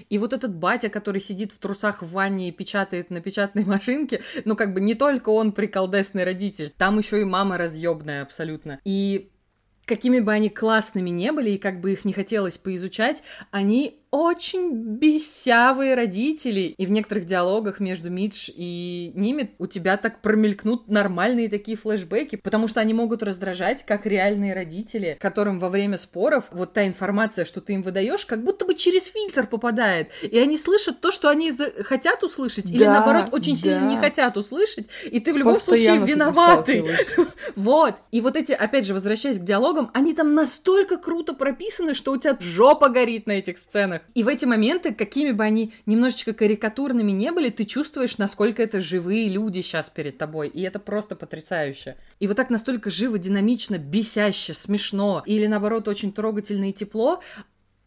И 0.09 0.17
вот 0.17 0.33
этот 0.33 0.53
батя, 0.55 0.89
который 0.89 1.21
сидит 1.21 1.51
в 1.51 1.59
трусах 1.59 2.01
в 2.01 2.11
ванне 2.11 2.49
и 2.49 2.51
печатает 2.51 3.09
на 3.09 3.21
печатной 3.21 3.63
машинке, 3.63 4.21
ну 4.43 4.55
как 4.55 4.73
бы 4.73 4.81
не 4.81 4.95
только 4.95 5.29
он 5.29 5.51
приколдесный 5.51 6.23
родитель, 6.23 6.73
там 6.75 6.97
еще 6.97 7.21
и 7.21 7.23
мама 7.23 7.57
разъебная 7.57 8.23
абсолютно. 8.23 8.79
И 8.85 9.29
какими 9.87 10.19
бы 10.19 10.33
они 10.33 10.49
классными 10.49 11.09
не 11.09 11.31
были 11.31 11.51
и 11.51 11.57
как 11.57 11.79
бы 11.79 11.93
их 11.93 12.05
не 12.05 12.13
хотелось 12.13 12.57
поизучать, 12.57 13.23
они 13.51 14.01
очень 14.11 14.71
бесявые 14.73 15.95
родители. 15.95 16.73
И 16.77 16.85
в 16.85 16.91
некоторых 16.91 17.25
диалогах 17.25 17.79
между 17.79 18.09
Мидж 18.09 18.49
и 18.53 19.11
ними 19.15 19.51
у 19.59 19.67
тебя 19.67 19.97
так 19.97 20.21
промелькнут 20.21 20.87
нормальные 20.87 21.49
такие 21.49 21.77
флешбеки, 21.77 22.37
потому 22.37 22.67
что 22.67 22.79
они 22.79 22.93
могут 22.93 23.23
раздражать, 23.23 23.85
как 23.85 24.05
реальные 24.05 24.53
родители, 24.53 25.17
которым 25.19 25.59
во 25.59 25.69
время 25.69 25.97
споров 25.97 26.47
вот 26.51 26.73
та 26.73 26.87
информация, 26.87 27.45
что 27.45 27.61
ты 27.61 27.73
им 27.73 27.83
выдаешь, 27.83 28.25
как 28.25 28.43
будто 28.43 28.65
бы 28.65 28.75
через 28.75 29.05
фильтр 29.05 29.47
попадает. 29.47 30.11
И 30.21 30.37
они 30.37 30.57
слышат 30.57 31.01
то, 31.01 31.11
что 31.11 31.29
они 31.29 31.51
хотят 31.83 32.23
услышать, 32.23 32.65
да, 32.65 32.73
или 32.73 32.85
наоборот, 32.85 33.29
очень 33.31 33.55
да. 33.55 33.61
сильно 33.61 33.89
не 33.89 33.97
хотят 33.97 34.37
услышать, 34.37 34.87
и 35.05 35.19
ты 35.19 35.33
в 35.33 35.37
любом 35.37 35.55
Постоянно 35.55 35.99
случае 35.99 36.15
виноватый. 36.15 36.85
Вот. 37.55 37.95
И 38.11 38.21
вот 38.21 38.35
эти, 38.35 38.51
опять 38.51 38.85
же, 38.85 38.93
возвращаясь 38.93 39.39
к 39.39 39.43
диалогам, 39.43 39.89
они 39.93 40.13
там 40.13 40.33
настолько 40.33 40.97
круто 40.97 41.33
прописаны, 41.33 41.93
что 41.93 42.11
у 42.11 42.17
тебя 42.17 42.37
жопа 42.39 42.89
горит 42.89 43.25
на 43.27 43.33
этих 43.33 43.57
сценах 43.57 43.96
сценах. 43.97 44.01
И 44.13 44.23
в 44.23 44.27
эти 44.27 44.45
моменты, 44.45 44.93
какими 44.93 45.31
бы 45.31 45.43
они 45.43 45.73
немножечко 45.85 46.33
карикатурными 46.33 47.11
не 47.11 47.31
были, 47.31 47.49
ты 47.49 47.65
чувствуешь, 47.65 48.17
насколько 48.17 48.61
это 48.61 48.79
живые 48.79 49.29
люди 49.29 49.61
сейчас 49.61 49.89
перед 49.89 50.17
тобой. 50.17 50.47
И 50.47 50.61
это 50.61 50.79
просто 50.79 51.15
потрясающе. 51.15 51.97
И 52.19 52.27
вот 52.27 52.37
так 52.37 52.49
настолько 52.49 52.89
живо, 52.89 53.17
динамично, 53.17 53.77
бесяще, 53.77 54.53
смешно 54.53 55.23
или 55.25 55.47
наоборот 55.47 55.87
очень 55.87 56.11
трогательно 56.13 56.69
и 56.69 56.73
тепло, 56.73 57.21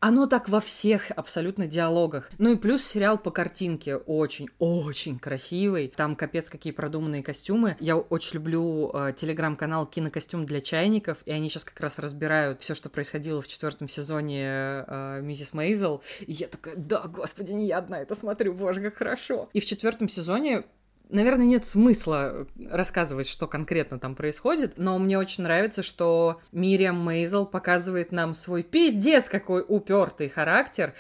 Оно 0.01 0.27
так 0.27 0.49
во 0.49 0.61
всех 0.61 1.11
абсолютно 1.15 1.67
диалогах. 1.67 2.31
Ну 2.39 2.55
и 2.55 2.57
плюс 2.57 2.83
сериал 2.83 3.19
по 3.19 3.31
картинке 3.31 3.97
очень-очень 3.97 5.19
красивый. 5.19 5.93
Там 5.95 6.17
капец 6.17 6.49
какие 6.49 6.73
продуманные 6.73 7.23
костюмы. 7.23 7.77
Я 7.81 7.99
очень 7.99 8.37
люблю 8.37 8.91
э, 8.95 9.13
телеграм-канал 9.15 9.87
Кинокостюм 9.87 10.47
для 10.47 10.63
чайников, 10.63 11.19
и 11.27 11.33
они 11.33 11.51
сейчас 11.51 11.65
как 11.65 11.79
раз 11.81 11.99
разбирают 11.99 12.63
все, 12.63 12.75
что 12.75 12.89
происходило 12.89 13.43
в 13.43 13.47
четвертом 13.47 13.89
сезоне 13.89 14.47
э, 14.87 15.21
Миссис 15.23 15.53
Мейзел. 15.53 16.03
И 16.21 16.33
я 16.33 16.49
такая, 16.49 16.77
да, 16.77 17.03
господи, 17.07 17.53
не 17.53 17.67
я 17.67 17.77
одна 17.77 18.01
это 18.01 18.15
смотрю, 18.15 18.55
боже, 18.55 18.81
как 18.81 18.97
хорошо. 18.97 19.51
И 19.53 19.61
в 19.61 19.67
четвертом 19.67 20.09
сезоне 20.09 20.65
Наверное, 21.11 21.47
нет 21.47 21.65
смысла 21.65 22.47
рассказывать, 22.69 23.29
что 23.29 23.47
конкретно 23.47 23.99
там 23.99 24.15
происходит, 24.15 24.75
но 24.77 24.99
мне 24.99 25.19
очень 25.19 25.45
нравится, 25.45 25.83
что 25.83 26.41
Мириам 26.53 27.05
Мейзел 27.05 27.47
показывает 27.47 28.13
нам 28.13 28.35
свой 28.35 28.63
пиздец 28.63 29.29
какой 29.29 29.65
упертый 29.67 30.29
характер 30.29 30.95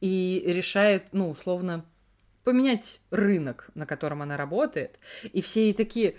и 0.00 0.42
решает, 0.46 1.08
ну, 1.12 1.30
условно, 1.30 1.84
поменять 2.44 3.00
рынок, 3.10 3.70
на 3.74 3.86
котором 3.86 4.22
она 4.22 4.36
работает. 4.36 4.98
И 5.32 5.40
все 5.40 5.64
ей 5.64 5.74
такие, 5.74 6.16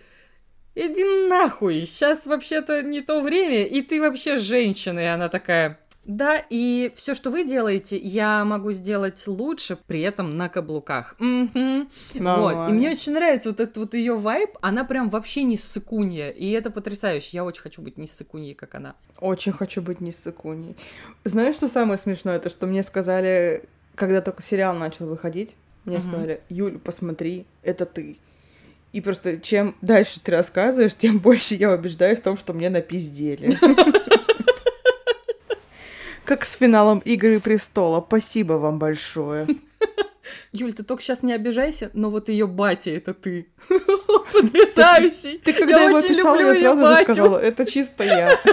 иди 0.74 1.04
нахуй, 1.28 1.86
сейчас 1.86 2.26
вообще-то 2.26 2.84
не 2.84 3.02
то 3.02 3.22
время, 3.22 3.64
и 3.66 3.82
ты 3.82 4.02
вообще 4.02 4.38
женщина. 4.38 5.00
И 5.00 5.06
она 5.06 5.30
такая, 5.30 5.80
да, 6.06 6.44
и 6.52 6.94
все, 6.96 7.16
что 7.16 7.32
вы 7.32 7.46
делаете, 7.46 7.98
я 7.98 8.46
могу 8.46 8.72
сделать 8.72 9.26
лучше, 9.28 9.76
при 9.88 10.02
этом 10.02 10.38
на 10.38 10.50
каблуках. 10.50 11.16
Угу. 11.20 11.88
Вот. 12.14 12.70
И 12.70 12.74
мне 12.74 12.92
очень 12.92 13.14
нравится 13.14 13.50
вот 13.50 13.60
этот 13.60 13.78
вот 13.78 13.94
ее 13.96 14.16
вайб. 14.16 14.52
Она 14.62 14.84
прям 14.84 15.10
вообще 15.10 15.42
не 15.42 15.58
ссыкунья. 15.58 16.30
И 16.30 16.52
это 16.52 16.70
потрясающе. 16.70 17.30
Я 17.34 17.44
очень 17.44 17.64
хочу 17.64 17.82
быть 17.82 17.98
не 17.98 18.06
ссыкуньей, 18.06 18.54
как 18.54 18.76
она. 18.76 18.96
Очень 19.20 19.52
хочу 19.52 19.82
быть 19.82 20.00
не 20.00 20.12
ссыкуньей. 20.12 20.76
Знаешь, 21.24 21.56
что 21.56 21.68
самое 21.68 21.98
смешное? 21.98 22.36
Это 22.36 22.50
что 22.50 22.68
мне 22.68 22.84
сказали, 22.84 23.64
когда 23.96 24.22
только 24.22 24.44
сериал 24.44 24.76
начал 24.76 25.08
выходить, 25.08 25.56
мне 25.86 25.98
угу. 25.98 26.08
сказали, 26.08 26.42
Юль, 26.50 26.78
посмотри, 26.78 27.48
это 27.64 27.88
ты. 27.88 28.18
И 28.94 29.02
просто 29.02 29.40
чем 29.40 29.76
дальше 29.82 30.20
ты 30.22 30.32
рассказываешь, 30.32 30.94
тем 30.94 31.18
больше 31.20 31.56
я 31.56 31.72
убеждаюсь 31.72 32.20
в 32.20 32.24
том, 32.24 32.38
что 32.38 32.54
мне 32.54 32.70
напиздели. 32.70 33.58
Как 36.26 36.44
с 36.44 36.54
финалом 36.54 37.00
Игры 37.00 37.40
престола. 37.40 38.04
Спасибо 38.06 38.54
вам 38.54 38.80
большое. 38.80 39.48
Юль, 40.52 40.74
ты 40.74 40.84
только 40.84 41.04
сейчас 41.04 41.22
не 41.22 41.34
обижайся, 41.34 41.92
но 41.94 42.10
вот 42.10 42.30
ее 42.30 42.48
батя 42.48 42.90
это 42.92 43.14
ты. 43.14 43.48
Потрясающий. 44.34 45.38
Ты 45.38 45.54
когда 45.54 45.82
я 45.84 45.90
его 45.90 46.00
очень 46.00 46.10
писала, 46.10 46.40
люблю 46.40 46.60
я 46.60 46.76
сразу 46.76 46.96
же 46.96 47.04
сказала, 47.04 47.38
это 47.38 47.66
чисто 47.66 48.04
я. 48.04 48.36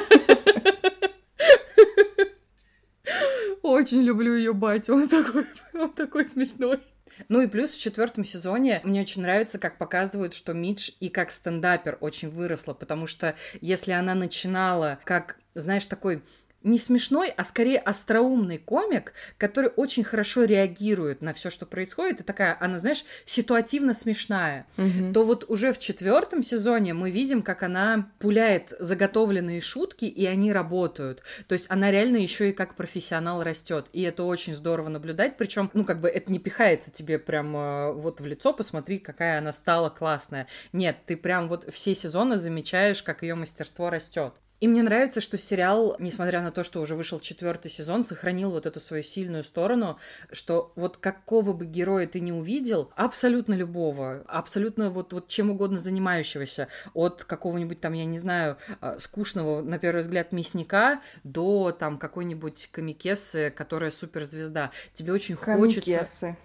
Очень 3.63 4.03
люблю 4.03 4.37
ее 4.37 4.53
батю, 4.53 4.95
он 4.95 5.09
такой, 5.09 5.47
он 5.73 5.91
такой 5.93 6.27
смешной. 6.27 6.81
Ну 7.29 7.41
и 7.41 7.47
плюс 7.47 7.73
в 7.73 7.81
четвертом 7.81 8.25
сезоне 8.25 8.81
мне 8.85 9.01
очень 9.01 9.23
нравится, 9.23 9.59
как 9.59 9.79
показывают, 9.79 10.35
что 10.35 10.53
Мидж 10.53 10.91
и 11.01 11.09
как 11.09 11.31
стендапер 11.31 11.97
очень 12.01 12.29
выросла, 12.29 12.75
потому 12.75 13.07
что 13.07 13.37
если 13.61 13.93
она 13.93 14.15
начинала 14.15 14.99
как, 15.05 15.37
знаешь, 15.55 15.87
такой 15.87 16.23
не 16.65 16.79
смешной, 16.79 17.29
а 17.31 17.45
скорее 17.45 17.79
остроумный 17.79 18.59
комик, 18.59 19.13
который 19.39 19.71
очень 19.77 20.05
хорошо 20.05 20.45
реагирует 20.45 21.23
на 21.23 21.33
все, 21.33 21.51
что 21.51 21.67
происходит, 21.67 22.21
и 22.21 22.25
такая, 22.25 22.57
она, 22.61 22.79
знаешь, 22.79 23.05
ситуативно 23.27 23.95
смешная, 23.95 24.67
угу. 24.77 25.13
то 25.13 25.25
вот 25.25 25.45
уже 25.49 25.73
в 25.73 25.79
четвертом 25.79 26.43
сезоне 26.43 26.95
мы 26.95 27.11
видим, 27.11 27.43
как 27.43 27.63
она 27.63 28.11
пуляет 28.19 28.73
заготовленные 28.79 29.61
шутки, 29.61 30.05
и 30.05 30.27
они 30.27 30.53
работают. 30.53 31.23
То 31.47 31.55
есть 31.55 31.67
она 31.71 31.91
реально 31.91 32.17
еще 32.17 32.51
и 32.51 32.53
как 32.53 32.75
профессионал 32.75 33.43
растет, 33.43 33.87
и 33.93 34.03
это 34.03 34.25
очень 34.25 34.55
здорово 34.55 34.89
наблюдать. 34.89 35.37
Причем, 35.37 35.71
ну, 35.75 35.85
как 35.85 36.01
бы 36.01 36.09
это 36.09 36.31
не 36.31 36.39
пихается 36.39 36.93
тебе 36.93 37.19
прям 37.19 37.57
э, 37.57 37.93
вот 37.93 38.21
в 38.21 38.27
лицо, 38.27 38.53
посмотри, 38.53 38.99
какая 38.99 39.39
она 39.39 39.53
стала 39.53 39.91
классная. 39.91 40.47
Нет, 40.73 40.99
ты 41.07 41.17
прям 41.17 41.49
вот 41.49 41.73
все 41.73 41.95
сезоны 41.95 42.39
замечаешь, 42.39 43.03
как 43.03 43.23
ее 43.23 43.35
мастерство 43.35 43.91
растет. 43.91 44.35
И 44.63 44.69
мне 44.69 44.85
нравится, 44.85 45.21
что 45.21 45.39
сериал, 45.39 45.97
несмотря 45.99 46.41
на 46.41 46.53
то, 46.53 46.63
что 46.63 46.81
уже 46.81 46.95
вышел 46.95 47.19
четвертый 47.19 47.69
сезон, 47.69 48.05
сохранил 48.05 48.53
вот 48.53 48.65
эту 48.65 48.79
свою 48.79 49.03
сильную 49.03 49.43
сторону, 49.43 49.99
что 50.31 50.73
вот 50.77 50.99
какого 50.99 51.53
бы 51.53 51.67
героя 51.67 52.07
ты 52.07 52.21
не 52.21 52.33
увидел, 52.33 52.93
абсолютно 52.95 53.55
любого, 53.55 54.23
абсолютно 54.29 54.91
вот, 54.91 55.13
вот 55.15 55.27
чем 55.27 55.51
угодно 55.51 55.81
занимающегося, 55.81 56.69
от 56.95 57.25
какого-нибудь 57.25 57.81
там, 57.81 57.93
я 57.95 58.05
не 58.05 58.19
знаю, 58.19 58.57
а, 58.81 59.01
скучного, 59.01 59.63
на 59.63 59.81
первый 59.81 60.03
взгляд, 60.03 60.31
мясника 60.31 61.03
до 61.25 61.73
там 61.73 61.99
какой-нибудь 61.99 62.71
комикесы, 62.71 63.51
которая 63.51 63.91
суперзвезда. 63.91 64.71
Тебе 64.95 65.13
очень 65.13 65.35
Комикесы. 65.35 65.81
хочется... 65.81 66.37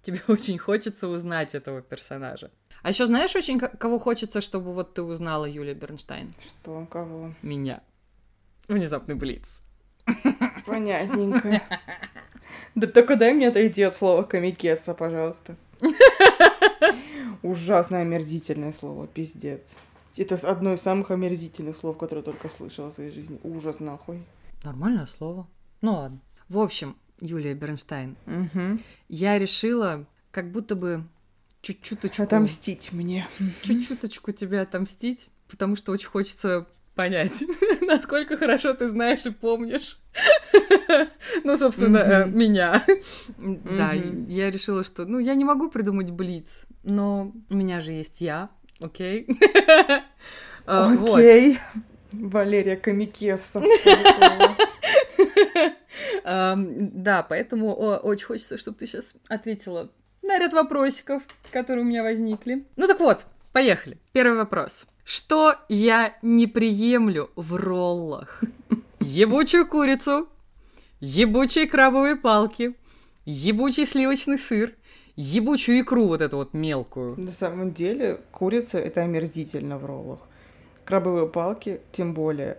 Тебе 0.00 0.22
очень 0.28 0.56
хочется 0.56 1.06
узнать 1.06 1.54
этого 1.54 1.82
персонажа. 1.82 2.50
А 2.82 2.90
еще 2.90 3.06
знаешь 3.06 3.34
очень 3.34 3.58
кого 3.58 3.98
хочется, 3.98 4.40
чтобы 4.40 4.72
вот 4.72 4.94
ты 4.94 5.02
узнала 5.02 5.44
Юлия 5.44 5.74
Бернштейн? 5.74 6.34
Что? 6.46 6.86
Кого? 6.90 7.34
Меня. 7.42 7.82
Внезапный 8.68 9.14
блиц. 9.14 9.62
Понятненько. 10.66 11.62
Да 12.74 12.86
только 12.86 13.16
дай 13.16 13.32
мне 13.34 13.48
отойти 13.48 13.82
от 13.82 13.94
слова 13.94 14.22
комикеса, 14.22 14.94
пожалуйста. 14.94 15.56
Ужасное 17.42 18.02
омерзительное 18.02 18.72
слово, 18.72 19.06
пиздец. 19.06 19.76
Это 20.16 20.34
одно 20.48 20.74
из 20.74 20.80
самых 20.80 21.10
омерзительных 21.10 21.76
слов, 21.76 21.96
которые 21.98 22.24
только 22.24 22.48
слышала 22.48 22.90
в 22.90 22.94
своей 22.94 23.10
жизни. 23.10 23.38
Ужас 23.42 23.80
нахуй. 23.80 24.24
Нормальное 24.64 25.06
слово. 25.06 25.46
Ну 25.80 25.92
ладно. 25.92 26.20
В 26.48 26.58
общем, 26.58 26.96
Юлия 27.20 27.54
Бернштейн, 27.54 28.16
угу. 28.26 28.78
я 29.08 29.38
решила 29.38 30.06
как 30.30 30.50
будто 30.50 30.74
бы 30.74 31.04
чуть-чуточку... 31.62 32.22
Отомстить 32.22 32.92
мне. 32.92 33.28
Чуть-чуточку 33.62 34.32
тебя 34.32 34.62
отомстить, 34.62 35.28
потому 35.48 35.76
что 35.76 35.92
очень 35.92 36.08
хочется 36.08 36.66
понять, 36.98 37.44
насколько 37.80 38.36
хорошо 38.36 38.74
ты 38.74 38.88
знаешь 38.88 39.24
и 39.24 39.30
помнишь. 39.30 39.98
ну, 41.44 41.56
собственно, 41.56 41.98
э, 41.98 42.26
меня. 42.26 42.84
Да, 43.38 43.92
я 43.92 44.50
решила, 44.50 44.82
что, 44.82 45.04
ну, 45.04 45.20
я 45.20 45.36
не 45.36 45.44
могу 45.44 45.70
придумать 45.70 46.10
Блиц, 46.10 46.64
но 46.82 47.32
у 47.50 47.54
меня 47.54 47.80
же 47.80 47.92
есть 47.92 48.20
я, 48.20 48.50
окей? 48.80 49.28
А, 50.70 50.92
окей. 50.92 51.58
Валерия 52.12 52.76
Камикеса. 52.76 53.62
Да, 56.24 57.22
поэтому 57.22 57.74
очень 57.74 58.26
хочется, 58.26 58.58
чтобы 58.58 58.76
ты 58.76 58.86
сейчас 58.86 59.14
ответила 59.30 59.90
на 60.22 60.38
ряд 60.38 60.52
вопросиков, 60.52 61.22
которые 61.50 61.84
у 61.84 61.88
меня 61.88 62.02
возникли. 62.02 62.64
Ну 62.76 62.86
так 62.86 63.00
вот, 63.00 63.24
поехали. 63.52 63.98
Первый 64.12 64.38
вопрос. 64.38 64.86
Что 65.04 65.54
я 65.68 66.16
не 66.22 66.46
приемлю 66.46 67.30
в 67.34 67.54
роллах? 67.56 68.42
Ебучую 69.00 69.66
курицу, 69.66 70.28
ебучие 71.00 71.66
крабовые 71.66 72.16
палки, 72.16 72.74
ебучий 73.24 73.86
сливочный 73.86 74.38
сыр, 74.38 74.74
ебучую 75.16 75.80
икру 75.80 76.08
вот 76.08 76.20
эту 76.20 76.36
вот 76.36 76.52
мелкую. 76.52 77.18
На 77.18 77.32
самом 77.32 77.72
деле, 77.72 78.20
курица— 78.30 78.78
это 78.80 79.02
омерзительно 79.02 79.78
в 79.78 79.86
роллах. 79.86 80.20
Крабовые 80.84 81.28
палки 81.28 81.80
тем 81.92 82.14
более 82.14 82.58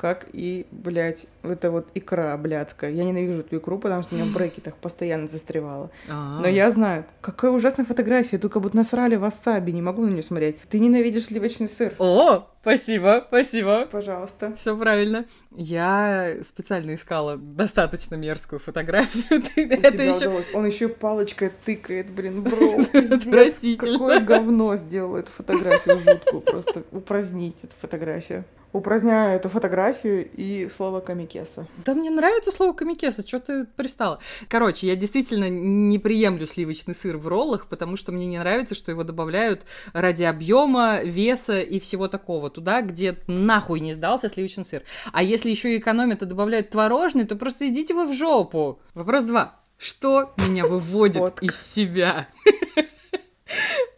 как 0.00 0.28
и, 0.32 0.66
блядь, 0.70 1.26
это 1.42 1.70
вот 1.70 1.88
икра 1.94 2.34
блядская. 2.38 2.90
Я 2.90 3.04
ненавижу 3.04 3.40
эту 3.40 3.58
икру, 3.58 3.78
потому 3.78 4.02
что 4.02 4.14
у 4.14 4.18
меня 4.18 4.26
в 4.30 4.32
брекетах 4.32 4.74
постоянно 4.76 5.28
застревала. 5.28 5.90
А-а-а. 6.08 6.40
Но 6.40 6.48
я 6.48 6.70
знаю, 6.70 7.04
какая 7.20 7.50
ужасная 7.50 7.84
фотография. 7.84 8.38
Тут 8.38 8.50
как 8.50 8.62
будто 8.62 8.78
насрали 8.78 9.16
васаби, 9.16 9.72
не 9.72 9.82
могу 9.82 10.06
на 10.06 10.08
нее 10.08 10.22
смотреть. 10.22 10.56
Ты 10.70 10.78
ненавидишь 10.78 11.26
сливочный 11.26 11.68
сыр. 11.68 11.96
О, 11.98 12.46
спасибо, 12.62 13.26
спасибо. 13.28 13.88
Пожалуйста. 13.92 14.54
Все 14.56 14.74
правильно. 14.74 15.26
Я 15.54 16.36
специально 16.44 16.94
искала 16.94 17.36
достаточно 17.36 18.14
мерзкую 18.14 18.58
фотографию. 18.58 19.24
это 19.54 20.02
еще... 20.02 20.32
Он 20.54 20.64
еще 20.64 20.88
палочкой 20.88 21.52
тыкает, 21.66 22.08
блин, 22.08 22.42
бро. 22.42 22.78
Отвратительно. 22.94 23.98
Какое 23.98 24.20
говно 24.20 24.76
сделал 24.76 25.16
эту 25.16 25.30
фотографию 25.30 26.00
жуткую. 26.00 26.40
Просто 26.40 26.84
упразднить 26.90 27.56
эту 27.62 27.74
фотографию 27.78 28.46
упраздняю 28.72 29.36
эту 29.36 29.48
фотографию 29.48 30.28
и 30.34 30.68
слово 30.68 31.00
камикеса. 31.00 31.66
Да 31.84 31.94
мне 31.94 32.10
нравится 32.10 32.52
слово 32.52 32.72
камикеса, 32.72 33.26
что 33.26 33.40
ты 33.40 33.64
пристала? 33.64 34.20
Короче, 34.48 34.86
я 34.86 34.96
действительно 34.96 35.48
не 35.48 35.98
приемлю 35.98 36.46
сливочный 36.46 36.94
сыр 36.94 37.16
в 37.16 37.26
роллах, 37.28 37.66
потому 37.66 37.96
что 37.96 38.12
мне 38.12 38.26
не 38.26 38.38
нравится, 38.38 38.74
что 38.74 38.90
его 38.90 39.04
добавляют 39.04 39.66
ради 39.92 40.24
объема, 40.24 41.00
веса 41.02 41.60
и 41.60 41.80
всего 41.80 42.08
такого 42.08 42.50
туда, 42.50 42.82
где 42.82 43.16
нахуй 43.26 43.80
не 43.80 43.92
сдался 43.92 44.28
сливочный 44.28 44.66
сыр. 44.66 44.82
А 45.12 45.22
если 45.22 45.50
еще 45.50 45.74
и 45.74 45.78
экономят 45.78 46.22
и 46.22 46.26
добавляют 46.26 46.70
творожный, 46.70 47.24
то 47.24 47.36
просто 47.36 47.68
идите 47.68 47.94
вы 47.94 48.06
в 48.06 48.12
жопу. 48.12 48.80
Вопрос 48.94 49.24
два. 49.24 49.60
Что 49.78 50.34
меня 50.36 50.66
выводит 50.66 51.42
из 51.42 51.60
себя? 51.60 52.28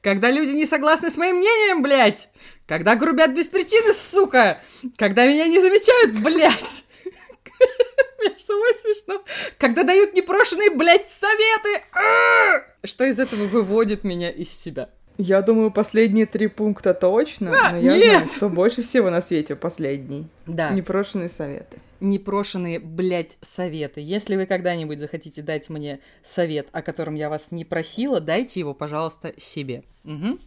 Когда 0.02 0.32
люди 0.32 0.50
не 0.50 0.66
согласны 0.66 1.10
с 1.10 1.16
моим 1.16 1.36
мнением, 1.36 1.80
блядь! 1.80 2.28
Когда 2.66 2.96
грубят 2.96 3.32
без 3.34 3.46
причины, 3.46 3.92
сука! 3.92 4.60
Когда 4.96 5.26
меня 5.26 5.46
не 5.46 5.60
замечают, 5.60 6.14
блядь! 6.20 6.84
Мне 8.18 8.36
самой 8.36 8.74
смешно. 8.74 9.24
Когда 9.58 9.84
дают 9.84 10.14
непрошенные, 10.14 10.70
блядь, 10.70 11.08
советы! 11.08 11.84
А! 11.92 12.64
Что 12.84 13.04
из 13.04 13.20
этого 13.20 13.44
выводит 13.46 14.02
меня 14.02 14.30
из 14.30 14.50
себя? 14.50 14.90
Я 15.18 15.42
думаю, 15.42 15.70
последние 15.70 16.26
три 16.26 16.46
пункта 16.46 16.94
точно, 16.94 17.52
А, 17.52 17.72
но 17.72 17.78
я 17.78 17.96
нет! 17.96 18.16
знаю, 18.18 18.32
что 18.32 18.48
больше 18.48 18.82
всего 18.82 19.10
на 19.10 19.20
свете 19.20 19.56
последний. 19.56 20.26
Да. 20.46 20.70
Непрошенные 20.70 21.28
советы. 21.28 21.78
Непрошенные, 22.00 22.80
блядь, 22.80 23.38
советы. 23.42 24.00
Если 24.00 24.36
вы 24.36 24.46
когда-нибудь 24.46 24.98
захотите 24.98 25.42
дать 25.42 25.68
мне 25.68 26.00
совет, 26.22 26.68
о 26.72 26.82
котором 26.82 27.14
я 27.14 27.28
вас 27.28 27.52
не 27.52 27.64
просила, 27.64 28.20
дайте 28.20 28.58
его, 28.60 28.74
пожалуйста, 28.74 29.32
себе. 29.36 29.84
Угу. 30.04 30.38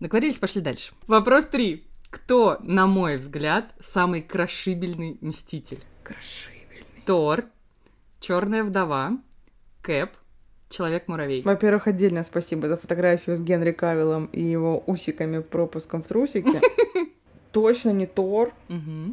Договорились, 0.00 0.38
пошли 0.38 0.60
дальше. 0.62 0.92
Вопрос 1.06 1.46
три. 1.46 1.86
Кто, 2.10 2.58
на 2.62 2.86
мой 2.86 3.16
взгляд, 3.16 3.72
самый 3.80 4.22
крошибельный 4.22 5.18
мститель? 5.20 5.80
Крошибельный. 6.02 7.02
Тор, 7.06 7.44
Черная 8.20 8.64
вдова, 8.64 9.18
Кэп, 9.82 10.10
Человек-муравей. 10.74 11.42
Во-первых, 11.42 11.86
отдельно 11.86 12.24
спасибо 12.24 12.66
за 12.66 12.76
фотографию 12.76 13.36
с 13.36 13.42
Генри 13.42 13.70
Кавиллом 13.70 14.26
и 14.26 14.42
его 14.42 14.82
усиками 14.86 15.38
пропуском 15.38 16.02
в 16.02 16.08
трусике. 16.08 16.60
Точно 17.52 17.90
не 17.90 18.06
Тор, 18.06 18.52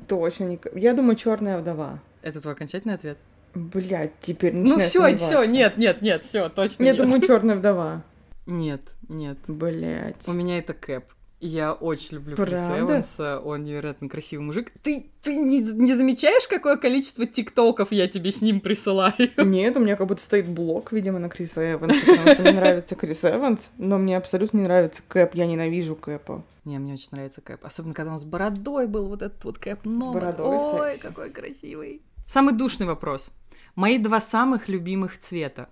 точно 0.08 0.46
не... 0.46 0.60
Я 0.74 0.94
думаю, 0.94 1.16
черная 1.16 1.60
вдова. 1.60 2.00
Это 2.24 2.42
твой 2.42 2.56
окончательный 2.56 2.96
ответ? 2.96 3.20
Блять, 3.54 4.14
теперь 4.20 4.56
Ну 4.56 4.80
все, 4.80 5.16
все, 5.16 5.44
нет, 5.44 5.78
нет, 5.78 6.02
нет, 6.02 6.24
все, 6.24 6.50
точно 6.50 6.86
Я 6.86 6.96
думаю, 6.96 7.22
черная 7.22 7.56
вдова. 7.56 8.02
Нет, 8.48 8.82
нет. 9.08 9.38
Блять. 9.48 10.28
У 10.28 10.32
меня 10.32 10.58
это 10.58 10.74
Кэп. 10.74 11.06
Я 11.42 11.74
очень 11.74 12.18
люблю 12.18 12.36
Криса 12.36 12.68
Правда? 12.68 12.80
Эванса, 12.80 13.40
он 13.40 13.64
невероятно 13.64 14.08
красивый 14.08 14.46
мужик. 14.46 14.72
Ты, 14.84 15.08
ты 15.24 15.38
не, 15.38 15.60
не 15.60 15.96
замечаешь, 15.96 16.48
какое 16.48 16.78
количество 16.78 17.26
тиктоков 17.26 17.92
я 17.92 18.08
тебе 18.08 18.32
с 18.32 18.44
ним 18.44 18.62
присылаю? 18.62 19.16
Нет, 19.38 19.76
у 19.76 19.80
меня 19.80 19.96
как 19.96 20.06
будто 20.06 20.22
стоит 20.22 20.48
блок, 20.48 20.92
видимо, 20.92 21.18
на 21.18 21.30
Криса 21.30 21.74
Эванса, 21.74 22.00
потому 22.06 22.28
что 22.32 22.42
мне 22.44 22.52
нравится 22.52 22.96
Крис 22.96 23.26
Эванс, 23.26 23.72
но 23.80 23.98
мне 23.98 24.18
абсолютно 24.18 24.58
не 24.58 24.64
нравится 24.66 25.02
Кэп, 25.08 25.34
я 25.34 25.48
ненавижу 25.48 25.96
Кэпа. 25.96 26.44
Не, 26.64 26.78
мне 26.78 26.94
очень 26.94 27.10
нравится 27.12 27.42
Кэп. 27.42 27.66
Особенно, 27.66 27.96
когда 27.96 28.12
он 28.12 28.20
с 28.20 28.24
бородой 28.24 28.86
был, 28.86 29.08
вот 29.08 29.24
этот 29.24 29.44
вот 29.44 29.58
Кэп 29.58 29.84
Номад. 29.84 30.14
бородой 30.14 30.58
Ой, 30.60 30.92
секси. 30.92 31.08
какой 31.08 31.32
красивый. 31.32 32.04
Самый 32.28 32.54
душный 32.54 32.86
вопрос. 32.86 33.32
Мои 33.74 33.98
два 33.98 34.22
самых 34.22 34.70
любимых 34.70 35.18
цвета. 35.18 35.70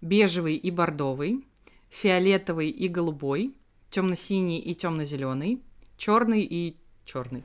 Бежевый 0.00 0.54
и 0.54 0.70
бордовый, 0.70 1.44
фиолетовый 1.88 2.70
и 2.70 2.86
голубой, 2.86 3.56
темно-синий 3.94 4.58
и 4.58 4.74
темно-зеленый, 4.74 5.62
черный 5.96 6.42
и 6.42 6.76
черный. 7.04 7.44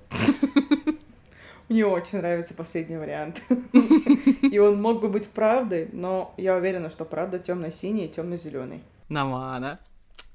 Мне 1.70 1.86
очень 1.86 2.18
нравится 2.18 2.56
последний 2.56 2.98
вариант. 2.98 3.44
И 4.42 4.58
он 4.58 4.82
мог 4.82 5.00
бы 5.00 5.10
быть 5.10 5.30
правдой, 5.30 5.90
но 5.94 6.34
я 6.38 6.56
уверена, 6.56 6.90
что 6.90 7.06
правда 7.06 7.38
темно-синий 7.38 8.06
и 8.06 8.10
темно-зеленый. 8.10 8.82
Намана. 9.10 9.80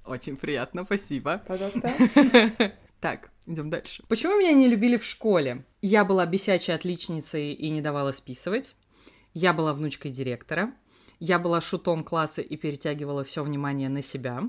Очень 0.06 0.36
приятно, 0.36 0.84
спасибо. 0.84 1.42
Пожалуйста. 1.48 1.92
Так, 3.00 3.30
идем 3.46 3.68
дальше. 3.68 4.04
Почему 4.08 4.38
меня 4.38 4.52
не 4.52 4.68
любили 4.68 4.96
в 4.96 5.04
школе? 5.04 5.64
Я 5.82 6.04
была 6.04 6.26
бесячей 6.26 6.76
отличницей 6.76 7.54
и 7.54 7.70
не 7.70 7.80
давала 7.80 8.12
списывать. 8.12 8.76
Я 9.32 9.52
была 9.52 9.74
внучкой 9.74 10.12
директора. 10.12 10.72
Я 11.18 11.38
была 11.38 11.60
шутом 11.60 12.04
класса 12.04 12.42
и 12.42 12.56
перетягивала 12.56 13.24
все 13.24 13.42
внимание 13.42 13.88
на 13.88 14.02
себя. 14.02 14.42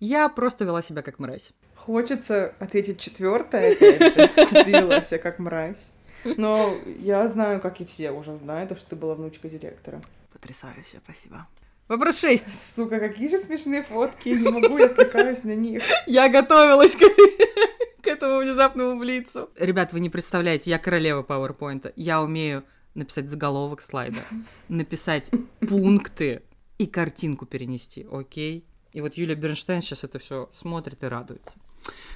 Я 0.00 0.28
просто 0.28 0.64
вела 0.64 0.82
себя 0.82 1.02
как 1.02 1.18
мразь. 1.18 1.52
Хочется 1.74 2.54
ответить 2.58 3.00
четвертое, 3.00 3.72
опять 3.72 4.14
же. 4.14 4.28
Ты 4.64 4.70
вела 4.70 5.02
себя 5.02 5.18
как 5.18 5.38
мразь. 5.38 5.94
Но 6.24 6.76
я 6.84 7.26
знаю, 7.28 7.60
как 7.60 7.80
и 7.80 7.84
все 7.84 8.10
уже 8.10 8.36
знают, 8.36 8.76
что 8.76 8.90
ты 8.90 8.96
была 8.96 9.14
внучкой 9.14 9.50
директора. 9.50 10.00
Потрясающе, 10.32 11.00
спасибо. 11.04 11.46
Вопрос 11.86 12.20
6. 12.20 12.74
Сука, 12.76 12.98
какие 12.98 13.30
же 13.30 13.38
смешные 13.38 13.82
фотки, 13.82 14.28
не 14.28 14.48
могу, 14.48 14.76
я 14.78 14.86
отвлекаюсь 14.86 15.44
на 15.44 15.54
них. 15.54 15.82
Я 16.06 16.28
готовилась 16.28 16.96
к, 16.96 17.00
к 18.02 18.06
этому 18.06 18.40
внезапному 18.40 18.98
блицу. 18.98 19.48
Ребят, 19.58 19.92
вы 19.92 20.00
не 20.00 20.10
представляете, 20.10 20.70
я 20.70 20.78
королева 20.78 21.22
PowerPoint. 21.22 21.92
Я 21.96 22.20
умею 22.20 22.64
написать 22.98 23.30
заголовок 23.30 23.80
слайда, 23.80 24.20
написать 24.68 25.30
пункты 25.66 26.42
и 26.78 26.86
картинку 26.86 27.46
перенести, 27.46 28.06
окей? 28.10 28.64
И 28.92 29.00
вот 29.00 29.14
Юлия 29.14 29.34
Бернштейн 29.34 29.80
сейчас 29.80 30.04
это 30.04 30.18
все 30.18 30.50
смотрит 30.52 31.02
и 31.02 31.06
радуется. 31.06 31.58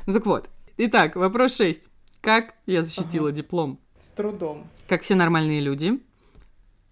Ну 0.07 0.13
так 0.13 0.27
вот. 0.27 0.51
Итак, 0.79 1.17
вопрос 1.17 1.57
6. 1.57 1.89
Как 2.21 2.55
я 2.67 2.83
защитила 2.83 3.29
Ага. 3.29 3.37
диплом? 3.37 3.79
С 4.01 4.09
трудом. 4.09 4.67
Как 4.89 5.03
все 5.03 5.15
нормальные 5.15 5.61
люди, 5.61 6.01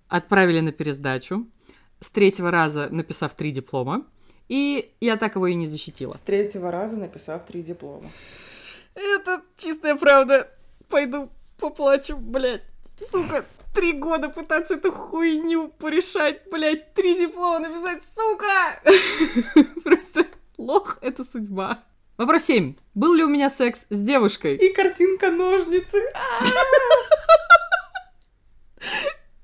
отправили 0.09 0.61
на 0.61 0.73
пересдачу, 0.73 1.47
с 2.01 2.11
третьего 2.11 2.51
раза 2.51 2.89
написав 2.91 3.35
три 3.35 3.51
диплома, 3.51 4.07
и 4.49 4.93
я 5.01 5.17
так 5.17 5.35
его 5.37 5.47
и 5.47 5.55
не 5.55 5.67
защитила. 5.67 6.15
С 6.15 6.21
третьего 6.21 6.71
раза 6.71 6.97
написав 6.97 7.45
три 7.47 7.63
диплома. 7.63 8.09
Это 8.95 9.43
чистая 9.57 9.97
правда. 9.97 10.51
Пойду 10.89 11.31
поплачу, 11.59 12.17
блядь. 12.17 12.63
Сука, 13.11 13.45
три 13.75 13.93
года 13.93 14.29
пытаться 14.29 14.75
эту 14.75 14.93
хуйню 14.93 15.69
порешать, 15.69 16.43
блядь, 16.51 16.95
три 16.95 17.19
диплома 17.19 17.61
написать, 17.61 18.03
сука! 18.15 19.71
Просто 19.85 20.27
лох— 20.59 20.99
это 21.01 21.25
судьба. 21.25 21.85
Вопрос 22.17 22.45
7. 22.45 22.75
Был 22.95 23.15
ли 23.15 23.25
у 23.25 23.29
меня 23.29 23.49
секс 23.49 23.87
с 23.89 24.03
девушкой? 24.03 24.57
И 24.57 24.73
картинка 24.75 25.31
ножницы. 25.31 25.99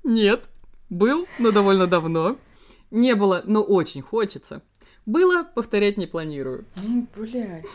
Нет. 0.03 0.47
Был, 0.89 1.27
но 1.39 1.51
довольно 1.51 1.87
давно. 1.87 2.37
Не 2.91 3.15
было, 3.15 3.41
но 3.45 3.63
очень 3.63 4.01
хочется. 4.01 4.61
Было, 5.07 5.43
повторять 5.43 5.95
не 5.95 6.05
планирую. 6.05 6.65
Блять. 7.15 7.65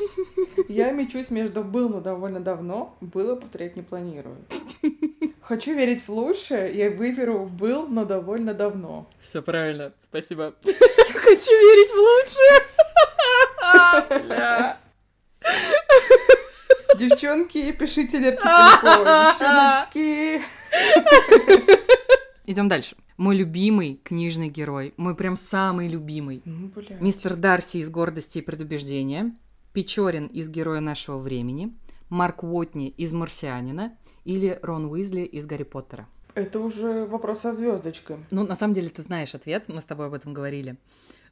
Я 0.69 0.91
мечусь 0.93 1.31
между 1.31 1.65
был, 1.65 1.89
но 1.89 2.01
довольно 2.01 2.41
давно, 2.41 2.95
было 3.01 3.37
повторять 3.37 3.75
не 3.75 3.81
планирую. 3.81 4.37
Хочу 5.41 5.73
верить 5.73 6.03
в 6.07 6.11
лучшее, 6.11 6.75
я 6.75 6.91
выберу 6.91 7.47
был, 7.47 7.89
но 7.89 8.05
довольно 8.05 8.53
давно. 8.53 9.09
Все 9.19 9.41
правильно, 9.41 9.95
спасибо. 10.01 10.55
Хочу 10.63 11.51
верить 11.51 11.91
в 11.91 11.99
лучшее. 14.11 14.25
Бля. 14.27 14.79
Девчонки, 16.99 17.73
пишите 17.73 18.19
Лерке. 18.19 18.43
Девчоночки. 19.93 20.43
Идем 22.45 22.69
дальше. 22.69 22.97
Мой 23.17 23.37
любимый 23.37 24.01
книжный 24.03 24.49
герой, 24.49 24.95
мой 24.97 25.15
прям 25.15 25.37
самый 25.37 25.89
любимый. 25.89 26.43
Ну, 26.45 26.69
блядь. 26.75 27.01
Мистер 27.01 27.37
Дарси 27.37 27.77
из 27.79 27.89
«Гордости 27.89 28.39
и 28.39 28.43
предубеждения», 28.43 29.35
Печорин 29.73 30.27
из 30.27 30.49
«Героя 30.49 30.81
нашего 30.81 31.19
времени», 31.19 31.73
Марк 32.09 32.43
Уотни 32.43 32.89
из 32.89 33.13
«Марсианина» 33.13 33.97
или 34.25 34.59
Рон 34.63 34.87
Уизли 34.87 35.23
из 35.23 35.47
«Гарри 35.47 35.63
Поттера». 35.63 36.09
Это 36.35 36.59
уже 36.59 37.07
вопрос 37.07 37.41
со 37.41 37.53
звездочкой. 37.53 38.17
Ну, 38.31 38.45
на 38.45 38.57
самом 38.57 38.75
деле, 38.75 38.89
ты 38.89 39.03
знаешь 39.03 39.35
ответ, 39.35 39.69
мы 39.69 39.81
с 39.81 39.85
тобой 39.85 40.07
об 40.07 40.15
этом 40.15 40.35
говорили, 40.35 40.77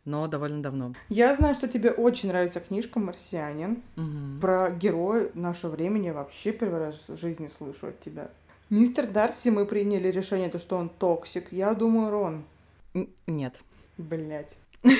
но 0.04 0.28
довольно 0.28 0.62
давно. 0.62 0.94
Я 1.08 1.34
знаю, 1.34 1.54
что 1.54 1.68
тебе 1.68 1.90
очень 1.90 2.28
нравится 2.28 2.60
книжка 2.60 3.00
«Марсианин». 3.00 3.82
Мгм. 3.96 4.38
Про 4.40 4.70
героя 4.70 5.30
нашего 5.34 5.72
времени 5.72 6.10
вообще 6.10 6.52
первый 6.52 6.78
раз 6.78 7.08
в 7.08 7.16
жизни 7.18 7.48
слышу 7.48 7.88
от 7.88 8.00
тебя. 8.00 8.30
Мистер 8.70 9.08
Дарси, 9.08 9.48
мы 9.48 9.66
приняли 9.66 10.08
решение, 10.12 10.48
то, 10.48 10.60
что 10.60 10.76
он 10.76 10.88
токсик. 10.88 11.48
Я 11.50 11.74
думаю, 11.74 12.10
Рон. 12.10 12.44
Нет. 13.26 13.56
Блять. 13.98 14.56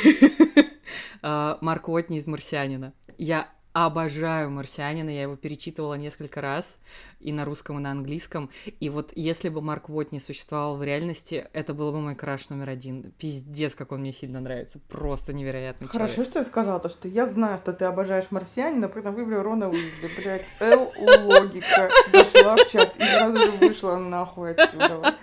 А, 1.23 1.59
Марк 1.61 1.89
Уотни 1.89 2.17
из 2.17 2.27
«Марсианина». 2.27 2.95
Я 3.19 3.51
обожаю 3.73 4.51
«Марсианина», 4.51 5.11
я 5.11 5.23
его 5.23 5.37
перечитывала 5.37 5.95
несколько 5.95 6.41
раз 6.41 6.79
и 7.21 7.33
на 7.33 7.45
русском, 7.45 7.79
и 7.79 7.81
на 7.81 7.91
английском. 7.93 8.51
И 8.81 8.89
вот 8.89 9.13
если 9.15 9.49
бы 9.49 9.61
Марк 9.61 9.89
Уотни 9.89 10.19
существовал 10.19 10.77
в 10.77 10.83
реальности, 10.83 11.47
это 11.53 11.73
был 11.75 11.93
бы 11.93 12.01
мой 12.01 12.17
краш 12.17 12.49
номер 12.49 12.71
один. 12.71 13.13
Пиздец, 13.19 13.75
как 13.75 13.93
он 13.93 14.01
мне 14.01 14.13
сильно 14.13 14.41
нравится. 14.41 14.81
Просто 14.89 15.33
невероятный 15.33 15.89
Хорошо, 15.89 16.15
человек. 16.15 16.31
что 16.31 16.39
я 16.41 16.45
сказала, 16.45 16.81
то, 16.81 16.89
что 16.89 17.09
я 17.09 17.27
знаю, 17.27 17.59
что 17.63 17.73
ты 17.73 17.85
обожаешь 17.85 18.27
марсианина, 18.31 18.89
при 18.89 19.01
этом 19.01 19.15
выбрал 19.15 19.43
Рона 19.43 19.69
Уизли. 19.69 20.11
Блять, 20.21 20.53
Л 20.61 20.93
логика. 20.99 21.91
Зашла 22.13 22.57
в 22.57 22.71
чат 22.71 22.97
и 22.97 23.03
сразу 23.03 23.39
же 23.39 23.51
вышла 23.53 23.97
нахуй 23.97 24.53
отсюда. 24.53 25.15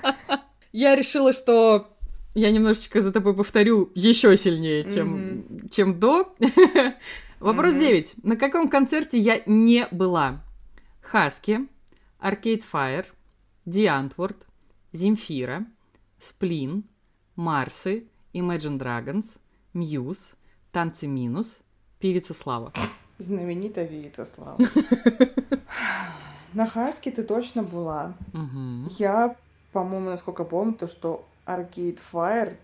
Я 0.72 0.96
решила, 0.96 1.34
что 1.34 1.88
я 2.34 2.52
немножечко 2.52 3.02
за 3.02 3.12
тобой 3.12 3.36
повторю 3.36 3.92
еще 3.96 4.38
сильнее, 4.38 4.90
чем, 4.92 5.68
чем 5.72 6.00
до. 6.00 6.34
Вопрос 7.40 7.74
Мгм. 7.74 7.80
9. 7.80 8.16
На 8.24 8.36
каком 8.36 8.68
концерте 8.68 9.18
я 9.18 9.42
не 9.46 9.88
была? 9.92 10.44
Хаски, 11.02 11.68
Arcade 12.20 12.64
Fire, 12.72 13.06
Antwoord, 13.66 14.36
Земфира, 14.92 15.66
Сплин, 16.18 16.84
Марсы, 17.36 18.08
Imagine 18.34 18.78
Dragons, 18.78 19.40
Мьюз, 19.74 20.34
Танцы 20.72 21.08
Минус, 21.08 21.62
Певица 22.00 22.34
Слава. 22.34 22.74
Знаменитая 23.20 23.88
Виица 23.88 24.26
Слава. 24.26 24.58
На 26.54 26.66
Хаске 26.66 27.12
ты 27.12 27.24
точно 27.24 27.64
была. 27.64 28.14
Я 28.98 29.36
по-моему, 29.78 30.10
насколько 30.10 30.44
помню, 30.44 30.74
то, 30.74 30.88
что 30.88 31.28
Arcade 31.46 32.00
Fire 32.12 32.58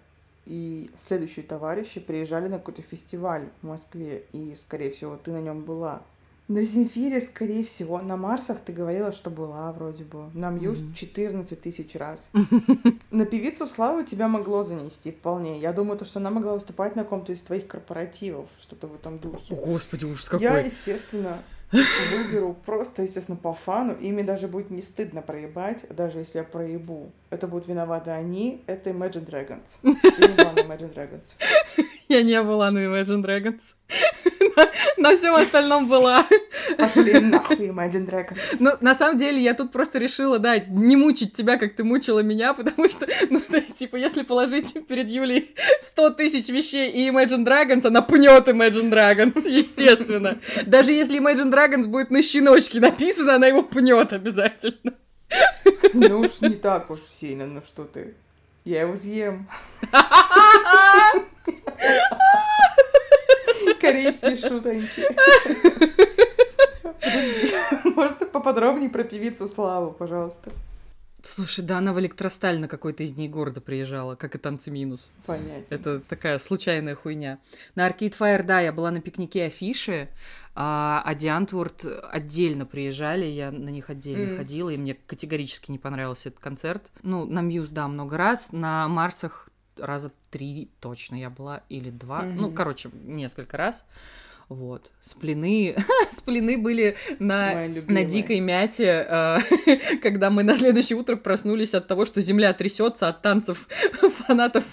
и 0.46 0.90
следующие 1.00 1.46
товарищи 1.46 2.00
приезжали 2.00 2.48
на 2.48 2.58
какой-то 2.60 2.82
фестиваль 2.82 3.50
в 3.62 3.68
Москве, 3.68 4.26
и, 4.34 4.56
скорее 4.60 4.92
всего, 4.92 5.16
ты 5.18 5.32
на 5.32 5.40
нем 5.42 5.62
была. 5.62 6.02
На 6.50 6.62
Земфире, 6.64 7.22
скорее 7.22 7.64
всего, 7.64 8.00
на 8.02 8.18
Марсах 8.18 8.60
ты 8.60 8.74
говорила, 8.74 9.14
что 9.14 9.30
была 9.30 9.72
вроде 9.72 10.04
бы. 10.04 10.30
На 10.34 10.50
Мьюз 10.50 10.78
Мгм. 10.78 10.94
14 10.94 11.62
тысяч 11.62 11.96
раз. 11.96 12.20
На 13.12 13.26
певицу 13.26 13.66
Славу 13.66 14.04
тебя 14.04 14.28
могло 14.28 14.64
занести 14.64 15.12
вполне. 15.12 15.60
Я 15.62 15.72
думаю, 15.72 15.98
то, 15.98 16.04
что 16.04 16.20
она 16.20 16.32
могла 16.32 16.56
выступать 16.56 16.98
на 16.98 17.04
каком-то 17.04 17.32
из 17.32 17.42
твоих 17.42 17.68
корпоративов, 17.68 18.50
что-то 18.60 18.88
в 18.88 18.96
этом 18.96 19.20
духе. 19.20 19.56
Господи, 19.56 20.04
ужас 20.04 20.30
Я, 20.34 20.50
какой. 20.50 20.66
естественно, 20.66 21.38
выберу 21.74 22.56
просто, 22.66 23.02
естественно, 23.02 23.38
по 23.38 23.54
фану. 23.54 23.96
Ими 24.00 24.22
даже 24.22 24.48
будет 24.48 24.70
не 24.70 24.82
стыдно 24.82 25.22
проебать, 25.22 25.86
даже 25.90 26.20
если 26.20 26.40
я 26.40 26.44
проебу. 26.44 27.12
Это 27.30 27.48
будут 27.48 27.68
виноваты 27.68 28.12
они, 28.12 28.64
это 28.68 28.92
Imagine 28.92 29.26
Dragons. 29.26 29.62
На 29.82 30.62
Imagine 30.62 30.94
Dragons. 30.94 31.36
Я 32.10 32.22
не 32.24 32.42
была 32.44 32.70
на 32.72 32.80
Imagine 32.80 33.24
Dragons. 33.24 33.76
На- 34.56 34.70
На 34.98 35.16
всем 35.16 35.34
остальном 35.36 35.88
была. 35.88 36.26
Пошли 36.78 37.20
нахуй, 37.20 37.56
Imagine 37.70 38.06
Dragons. 38.08 38.38
Ну, 38.60 38.72
на 38.82 38.94
самом 38.94 39.18
деле, 39.18 39.42
я 39.42 39.54
тут 39.54 39.72
просто 39.72 39.98
решила, 40.00 40.38
да, 40.38 40.60
не 40.60 40.96
мучить 40.96 41.34
тебя, 41.34 41.58
как 41.58 41.76
ты 41.76 41.84
мучила 41.84 42.20
меня, 42.20 42.54
потому 42.54 42.88
что, 42.90 43.08
ну, 43.30 43.40
то 43.40 43.58
есть, 43.58 43.78
типа, 43.78 43.96
если 43.96 44.22
положить 44.22 44.76
перед 44.88 45.10
Юлей 45.10 45.56
100 45.82 46.10
тысяч 46.12 46.50
вещей 46.50 46.92
и 46.92 47.10
Imagine 47.10 47.46
Dragons, 47.46 47.86
она 47.88 48.02
пнет 48.02 48.48
Imagine 48.48 48.92
Dragons, 48.92 49.50
естественно. 49.50 50.40
Даже 50.66 50.92
если 50.92 51.20
Imagine 51.20 51.52
Dragons 51.52 51.88
будет 51.88 52.12
на 52.12 52.22
щеночке 52.22 52.80
написано, 52.80 53.36
она 53.36 53.48
его 53.48 53.64
пнет 53.64 54.14
обязательно. 54.14 54.94
Ну 55.94 56.20
уж 56.20 56.42
не 56.42 56.50
так 56.56 56.92
уж 56.92 57.00
сильно, 57.12 57.48
ну 57.48 57.62
что 57.68 57.86
ты. 57.86 58.14
Я 58.66 58.82
его 58.82 58.96
съем. 58.96 59.48
Корейские 63.82 64.38
шутоньки. 64.38 65.06
Подожди, 66.82 67.54
можно 67.96 68.26
поподробнее 68.26 68.90
про 68.90 69.04
певицу 69.04 69.48
Славу, 69.48 69.92
пожалуйста? 69.92 70.52
Слушай, 71.26 71.64
да 71.64 71.78
она 71.78 71.94
в 71.94 72.00
электросталь 72.02 72.60
на 72.60 72.68
какой-то 72.68 73.04
из 73.04 73.14
дней 73.14 73.30
города 73.30 73.62
приезжала, 73.62 74.16
как 74.16 74.36
и 74.36 74.38
танцы 74.38 74.72
минус. 74.72 75.10
Понятно. 75.26 75.66
Это 75.70 76.02
такая 76.02 76.38
случайная 76.38 76.96
хуйня. 76.96 77.40
На 77.76 77.88
Arcade 77.90 78.14
Fire, 78.20 78.44
да, 78.44 78.60
я 78.60 78.74
была 78.74 78.92
на 78.92 79.00
пикнике 79.00 79.46
афиши, 79.46 80.10
а, 80.54 81.02
а 81.06 81.16
Диантворд 81.16 81.86
отдельно 82.12 82.66
приезжали, 82.66 83.26
я 83.26 83.52
на 83.52 83.70
них 83.70 83.90
отдельно 83.90 84.28
Мгм. 84.28 84.36
ходила, 84.36 84.70
и 84.70 84.78
мне 84.78 84.96
категорически 84.96 85.72
не 85.72 85.80
понравился 85.80 86.28
этот 86.28 86.42
концерт. 86.42 86.92
Ну, 87.04 87.24
на 87.26 87.40
Мьюз, 87.40 87.70
да, 87.70 87.88
много 87.88 88.18
раз, 88.18 88.52
на 88.52 88.90
Марсах 88.90 89.48
раза 89.78 90.12
три 90.30 90.70
точно 90.82 91.16
я 91.16 91.30
была, 91.30 91.62
или 91.70 91.90
два, 91.90 92.28
ну, 92.36 92.48
Мгм. 92.48 92.54
короче, 92.54 92.90
несколько 92.94 93.56
раз. 93.56 93.86
Вот. 94.50 94.92
Сплины, 95.02 95.76
сплины 96.12 96.58
были 96.58 96.96
на 97.20 97.68
на 97.88 98.04
дикой 98.04 98.40
мяте, 98.40 99.06
э, 99.08 99.38
когда 100.02 100.30
мы 100.30 100.44
на 100.44 100.56
следующее 100.56 100.98
утро 100.98 101.16
проснулись 101.16 101.74
от 101.74 101.88
того, 101.88 102.06
что 102.06 102.22
земля 102.22 102.54
трясется 102.54 103.08
от 103.08 103.22
танцев 103.22 103.68
фанатов 104.28 104.64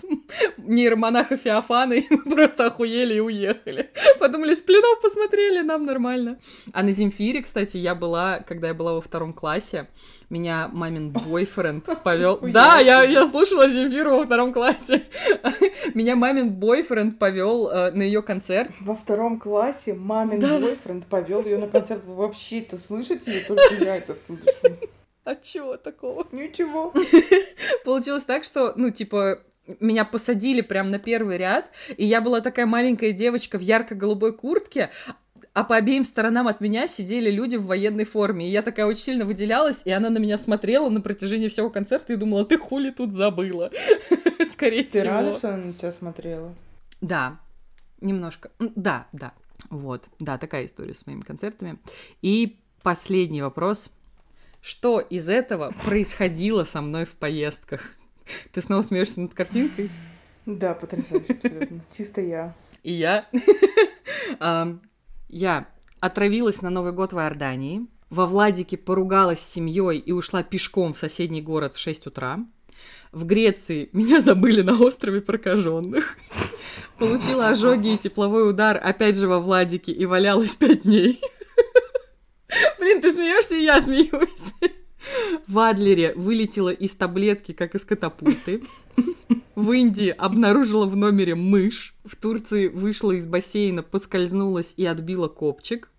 нейромонаха 0.58 1.36
Феофана, 1.36 1.94
и 1.94 2.04
мы 2.10 2.24
просто 2.24 2.66
охуели 2.66 3.14
и 3.14 3.20
уехали. 3.20 3.90
Подумали, 4.18 4.54
с 4.54 4.62
пленов 4.62 5.00
посмотрели, 5.00 5.60
нам 5.62 5.84
нормально. 5.84 6.38
А 6.72 6.82
на 6.82 6.92
Земфире, 6.92 7.42
кстати, 7.42 7.76
я 7.76 7.94
была, 7.94 8.40
когда 8.40 8.68
я 8.68 8.74
была 8.74 8.94
во 8.94 9.00
втором 9.00 9.32
классе, 9.32 9.88
меня 10.30 10.68
мамин 10.72 11.10
бойфренд 11.10 11.84
повел. 12.04 12.38
Да, 12.40 12.78
я, 12.78 13.02
я 13.02 13.26
слушала 13.26 13.68
Земфиру 13.68 14.16
во 14.16 14.24
втором 14.24 14.52
классе. 14.52 15.04
Меня 15.94 16.14
мамин 16.14 16.50
бойфренд 16.50 17.18
повел 17.18 17.68
э, 17.68 17.90
на 17.90 18.02
ее 18.02 18.22
концерт. 18.22 18.70
Во 18.80 18.94
втором 18.94 19.40
классе 19.40 19.92
мамин 19.94 20.40
бойфренд 20.40 21.06
повел 21.06 21.44
ее 21.44 21.58
на 21.58 21.66
концерт. 21.66 22.04
Вы 22.04 22.14
вообще 22.14 22.60
это 22.60 22.78
слышите? 22.78 23.30
Или 23.30 23.40
только 23.40 23.74
я 23.80 23.96
это 23.96 24.14
слышу? 24.14 24.44
А 25.22 25.34
чего 25.36 25.76
такого? 25.76 26.26
Ничего. 26.32 26.94
Получилось 27.84 28.24
так, 28.24 28.42
что, 28.42 28.72
ну, 28.74 28.88
типа, 28.90 29.42
меня 29.78 30.04
посадили 30.04 30.60
прям 30.62 30.88
на 30.88 30.98
первый 30.98 31.36
ряд, 31.36 31.70
и 31.96 32.04
я 32.04 32.20
была 32.20 32.40
такая 32.40 32.66
маленькая 32.66 33.12
девочка 33.12 33.58
в 33.58 33.60
ярко-голубой 33.60 34.32
куртке, 34.32 34.90
а 35.52 35.64
по 35.64 35.76
обеим 35.76 36.04
сторонам 36.04 36.46
от 36.48 36.60
меня 36.60 36.86
сидели 36.86 37.30
люди 37.30 37.56
в 37.56 37.66
военной 37.66 38.04
форме. 38.04 38.48
И 38.48 38.50
я 38.52 38.62
такая 38.62 38.86
очень 38.86 39.02
сильно 39.02 39.24
выделялась, 39.24 39.82
и 39.84 39.90
она 39.90 40.10
на 40.10 40.18
меня 40.18 40.38
смотрела 40.38 40.88
на 40.88 41.00
протяжении 41.00 41.48
всего 41.48 41.70
концерта 41.70 42.12
и 42.12 42.16
думала, 42.16 42.44
ты 42.44 42.56
хули 42.56 42.90
тут 42.90 43.12
забыла? 43.12 43.70
Скорее 44.52 44.84
Ты 44.84 45.00
всего. 45.00 45.12
рада, 45.12 45.36
что 45.36 45.54
она 45.54 45.64
на 45.66 45.72
тебя 45.72 45.92
смотрела? 45.92 46.54
Да, 47.00 47.40
немножко. 48.00 48.50
Да, 48.58 49.08
да. 49.12 49.32
Вот, 49.68 50.08
да, 50.18 50.38
такая 50.38 50.66
история 50.66 50.94
с 50.94 51.06
моими 51.06 51.20
концертами. 51.20 51.78
И 52.22 52.58
последний 52.82 53.42
вопрос. 53.42 53.90
Что 54.62 55.00
из 55.00 55.28
этого 55.28 55.72
происходило 55.84 56.64
со 56.64 56.80
мной 56.80 57.06
в 57.06 57.14
поездках? 57.14 57.82
Ты 58.52 58.62
снова 58.62 58.82
смеешься 58.82 59.20
над 59.20 59.34
картинкой? 59.34 59.90
Да, 60.46 60.74
потрясающе, 60.74 61.32
абсолютно. 61.32 61.80
Чисто 61.96 62.20
я. 62.20 62.54
И 62.82 62.92
я. 62.92 63.26
Я 65.32 65.68
отравилась 66.00 66.60
на 66.60 66.70
Новый 66.70 66.90
год 66.92 67.12
в 67.12 67.18
Иордании. 67.18 67.86
Во 68.10 68.26
Владике 68.26 68.76
поругалась 68.76 69.38
с 69.38 69.52
семьей 69.52 69.98
и 69.98 70.10
ушла 70.10 70.42
пешком 70.42 70.92
в 70.92 70.98
соседний 70.98 71.40
город 71.40 71.76
в 71.76 71.78
6 71.78 72.08
утра. 72.08 72.40
В 73.12 73.24
Греции 73.26 73.90
меня 73.92 74.20
забыли 74.20 74.62
на 74.62 74.76
острове 74.82 75.20
прокаженных. 75.20 76.16
Получила 76.98 77.48
ожоги 77.48 77.94
и 77.94 77.98
тепловой 77.98 78.50
удар 78.50 78.80
опять 78.82 79.16
же 79.16 79.28
во 79.28 79.38
Владике 79.38 79.92
и 79.92 80.04
валялась 80.04 80.56
пять 80.56 80.82
дней. 80.82 81.20
Блин, 82.80 83.00
ты 83.00 83.12
смеешься, 83.12 83.54
и 83.54 83.62
я 83.62 83.80
смеюсь. 83.80 84.54
В 85.46 85.60
Адлере 85.60 86.12
вылетела 86.14 86.70
из 86.70 86.92
таблетки, 86.94 87.52
как 87.52 87.76
из 87.76 87.84
катапульты. 87.84 88.64
В 89.60 89.72
Индии 89.72 90.08
обнаружила 90.08 90.86
в 90.86 90.96
номере 90.96 91.34
мышь. 91.34 91.94
В 92.06 92.16
Турции 92.16 92.68
вышла 92.68 93.12
из 93.12 93.26
бассейна, 93.26 93.82
поскользнулась 93.82 94.72
и 94.78 94.86
отбила 94.86 95.28
копчик. 95.28 95.90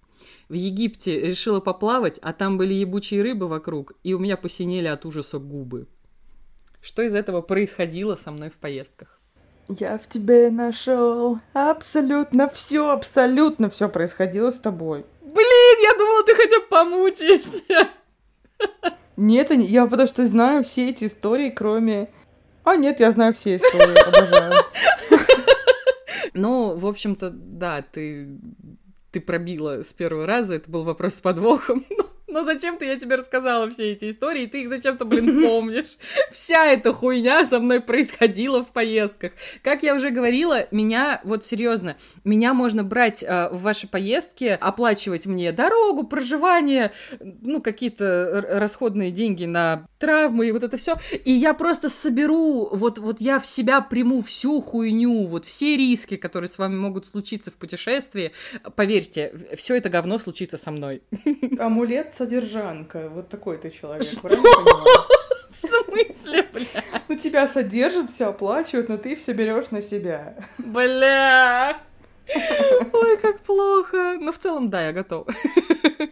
В 0.50 0.54
Египте 0.54 1.20
решила 1.20 1.60
поплавать, 1.60 2.18
а 2.24 2.34
там 2.34 2.58
были 2.58 2.74
ебучие 2.74 3.22
рыбы 3.22 3.48
вокруг, 3.48 3.94
и 4.02 4.16
у 4.16 4.20
меня 4.20 4.36
посинели 4.36 4.88
от 4.88 5.06
ужаса 5.06 5.38
губы. 5.38 5.86
Что 6.82 7.04
из 7.04 7.14
этого 7.14 7.42
происходило 7.42 8.16
со 8.16 8.32
мной 8.32 8.50
в 8.50 8.56
поездках? 8.56 9.20
Я 9.68 10.00
в 10.00 10.10
тебе 10.10 10.50
нашел 10.50 11.38
абсолютно 11.54 12.50
все, 12.50 12.90
абсолютно 12.90 13.70
все 13.70 13.90
происходило 13.90 14.50
с 14.50 14.58
тобой. 14.58 15.06
Блин, 15.22 15.78
я 15.84 15.94
думала, 16.00 16.24
ты 16.26 16.34
хотя 16.34 16.60
бы 16.62 16.66
помучаешься. 16.66 17.90
Нет, 19.18 19.52
я 19.52 19.86
потому 19.86 20.08
что 20.08 20.26
знаю 20.26 20.64
все 20.64 20.90
эти 20.90 21.06
истории, 21.06 21.52
кроме... 21.52 22.10
А, 22.64 22.76
нет, 22.76 23.00
я 23.00 23.12
знаю 23.12 23.34
все 23.34 23.56
истории, 23.56 24.08
обожаю. 24.08 24.54
Ну, 26.34 26.78
в 26.78 26.88
общем-то, 26.88 27.30
да, 27.30 27.82
ты, 27.82 28.38
ты 29.12 29.20
пробила 29.20 29.84
с 29.84 29.92
первого 29.92 30.26
раза, 30.26 30.56
это 30.56 30.72
был 30.72 30.86
вопрос 30.86 31.16
с 31.16 31.22
подвохом. 31.22 31.86
Но 31.98 32.06
зачем-то 32.34 32.86
я 32.86 32.98
тебе 32.98 33.16
рассказала 33.16 33.70
все 33.70 33.92
эти 33.92 34.10
истории, 34.10 34.44
и 34.44 34.48
ты 34.48 34.62
их 34.62 34.70
зачем-то, 34.70 35.06
блин, 35.06 35.42
помнишь. 35.46 35.98
Вся 36.32 36.66
эта 36.66 36.94
хуйня 36.94 37.46
со 37.46 37.60
мной 37.60 37.82
происходила 37.82 38.64
в 38.64 38.70
поездках. 38.70 39.34
Как 39.64 39.84
я 39.84 39.96
уже 39.96 40.10
говорила, 40.10 40.68
меня, 40.72 41.22
вот 41.24 41.44
серьезно, 41.44 41.98
меня 42.24 42.54
можно 42.54 42.84
брать 42.84 43.24
э, 43.24 43.50
в 43.52 43.62
ваши 43.62 43.88
поездки, 43.88 44.58
оплачивать 44.60 45.26
мне 45.26 45.52
дорогу, 45.52 46.04
проживание, 46.06 46.92
ну, 47.20 47.62
какие-то 47.62 48.46
расходные 48.50 49.12
деньги 49.12 49.46
на 49.46 49.86
травмы 50.00 50.48
и 50.48 50.52
вот 50.52 50.64
это 50.64 50.78
все. 50.78 50.96
И 51.26 51.32
я 51.32 51.54
просто 51.54 51.90
соберу, 51.90 52.70
вот, 52.72 52.98
вот 52.98 53.22
я 53.22 53.40
в 53.40 53.46
себя 53.46 53.82
приму 53.82 54.22
всю 54.22 54.62
хуйню, 54.62 55.26
вот 55.28 55.46
все 55.46 55.78
риски, 55.78 56.18
которые 56.18 56.50
с 56.50 56.58
вами 56.58 56.76
могут 56.76 57.06
случиться 57.06 57.52
в 57.52 57.56
путешествии. 57.56 58.32
Поверьте, 58.76 59.34
все 59.56 59.76
это 59.76 59.90
говно 59.90 60.20
случится 60.20 60.58
со 60.58 60.72
мной. 60.72 61.02
Амулет 61.60 62.14
содержанка. 62.22 63.10
Вот 63.10 63.30
такой 63.30 63.58
ты 63.58 63.72
человек. 63.72 64.04
Что? 64.04 64.30
В 65.50 65.56
смысле, 65.56 66.48
бля? 66.54 66.84
Ну, 67.08 67.18
тебя 67.18 67.48
содержат, 67.48 68.10
все 68.12 68.28
оплачивают, 68.28 68.90
но 68.90 68.98
ты 68.98 69.16
все 69.16 69.34
берешь 69.34 69.72
на 69.72 69.82
себя. 69.82 70.36
Бля! 70.60 71.78
Ой, 72.94 73.18
как 73.18 73.40
плохо. 73.40 74.18
Но 74.20 74.32
в 74.32 74.38
целом, 74.38 74.70
да, 74.70 74.86
я 74.86 74.94
готова. 74.94 75.26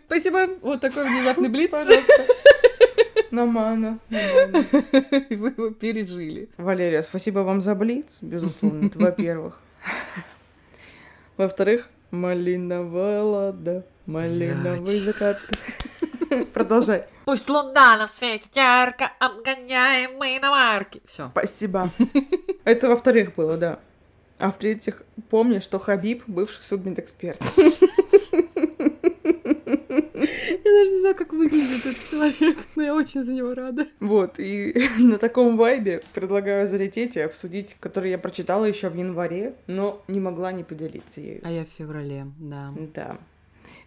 Спасибо. 0.07 0.47
Вот 0.61 0.81
такой 0.81 1.07
внезапный 1.07 1.47
блиц. 1.47 1.71
Пожалуйста. 1.71 2.25
Нормально. 3.31 3.99
И 4.09 4.15
Вы 5.35 5.53
его 5.55 5.69
пережили. 5.69 6.49
Валерия, 6.57 7.03
спасибо 7.03 7.39
вам 7.39 7.61
за 7.61 7.75
блиц, 7.75 8.23
безусловно, 8.23 8.87
это 8.87 8.97
во-первых. 8.97 9.61
Во-вторых, 11.37 11.87
малиновая 12.11 13.21
лада, 13.21 13.85
малиновый 14.05 14.99
закат. 14.99 15.39
Продолжай. 16.53 17.05
Пусть 17.25 17.49
луна 17.49 17.97
нам 17.97 18.07
светит 18.07 18.55
ярко, 18.55 19.11
обгоняем 19.19 20.17
мы 20.17 20.39
на 20.39 20.51
марке. 20.51 21.01
Все. 21.05 21.29
Спасибо. 21.31 21.89
Это 22.63 22.89
во-вторых 22.89 23.35
было, 23.35 23.57
да. 23.57 23.79
А 24.37 24.51
в-третьих, 24.51 25.03
помни, 25.29 25.59
что 25.59 25.79
Хабиб 25.79 26.23
бывший 26.27 26.63
судмедэксперт. 26.63 27.41
Я 30.19 30.75
даже 30.75 30.91
не 30.91 30.99
знаю, 30.99 31.15
как 31.15 31.33
выглядит 31.33 31.85
этот 31.85 32.09
человек, 32.09 32.57
но 32.75 32.83
я 32.83 32.93
очень 32.93 33.23
за 33.23 33.33
него 33.33 33.53
рада. 33.53 33.87
Вот, 33.99 34.37
и 34.37 34.87
на 34.99 35.17
таком 35.17 35.57
вайбе 35.57 36.01
предлагаю 36.13 36.67
залететь 36.67 37.15
и 37.15 37.21
обсудить, 37.21 37.75
который 37.79 38.11
я 38.11 38.17
прочитала 38.17 38.65
еще 38.65 38.89
в 38.89 38.95
январе, 38.95 39.55
но 39.67 40.01
не 40.07 40.19
могла 40.19 40.51
не 40.51 40.63
поделиться 40.63 41.21
ею. 41.21 41.41
А 41.43 41.51
я 41.51 41.63
в 41.65 41.69
феврале, 41.69 42.27
да. 42.37 42.73
Да. 42.93 43.17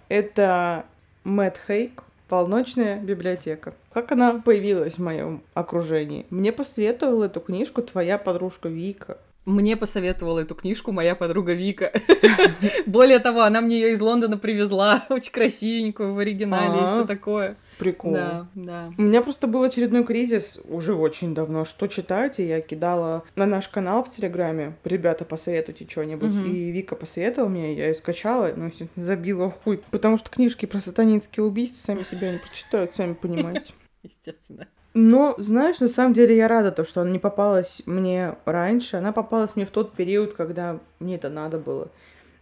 Это 0.09 0.86
Мэтт 1.24 1.60
Хейк, 1.66 2.02
«Полночная 2.32 2.98
библиотека». 2.98 3.74
Как 3.92 4.10
она 4.10 4.40
появилась 4.40 4.94
в 4.94 5.02
моем 5.02 5.42
окружении? 5.52 6.24
Мне 6.30 6.50
посоветовала 6.50 7.24
эту 7.24 7.40
книжку 7.40 7.82
твоя 7.82 8.16
подружка 8.16 8.70
Вика. 8.70 9.18
Мне 9.44 9.76
посоветовала 9.76 10.38
эту 10.38 10.54
книжку 10.54 10.92
моя 10.92 11.14
подруга 11.14 11.52
Вика. 11.52 11.92
Более 12.86 13.18
того, 13.18 13.42
она 13.42 13.60
мне 13.60 13.78
ее 13.78 13.92
из 13.92 14.00
Лондона 14.00 14.38
привезла, 14.38 15.04
очень 15.10 15.30
красивенькую 15.30 16.14
в 16.14 16.18
оригинале 16.20 16.84
и 16.84 16.86
все 16.86 17.04
такое. 17.04 17.56
Прикол. 17.78 18.12
Да, 18.12 18.47
да. 18.55 18.93
У 18.99 19.03
меня 19.03 19.23
просто 19.23 19.47
был 19.47 19.62
очередной 19.62 20.05
кризис 20.05 20.61
уже 20.69 20.94
очень 20.94 21.35
давно. 21.35 21.65
Что 21.65 21.86
читать? 21.86 22.39
И 22.39 22.47
я 22.47 22.61
кидала 22.61 23.24
на 23.36 23.47
наш 23.47 23.69
канал 23.69 24.05
в 24.05 24.11
Телеграме. 24.11 24.77
Ребята, 24.85 25.24
посоветуйте 25.24 25.86
что-нибудь. 25.89 26.31
Мгм. 26.31 26.44
И 26.44 26.70
Вика 26.70 26.97
посоветовала 26.97 27.49
мне, 27.49 27.74
я 27.74 27.89
ее 27.89 27.94
скачала, 27.94 28.53
ну, 28.55 28.66
естественно, 28.66 29.05
забила 29.05 29.51
в 29.51 29.62
хуй. 29.62 29.82
Потому 29.90 30.19
что 30.19 30.31
книжки 30.31 30.66
про 30.66 30.81
сатанинские 30.81 31.44
убийства 31.44 31.78
сами 31.78 32.03
себя 32.03 32.32
не 32.32 32.39
прочитают, 32.39 32.94
сами 32.94 33.15
понимаете. 33.15 33.73
Естественно. 34.03 34.69
Но, 34.94 35.35
знаешь, 35.39 35.81
на 35.81 35.89
самом 35.89 36.12
деле 36.12 36.36
я 36.36 36.49
рада, 36.49 36.70
то, 36.70 36.85
что 36.85 37.01
она 37.01 37.11
не 37.11 37.19
попалась 37.19 37.82
мне 37.86 38.36
раньше. 38.44 38.99
Она 38.99 39.12
попалась 39.12 39.57
мне 39.57 39.65
в 39.65 39.70
тот 39.70 39.94
период, 39.94 40.35
когда 40.35 40.81
мне 40.99 41.15
это 41.15 41.31
надо 41.31 41.59
было. 41.59 41.89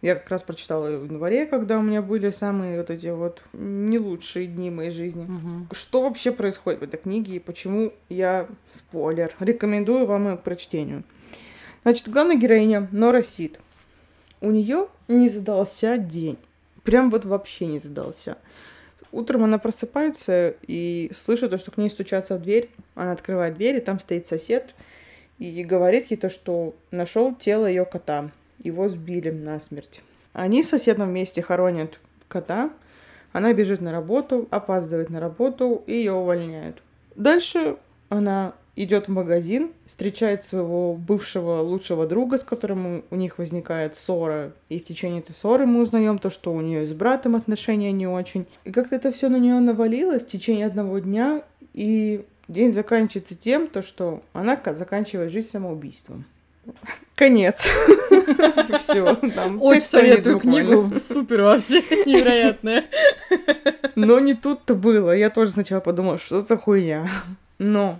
Я 0.01 0.15
как 0.15 0.29
раз 0.29 0.41
прочитала 0.41 0.87
ее 0.87 0.97
в 0.97 1.05
январе, 1.05 1.45
когда 1.45 1.77
у 1.77 1.83
меня 1.83 2.01
были 2.01 2.31
самые 2.31 2.79
вот 2.79 2.89
эти 2.89 3.07
вот 3.07 3.43
не 3.53 3.99
лучшие 3.99 4.47
дни 4.47 4.71
моей 4.71 4.89
жизни. 4.89 5.25
Мгм. 5.25 5.67
Что 5.71 6.01
вообще 6.01 6.31
происходит 6.31 6.79
в 6.79 6.83
этой 6.83 6.97
книге 6.97 7.35
и 7.35 7.39
почему 7.39 7.93
я, 8.09 8.47
спойлер, 8.71 9.35
рекомендую 9.39 10.07
вам 10.07 10.29
ее 10.29 10.37
к 10.37 10.41
прочтению. 10.41 11.03
Значит, 11.83 12.09
главная 12.09 12.35
героиня 12.35 12.87
Нора 12.91 13.21
Сид. 13.21 13.59
У 14.39 14.49
нее 14.49 14.87
не 15.07 15.29
задался 15.29 15.97
день. 15.99 16.37
Прям 16.83 17.11
вот 17.11 17.25
вообще 17.25 17.67
не 17.67 17.77
задался. 17.77 18.37
Утром 19.11 19.43
она 19.43 19.59
просыпается 19.59 20.55
и 20.65 21.11
слышит, 21.15 21.51
то, 21.51 21.57
что 21.59 21.69
к 21.69 21.77
ней 21.77 21.89
стучатся 21.89 22.37
в 22.37 22.41
дверь. 22.41 22.71
Она 22.95 23.11
открывает 23.11 23.55
дверь, 23.55 23.75
и 23.75 23.81
там 23.81 23.99
стоит 23.99 24.25
сосед 24.25 24.73
и 25.37 25.63
говорит 25.63 26.09
ей 26.09 26.17
то, 26.17 26.29
что 26.29 26.75
нашел 26.91 27.35
тело 27.35 27.65
ее 27.65 27.85
кота. 27.85 28.31
Его 28.63 28.87
сбили 28.87 29.29
насмерть. 29.29 30.01
Они 30.33 30.63
с 30.63 30.69
соседом 30.69 31.09
вместе 31.09 31.41
хоронят 31.41 31.99
кота. 32.27 32.69
Она 33.33 33.53
бежит 33.53 33.81
на 33.81 33.91
работу, 33.91 34.47
опаздывает 34.51 35.09
на 35.09 35.19
работу, 35.19 35.83
и 35.87 35.93
ее 35.93 36.13
увольняют. 36.13 36.81
Дальше 37.15 37.77
она 38.09 38.53
идет 38.75 39.07
в 39.07 39.11
магазин, 39.11 39.71
встречает 39.85 40.43
своего 40.43 40.93
бывшего 40.93 41.61
лучшего 41.61 42.07
друга, 42.07 42.37
с 42.37 42.43
которым 42.43 43.03
у 43.09 43.15
них 43.15 43.37
возникает 43.37 43.95
ссора. 43.95 44.53
И 44.69 44.79
в 44.79 44.85
течение 44.85 45.19
этой 45.19 45.33
ссоры 45.33 45.65
мы 45.65 45.81
узнаем 45.81 46.19
то, 46.19 46.29
что 46.29 46.53
у 46.53 46.61
нее 46.61 46.85
с 46.85 46.93
братом 46.93 47.35
отношения 47.35 47.91
не 47.91 48.07
очень. 48.07 48.47
И 48.63 48.71
как-то 48.71 48.95
это 48.95 49.11
все 49.11 49.29
на 49.29 49.37
нее 49.37 49.59
навалилось 49.59 50.23
в 50.23 50.27
течение 50.27 50.65
одного 50.65 50.99
дня, 50.99 51.43
и 51.73 52.25
день 52.47 52.73
заканчивается 52.73 53.37
тем, 53.37 53.67
то, 53.67 53.81
что 53.81 54.21
она 54.33 54.55
ка- 54.55 54.73
заканчивает 54.73 55.31
жизнь 55.31 55.49
самоубийством. 55.49 56.25
Конец. 57.21 57.67
Все. 58.79 59.03
Очень 59.59 59.81
советую 59.81 60.39
книгу, 60.39 60.91
супер 60.99 61.41
вообще, 61.41 61.81
невероятная. 62.07 62.85
Но 63.93 64.19
не 64.19 64.33
тут-то 64.33 64.73
было. 64.73 65.11
Я 65.11 65.29
тоже 65.29 65.51
сначала 65.51 65.81
подумала, 65.81 66.17
что 66.17 66.41
за 66.41 66.57
хуйня. 66.57 67.07
Но 67.59 67.99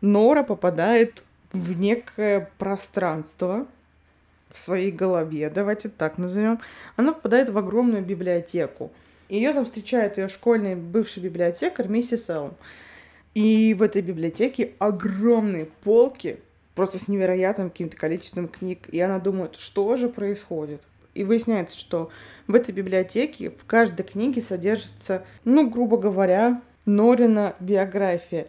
Нора 0.00 0.42
попадает 0.42 1.22
в 1.52 1.78
некое 1.78 2.50
пространство 2.56 3.66
в 4.48 4.58
своей 4.58 4.90
голове, 4.90 5.50
давайте 5.50 5.90
так 5.90 6.16
назовем. 6.16 6.60
Она 6.96 7.12
попадает 7.12 7.50
в 7.50 7.58
огромную 7.58 8.02
библиотеку. 8.02 8.90
Ее 9.28 9.52
там 9.52 9.66
встречает 9.66 10.16
ее 10.16 10.28
школьный 10.28 10.76
бывший 10.76 11.22
библиотекарь 11.22 11.88
миссис 11.88 12.30
Элм. 12.30 12.54
И 13.34 13.74
в 13.74 13.82
этой 13.82 14.00
библиотеке 14.00 14.72
огромные 14.78 15.66
полки, 15.84 16.38
просто 16.78 17.00
с 17.00 17.08
невероятным 17.08 17.70
каким-то 17.70 17.96
количеством 17.96 18.46
книг. 18.46 18.88
И 18.92 19.00
она 19.00 19.18
думает, 19.18 19.56
что 19.56 19.96
же 19.96 20.08
происходит. 20.08 20.80
И 21.12 21.24
выясняется, 21.24 21.76
что 21.76 22.08
в 22.46 22.54
этой 22.54 22.70
библиотеке 22.70 23.50
в 23.50 23.64
каждой 23.64 24.04
книге 24.04 24.40
содержится, 24.40 25.24
ну, 25.44 25.68
грубо 25.68 25.96
говоря, 25.96 26.62
Норина 26.86 27.56
биография. 27.58 28.46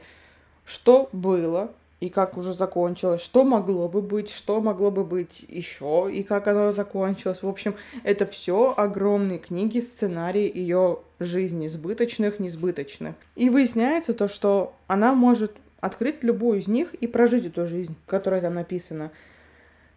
Что 0.64 1.10
было 1.12 1.72
и 2.02 2.10
как 2.10 2.38
уже 2.38 2.54
закончилось, 2.54 3.24
что 3.24 3.44
могло 3.44 3.88
бы 3.88 4.04
быть, 4.04 4.30
что 4.30 4.62
могло 4.62 4.92
бы 4.92 5.04
быть 5.04 5.44
еще 5.48 6.08
и 6.14 6.22
как 6.22 6.48
оно 6.48 6.72
закончилось. 6.72 7.42
В 7.42 7.50
общем, 7.50 7.74
это 8.04 8.28
все 8.28 8.76
огромные 8.78 9.40
книги, 9.40 9.80
сценарии 9.80 10.56
ее 10.56 11.00
жизни, 11.20 11.68
сбыточных, 11.68 12.38
несбыточных. 12.38 13.16
И 13.36 13.50
выясняется 13.50 14.14
то, 14.14 14.28
что 14.28 14.76
она 14.86 15.16
может 15.16 15.56
открыть 15.82 16.24
любую 16.24 16.60
из 16.60 16.68
них 16.68 16.94
и 16.94 17.08
прожить 17.08 17.46
эту 17.46 17.66
жизнь, 17.66 17.96
которая 18.06 18.42
там 18.42 18.56
написана. 18.56 19.12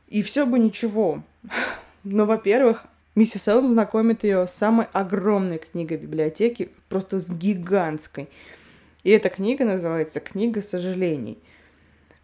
И 0.08 0.22
все 0.22 0.46
бы 0.46 0.58
ничего. 0.58 1.22
Но, 2.04 2.26
во-первых, 2.26 2.84
миссис 3.14 3.48
Элм 3.48 3.66
знакомит 3.66 4.24
ее 4.24 4.46
с 4.46 4.52
самой 4.52 4.86
огромной 4.92 5.58
книгой 5.58 5.96
библиотеки, 5.98 6.70
просто 6.88 7.18
с 7.18 7.30
гигантской. 7.30 8.28
И 9.04 9.10
эта 9.10 9.28
книга 9.28 9.64
называется 9.64 10.20
«Книга 10.20 10.62
сожалений». 10.62 11.38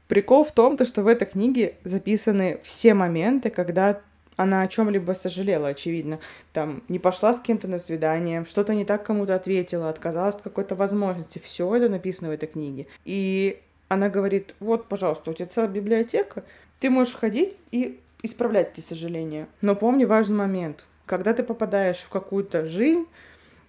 Прикол 0.06 0.44
в 0.44 0.52
том, 0.52 0.76
то, 0.76 0.86
что 0.86 1.02
в 1.02 1.06
этой 1.06 1.26
книге 1.26 1.74
записаны 1.84 2.60
все 2.62 2.94
моменты, 2.94 3.50
когда 3.50 4.00
она 4.38 4.62
о 4.62 4.68
чем-либо 4.68 5.12
сожалела, 5.12 5.68
очевидно. 5.68 6.20
Там 6.52 6.82
не 6.88 7.00
пошла 7.00 7.34
с 7.34 7.40
кем-то 7.40 7.66
на 7.66 7.80
свидание, 7.80 8.46
что-то 8.48 8.72
не 8.72 8.84
так 8.84 9.04
кому-то 9.04 9.34
ответила, 9.34 9.90
отказалась 9.90 10.36
от 10.36 10.42
какой-то 10.42 10.76
возможности. 10.76 11.40
Все 11.40 11.74
это 11.74 11.88
написано 11.88 12.28
в 12.28 12.32
этой 12.32 12.46
книге. 12.46 12.86
И 13.04 13.60
она 13.88 14.08
говорит, 14.08 14.54
вот, 14.60 14.86
пожалуйста, 14.86 15.32
у 15.32 15.34
тебя 15.34 15.46
целая 15.46 15.68
библиотека, 15.68 16.44
ты 16.78 16.88
можешь 16.88 17.16
ходить 17.16 17.58
и 17.72 17.98
исправлять 18.22 18.70
эти 18.72 18.80
сожаления. 18.80 19.48
Но 19.60 19.74
помни 19.74 20.04
важный 20.04 20.36
момент. 20.36 20.84
Когда 21.04 21.34
ты 21.34 21.42
попадаешь 21.42 21.98
в 21.98 22.08
какую-то 22.08 22.64
жизнь, 22.64 23.06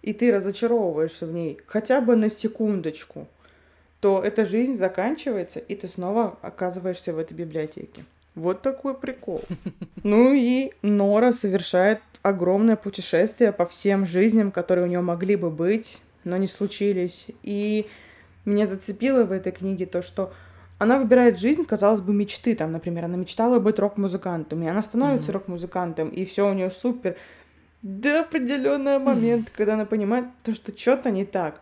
и 0.03 0.13
ты 0.13 0.31
разочаровываешься 0.31 1.25
в 1.25 1.33
ней 1.33 1.59
хотя 1.65 1.99
бы 1.99 2.15
на 2.15 2.29
секундочку, 2.29 3.27
то 4.01 4.21
эта 4.23 4.45
жизнь 4.45 4.77
заканчивается, 4.77 5.59
и 5.59 5.75
ты 5.75 5.87
снова 5.87 6.37
оказываешься 6.43 7.11
в 7.11 7.17
этой 7.17 7.33
библиотеке. 7.33 8.05
Вот 8.35 8.61
такой 8.61 8.93
прикол. 8.93 9.41
Ну 10.03 10.33
и 10.33 10.71
Нора 10.81 11.33
совершает 11.33 11.99
огромное 12.21 12.75
путешествие 12.77 13.51
по 13.51 13.65
всем 13.65 14.05
жизням, 14.05 14.51
которые 14.51 14.85
у 14.85 14.89
нее 14.89 15.01
могли 15.01 15.35
бы 15.35 15.49
быть, 15.49 15.99
но 16.23 16.37
не 16.37 16.47
случились. 16.47 17.27
И 17.43 17.85
меня 18.45 18.65
зацепило 18.67 19.23
в 19.23 19.31
этой 19.31 19.51
книге 19.51 19.85
то, 19.85 20.01
что 20.01 20.31
она 20.77 20.97
выбирает 20.97 21.37
жизнь, 21.37 21.65
казалось 21.65 21.99
бы, 21.99 22.13
мечты. 22.13 22.55
Там, 22.55 22.71
например, 22.71 23.05
она 23.05 23.17
мечтала 23.17 23.59
быть 23.59 23.77
рок-музыкантом, 23.79 24.63
и 24.63 24.67
она 24.67 24.81
становится 24.81 25.31
Мгм. 25.31 25.33
рок-музыкантом, 25.33 26.09
и 26.09 26.23
все 26.23 26.49
у 26.49 26.53
нее 26.53 26.71
супер. 26.71 27.17
До 27.81 28.21
определенного 28.21 28.99
момента, 28.99 29.51
когда 29.55 29.73
она 29.73 29.85
понимает, 29.85 30.25
то, 30.43 30.53
что 30.53 30.77
что-то 30.77 31.11
не 31.11 31.25
так. 31.25 31.59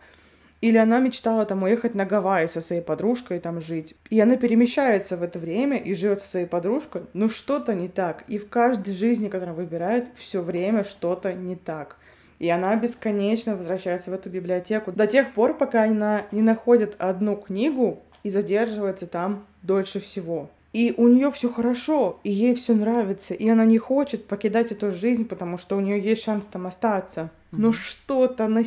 Или 0.60 0.76
она 0.76 0.98
мечтала 0.98 1.44
там 1.46 1.62
уехать 1.62 1.94
на 1.94 2.04
Гавайи 2.04 2.48
со 2.48 2.60
своей 2.60 2.82
подружкой 2.82 3.36
и 3.36 3.40
там 3.40 3.60
жить. 3.60 3.94
И 4.10 4.18
она 4.18 4.36
перемещается 4.36 5.16
в 5.16 5.22
это 5.22 5.38
время 5.38 5.76
и 5.76 5.94
живет 5.94 6.20
со 6.20 6.28
своей 6.28 6.46
подружкой, 6.46 7.02
но 7.12 7.28
что-то 7.28 7.74
не 7.74 7.88
так. 7.88 8.24
И 8.26 8.38
в 8.38 8.48
каждой 8.48 8.92
жизни, 8.92 9.28
которую 9.28 9.54
она 9.54 9.62
выбирает, 9.62 10.10
все 10.16 10.42
время 10.42 10.82
что-то 10.82 11.32
не 11.32 11.54
так. 11.54 11.96
И 12.40 12.48
она 12.50 12.74
бесконечно 12.76 13.56
возвращается 13.56 14.10
в 14.10 14.14
эту 14.14 14.30
библиотеку 14.30 14.92
до 14.92 15.06
тех 15.06 15.32
пор, 15.32 15.56
пока 15.56 15.84
она 15.84 16.22
не 16.32 16.42
находит 16.42 16.96
одну 16.98 17.36
книгу 17.36 18.02
и 18.24 18.30
задерживается 18.30 19.06
там 19.06 19.44
дольше 19.62 20.00
всего. 20.00 20.50
И 20.72 20.92
у 20.96 21.08
нее 21.08 21.30
все 21.30 21.48
хорошо, 21.50 22.20
и 22.24 22.30
ей 22.30 22.54
все 22.54 22.74
нравится, 22.74 23.32
и 23.34 23.48
она 23.48 23.64
не 23.64 23.78
хочет 23.78 24.26
покидать 24.26 24.70
эту 24.70 24.92
жизнь, 24.92 25.26
потому 25.26 25.56
что 25.56 25.76
у 25.76 25.80
нее 25.80 26.00
есть 26.00 26.22
шанс 26.22 26.46
там 26.46 26.66
остаться. 26.66 27.30
Но 27.52 27.68
Мгм. 27.68 27.72
что-то 27.72 28.46
на 28.48 28.64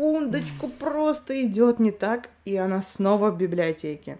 секундочку 0.00 0.68
просто 0.68 1.44
идет 1.44 1.78
не 1.78 1.90
так, 1.90 2.30
и 2.46 2.56
она 2.56 2.80
снова 2.82 3.30
в 3.30 3.36
библиотеке. 3.36 4.16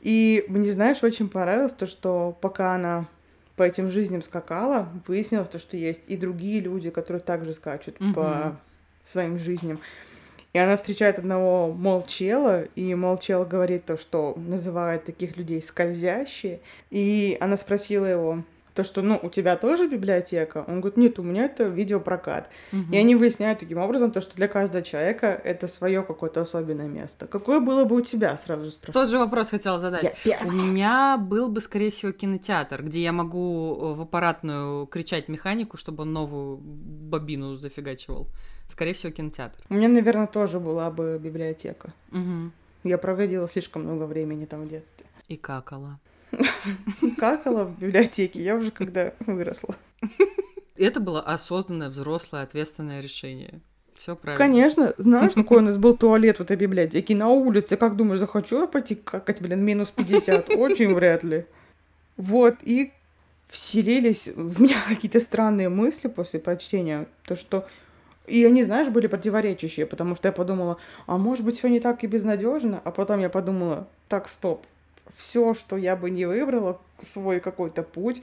И 0.00 0.44
мне, 0.48 0.72
знаешь, 0.72 1.02
очень 1.02 1.28
понравилось 1.28 1.72
то, 1.72 1.86
что 1.86 2.36
пока 2.40 2.74
она 2.74 3.06
по 3.56 3.62
этим 3.62 3.90
жизням 3.90 4.22
скакала, 4.22 4.88
выяснилось 5.06 5.48
то, 5.48 5.58
что 5.58 5.76
есть 5.76 6.02
и 6.08 6.16
другие 6.16 6.60
люди, 6.60 6.90
которые 6.90 7.20
также 7.22 7.52
скачут 7.52 7.98
Мгм. 8.00 8.14
по 8.14 8.56
своим 9.02 9.38
жизням. 9.38 9.80
И 10.52 10.58
она 10.58 10.76
встречает 10.76 11.18
одного 11.18 11.72
молчела, 11.72 12.64
и 12.74 12.94
молчел 12.94 13.44
говорит 13.44 13.84
то, 13.86 13.96
что 13.96 14.34
называет 14.36 15.04
таких 15.04 15.36
людей 15.36 15.62
скользящие. 15.62 16.60
И 16.90 17.36
она 17.40 17.56
спросила 17.56 18.04
его, 18.06 18.42
то, 18.80 18.84
что, 18.84 19.02
ну, 19.02 19.20
у 19.22 19.28
тебя 19.28 19.56
тоже 19.56 19.86
библиотека? 19.86 20.64
Он 20.66 20.80
говорит, 20.80 20.96
нет, 20.96 21.18
у 21.18 21.22
меня 21.22 21.44
это 21.44 21.64
видеопрокат. 21.64 22.48
Угу. 22.72 22.92
И 22.92 22.96
они 22.96 23.14
выясняют 23.14 23.58
таким 23.58 23.76
образом 23.76 24.10
то, 24.10 24.22
что 24.22 24.34
для 24.36 24.48
каждого 24.48 24.82
человека 24.82 25.26
это 25.44 25.68
свое 25.68 26.02
какое-то 26.02 26.40
особенное 26.40 26.88
место. 26.88 27.26
Какое 27.26 27.60
было 27.60 27.84
бы 27.84 27.96
у 27.96 28.00
тебя, 28.00 28.34
сразу 28.38 28.70
спрашиваю? 28.70 28.94
Тот 28.94 29.10
же 29.10 29.18
вопрос 29.18 29.50
хотела 29.50 29.78
задать. 29.78 30.16
У 30.42 30.50
меня 30.50 31.18
был 31.18 31.48
бы, 31.48 31.60
скорее 31.60 31.90
всего, 31.90 32.12
кинотеатр, 32.12 32.82
где 32.82 33.02
я 33.02 33.12
могу 33.12 33.76
э, 33.78 33.94
в 33.96 34.00
аппаратную 34.00 34.86
кричать 34.86 35.28
механику, 35.28 35.76
чтобы 35.76 36.04
он 36.04 36.14
новую 36.14 36.56
бобину 36.56 37.56
зафигачивал. 37.56 38.28
Скорее 38.66 38.94
всего, 38.94 39.12
кинотеатр. 39.12 39.58
У 39.68 39.74
меня, 39.74 39.88
наверное, 39.88 40.26
тоже 40.26 40.58
была 40.58 40.90
бы 40.90 41.20
библиотека. 41.22 41.92
Угу. 42.12 42.88
Я 42.88 42.96
проводила 42.96 43.46
слишком 43.46 43.82
много 43.82 44.04
времени 44.04 44.46
там 44.46 44.62
в 44.64 44.68
детстве. 44.68 45.04
И 45.28 45.36
какала. 45.36 45.98
Какала 47.18 47.64
в 47.64 47.78
библиотеке, 47.78 48.40
я 48.40 48.56
уже 48.56 48.70
когда 48.70 49.14
выросла. 49.20 49.74
Это 50.76 51.00
было 51.00 51.20
осознанное, 51.20 51.88
взрослое, 51.88 52.42
ответственное 52.42 53.00
решение. 53.00 53.60
Все 53.94 54.16
правильно. 54.16 54.46
Конечно. 54.46 54.94
Знаешь, 54.96 55.32
какой 55.34 55.58
у 55.58 55.62
нас 55.62 55.76
был 55.76 55.96
туалет 55.96 56.38
в 56.38 56.42
этой 56.42 56.56
библиотеке 56.56 57.14
на 57.14 57.28
улице? 57.28 57.76
Как 57.76 57.96
думаешь, 57.96 58.20
захочу 58.20 58.60
я 58.60 58.66
пойти 58.66 58.94
какать, 58.94 59.42
блин, 59.42 59.62
минус 59.62 59.90
50? 59.90 60.50
Очень 60.56 60.94
вряд 60.94 61.22
ли. 61.22 61.44
Вот, 62.16 62.56
и 62.62 62.92
вселились 63.48 64.28
в 64.28 64.60
меня 64.60 64.76
какие-то 64.88 65.20
странные 65.20 65.68
мысли 65.68 66.08
после 66.08 66.40
прочтения. 66.40 67.08
То, 67.24 67.36
что 67.36 67.66
и 68.26 68.44
они, 68.44 68.62
знаешь, 68.62 68.88
были 68.88 69.06
противоречащие, 69.06 69.86
потому 69.86 70.14
что 70.14 70.28
я 70.28 70.32
подумала, 70.32 70.78
а 71.06 71.18
может 71.18 71.44
быть, 71.44 71.58
все 71.58 71.68
не 71.68 71.80
так 71.80 72.04
и 72.04 72.06
безнадежно, 72.06 72.80
а 72.84 72.92
потом 72.92 73.20
я 73.20 73.28
подумала, 73.28 73.88
так, 74.08 74.28
стоп, 74.28 74.64
все, 75.16 75.54
что 75.54 75.76
я 75.76 75.96
бы 75.96 76.10
не 76.10 76.26
выбрала, 76.26 76.80
свой 76.98 77.40
какой-то 77.40 77.82
путь, 77.82 78.22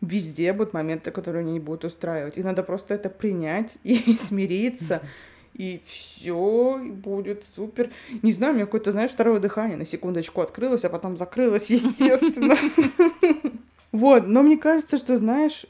везде 0.00 0.52
будут 0.52 0.72
моменты, 0.72 1.10
которые 1.10 1.44
не 1.44 1.60
будут 1.60 1.84
устраивать. 1.84 2.38
И 2.38 2.42
надо 2.42 2.62
просто 2.62 2.94
это 2.94 3.08
принять 3.08 3.78
и 3.84 4.14
смириться. 4.14 5.02
И 5.54 5.82
все 5.86 6.80
будет 6.82 7.44
супер. 7.54 7.90
Не 8.22 8.32
знаю, 8.32 8.52
у 8.52 8.56
меня 8.56 8.66
какое-то, 8.66 8.90
знаешь, 8.90 9.12
второе 9.12 9.38
дыхание 9.38 9.76
на 9.76 9.86
секундочку 9.86 10.40
открылось, 10.40 10.84
а 10.84 10.88
потом 10.88 11.16
закрылось, 11.16 11.66
естественно. 11.70 12.56
Вот, 13.92 14.26
но 14.26 14.42
мне 14.42 14.56
кажется, 14.56 14.98
что, 14.98 15.16
знаешь, 15.16 15.66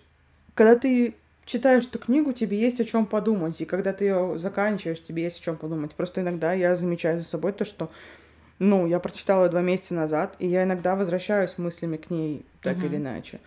когда 0.54 0.76
ты 0.76 1.12
читаешь 1.44 1.84
эту 1.84 1.98
книгу, 1.98 2.32
тебе 2.32 2.58
есть 2.58 2.80
о 2.80 2.84
чем 2.86 3.04
подумать, 3.04 3.60
и 3.60 3.66
когда 3.66 3.92
ты 3.92 4.06
ее 4.06 4.38
заканчиваешь, 4.38 5.02
тебе 5.02 5.24
есть 5.24 5.40
о 5.40 5.44
чем 5.44 5.56
подумать. 5.56 5.94
Просто 5.94 6.22
иногда 6.22 6.54
я 6.54 6.74
замечаю 6.74 7.20
за 7.20 7.26
собой 7.26 7.52
то, 7.52 7.66
что 7.66 7.90
ну, 8.58 8.86
я 8.86 9.00
прочитала 9.00 9.48
два 9.48 9.60
месяца 9.60 9.94
назад, 9.94 10.36
и 10.38 10.46
я 10.46 10.64
иногда 10.64 10.96
возвращаюсь 10.96 11.58
мыслями 11.58 11.96
к 11.96 12.10
ней 12.10 12.44
так 12.62 12.76
uh-huh. 12.76 12.86
или 12.86 12.96
иначе. 12.96 13.40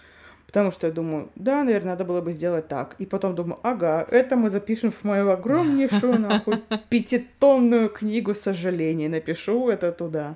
Потому 0.47 0.71
что 0.71 0.87
я 0.87 0.93
думаю, 0.93 1.29
да, 1.35 1.63
наверное, 1.63 1.91
надо 1.91 2.05
было 2.05 2.21
бы 2.21 2.31
сделать 2.31 2.67
так. 2.67 2.95
И 2.99 3.05
потом 3.05 3.35
думаю, 3.35 3.59
ага, 3.63 4.07
это 4.09 4.37
мы 4.37 4.49
запишем 4.49 4.91
в 4.91 5.03
мою 5.03 5.29
огромнейшую, 5.29 6.19
нахуй, 6.19 6.63
пятитонную 6.89 7.89
книгу 7.89 8.33
сожалений. 8.33 9.09
Напишу 9.09 9.69
это 9.69 9.91
туда. 9.91 10.35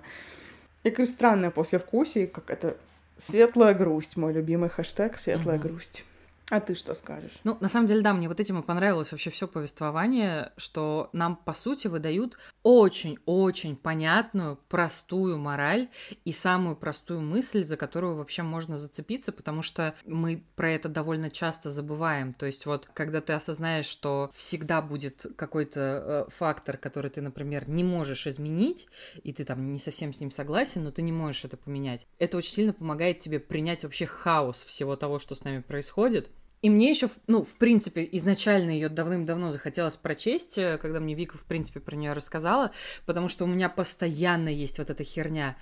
Я 0.84 0.92
говорю, 0.92 1.06
странное 1.06 1.50
послевкусие, 1.50 2.28
как 2.28 2.50
это 2.50 2.76
светлая 3.18 3.74
грусть, 3.74 4.18
мой 4.18 4.34
любимый 4.34 4.70
хэштег 4.70 5.18
светлая 5.18 5.58
грусть. 5.60 6.06
А 6.52 6.60
ты 6.60 6.76
что 6.76 6.94
скажешь? 6.96 7.32
Ну, 7.46 7.56
на 7.62 7.70
самом 7.70 7.88
деле, 7.88 8.02
да, 8.02 8.14
мне 8.14 8.28
вот 8.28 8.42
этим 8.42 8.60
и 8.60 8.62
понравилось 8.62 9.14
вообще 9.14 9.30
все 9.30 9.48
повествование, 9.48 10.52
что 10.58 11.10
нам, 11.14 11.38
по 11.38 11.54
сути, 11.54 11.88
выдают 11.88 12.38
очень-очень 12.64 13.78
понятную, 13.78 14.60
простую 14.68 15.38
мораль 15.38 15.88
и 16.26 16.34
самую 16.34 16.76
простую 16.76 17.22
мысль, 17.22 17.64
за 17.64 17.78
которую 17.78 18.18
вообще 18.18 18.44
можно 18.44 18.76
зацепиться, 18.76 19.32
потому 19.32 19.62
что 19.62 19.96
мы 20.06 20.44
про 20.58 20.72
это 20.72 20.90
довольно 20.90 21.32
часто 21.32 21.70
забываем. 21.70 22.34
То 22.34 22.48
есть 22.48 22.66
вот, 22.66 22.86
когда 22.94 23.22
ты 23.22 23.32
осознаешь, 23.32 23.86
что 23.86 24.30
всегда 24.34 24.82
будет 24.82 25.26
какой-то 25.38 26.28
э, 26.28 26.32
фактор, 26.32 26.76
который 26.76 27.12
ты, 27.12 27.22
например, 27.22 27.70
не 27.70 27.86
можешь 27.86 28.28
изменить, 28.28 28.90
и 29.24 29.32
ты 29.32 29.46
там 29.46 29.72
не 29.72 29.80
совсем 29.80 30.12
с 30.12 30.20
ним 30.20 30.32
согласен, 30.32 30.84
но 30.84 30.92
ты 30.92 31.02
не 31.02 31.14
можешь 31.14 31.46
это 31.46 31.56
поменять, 31.56 32.06
это 32.20 32.36
очень 32.36 32.52
сильно 32.52 32.74
помогает 32.74 33.20
тебе 33.20 33.40
принять 33.40 33.86
вообще 33.86 34.06
хаос 34.06 34.64
всего 34.64 34.98
того, 34.98 35.18
что 35.18 35.34
с 35.34 35.46
нами 35.46 35.62
происходит, 35.62 36.30
и 36.62 36.70
мне 36.70 36.90
еще, 36.92 37.10
ну, 37.28 37.42
в 37.42 37.56
принципе, 37.56 38.08
изначально 38.12 38.70
ее 38.70 38.90
давным-давно 38.90 39.52
захотелось 39.52 39.96
прочесть, 39.96 40.58
э, 40.58 40.78
когда 40.78 41.00
мне 41.00 41.16
Вика, 41.16 41.38
в 41.38 41.44
принципе, 41.44 41.80
про 41.80 41.96
нее 41.96 42.14
рассказала, 42.14 42.72
потому 43.06 43.30
что 43.30 43.46
у 43.46 43.48
меня 43.48 43.68
постоянно 43.68 44.50
есть 44.50 44.78
вот 44.78 44.90
эта 44.90 45.04
херня. 45.04 45.58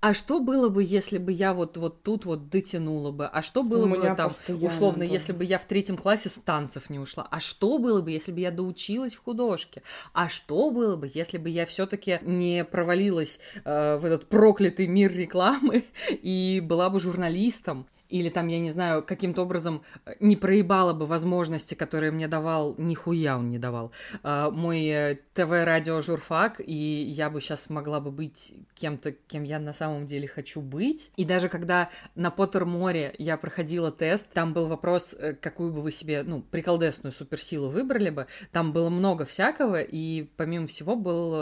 А 0.00 0.12
что 0.12 0.38
было 0.38 0.68
бы, 0.68 0.84
если 0.84 1.16
бы 1.16 1.32
я 1.32 1.54
вот, 1.54 1.78
вот 1.78 2.02
тут 2.02 2.26
вот 2.26 2.50
дотянула 2.50 3.10
бы? 3.10 3.26
А 3.26 3.40
что 3.40 3.62
было 3.62 3.86
бы 3.86 3.96
там, 4.14 4.30
условно, 4.60 5.04
тоже. 5.04 5.14
если 5.14 5.32
бы 5.32 5.44
я 5.44 5.56
в 5.56 5.64
третьем 5.64 5.96
классе 5.96 6.28
с 6.28 6.34
танцев 6.34 6.90
не 6.90 6.98
ушла? 6.98 7.26
А 7.30 7.40
что 7.40 7.78
было 7.78 8.02
бы, 8.02 8.10
если 8.10 8.30
бы 8.30 8.40
я 8.40 8.50
доучилась 8.50 9.14
в 9.14 9.24
художке? 9.24 9.82
А 10.12 10.28
что 10.28 10.70
было 10.70 10.96
бы, 10.96 11.10
если 11.10 11.38
бы 11.38 11.48
я 11.48 11.64
все-таки 11.64 12.18
не 12.20 12.66
провалилась 12.66 13.40
э, 13.64 13.96
в 13.96 14.04
этот 14.04 14.28
проклятый 14.28 14.88
мир 14.88 15.10
рекламы 15.10 15.84
и 16.10 16.60
была 16.62 16.90
бы 16.90 17.00
журналистом? 17.00 17.86
Или 18.14 18.28
там, 18.28 18.46
я 18.46 18.60
не 18.60 18.70
знаю, 18.70 19.02
каким-то 19.02 19.42
образом 19.42 19.82
э, 20.06 20.12
не 20.20 20.36
проебала 20.36 20.92
бы 20.92 21.04
возможности, 21.04 21.74
которые 21.74 22.12
мне 22.12 22.28
давал, 22.28 22.76
нихуя 22.78 23.36
он 23.36 23.50
не 23.50 23.58
давал, 23.58 23.90
а, 24.22 24.52
мой 24.52 24.86
э, 24.86 25.18
ТВ-радио 25.34 26.00
журфак, 26.00 26.60
и 26.64 27.02
я 27.02 27.28
бы 27.28 27.40
сейчас 27.40 27.68
могла 27.70 27.98
бы 27.98 28.12
быть 28.12 28.54
кем-то, 28.74 29.10
кем 29.10 29.42
я 29.42 29.58
на 29.58 29.72
самом 29.72 30.06
деле 30.06 30.28
хочу 30.28 30.60
быть. 30.60 31.10
И 31.16 31.24
даже 31.24 31.48
когда 31.48 31.90
на 32.14 32.30
Поттер-море 32.30 33.16
я 33.18 33.36
проходила 33.36 33.90
тест, 33.90 34.32
там 34.32 34.52
был 34.52 34.68
вопрос, 34.68 35.16
э, 35.18 35.32
какую 35.32 35.72
бы 35.72 35.80
вы 35.80 35.90
себе, 35.90 36.22
ну, 36.22 36.40
приколдесную 36.40 37.12
суперсилу 37.12 37.68
выбрали 37.68 38.10
бы, 38.10 38.28
там 38.52 38.72
было 38.72 38.90
много 38.90 39.24
всякого, 39.24 39.82
и 39.82 40.22
помимо 40.36 40.68
всего 40.68 40.94
был 40.94 41.32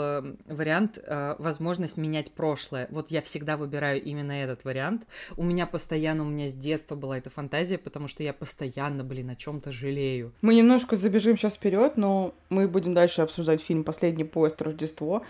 вариант, 0.47 0.97
возможность 1.37 1.97
менять 1.97 2.31
прошлое. 2.31 2.87
Вот 2.89 3.11
я 3.11 3.21
всегда 3.21 3.57
выбираю 3.57 4.01
именно 4.01 4.31
этот 4.31 4.63
вариант. 4.63 5.05
У 5.37 5.43
меня 5.43 5.67
постоянно, 5.67 6.23
у 6.23 6.27
меня 6.27 6.47
с 6.47 6.62
детства 6.63 6.95
была 6.95 7.17
эта 7.17 7.29
фантазия, 7.29 7.77
потому 7.77 8.07
что 8.07 8.23
я 8.23 8.33
постоянно, 8.33 9.03
блин, 9.03 9.29
о 9.29 9.35
чем-то 9.35 9.71
жалею. 9.71 10.31
Мы 10.41 10.55
немножко 10.55 10.95
забежим 10.95 11.37
сейчас 11.37 11.55
вперед, 11.55 11.97
но 11.97 12.33
мы 12.49 12.67
будем 12.67 12.93
дальше 12.93 13.21
обсуждать 13.21 13.61
фильм 13.61 13.83
«Последний 13.83 14.23
поезд. 14.23 14.61
Рождество». 14.61 15.23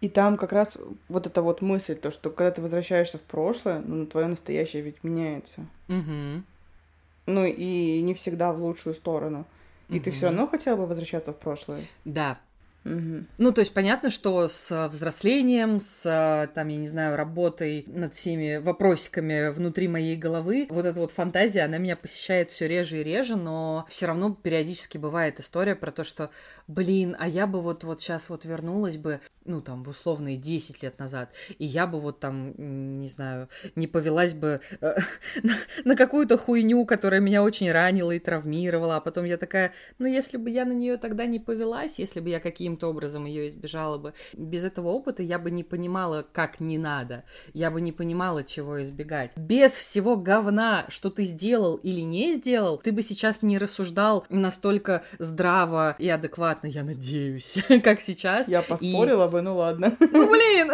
И 0.00 0.08
там 0.08 0.36
как 0.36 0.52
раз 0.52 0.78
вот 1.08 1.26
эта 1.26 1.42
вот 1.42 1.60
мысль, 1.60 1.96
то, 1.96 2.10
что 2.12 2.30
когда 2.30 2.52
ты 2.52 2.62
возвращаешься 2.62 3.18
в 3.18 3.22
прошлое, 3.22 3.80
ну, 3.80 4.06
твое 4.06 4.28
настоящее 4.28 4.82
ведь 4.82 5.02
меняется. 5.02 5.66
Угу. 5.88 6.42
Ну, 7.26 7.44
и 7.44 8.00
не 8.02 8.14
всегда 8.14 8.52
в 8.52 8.62
лучшую 8.62 8.94
сторону. 8.94 9.44
И 9.88 9.96
угу. 9.96 10.04
ты 10.04 10.10
все 10.12 10.26
равно 10.26 10.46
хотела 10.46 10.76
бы 10.76 10.86
возвращаться 10.86 11.32
в 11.32 11.38
прошлое? 11.38 11.82
Да, 12.04 12.38
Угу. 12.88 13.24
Ну, 13.38 13.52
то 13.52 13.60
есть 13.60 13.74
понятно, 13.74 14.10
что 14.10 14.48
с 14.48 14.88
взрослением, 14.88 15.78
с, 15.78 16.50
там, 16.54 16.68
я 16.68 16.76
не 16.76 16.88
знаю, 16.88 17.16
работой 17.16 17.84
над 17.86 18.14
всеми 18.14 18.56
вопросиками 18.56 19.50
внутри 19.50 19.88
моей 19.88 20.16
головы, 20.16 20.66
вот 20.70 20.86
эта 20.86 21.00
вот 21.00 21.10
фантазия, 21.10 21.62
она 21.62 21.78
меня 21.78 21.96
посещает 21.96 22.50
все 22.50 22.66
реже 22.66 23.00
и 23.00 23.04
реже, 23.04 23.36
но 23.36 23.84
все 23.88 24.06
равно 24.06 24.34
периодически 24.34 24.98
бывает 24.98 25.38
история 25.40 25.74
про 25.74 25.90
то, 25.90 26.04
что, 26.04 26.30
блин, 26.66 27.14
а 27.18 27.28
я 27.28 27.46
бы 27.46 27.60
вот, 27.60 27.84
вот 27.84 28.00
сейчас 28.00 28.30
вот 28.30 28.44
вернулась 28.44 28.96
бы, 28.96 29.20
ну, 29.44 29.60
там, 29.60 29.82
в 29.82 29.88
условные 29.88 30.36
10 30.36 30.82
лет 30.82 30.98
назад, 30.98 31.32
и 31.58 31.64
я 31.64 31.86
бы 31.86 32.00
вот 32.00 32.20
там, 32.20 32.54
не 33.00 33.08
знаю, 33.08 33.48
не 33.76 33.86
повелась 33.86 34.34
бы 34.34 34.60
э, 34.80 34.94
на, 35.84 35.96
какую-то 35.96 36.38
хуйню, 36.38 36.84
которая 36.86 37.20
меня 37.20 37.42
очень 37.42 37.70
ранила 37.70 38.12
и 38.12 38.18
травмировала, 38.18 38.96
а 38.96 39.00
потом 39.00 39.24
я 39.24 39.36
такая, 39.36 39.72
ну, 39.98 40.06
если 40.06 40.38
бы 40.38 40.48
я 40.50 40.64
на 40.64 40.72
нее 40.72 40.96
тогда 40.96 41.26
не 41.26 41.38
повелась, 41.38 41.98
если 41.98 42.20
бы 42.20 42.30
я 42.30 42.40
какие 42.40 42.68
каким-то 42.78 42.88
образом 42.88 43.24
ее 43.26 43.48
избежала 43.48 43.98
бы. 43.98 44.14
Без 44.34 44.64
этого 44.64 44.88
опыта 44.88 45.22
я 45.22 45.38
бы 45.38 45.50
не 45.50 45.64
понимала, 45.64 46.24
как 46.32 46.60
не 46.60 46.78
надо. 46.78 47.24
Я 47.52 47.70
бы 47.70 47.80
не 47.80 47.92
понимала, 47.92 48.44
чего 48.44 48.80
избегать. 48.80 49.32
Без 49.36 49.72
всего 49.72 50.16
говна, 50.16 50.86
что 50.88 51.10
ты 51.10 51.24
сделал 51.24 51.76
или 51.76 52.02
не 52.02 52.34
сделал, 52.34 52.78
ты 52.78 52.92
бы 52.92 53.02
сейчас 53.02 53.42
не 53.42 53.58
рассуждал 53.58 54.24
настолько 54.28 55.02
здраво 55.18 55.96
и 55.98 56.08
адекватно, 56.08 56.68
я 56.68 56.84
надеюсь, 56.84 57.58
как 57.82 58.00
сейчас. 58.00 58.48
Я 58.48 58.62
поспорила 58.62 59.26
и... 59.26 59.30
бы, 59.30 59.42
ну 59.42 59.56
ладно. 59.56 59.96
Ну 60.00 60.30
блин! 60.30 60.70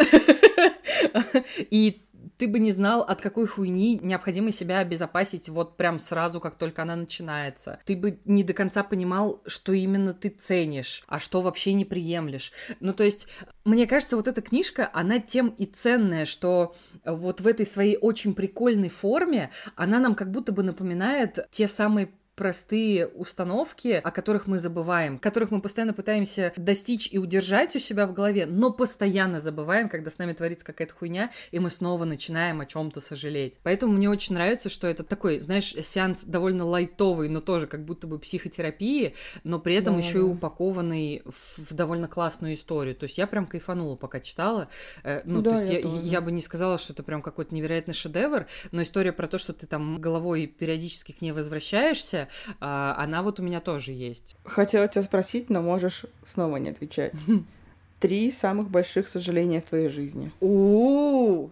И 1.71 2.01
ты 2.37 2.47
бы 2.47 2.59
не 2.59 2.71
знал, 2.71 3.01
от 3.01 3.21
какой 3.21 3.47
хуйни 3.47 3.99
необходимо 4.01 4.51
себя 4.51 4.79
обезопасить 4.79 5.49
вот 5.49 5.77
прям 5.77 5.99
сразу, 5.99 6.39
как 6.39 6.55
только 6.55 6.81
она 6.81 6.95
начинается. 6.95 7.79
Ты 7.85 7.95
бы 7.95 8.19
не 8.25 8.43
до 8.43 8.53
конца 8.53 8.83
понимал, 8.83 9.41
что 9.45 9.73
именно 9.73 10.13
ты 10.13 10.29
ценишь, 10.29 11.03
а 11.07 11.19
что 11.19 11.41
вообще 11.41 11.73
не 11.73 11.85
приемлешь. 11.85 12.51
Ну, 12.79 12.93
то 12.93 13.03
есть, 13.03 13.27
мне 13.63 13.87
кажется, 13.87 14.15
вот 14.17 14.27
эта 14.27 14.41
книжка, 14.41 14.89
она 14.93 15.19
тем 15.19 15.49
и 15.49 15.65
ценная, 15.65 16.25
что 16.25 16.75
вот 17.05 17.41
в 17.41 17.47
этой 17.47 17.65
своей 17.65 17.97
очень 17.97 18.33
прикольной 18.33 18.89
форме 18.89 19.51
она 19.75 19.99
нам 19.99 20.15
как 20.15 20.31
будто 20.31 20.51
бы 20.51 20.63
напоминает 20.63 21.47
те 21.51 21.67
самые 21.67 22.09
простые 22.35 23.07
установки, 23.07 23.99
о 24.03 24.11
которых 24.11 24.47
мы 24.47 24.59
забываем, 24.59 25.17
которых 25.19 25.51
мы 25.51 25.61
постоянно 25.61 25.93
пытаемся 25.93 26.53
достичь 26.57 27.09
и 27.11 27.17
удержать 27.17 27.75
у 27.75 27.79
себя 27.79 28.05
в 28.07 28.13
голове, 28.13 28.45
но 28.45 28.71
постоянно 28.71 29.39
забываем, 29.39 29.89
когда 29.89 30.11
с 30.11 30.17
нами 30.17 30.33
творится 30.33 30.65
какая-то 30.65 30.93
хуйня, 30.93 31.31
и 31.51 31.59
мы 31.59 31.69
снова 31.69 32.03
начинаем 32.03 32.61
о 32.61 32.65
чем-то 32.65 32.99
сожалеть. 32.99 33.55
Поэтому 33.63 33.93
мне 33.93 34.09
очень 34.09 34.35
нравится, 34.35 34.69
что 34.69 34.87
это 34.87 35.03
такой, 35.03 35.39
знаешь, 35.39 35.73
сеанс 35.83 36.25
довольно 36.25 36.65
лайтовый, 36.65 37.29
но 37.29 37.39
тоже 37.39 37.67
как 37.67 37.85
будто 37.85 38.07
бы 38.07 38.19
психотерапии, 38.19 39.15
но 39.43 39.59
при 39.59 39.75
этом 39.75 39.93
да, 39.93 39.99
еще 39.99 40.13
да. 40.13 40.19
и 40.19 40.23
упакованный 40.23 41.23
в, 41.25 41.71
в 41.71 41.73
довольно 41.73 42.07
классную 42.07 42.55
историю. 42.55 42.95
То 42.95 43.05
есть 43.05 43.17
я 43.17 43.27
прям 43.27 43.47
кайфанула, 43.47 43.95
пока 43.95 44.19
читала. 44.19 44.67
Э, 45.03 45.21
ну, 45.23 45.41
да, 45.41 45.51
то 45.51 45.61
есть 45.61 45.71
я, 45.71 45.79
я, 45.79 46.01
я 46.01 46.21
бы 46.21 46.31
не 46.31 46.41
сказала, 46.41 46.77
что 46.77 46.93
это 46.93 47.03
прям 47.03 47.21
какой-то 47.21 47.55
невероятный 47.55 47.93
шедевр, 47.93 48.47
но 48.71 48.81
история 48.81 49.13
про 49.13 49.27
то, 49.27 49.37
что 49.37 49.53
ты 49.53 49.67
там 49.67 50.01
головой 50.01 50.47
периодически 50.47 51.13
к 51.13 51.21
ней 51.21 51.31
возвращаешься, 51.31 52.24
а, 52.59 52.95
она 52.97 53.23
вот 53.23 53.39
у 53.39 53.43
меня 53.43 53.61
тоже 53.61 53.91
есть. 53.91 54.35
Хотела 54.43 54.87
тебя 54.87 55.03
спросить, 55.03 55.49
но 55.49 55.61
можешь 55.61 56.05
снова 56.27 56.57
не 56.57 56.69
отвечать. 56.69 57.13
Три 57.99 58.31
самых 58.31 58.69
больших 58.69 59.07
сожаления 59.07 59.61
в 59.61 59.65
твоей 59.65 59.89
жизни. 59.89 60.31
У 60.41 61.49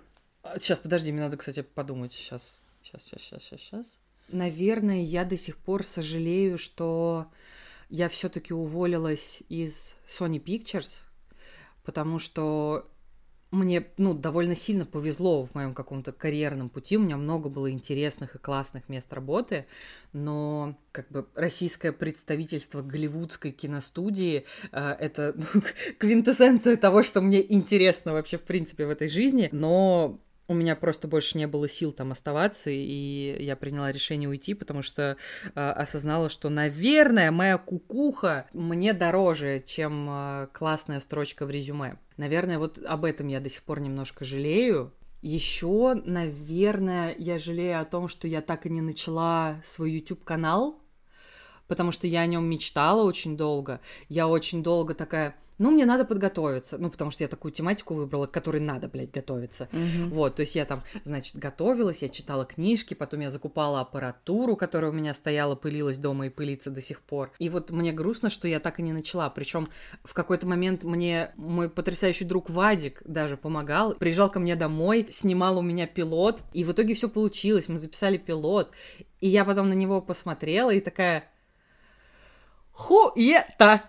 Сейчас, 0.58 0.80
подожди, 0.80 1.12
мне 1.12 1.22
надо, 1.22 1.38
кстати, 1.38 1.62
подумать. 1.62 2.12
Сейчас, 2.12 2.62
сейчас, 2.84 3.04
сейчас, 3.04 3.22
сейчас, 3.22 3.44
сейчас, 3.44 3.62
сейчас. 3.62 4.00
Наверное, 4.30 5.02
я 5.02 5.26
до 5.26 5.38
сих 5.38 5.58
пор 5.58 5.84
сожалею, 5.84 6.58
что 6.58 7.28
я 7.90 8.10
все-таки 8.10 8.54
уволилась 8.54 9.42
из 9.50 9.96
Sony 10.08 10.44
Pictures, 10.44 11.04
потому 11.84 12.20
что 12.20 12.88
мне, 13.54 13.86
ну, 13.98 14.14
довольно 14.14 14.56
сильно 14.56 14.86
повезло 14.86 15.46
в 15.46 15.54
моем 15.56 15.74
каком-то 15.74 16.12
карьерном 16.12 16.70
пути. 16.70 16.98
У 16.98 17.02
меня 17.02 17.18
много 17.18 17.50
было 17.50 17.72
интересных 17.72 18.36
и 18.36 18.40
классных 18.40 18.90
мест 18.90 19.14
работы, 19.14 19.66
но 20.12 20.78
как 20.92 21.10
бы 21.10 21.28
российское 21.36 21.92
представительство 21.92 22.82
голливудской 22.82 23.52
киностудии 23.52 24.46
э, 24.72 24.96
это 25.00 25.36
ну, 25.36 25.62
квинтэссенция 26.00 26.78
того, 26.78 27.04
что 27.04 27.22
мне 27.22 27.42
интересно 27.54 28.14
вообще 28.14 28.38
в 28.38 28.44
принципе 28.44 28.86
в 28.86 28.90
этой 28.90 29.08
жизни. 29.08 29.50
Но 29.52 30.20
у 30.54 30.56
меня 30.56 30.76
просто 30.76 31.08
больше 31.08 31.38
не 31.38 31.48
было 31.48 31.68
сил 31.68 31.92
там 31.92 32.12
оставаться, 32.12 32.70
и 32.70 33.44
я 33.44 33.56
приняла 33.56 33.92
решение 33.92 34.30
уйти, 34.30 34.54
потому 34.54 34.82
что 34.82 35.18
э, 35.44 35.60
осознала, 35.60 36.30
что, 36.30 36.50
наверное, 36.50 37.32
моя 37.32 37.58
кукуха 37.58 38.48
мне 38.54 38.94
дороже, 38.94 39.62
чем 39.66 40.08
э, 40.10 40.48
классная 40.54 41.00
строчка 41.00 41.46
в 41.46 41.50
резюме. 41.50 41.98
Наверное, 42.18 42.60
вот 42.60 42.80
об 42.86 43.06
этом 43.06 43.28
я 43.28 43.40
до 43.40 43.50
сих 43.50 43.64
пор 43.64 43.82
немножко 43.82 44.24
жалею. 44.24 44.94
Еще, 45.22 45.96
наверное, 46.06 47.16
я 47.18 47.40
жалею 47.40 47.80
о 47.80 47.86
том, 47.86 48.08
что 48.08 48.28
я 48.28 48.42
так 48.42 48.66
и 48.66 48.70
не 48.70 48.82
начала 48.82 49.62
свой 49.64 49.92
YouTube-канал, 49.92 50.80
потому 51.68 51.92
что 51.92 52.08
я 52.08 52.22
о 52.22 52.26
нем 52.28 52.46
мечтала 52.46 53.04
очень 53.04 53.38
долго. 53.38 53.80
Я 54.10 54.28
очень 54.28 54.64
долго 54.64 54.94
такая, 54.94 55.36
ну, 55.58 55.72
мне 55.72 55.86
надо 55.86 56.06
подготовиться, 56.06 56.78
ну, 56.78 56.90
потому 56.90 57.12
что 57.12 57.24
я 57.24 57.28
такую 57.28 57.52
тематику 57.52 57.94
выбрала, 57.94 58.28
к 58.28 58.32
которой 58.32 58.60
надо, 58.60 58.88
блядь, 58.88 59.12
готовиться. 59.12 59.70
Mm-hmm. 59.72 60.10
Вот, 60.10 60.36
то 60.36 60.42
есть 60.42 60.56
я 60.56 60.66
там, 60.66 60.84
значит, 61.04 61.36
готовилась, 61.36 62.02
я 62.02 62.10
читала 62.10 62.46
книжки, 62.46 62.94
потом 62.94 63.22
я 63.22 63.30
закупала 63.30 63.82
аппаратуру, 63.82 64.56
которая 64.56 64.92
у 64.92 64.94
меня 64.94 65.14
стояла, 65.14 65.56
пылилась 65.56 66.00
дома 66.00 66.28
и 66.28 66.30
пылится 66.30 66.72
до 66.72 66.82
сих 66.82 67.02
пор. 67.02 67.32
И 67.40 67.50
вот 67.50 67.72
мне 67.72 67.92
грустно, 67.92 68.30
что 68.30 68.48
я 68.48 68.60
так 68.60 68.80
и 68.80 68.84
не 68.84 68.94
начала. 68.94 69.30
Причем 69.30 69.68
в 70.04 70.14
какой-то 70.14 70.48
момент 70.48 70.84
мне 70.84 71.32
мой 71.36 71.70
потрясающий 71.70 72.26
друг 72.26 72.50
Вадик 72.50 73.02
даже 73.06 73.38
помогал, 73.38 73.94
приезжал 73.96 74.30
ко 74.30 74.40
мне 74.40 74.56
домой, 74.56 75.08
снимал 75.10 75.58
у 75.58 75.62
меня 75.62 75.88
пилот, 75.88 76.42
и 76.54 76.64
в 76.64 76.72
итоге 76.72 76.94
все 76.94 77.10
получилось, 77.10 77.68
мы 77.68 77.78
записали 77.78 78.18
пилот. 78.18 78.72
И 79.22 79.30
я 79.30 79.46
потом 79.46 79.70
на 79.70 79.74
него 79.74 80.02
посмотрела 80.02 80.72
и 80.72 80.82
такая, 80.82 81.24
хуета, 82.74 83.84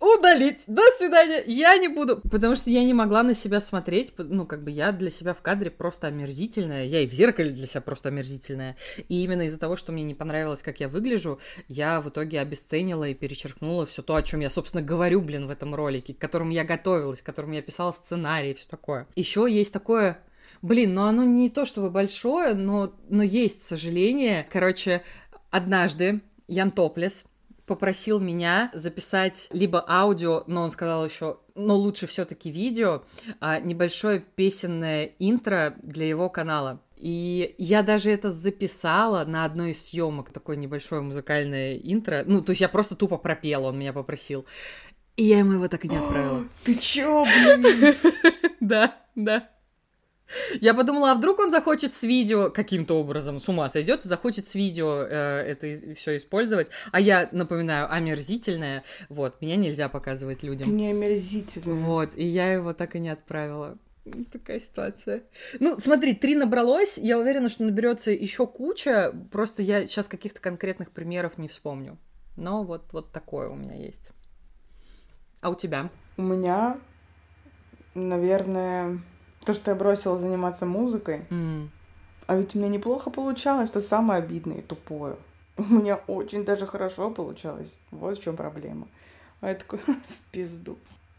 удалить, 0.00 0.64
до 0.66 0.82
свидания, 0.98 1.44
я 1.46 1.76
не 1.78 1.86
буду, 1.86 2.20
потому 2.28 2.56
что 2.56 2.68
я 2.70 2.82
не 2.82 2.92
могла 2.92 3.22
на 3.22 3.34
себя 3.34 3.60
смотреть, 3.60 4.12
ну, 4.18 4.44
как 4.46 4.64
бы 4.64 4.72
я 4.72 4.90
для 4.90 5.10
себя 5.10 5.32
в 5.32 5.40
кадре 5.42 5.70
просто 5.70 6.08
омерзительная, 6.08 6.84
я 6.84 7.00
и 7.00 7.06
в 7.06 7.12
зеркале 7.12 7.52
для 7.52 7.66
себя 7.66 7.80
просто 7.80 8.08
омерзительная, 8.08 8.76
и 9.08 9.22
именно 9.22 9.42
из-за 9.42 9.58
того, 9.58 9.76
что 9.76 9.92
мне 9.92 10.02
не 10.02 10.14
понравилось, 10.14 10.62
как 10.62 10.80
я 10.80 10.88
выгляжу, 10.88 11.38
я 11.68 12.00
в 12.00 12.08
итоге 12.08 12.40
обесценила 12.40 13.04
и 13.04 13.14
перечеркнула 13.14 13.86
все 13.86 14.02
то, 14.02 14.16
о 14.16 14.22
чем 14.22 14.40
я, 14.40 14.50
собственно, 14.50 14.82
говорю, 14.82 15.20
блин, 15.20 15.46
в 15.46 15.50
этом 15.50 15.74
ролике, 15.74 16.12
к 16.12 16.18
которому 16.18 16.50
я 16.50 16.64
готовилась, 16.64 17.22
к 17.22 17.26
которому 17.26 17.54
я 17.54 17.62
писала 17.62 17.92
сценарий 17.92 18.50
и 18.50 18.54
все 18.54 18.68
такое. 18.68 19.06
Еще 19.14 19.46
есть 19.48 19.72
такое 19.72 20.18
Блин, 20.62 20.94
ну 20.94 21.02
оно 21.02 21.22
не 21.22 21.50
то 21.50 21.64
чтобы 21.64 21.90
большое, 21.90 22.54
но, 22.54 22.92
но 23.10 23.22
есть 23.22 23.62
сожаление. 23.62 24.46
Короче, 24.50 25.02
однажды 25.50 26.22
Ян 26.48 26.70
Топлес, 26.70 27.26
попросил 27.66 28.20
меня 28.20 28.70
записать 28.72 29.48
либо 29.50 29.84
аудио, 29.86 30.44
но 30.46 30.62
он 30.62 30.70
сказал 30.70 31.04
еще, 31.04 31.38
но 31.54 31.76
лучше 31.76 32.06
все-таки 32.06 32.50
видео, 32.50 33.02
а, 33.40 33.60
небольшое 33.60 34.20
песенное 34.20 35.12
интро 35.18 35.74
для 35.82 36.06
его 36.06 36.30
канала. 36.30 36.80
И 36.96 37.54
я 37.58 37.82
даже 37.82 38.10
это 38.10 38.30
записала 38.30 39.24
на 39.24 39.44
одной 39.44 39.70
из 39.72 39.84
съемок, 39.84 40.30
такое 40.30 40.56
небольшое 40.56 41.02
музыкальное 41.02 41.76
интро. 41.76 42.24
Ну, 42.26 42.40
то 42.40 42.50
есть 42.50 42.62
я 42.62 42.68
просто 42.68 42.96
тупо 42.96 43.18
пропела, 43.18 43.68
он 43.68 43.78
меня 43.78 43.92
попросил. 43.92 44.46
И 45.16 45.24
я 45.24 45.38
ему 45.38 45.52
его 45.52 45.68
так 45.68 45.84
и 45.84 45.88
не 45.88 45.96
отправила. 45.96 46.46
Ты 46.64 46.74
чё, 46.76 47.24
блин? 47.24 47.94
Да, 48.60 48.96
да. 49.14 49.48
Я 50.60 50.74
подумала, 50.74 51.12
а 51.12 51.14
вдруг 51.14 51.38
он 51.38 51.50
захочет 51.50 51.94
с 51.94 52.02
видео 52.02 52.50
каким-то 52.50 52.98
образом 52.98 53.40
с 53.40 53.48
ума 53.48 53.68
сойдет, 53.68 54.02
захочет 54.02 54.46
с 54.46 54.54
видео 54.54 55.02
э, 55.02 55.42
это 55.46 55.94
все 55.94 56.16
использовать. 56.16 56.68
А 56.92 57.00
я 57.00 57.28
напоминаю, 57.32 57.92
омерзительная. 57.92 58.84
Вот, 59.08 59.40
меня 59.40 59.56
нельзя 59.56 59.88
показывать 59.88 60.42
людям. 60.42 60.66
Ты 60.66 60.72
не 60.72 60.90
омерзительная. 60.90 61.74
Вот, 61.74 62.16
и 62.16 62.24
я 62.24 62.52
его 62.52 62.72
так 62.72 62.96
и 62.96 62.98
не 62.98 63.08
отправила. 63.08 63.78
Такая 64.32 64.60
ситуация. 64.60 65.24
Ну, 65.58 65.78
смотри, 65.78 66.14
три 66.14 66.36
набралось. 66.36 66.96
Я 66.96 67.18
уверена, 67.18 67.48
что 67.48 67.64
наберется 67.64 68.12
еще 68.12 68.46
куча. 68.46 69.12
Просто 69.32 69.62
я 69.62 69.86
сейчас 69.86 70.06
каких-то 70.06 70.40
конкретных 70.40 70.92
примеров 70.92 71.38
не 71.38 71.48
вспомню. 71.48 71.98
Но 72.36 72.62
вот, 72.62 72.92
вот 72.92 73.10
такое 73.10 73.48
у 73.48 73.56
меня 73.56 73.74
есть. 73.74 74.12
А 75.40 75.50
у 75.50 75.56
тебя? 75.56 75.90
У 76.16 76.22
меня, 76.22 76.78
наверное, 77.94 79.00
то, 79.46 79.54
что 79.54 79.70
я 79.70 79.76
бросила 79.76 80.18
заниматься 80.18 80.66
музыкой. 80.66 81.22
Mm. 81.30 81.68
А 82.26 82.36
ведь 82.36 82.54
у 82.54 82.58
меня 82.58 82.68
неплохо 82.68 83.10
получалось, 83.10 83.70
что 83.70 83.80
самое 83.80 84.18
обидное 84.22 84.58
и 84.58 84.62
тупое. 84.62 85.16
У 85.56 85.62
меня 85.62 86.00
очень 86.08 86.44
даже 86.44 86.66
хорошо 86.66 87.10
получалось. 87.10 87.78
Вот 87.90 88.18
в 88.18 88.22
чем 88.22 88.36
проблема. 88.36 88.88
А 89.40 89.48
я 89.48 89.54
такой, 89.54 89.78
в 89.86 90.30
пизду. 90.32 90.76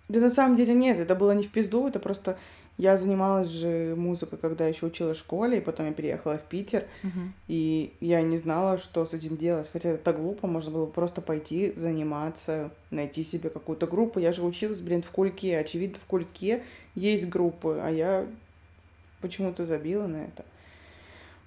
Да 0.09 0.19
на 0.19 0.29
самом 0.29 0.55
деле 0.57 0.73
нет, 0.73 0.99
это 0.99 1.15
было 1.15 1.31
не 1.31 1.43
в 1.43 1.51
пизду, 1.51 1.87
это 1.87 1.99
просто 1.99 2.37
я 2.77 2.95
занималась 2.95 3.49
же 3.49 3.95
музыкой, 3.97 4.37
когда 4.37 4.67
еще 4.67 4.85
училась 4.85 5.17
в 5.17 5.21
школе, 5.21 5.57
и 5.57 5.61
потом 5.61 5.87
я 5.87 5.93
переехала 5.93 6.37
в 6.37 6.43
Питер, 6.43 6.85
uh-huh. 7.03 7.29
и 7.47 7.93
я 7.99 8.21
не 8.21 8.37
знала, 8.37 8.77
что 8.77 9.05
с 9.05 9.13
этим 9.13 9.35
делать. 9.35 9.67
Хотя 9.73 9.89
это 9.89 10.03
так 10.03 10.21
глупо, 10.21 10.47
можно 10.47 10.71
было 10.71 10.85
просто 10.85 11.21
пойти 11.21 11.73
заниматься, 11.75 12.71
найти 12.91 13.23
себе 13.23 13.49
какую-то 13.49 13.87
группу. 13.87 14.19
Я 14.19 14.31
же 14.31 14.43
училась, 14.45 14.79
блин, 14.79 15.01
в 15.01 15.09
Кульке. 15.09 15.57
Очевидно, 15.57 15.97
в 16.01 16.05
Кульке 16.07 16.63
есть 16.97 17.29
группы, 17.29 17.79
а 17.81 17.89
я 17.89 18.25
почему-то 19.21 19.65
забила 19.65 20.07
на 20.07 20.17
это. 20.17 20.43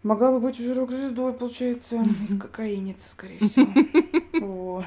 Могла 0.03 0.31
бы 0.31 0.41
быть 0.41 0.59
уже 0.59 0.75
рок-звездой, 0.75 1.33
получается, 1.35 2.01
из 2.23 2.39
кокаиницы, 2.39 3.11
скорее 3.11 3.39
всего. 3.41 3.69
Вот. 4.41 4.87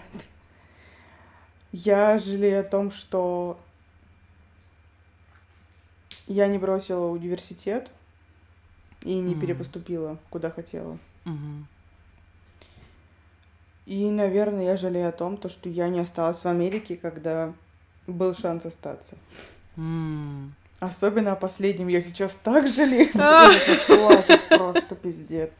Я 1.71 2.17
жалею 2.17 2.61
о 2.61 2.63
том, 2.63 2.89
что 2.91 3.59
я 6.25 6.47
не 6.47 6.57
бросила 6.57 7.07
университет 7.07 7.91
и 9.01 9.19
не 9.19 9.35
mm. 9.35 9.39
перепоступила, 9.39 10.17
куда 10.31 10.49
хотела. 10.49 10.97
Mm-hmm. 11.25 11.63
И, 13.85 14.09
наверное, 14.09 14.63
я 14.63 14.77
жалею 14.77 15.09
о 15.09 15.11
том, 15.11 15.37
то, 15.37 15.49
что 15.49 15.69
я 15.69 15.89
не 15.89 15.99
осталась 15.99 16.43
в 16.43 16.47
Америке, 16.47 16.95
когда 16.95 17.53
был 18.07 18.33
шанс 18.33 18.65
остаться. 18.65 19.17
Mm. 19.77 20.49
Особенно 20.79 21.31
о 21.31 21.35
последнем 21.35 21.87
я 21.87 22.01
сейчас 22.01 22.35
так 22.35 22.67
жалею. 22.67 23.09
Просто 24.49 24.95
пиздец. 24.95 25.53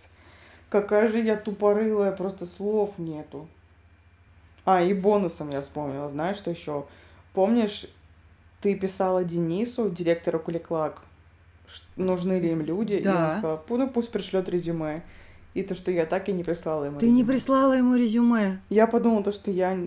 Какая 0.70 1.08
же 1.08 1.20
я 1.20 1.36
тупорылая, 1.36 2.12
просто 2.12 2.48
слов 2.48 2.98
нету. 2.98 3.48
А, 4.66 4.82
и 4.82 4.94
бонусом 4.94 5.52
я 5.52 5.62
вспомнила. 5.62 6.10
Знаешь, 6.10 6.38
что 6.38 6.50
еще? 6.50 6.86
Помнишь, 7.34 7.86
ты 8.60 8.76
писала 8.76 9.24
Денису, 9.24 9.90
директору 9.90 10.40
Куликлак, 10.40 11.04
нужны 11.96 12.40
ли 12.40 12.52
им 12.52 12.62
люди, 12.62 13.00
да. 13.00 13.12
и 13.12 13.24
он 13.24 13.32
сказал, 13.32 13.64
ну 13.70 13.90
пусть 13.90 14.12
пришлет 14.12 14.50
резюме. 14.50 15.04
И 15.54 15.62
то, 15.62 15.76
что 15.76 15.92
я 15.92 16.08
так 16.08 16.30
и 16.30 16.34
не 16.34 16.44
прислала 16.44 16.86
ему 16.86 17.00
Ты 17.00 17.06
резюме. 17.06 17.18
не 17.18 17.24
прислала 17.24 17.74
ему 17.74 17.96
резюме? 17.96 18.60
Я 18.70 18.88
подумала, 18.88 19.24
то, 19.24 19.32
что 19.32 19.52
я 19.52 19.78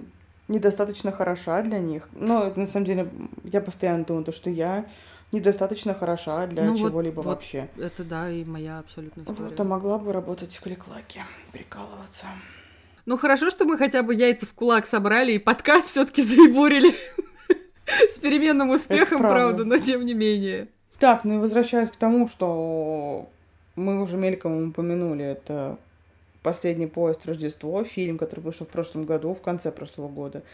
недостаточно 0.49 1.13
хороша 1.13 1.63
для 1.63 1.79
них. 1.79 2.09
Но 2.13 2.53
на 2.55 2.67
самом 2.67 2.87
деле 2.87 3.09
я 3.45 3.61
постоянно 3.61 4.05
думаю, 4.05 4.25
то, 4.25 4.33
что 4.33 4.51
я 4.51 4.87
недостаточно 5.33 5.95
хороша 5.95 6.47
для 6.47 6.65
ну, 6.65 6.79
чего-либо 6.79 7.17
вот, 7.17 7.27
вообще. 7.27 7.69
это 7.77 8.05
да, 8.05 8.31
и 8.31 8.45
моя 8.45 8.79
абсолютная 8.79 9.25
история. 9.25 9.51
Вот, 9.51 9.61
а 9.61 9.65
могла 9.65 9.99
бы 9.99 10.13
работать 10.13 10.55
в 10.55 10.61
Кликлаке, 10.61 11.25
прикалываться. 11.53 12.27
Ну 13.07 13.17
хорошо, 13.17 13.51
что 13.51 13.65
мы 13.65 13.79
хотя 13.79 14.03
бы 14.03 14.15
яйца 14.15 14.47
в 14.47 14.55
кулак 14.55 14.87
собрали 14.87 15.33
и 15.33 15.39
подкаст 15.39 15.89
все-таки 15.89 16.23
заебурили. 16.23 16.95
С 18.09 18.19
переменным 18.19 18.71
успехом, 18.71 19.19
правда, 19.19 19.65
но 19.65 19.79
тем 19.79 20.05
не 20.05 20.15
менее. 20.15 20.69
Так, 20.99 21.25
ну 21.25 21.35
и 21.35 21.39
возвращаясь 21.39 21.91
к 21.91 21.97
тому, 21.97 22.27
что 22.27 23.29
мы 23.77 24.03
уже 24.03 24.17
мельком 24.17 24.71
упомянули, 24.71 25.25
это 25.25 25.79
«Последний 26.47 26.87
поезд 26.87 27.27
Рождество», 27.27 27.83
фильм, 27.83 28.19
который 28.19 28.39
вышел 28.39 28.67
в 28.67 28.69
прошлом 28.69 29.05
году, 29.05 29.35
в 29.35 29.43
конце 29.43 29.73
прошлого 29.73 30.07
года. 30.07 30.45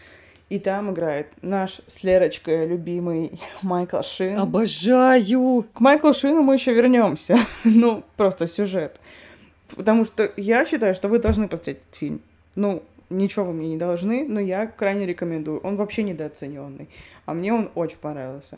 И 0.49 0.57
там 0.57 0.91
играет 0.91 1.27
наш 1.43 1.81
с 1.85 2.01
Лерочкой 2.01 2.65
любимый 2.65 3.39
Майкл 3.61 4.01
Шин. 4.01 4.39
Обожаю! 4.39 5.67
К 5.71 5.79
Майклу 5.79 6.15
Шину 6.15 6.41
мы 6.41 6.55
еще 6.55 6.73
вернемся. 6.73 7.37
ну, 7.63 8.03
просто 8.17 8.47
сюжет. 8.47 8.99
Потому 9.75 10.03
что 10.03 10.31
я 10.35 10.65
считаю, 10.65 10.95
что 10.95 11.09
вы 11.09 11.19
должны 11.19 11.47
посмотреть 11.47 11.77
этот 11.77 11.95
фильм. 11.95 12.21
Ну, 12.55 12.81
ничего 13.11 13.45
вы 13.45 13.53
мне 13.53 13.69
не 13.69 13.77
должны, 13.77 14.25
но 14.27 14.39
я 14.39 14.65
крайне 14.65 15.05
рекомендую. 15.05 15.59
Он 15.59 15.75
вообще 15.75 16.01
недооцененный. 16.01 16.89
А 17.27 17.35
мне 17.35 17.53
он 17.53 17.69
очень 17.75 17.99
понравился. 17.99 18.57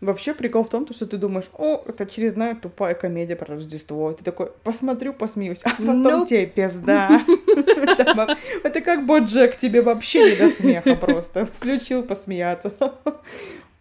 Вообще 0.00 0.34
прикол 0.34 0.64
в 0.64 0.68
том, 0.68 0.86
что 0.92 1.06
ты 1.06 1.16
думаешь, 1.16 1.48
о, 1.56 1.82
это 1.86 2.04
очередная 2.04 2.54
тупая 2.54 2.94
комедия 2.94 3.36
про 3.36 3.54
Рождество. 3.54 4.10
И 4.10 4.14
ты 4.16 4.24
такой, 4.24 4.50
посмотрю, 4.62 5.12
посмеюсь, 5.12 5.62
а 5.64 5.70
потом 5.70 6.06
nope. 6.06 6.26
тебе 6.26 6.46
пизда. 6.46 7.24
Это 8.64 8.80
как 8.80 9.06
Боджек, 9.06 9.56
тебе 9.56 9.82
вообще 9.82 10.32
не 10.32 10.36
до 10.36 10.48
смеха 10.50 10.94
просто. 10.96 11.46
Включил 11.46 12.02
посмеяться. 12.02 12.72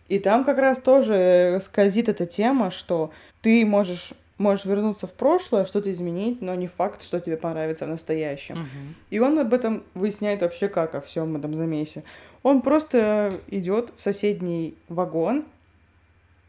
И 0.07 0.19
там 0.19 0.43
как 0.43 0.59
раз 0.59 0.79
тоже 0.79 1.59
скользит 1.61 2.09
эта 2.09 2.25
тема, 2.25 2.71
что 2.71 3.11
ты 3.41 3.65
можешь 3.65 4.13
можешь 4.37 4.65
вернуться 4.65 5.07
в 5.07 5.13
прошлое, 5.13 5.65
что-то 5.65 5.91
изменить, 5.93 6.41
но 6.41 6.55
не 6.55 6.67
факт, 6.67 7.03
что 7.03 7.19
тебе 7.19 7.37
понравится 7.37 7.85
в 7.85 7.89
настоящем. 7.89 8.55
Uh-huh. 8.55 8.93
И 9.11 9.19
он 9.19 9.39
об 9.39 9.53
этом 9.53 9.83
выясняет 9.93 10.41
вообще 10.41 10.67
как 10.67 10.95
о 10.95 11.01
всем 11.01 11.35
этом 11.37 11.55
замесе. 11.55 12.03
Он 12.41 12.61
просто 12.61 13.31
идет 13.47 13.93
в 13.95 14.01
соседний 14.01 14.75
вагон 14.89 15.45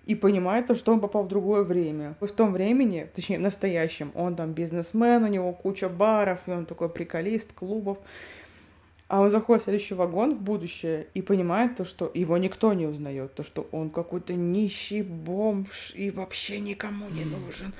и 0.06 0.14
понимает 0.14 0.66
то, 0.66 0.74
что 0.74 0.92
он 0.92 1.00
попал 1.00 1.24
в 1.24 1.28
другое 1.28 1.62
время. 1.62 2.14
В 2.20 2.28
том 2.28 2.52
времени, 2.52 3.08
точнее, 3.14 3.38
в 3.38 3.42
настоящем, 3.42 4.12
он 4.14 4.36
там 4.36 4.52
бизнесмен, 4.52 5.24
у 5.24 5.28
него 5.28 5.52
куча 5.52 5.88
баров, 5.88 6.40
и 6.46 6.50
он 6.50 6.66
такой 6.66 6.88
приколист, 6.88 7.52
клубов. 7.52 7.98
А 9.08 9.20
он 9.20 9.30
заходит 9.30 9.62
в 9.62 9.64
следующий 9.64 9.94
вагон 9.94 10.34
в 10.34 10.40
будущее 10.40 11.06
и 11.14 11.22
понимает 11.22 11.76
то, 11.76 11.84
что 11.84 12.10
его 12.12 12.36
никто 12.38 12.72
не 12.72 12.86
узнает, 12.86 13.34
то, 13.34 13.42
что 13.42 13.68
он 13.70 13.90
какой-то 13.90 14.34
нищий 14.34 15.02
бомж 15.02 15.92
и 15.94 16.10
вообще 16.10 16.58
никому 16.58 17.06
не 17.10 17.24
нужен. 17.24 17.72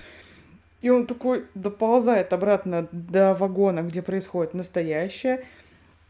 И 0.83 0.91
он 0.91 1.07
такой 1.07 1.47
доползает 1.55 2.33
обратно 2.33 2.89
до 2.93 3.35
вагона, 3.35 3.81
где 3.81 4.03
происходит 4.03 4.53
настоящее, 4.53 5.45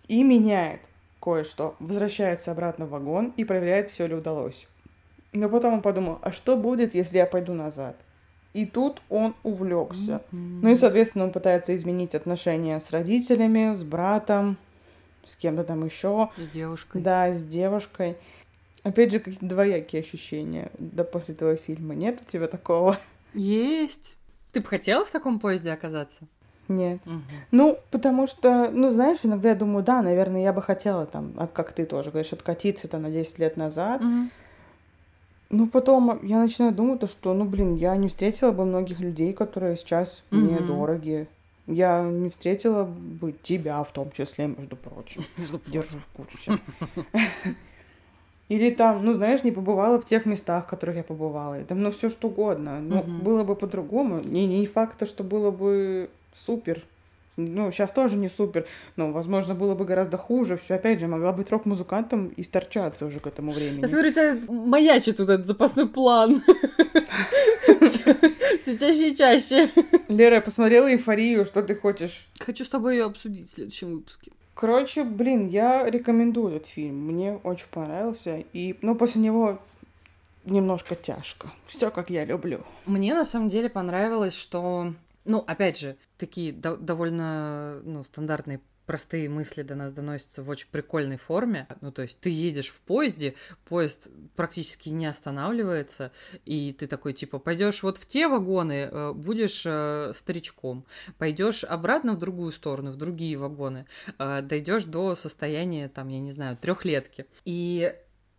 и 0.08 0.22
меняет 0.22 0.80
кое-что. 1.20 1.76
Возвращается 1.78 2.50
обратно 2.50 2.84
в 2.86 2.90
вагон 2.90 3.32
и 3.36 3.44
проверяет, 3.44 3.88
все 3.88 4.06
ли 4.06 4.14
удалось. 4.14 4.66
Но 5.34 5.48
потом 5.48 5.74
он 5.74 5.82
подумал, 5.82 6.18
а 6.22 6.32
что 6.32 6.56
будет, 6.56 6.94
если 6.94 7.18
я 7.18 7.26
пойду 7.26 7.52
назад? 7.52 7.96
И 8.52 8.66
тут 8.66 9.02
он 9.08 9.34
увлекся. 9.42 10.22
Mm-hmm. 10.30 10.60
Ну 10.62 10.70
и, 10.70 10.76
соответственно, 10.76 11.24
он 11.24 11.32
пытается 11.32 11.74
изменить 11.74 12.14
отношения 12.14 12.78
с 12.78 12.92
родителями, 12.92 13.74
с 13.74 13.82
братом, 13.82 14.56
с 15.26 15.34
кем-то 15.34 15.64
там 15.64 15.84
еще. 15.84 16.30
С 16.36 16.54
девушкой. 16.54 17.02
Да, 17.02 17.32
с 17.32 17.42
девушкой. 17.42 18.16
Опять 18.84 19.10
же, 19.10 19.18
какие-то 19.18 19.46
двоякие 19.46 20.02
ощущения 20.02 20.70
да, 20.78 21.02
после 21.02 21.34
этого 21.34 21.56
фильма. 21.56 21.96
Нет 21.96 22.20
у 22.22 22.30
тебя 22.30 22.46
такого? 22.46 22.98
Есть. 23.34 24.14
Ты 24.52 24.60
бы 24.60 24.66
хотела 24.66 25.04
в 25.04 25.10
таком 25.10 25.40
поезде 25.40 25.72
оказаться? 25.72 26.28
Нет. 26.68 27.00
Угу. 27.04 27.22
Ну, 27.50 27.78
потому 27.90 28.28
что, 28.28 28.70
ну, 28.70 28.92
знаешь, 28.92 29.18
иногда 29.24 29.50
я 29.50 29.54
думаю, 29.54 29.84
да, 29.84 30.00
наверное, 30.00 30.42
я 30.42 30.52
бы 30.52 30.62
хотела 30.62 31.06
там, 31.06 31.34
а 31.36 31.48
как 31.48 31.72
ты 31.72 31.84
тоже 31.84 32.10
говоришь, 32.10 32.32
откатиться 32.32 32.86
там 32.86 33.02
на 33.02 33.10
10 33.10 33.38
лет 33.40 33.56
назад. 33.56 34.00
Угу. 34.00 34.30
Ну, 35.50 35.66
потом 35.66 36.20
я 36.22 36.38
начинаю 36.38 36.72
думать, 36.72 37.00
то, 37.00 37.06
что, 37.06 37.34
ну, 37.34 37.44
блин, 37.44 37.74
я 37.74 37.96
не 37.96 38.08
встретила 38.08 38.50
бы 38.50 38.64
многих 38.64 39.00
людей, 39.00 39.32
которые 39.32 39.76
сейчас 39.76 40.22
mm-hmm. 40.30 40.36
мне 40.36 40.60
дороги. 40.60 41.28
Я 41.66 42.02
не 42.02 42.30
встретила 42.30 42.84
бы 42.84 43.32
тебя 43.42 43.82
в 43.84 43.92
том 43.92 44.10
числе, 44.12 44.48
между 44.48 44.76
прочим. 44.76 45.22
Между 45.38 45.60
Держу 45.70 45.98
в 45.98 46.16
курсе. 46.16 46.58
Или 48.50 48.70
там, 48.70 49.04
ну, 49.04 49.14
знаешь, 49.14 49.42
не 49.42 49.52
побывала 49.52 49.98
в 49.98 50.04
тех 50.04 50.26
местах, 50.26 50.66
в 50.66 50.68
которых 50.68 50.96
я 50.96 51.02
побывала. 51.02 51.60
И 51.60 51.64
там, 51.64 51.82
ну, 51.82 51.90
все 51.90 52.10
что 52.10 52.28
угодно. 52.28 52.80
Ну, 52.80 53.02
было 53.02 53.44
бы 53.44 53.54
по-другому. 53.54 54.20
Не, 54.24 54.46
не 54.46 54.66
факт, 54.66 55.08
что 55.08 55.24
было 55.24 55.50
бы 55.50 56.10
супер 56.34 56.82
ну, 57.36 57.72
сейчас 57.72 57.90
тоже 57.90 58.16
не 58.16 58.28
супер, 58.28 58.66
но, 58.96 59.10
возможно, 59.10 59.54
было 59.54 59.74
бы 59.74 59.84
гораздо 59.84 60.16
хуже. 60.16 60.56
Все, 60.56 60.74
опять 60.74 61.00
же, 61.00 61.08
могла 61.08 61.32
быть 61.32 61.50
рок-музыкантом 61.50 62.28
и 62.28 62.42
сторчаться 62.44 63.06
уже 63.06 63.18
к 63.18 63.26
этому 63.26 63.50
времени. 63.50 63.82
Я 63.82 63.88
смотрю, 63.88 64.10
это 64.10 64.52
маячит 64.52 65.16
тут 65.16 65.28
этот 65.28 65.46
запасной 65.46 65.88
план. 65.88 66.42
Все 68.60 68.78
чаще 68.78 69.10
и 69.10 69.16
чаще. 69.16 69.70
Лера, 70.08 70.36
я 70.36 70.40
посмотрела 70.40 70.88
«Эйфорию», 70.88 71.44
что 71.44 71.62
ты 71.62 71.74
хочешь? 71.74 72.28
Хочу 72.38 72.64
с 72.64 72.68
тобой 72.68 72.96
ее 72.96 73.04
обсудить 73.04 73.48
в 73.48 73.50
следующем 73.50 73.96
выпуске. 73.96 74.30
Короче, 74.54 75.02
блин, 75.02 75.48
я 75.48 75.88
рекомендую 75.90 76.56
этот 76.56 76.68
фильм. 76.68 77.06
Мне 77.06 77.34
очень 77.42 77.66
понравился. 77.70 78.44
И, 78.52 78.76
ну, 78.82 78.94
после 78.94 79.20
него 79.20 79.58
немножко 80.44 80.94
тяжко. 80.94 81.50
Все 81.66 81.90
как 81.90 82.10
я 82.10 82.24
люблю. 82.24 82.60
Мне 82.86 83.14
на 83.14 83.24
самом 83.24 83.48
деле 83.48 83.68
понравилось, 83.68 84.34
что 84.34 84.92
ну, 85.24 85.38
опять 85.38 85.78
же, 85.78 85.96
такие 86.18 86.52
до- 86.52 86.76
довольно 86.76 87.80
ну, 87.84 88.04
стандартные 88.04 88.60
простые 88.86 89.28
мысли 89.28 89.62
до 89.62 89.74
нас 89.74 89.92
доносятся 89.92 90.42
в 90.42 90.48
очень 90.48 90.68
прикольной 90.70 91.16
форме. 91.16 91.66
Ну, 91.80 91.90
то 91.90 92.02
есть 92.02 92.20
ты 92.20 92.30
едешь 92.30 92.68
в 92.68 92.80
поезде, 92.82 93.34
поезд 93.64 94.08
практически 94.36 94.90
не 94.90 95.06
останавливается, 95.06 96.12
и 96.44 96.72
ты 96.72 96.86
такой, 96.86 97.12
типа, 97.12 97.38
пойдешь 97.38 97.82
вот 97.82 97.98
в 97.98 98.06
те 98.06 98.28
вагоны, 98.28 98.88
э, 98.90 99.12
будешь 99.12 99.62
э, 99.64 100.12
старичком, 100.14 100.84
пойдешь 101.18 101.64
обратно 101.64 102.14
в 102.14 102.18
другую 102.18 102.52
сторону, 102.52 102.92
в 102.92 102.96
другие 102.96 103.36
вагоны, 103.36 103.86
э, 104.18 104.42
дойдешь 104.42 104.84
до 104.84 105.14
состояния, 105.14 105.88
там, 105.88 106.08
я 106.08 106.18
не 106.18 106.32
знаю, 106.32 106.56
трехлетки. 106.56 107.26
И 107.44 107.94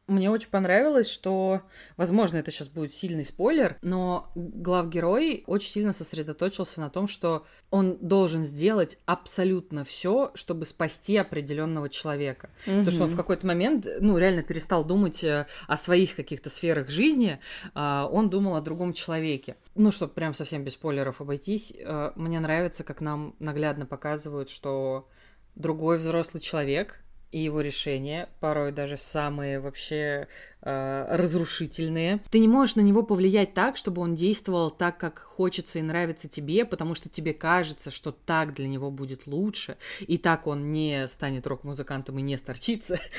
мне 0.07 0.29
очень 0.29 0.49
понравилось, 0.49 1.09
что, 1.09 1.61
возможно, 1.97 2.37
это 2.37 2.51
сейчас 2.51 2.69
будет 2.69 2.93
сильный 2.93 3.25
спойлер, 3.25 3.77
но 3.81 4.31
главгерой 4.35 5.43
очень 5.47 5.69
сильно 5.69 5.93
сосредоточился 5.93 6.79
на 6.79 6.89
том, 6.91 7.07
что 7.07 7.45
он 7.71 7.97
должен 7.99 8.43
сделать 8.43 8.99
абсолютно 9.05 9.83
все, 9.83 10.31
чтобы 10.35 10.65
спасти 10.65 11.17
определенного 11.17 11.89
человека. 11.89 12.49
Mm-hmm. 12.65 12.79
Потому 12.79 12.91
что 12.91 13.03
он 13.05 13.09
в 13.09 13.15
какой-то 13.15 13.47
момент, 13.47 13.87
ну, 13.99 14.17
реально 14.17 14.43
перестал 14.43 14.85
думать 14.85 15.23
э, 15.23 15.47
о 15.67 15.77
своих 15.77 16.15
каких-то 16.15 16.49
сферах 16.51 16.89
жизни, 16.89 17.39
а, 17.73 18.07
он 18.11 18.29
думал 18.29 18.55
о 18.55 18.61
другом 18.61 18.93
человеке. 18.93 19.55
Ну, 19.73 19.89
чтобы 19.89 20.13
прям 20.13 20.35
совсем 20.35 20.63
без 20.63 20.73
спойлеров 20.73 21.19
обойтись, 21.19 21.73
э, 21.75 22.11
мне 22.15 22.39
нравится, 22.39 22.83
как 22.83 23.01
нам 23.01 23.35
наглядно 23.39 23.87
показывают, 23.87 24.49
что 24.49 25.09
другой 25.55 25.97
взрослый 25.97 26.41
человек 26.41 26.99
и 27.35 27.39
его 27.39 27.59
решения, 27.59 28.29
порой 28.39 28.71
даже 28.71 28.95
самые 28.95 29.59
вообще 29.59 30.29
э, 30.61 31.17
разрушительные. 31.17 32.21
Ты 32.31 32.39
не 32.39 32.47
можешь 32.47 32.77
на 32.77 32.79
него 32.79 33.03
повлиять 33.03 33.53
так, 33.53 33.75
чтобы 33.75 34.01
он 34.01 34.15
действовал 34.15 34.71
так, 34.71 34.97
как 34.97 35.19
хочется 35.19 35.79
и 35.79 35.81
нравится 35.81 36.29
тебе, 36.29 36.63
потому 36.63 36.95
что 36.95 37.09
тебе 37.09 37.33
кажется, 37.33 37.91
что 37.91 38.13
так 38.13 38.53
для 38.53 38.69
него 38.69 38.89
будет 38.89 39.27
лучше, 39.27 39.75
и 39.99 40.17
так 40.17 40.47
он 40.47 40.71
не 40.71 41.09
станет 41.09 41.45
рок-музыкантом 41.45 42.17
и 42.19 42.21
не 42.21 42.37
сторчится. 42.37 43.01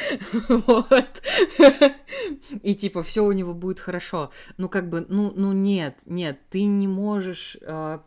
Вот. 0.49 1.23
И 2.63 2.75
типа 2.75 3.03
все 3.03 3.23
у 3.23 3.33
него 3.33 3.53
будет 3.53 3.81
хорошо. 3.81 4.31
Ну 4.57 4.71
как 4.71 4.89
бы, 4.89 5.05
ну, 5.09 5.31
ну 5.37 5.53
нет, 5.53 5.99
нет, 6.07 6.39
ты 6.49 6.65
не 6.65 6.89
можешь 6.89 7.59
э, 7.61 7.99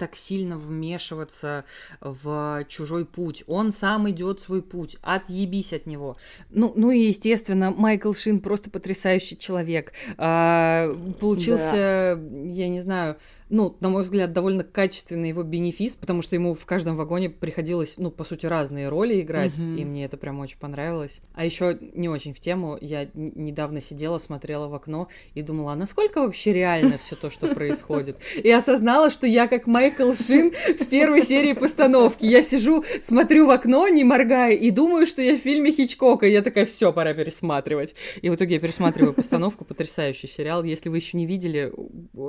так 0.00 0.16
сильно 0.16 0.56
вмешиваться 0.56 1.64
в 2.00 2.64
чужой 2.68 3.04
путь. 3.04 3.44
Он 3.46 3.70
сам 3.70 4.10
идет 4.10 4.40
свой 4.40 4.62
путь, 4.62 4.96
отъебись 5.02 5.74
от 5.74 5.86
него. 5.86 6.16
Ну, 6.48 6.72
ну 6.74 6.90
и, 6.90 7.00
естественно, 7.00 7.70
Майкл 7.70 8.14
Шин 8.14 8.40
просто 8.40 8.70
потрясающий 8.70 9.36
человек. 9.36 9.92
А, 10.16 10.90
получился, 11.20 12.18
да. 12.18 12.38
я 12.46 12.68
не 12.68 12.80
знаю, 12.80 13.18
ну, 13.50 13.76
на 13.80 13.88
мой 13.88 14.02
взгляд, 14.02 14.32
довольно 14.32 14.62
качественный 14.62 15.30
его 15.30 15.42
бенефис, 15.42 15.96
потому 15.96 16.22
что 16.22 16.36
ему 16.36 16.54
в 16.54 16.64
каждом 16.64 16.96
вагоне 16.96 17.28
приходилось, 17.28 17.98
ну, 17.98 18.10
по 18.10 18.22
сути, 18.24 18.46
разные 18.46 18.88
роли 18.88 19.20
играть, 19.20 19.56
mm-hmm. 19.56 19.76
и 19.76 19.84
мне 19.84 20.04
это 20.04 20.16
прям 20.16 20.38
очень 20.38 20.58
понравилось. 20.58 21.20
А 21.34 21.44
еще 21.44 21.76
не 21.94 22.08
очень 22.08 22.32
в 22.32 22.38
тему, 22.38 22.78
я 22.80 23.08
недавно 23.14 23.80
сидела, 23.80 24.18
смотрела 24.18 24.68
в 24.68 24.74
окно 24.74 25.08
и 25.34 25.42
думала, 25.42 25.72
а 25.72 25.76
насколько 25.76 26.20
вообще 26.20 26.52
реально 26.52 26.96
все 26.96 27.16
то, 27.16 27.28
что 27.28 27.48
происходит? 27.48 28.18
И 28.36 28.50
осознала, 28.50 29.10
что 29.10 29.26
я 29.26 29.48
как 29.48 29.66
Майкл 29.66 30.12
Шин 30.12 30.52
в 30.78 30.86
первой 30.86 31.22
серии 31.22 31.52
постановки. 31.52 32.24
Я 32.24 32.42
сижу, 32.42 32.84
смотрю 33.00 33.46
в 33.46 33.50
окно, 33.50 33.88
не 33.88 34.04
моргая, 34.04 34.52
и 34.52 34.70
думаю, 34.70 35.06
что 35.06 35.22
я 35.22 35.36
в 35.36 35.40
фильме 35.40 35.72
Хичкока. 35.72 36.26
И 36.26 36.32
я 36.32 36.42
такая, 36.42 36.66
все, 36.66 36.92
пора 36.92 37.14
пересматривать. 37.14 37.96
И 38.22 38.30
в 38.30 38.36
итоге 38.36 38.54
я 38.54 38.60
пересматриваю 38.60 39.12
постановку, 39.12 39.64
потрясающий 39.64 40.28
сериал. 40.28 40.62
Если 40.62 40.88
вы 40.88 40.98
еще 40.98 41.16
не 41.16 41.26
видели, 41.26 41.72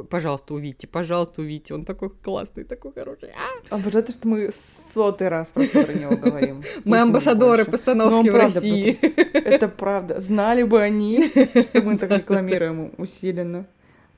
пожалуйста, 0.09 0.55
увидите, 0.55 0.87
пожалуйста 0.87 1.10
пожалуйста, 1.11 1.41
увидите. 1.41 1.73
Он 1.73 1.83
такой 1.83 2.09
классный, 2.09 2.63
такой 2.63 2.93
хороший. 2.93 3.29
А! 3.35 3.75
Обожаю 3.75 4.05
то, 4.05 4.13
что 4.13 4.27
мы 4.29 4.49
сотый 4.51 5.27
раз 5.27 5.49
просто 5.49 5.83
про 5.83 5.93
него 5.93 6.15
говорим. 6.15 6.63
Мы 6.85 6.99
амбассадоры 6.99 7.65
постановки 7.65 8.29
в 8.29 8.35
России. 8.35 8.97
Это 9.33 9.67
правда. 9.67 10.21
Знали 10.21 10.63
бы 10.63 10.81
они, 10.81 11.27
что 11.27 11.81
мы 11.81 11.97
так 11.97 12.11
рекламируем 12.17 12.93
усиленно. 12.97 13.65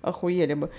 Охуели 0.03 0.53
бы. 0.53 0.69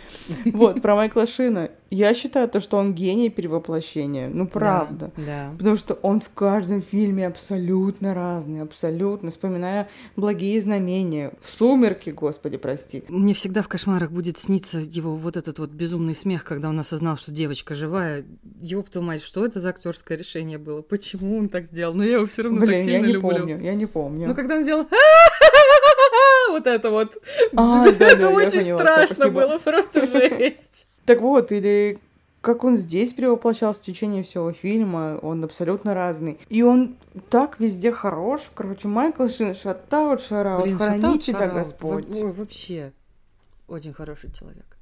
Вот, 0.45 0.83
про 0.83 0.95
Майкла 0.95 1.27
Шина. 1.27 1.71
Я 1.91 2.13
считаю 2.13 2.47
то, 2.49 2.61
что 2.61 2.77
он 2.77 2.93
гений 2.93 3.31
перевоплощения. 3.31 4.29
Ну, 4.29 4.47
правда. 4.47 5.13
Да, 5.17 5.23
да. 5.25 5.51
Потому 5.57 5.77
что 5.77 5.95
он 5.95 6.21
в 6.21 6.29
каждом 6.31 6.83
фильме 6.83 7.27
абсолютно 7.27 8.13
разный, 8.15 8.61
абсолютно. 8.61 9.31
Вспоминая 9.31 9.89
«Благие 10.17 10.61
знамения», 10.61 11.33
«Сумерки», 11.43 12.11
господи, 12.11 12.59
прости. 12.59 13.05
Мне 13.09 13.33
всегда 13.33 13.63
в 13.63 13.69
кошмарах 13.69 14.11
будет 14.11 14.37
сниться 14.37 14.81
его 14.81 15.17
вот 15.17 15.39
этот 15.39 15.59
вот 15.59 15.71
безумный 15.71 16.15
смех, 16.15 16.45
когда 16.45 16.69
он 16.69 16.79
осознал, 16.79 17.17
что 17.17 17.33
девочка 17.33 17.75
живая. 17.75 18.25
Ёб 18.61 18.91
твою 18.91 19.07
мать, 19.07 19.23
что 19.23 19.47
это 19.47 19.59
за 19.59 19.71
актерское 19.71 20.19
решение 20.19 20.59
было? 20.59 20.83
Почему 20.83 21.39
он 21.39 21.49
так 21.49 21.65
сделал? 21.65 21.95
Но 21.95 22.05
я 22.05 22.17
его 22.17 22.27
все 22.27 22.43
равно 22.43 22.59
так 22.59 22.69
Блин, 22.69 22.79
я 22.81 22.85
сильно 22.85 23.07
не 23.07 23.13
люблю. 23.15 23.39
помню, 23.39 23.61
я 23.61 23.75
не 23.75 23.87
помню. 23.87 24.29
Ну, 24.29 24.35
когда 24.35 24.57
он 24.57 24.65
сделал 24.65 24.87
вот 26.51 26.67
это 26.67 26.91
вот. 26.91 27.17
А, 27.57 27.85
да, 27.85 27.93
да, 27.99 28.07
это 28.07 28.21
я 28.21 28.31
очень 28.31 28.61
поняла, 28.61 28.79
страшно 28.79 29.17
спасибо. 29.17 29.41
было, 29.41 29.59
просто 29.59 30.07
жесть. 30.13 30.87
Так 31.05 31.21
вот, 31.21 31.53
или 31.53 31.99
как 32.41 32.63
он 32.63 32.77
здесь 32.77 33.13
перевоплощался 33.15 33.81
в 33.81 33.85
течение 33.85 34.23
всего 34.23 34.53
фильма, 34.53 35.19
он 35.23 35.43
абсолютно 35.45 35.95
разный. 35.95 36.39
И 36.51 36.63
он 36.63 36.97
так 37.31 37.59
везде 37.59 37.91
хорош. 37.91 38.43
Короче, 38.55 38.87
Майкл 38.87 39.27
Шин, 39.29 39.55
шатаут, 39.55 40.21
шараут, 40.21 40.81
храни 40.81 41.19
тебя. 41.19 41.49
Господь. 41.49 42.07
Ой, 42.11 42.33
вообще, 42.33 42.93
очень 43.67 43.95
хороший 43.95 44.31
человек. 44.33 44.74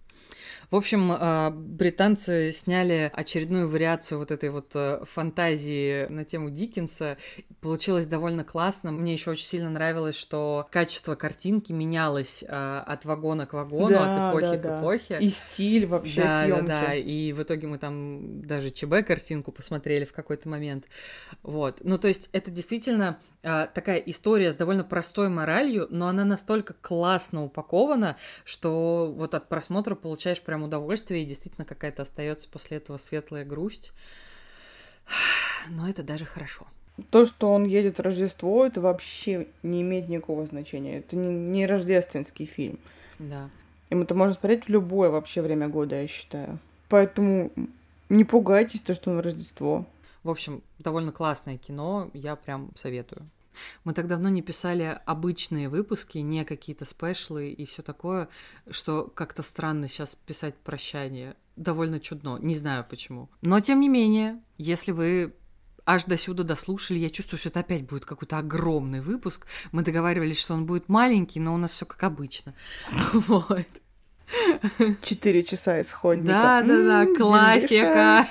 В 0.73 0.77
общем, 0.77 1.12
а, 1.12 1.51
британцы 1.51 2.51
сняли 2.51 3.11
очередную 3.12 3.69
вариацию 3.69 4.16
вот 4.16 4.31
этой 4.31 4.49
вот 4.49 4.70
э, 4.74 5.03
фантазии 5.05 6.07
на 6.07 6.24
тему 6.24 6.49
Диккенса. 6.49 7.19
Получилось 7.61 8.07
довольно 8.07 8.43
классно. 8.43 8.90
Мне 8.90 9.12
еще 9.12 9.32
очень 9.32 9.44
сильно 9.44 9.69
нравилось, 9.69 10.16
что 10.16 10.66
качество 10.70 11.15
картинки 11.15 11.73
менялось 11.73 12.43
а, 12.49 12.82
от 12.86 13.05
вагона 13.05 13.44
к 13.44 13.53
вагону, 13.53 13.90
Да, 13.90 14.31
от 14.31 14.35
эпохи 14.35 14.53
да, 14.53 14.57
к 14.57 14.62
да. 14.62 14.78
эпохе. 14.81 15.19
И 15.20 15.28
стиль 15.28 15.85
вообще 15.85 16.23
да, 16.23 16.44
съемки. 16.44 16.66
да, 16.66 16.81
да. 16.86 16.94
И 16.94 17.32
в 17.35 17.43
итоге 17.43 17.66
мы 17.66 17.77
там 17.77 18.40
даже 18.40 18.70
ЧБ 18.70 19.07
картинку 19.07 19.53
посмотрели 19.53 20.07
в 20.07 20.15
какой-то 20.15 20.49
момент. 20.49 20.86
Вот. 21.43 21.81
Ну, 21.85 21.99
то 21.99 22.09
есть 22.09 22.31
это 22.32 22.51
действительно 22.51 23.19
а, 23.44 23.66
такая 23.66 23.98
история 23.98 24.52
с 24.52 24.55
довольно 24.55 24.85
простой 24.85 25.28
моралью, 25.28 25.89
но 25.90 26.09
она 26.09 26.24
настолько 26.24 26.74
классно 26.74 27.44
упакована, 27.44 28.16
что 28.44 29.12
вот 29.16 29.35
от 29.35 29.48
просмотра 29.48 29.94
получаешь 29.94 30.40
прям 30.40 30.62
удовольствие, 30.62 31.23
и 31.23 31.27
действительно 31.27 31.64
какая-то 31.64 32.02
остается 32.02 32.48
после 32.48 32.77
этого 32.77 32.98
светлая 32.98 33.44
грусть. 33.44 33.93
Но 35.70 35.89
это 35.89 36.02
даже 36.02 36.24
хорошо. 36.24 36.66
То, 37.10 37.27
что 37.27 37.52
он 37.52 37.64
едет 37.64 37.98
в 37.98 38.02
Рождество, 38.02 38.66
это 38.66 38.81
вообще 38.81 39.48
не 39.62 39.82
имеет 39.82 40.09
никакого 40.09 40.47
значения. 40.47 40.98
Это 40.98 41.16
не, 41.16 41.31
не 41.31 41.66
рождественский 41.66 42.47
фильм. 42.47 42.78
Да. 43.19 43.48
Им 43.90 44.02
это 44.02 44.14
можно 44.14 44.35
смотреть 44.35 44.64
в 44.64 44.69
любое 44.69 45.10
вообще 45.10 45.43
время 45.43 45.69
года, 45.69 46.01
я 46.01 46.06
считаю. 46.06 46.59
Поэтому 46.89 47.51
не 48.09 48.24
пугайтесь, 48.24 48.82
то, 48.82 48.94
что 48.94 49.10
он 49.10 49.16
в 49.16 49.20
Рождество. 49.20 49.86
В 50.23 50.31
общем, 50.31 50.62
довольно 50.78 51.12
классное 51.12 51.59
кино, 51.59 52.11
я 52.15 52.36
прям 52.36 52.70
советую. 52.77 53.28
Мы 53.85 53.93
так 53.93 54.07
давно 54.07 54.28
не 54.28 54.43
писали 54.43 55.01
обычные 55.05 55.69
выпуски, 55.69 56.19
не 56.19 56.44
какие-то 56.44 56.85
спешлы 56.85 57.51
и 57.51 57.66
все 57.66 57.82
такое, 57.82 58.28
что 58.70 59.11
как-то 59.15 59.43
странно 59.43 59.89
сейчас 59.89 60.15
писать 60.15 60.55
прощание. 60.57 61.36
Довольно 61.57 62.01
чудно, 62.01 62.39
не 62.40 62.55
знаю 62.55 62.86
почему. 62.89 63.28
Но 63.43 63.61
тем 63.61 63.81
не 63.81 63.89
менее, 63.89 64.40
если 64.57 64.93
вы 64.93 65.35
аж 65.85 66.05
до 66.05 66.16
сюда 66.16 66.44
дослушали, 66.44 66.99
я 66.99 67.11
чувствую, 67.11 67.39
что 67.39 67.49
это 67.49 67.61
опять 67.61 67.86
будет 67.86 68.05
какой-то 68.05 68.39
огромный 68.39 69.01
выпуск. 69.01 69.47
Мы 69.73 69.82
договаривались, 69.82 70.39
что 70.39 70.55
он 70.55 70.65
будет 70.65 70.89
маленький, 70.89 71.40
но 71.40 71.53
у 71.55 71.57
нас 71.57 71.73
все 71.73 71.86
как 71.86 72.03
обычно. 72.05 72.55
Вот. 73.12 73.66
Четыре 75.03 75.45
часа 75.45 75.81
исходника. 75.81 76.33
Да, 76.33 76.63
да, 76.63 77.07
да, 77.07 77.15
классика. 77.15 78.27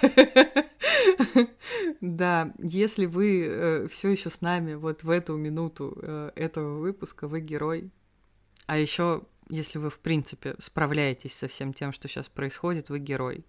Да, 2.02 2.52
если 2.58 3.06
вы 3.06 3.88
все 3.92 4.10
еще 4.10 4.30
с 4.30 4.42
нами 4.42 4.74
вот 4.74 5.04
в 5.04 5.10
эту 5.10 5.38
минуту 5.38 5.98
э, 6.02 6.32
этого 6.36 6.80
выпуска, 6.80 7.28
вы 7.28 7.42
герой. 7.42 7.92
А 8.66 8.78
еще, 8.78 9.24
если 9.50 9.78
вы, 9.78 9.90
в 9.90 10.00
принципе, 10.00 10.56
справляетесь 10.60 11.34
со 11.34 11.48
всем 11.48 11.74
тем, 11.74 11.92
что 11.92 12.08
сейчас 12.08 12.28
происходит, 12.28 12.90
вы 12.90 13.00
герой. 13.00 13.46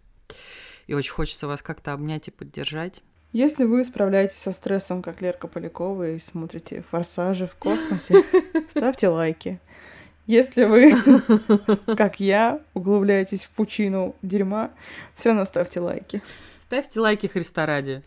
И 0.87 0.95
очень 0.95 1.13
хочется 1.13 1.47
вас 1.47 1.63
как-то 1.63 1.93
обнять 1.93 2.29
и 2.29 2.31
поддержать. 2.31 3.03
Если 3.33 3.65
вы 3.65 3.83
справляетесь 3.85 4.39
со 4.39 4.53
стрессом, 4.53 5.01
как 5.01 5.23
Лерка 5.23 5.49
Полякова, 5.49 6.11
и 6.11 6.19
смотрите 6.19 6.85
«Форсажи 6.91 7.47
в 7.47 7.55
космосе», 7.55 8.23
ставьте 8.71 9.09
лайки. 9.09 9.59
Если 10.27 10.65
вы, 10.65 10.95
как 11.97 12.21
я, 12.21 12.61
углубляетесь 12.75 13.45
в 13.45 13.51
пучину 13.51 14.15
дерьма, 14.23 14.71
все 15.15 15.31
равно 15.31 15.45
ставьте 15.47 15.81
лайки. 15.81 16.23
Ставьте 16.61 17.01
лайки 17.01 17.27
Христа 17.27 17.67
ради. 17.67 18.03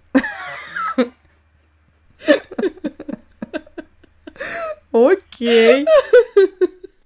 Окей. 4.92 5.86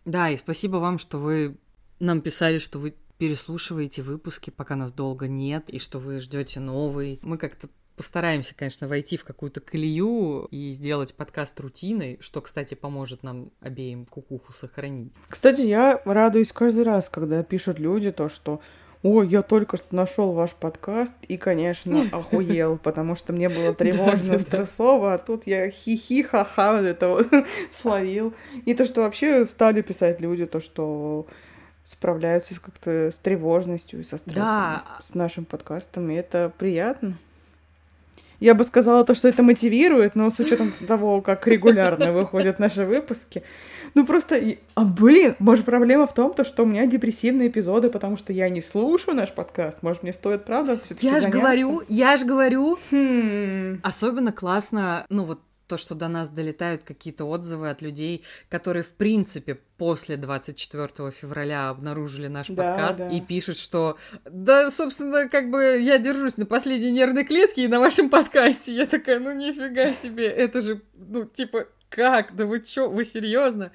Да, 0.06 0.30
и 0.30 0.38
спасибо 0.38 0.78
вам, 0.78 1.00
что 1.00 1.18
вы 1.18 1.58
нам 2.00 2.22
писали, 2.22 2.60
что 2.60 2.78
вы 2.78 2.94
переслушиваете 3.18 4.04
выпуски, 4.04 4.52
пока 4.52 4.76
нас 4.76 4.92
долго 4.92 5.28
нет, 5.28 5.70
и 5.70 5.80
что 5.80 6.00
вы 6.00 6.20
ждете 6.20 6.60
новый. 6.60 7.20
Мы 7.24 7.38
как-то 7.38 7.68
постараемся, 8.00 8.56
конечно, 8.56 8.88
войти 8.88 9.18
в 9.18 9.26
какую-то 9.26 9.60
колею 9.60 10.48
и 10.52 10.72
сделать 10.72 11.14
подкаст 11.14 11.60
рутиной, 11.60 12.18
что, 12.22 12.40
кстати, 12.40 12.74
поможет 12.74 13.24
нам 13.24 13.52
обеим 13.60 14.06
кукуху 14.06 14.54
сохранить. 14.54 15.12
Кстати, 15.28 15.60
я 15.64 16.02
радуюсь 16.06 16.54
каждый 16.54 16.84
раз, 16.86 17.10
когда 17.10 17.44
пишут 17.44 17.78
люди 17.78 18.12
то, 18.12 18.30
что 18.30 18.62
Ой, 19.04 19.28
я 19.28 19.42
только 19.42 19.76
что 19.76 19.94
нашел 19.96 20.32
ваш 20.32 20.52
подкаст 20.52 21.14
и, 21.28 21.36
конечно, 21.36 22.06
охуел, 22.14 22.78
потому 22.78 23.18
что 23.18 23.34
мне 23.34 23.50
было 23.50 23.74
тревожно, 23.76 24.40
стрессово, 24.40 25.14
а 25.16 25.18
тут 25.18 25.46
я 25.46 25.70
хихи, 25.70 26.24
ха-ха, 26.24 26.74
вот 26.78 26.86
это 26.86 27.10
вот 27.10 27.28
словил. 27.74 28.34
И 28.66 28.74
то, 28.74 28.86
что 28.86 29.02
вообще 29.02 29.46
стали 29.46 29.82
писать 29.82 30.22
люди, 30.22 30.46
то, 30.46 30.62
что 30.62 31.28
справляются 31.84 32.58
как-то 32.62 33.12
с 33.12 33.18
тревожностью 33.18 34.00
и 34.00 34.04
со 34.04 34.18
стрессом 34.18 34.46
Да. 34.46 34.86
с 35.02 35.14
нашим 35.14 35.44
подкастом, 35.44 36.10
и 36.12 36.16
это 36.16 36.52
приятно. 36.58 37.18
Я 38.40 38.56
бы 38.56 38.64
сказала 38.64 39.04
то, 39.04 39.16
что 39.16 39.28
это 39.28 39.44
мотивирует, 39.44 40.16
но 40.16 40.30
с 40.30 40.40
учетом 40.40 40.72
того, 40.88 41.22
как 41.22 41.46
регулярно 41.48 42.12
выходят 42.14 42.60
наши 42.60 42.86
выпуски, 42.86 43.44
ну 43.96 44.06
просто, 44.06 44.42
а 44.76 44.86
блин, 44.86 45.36
может 45.40 45.66
проблема 45.66 46.06
в 46.06 46.14
том, 46.14 46.34
то, 46.34 46.44
что 46.44 46.64
у 46.64 46.66
меня 46.66 46.86
депрессивные 46.86 47.50
эпизоды, 47.50 47.90
потому 47.90 48.18
что 48.18 48.32
я 48.34 48.50
не 48.50 48.62
слушаю 48.62 49.16
наш 49.16 49.32
подкаст. 49.34 49.82
Может 49.82 50.04
мне 50.04 50.14
стоит, 50.14 50.46
правда, 50.46 50.80
все-таки 50.84 51.08
Я 51.08 51.22
же 51.22 51.30
говорю, 51.30 51.82
я 51.88 52.18
же 52.18 52.26
говорю. 52.26 52.78
Хм. 52.92 53.80
Особенно 53.84 54.32
классно, 54.32 55.06
ну 55.10 55.24
вот 55.24 55.40
то, 55.70 55.78
что 55.78 55.96
до 55.96 56.08
нас 56.10 56.30
долетают 56.30 56.84
какие-то 56.84 57.24
отзывы 57.26 57.70
от 57.70 57.82
людей, 57.82 58.26
которые, 58.50 58.84
в 58.84 58.94
принципе, 58.96 59.56
после 59.78 60.18
24 60.18 61.12
февраля 61.12 61.70
обнаружили 61.70 62.28
наш 62.28 62.48
Да, 62.48 62.56
подкаст 62.56 63.00
да. 63.00 63.10
и 63.10 63.22
пишут, 63.22 63.58
что 63.58 63.98
да, 64.26 64.70
собственно, 64.72 65.30
как 65.30 65.52
бы 65.52 65.80
я 65.80 66.00
держусь 66.00 66.36
на 66.38 66.46
последней 66.46 66.92
нервной 66.92 67.24
клетке 67.24 67.64
и 67.64 67.68
на 67.68 67.80
вашем 67.80 68.10
подкасте. 68.10 68.74
Я 68.74 68.86
такая, 68.88 69.20
ну 69.20 69.32
нифига 69.32 69.94
себе, 69.94 70.28
это 70.28 70.60
же, 70.60 70.82
ну, 70.96 71.24
типа, 71.26 71.68
как? 71.90 72.36
Да 72.36 72.46
вы 72.46 72.60
чё, 72.62 72.90
вы 72.90 73.06
серьезно? 73.06 73.72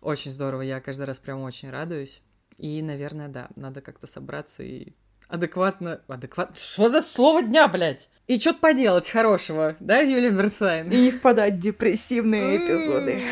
Очень 0.00 0.30
здорово, 0.30 0.62
я 0.62 0.80
каждый 0.80 1.04
раз 1.06 1.18
прям 1.18 1.42
очень 1.42 1.70
радуюсь. 1.70 2.22
И, 2.58 2.80
наверное, 2.80 3.28
да, 3.28 3.48
надо 3.56 3.80
как-то 3.80 4.06
собраться 4.06 4.62
и 4.62 4.94
адекватно... 5.28 6.00
Адекватно? 6.08 6.54
Что 6.56 6.88
за 6.88 7.02
слово 7.02 7.42
дня, 7.42 7.68
блядь? 7.68 8.08
И 8.26 8.38
что-то 8.40 8.58
поделать 8.58 9.08
хорошего, 9.08 9.76
да, 9.78 10.00
Юлия 10.00 10.30
Мерсайн? 10.30 10.88
И 10.90 10.96
не 11.00 11.10
впадать 11.10 11.54
в 11.54 11.60
депрессивные 11.60 12.56
эпизоды. 12.56 13.22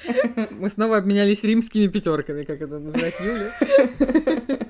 Мы 0.50 0.68
снова 0.68 0.98
обменялись 0.98 1.42
римскими 1.42 1.86
пятерками, 1.88 2.44
как 2.44 2.60
это 2.60 2.78
называет 2.78 3.14
Юля. 3.20 3.52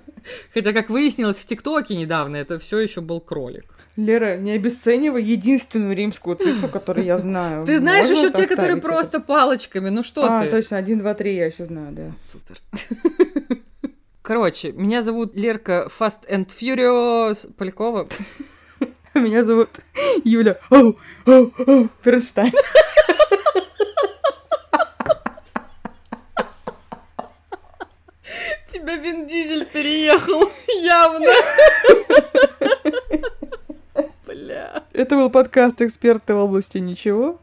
Хотя, 0.55 0.73
как 0.73 0.89
выяснилось 0.90 1.39
в 1.39 1.47
ТикТоке 1.47 1.97
недавно, 1.97 2.36
это 2.36 2.59
все 2.59 2.78
еще 2.78 3.01
был 3.01 3.20
кролик. 3.20 3.74
Лера, 3.97 4.36
не 4.36 4.53
обесценивай 4.53 5.24
единственную 5.24 5.97
римскую 5.97 6.36
цифру, 6.36 6.69
которую 6.69 7.05
я 7.05 7.19
знаю. 7.19 7.66
Ты 7.66 7.78
знаешь 7.78 8.07
Можно 8.09 8.27
еще 8.27 8.32
те, 8.32 8.47
которые 8.47 8.78
это? 8.78 8.86
просто 8.86 9.20
палочками, 9.20 9.89
ну 9.89 10.05
что 10.05 10.24
А, 10.24 10.45
ты? 10.45 10.51
точно, 10.51 10.77
один, 10.77 11.01
два, 11.01 11.15
три, 11.15 11.35
я 11.35 11.47
еще 11.47 11.65
знаю, 11.65 11.93
да. 11.93 12.12
Супер. 12.31 13.57
Короче, 14.28 14.72
меня 14.72 15.00
зовут 15.00 15.34
Лерка 15.34 15.88
Fast 15.88 16.28
and 16.28 16.48
Furious 16.48 17.50
Полякова. 17.55 18.06
Меня 19.14 19.42
зовут 19.42 19.70
Юля. 20.22 20.60
Оу, 20.68 20.98
оу, 21.24 21.50
оу, 21.56 21.88
Бернштайн. 22.05 22.52
Тебя 28.68 28.96
Вин 28.96 29.26
Дизель 29.26 29.64
переехал, 29.64 30.42
явно. 30.82 31.32
Бля. 34.26 34.84
Это 34.92 35.16
был 35.16 35.30
подкаст 35.30 35.80
«Эксперты 35.80 36.34
в 36.34 36.38
области 36.38 36.76
ничего». 36.76 37.40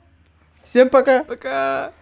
Всем 0.63 0.89
пока! 0.89 1.23
Пока. 1.23 1.93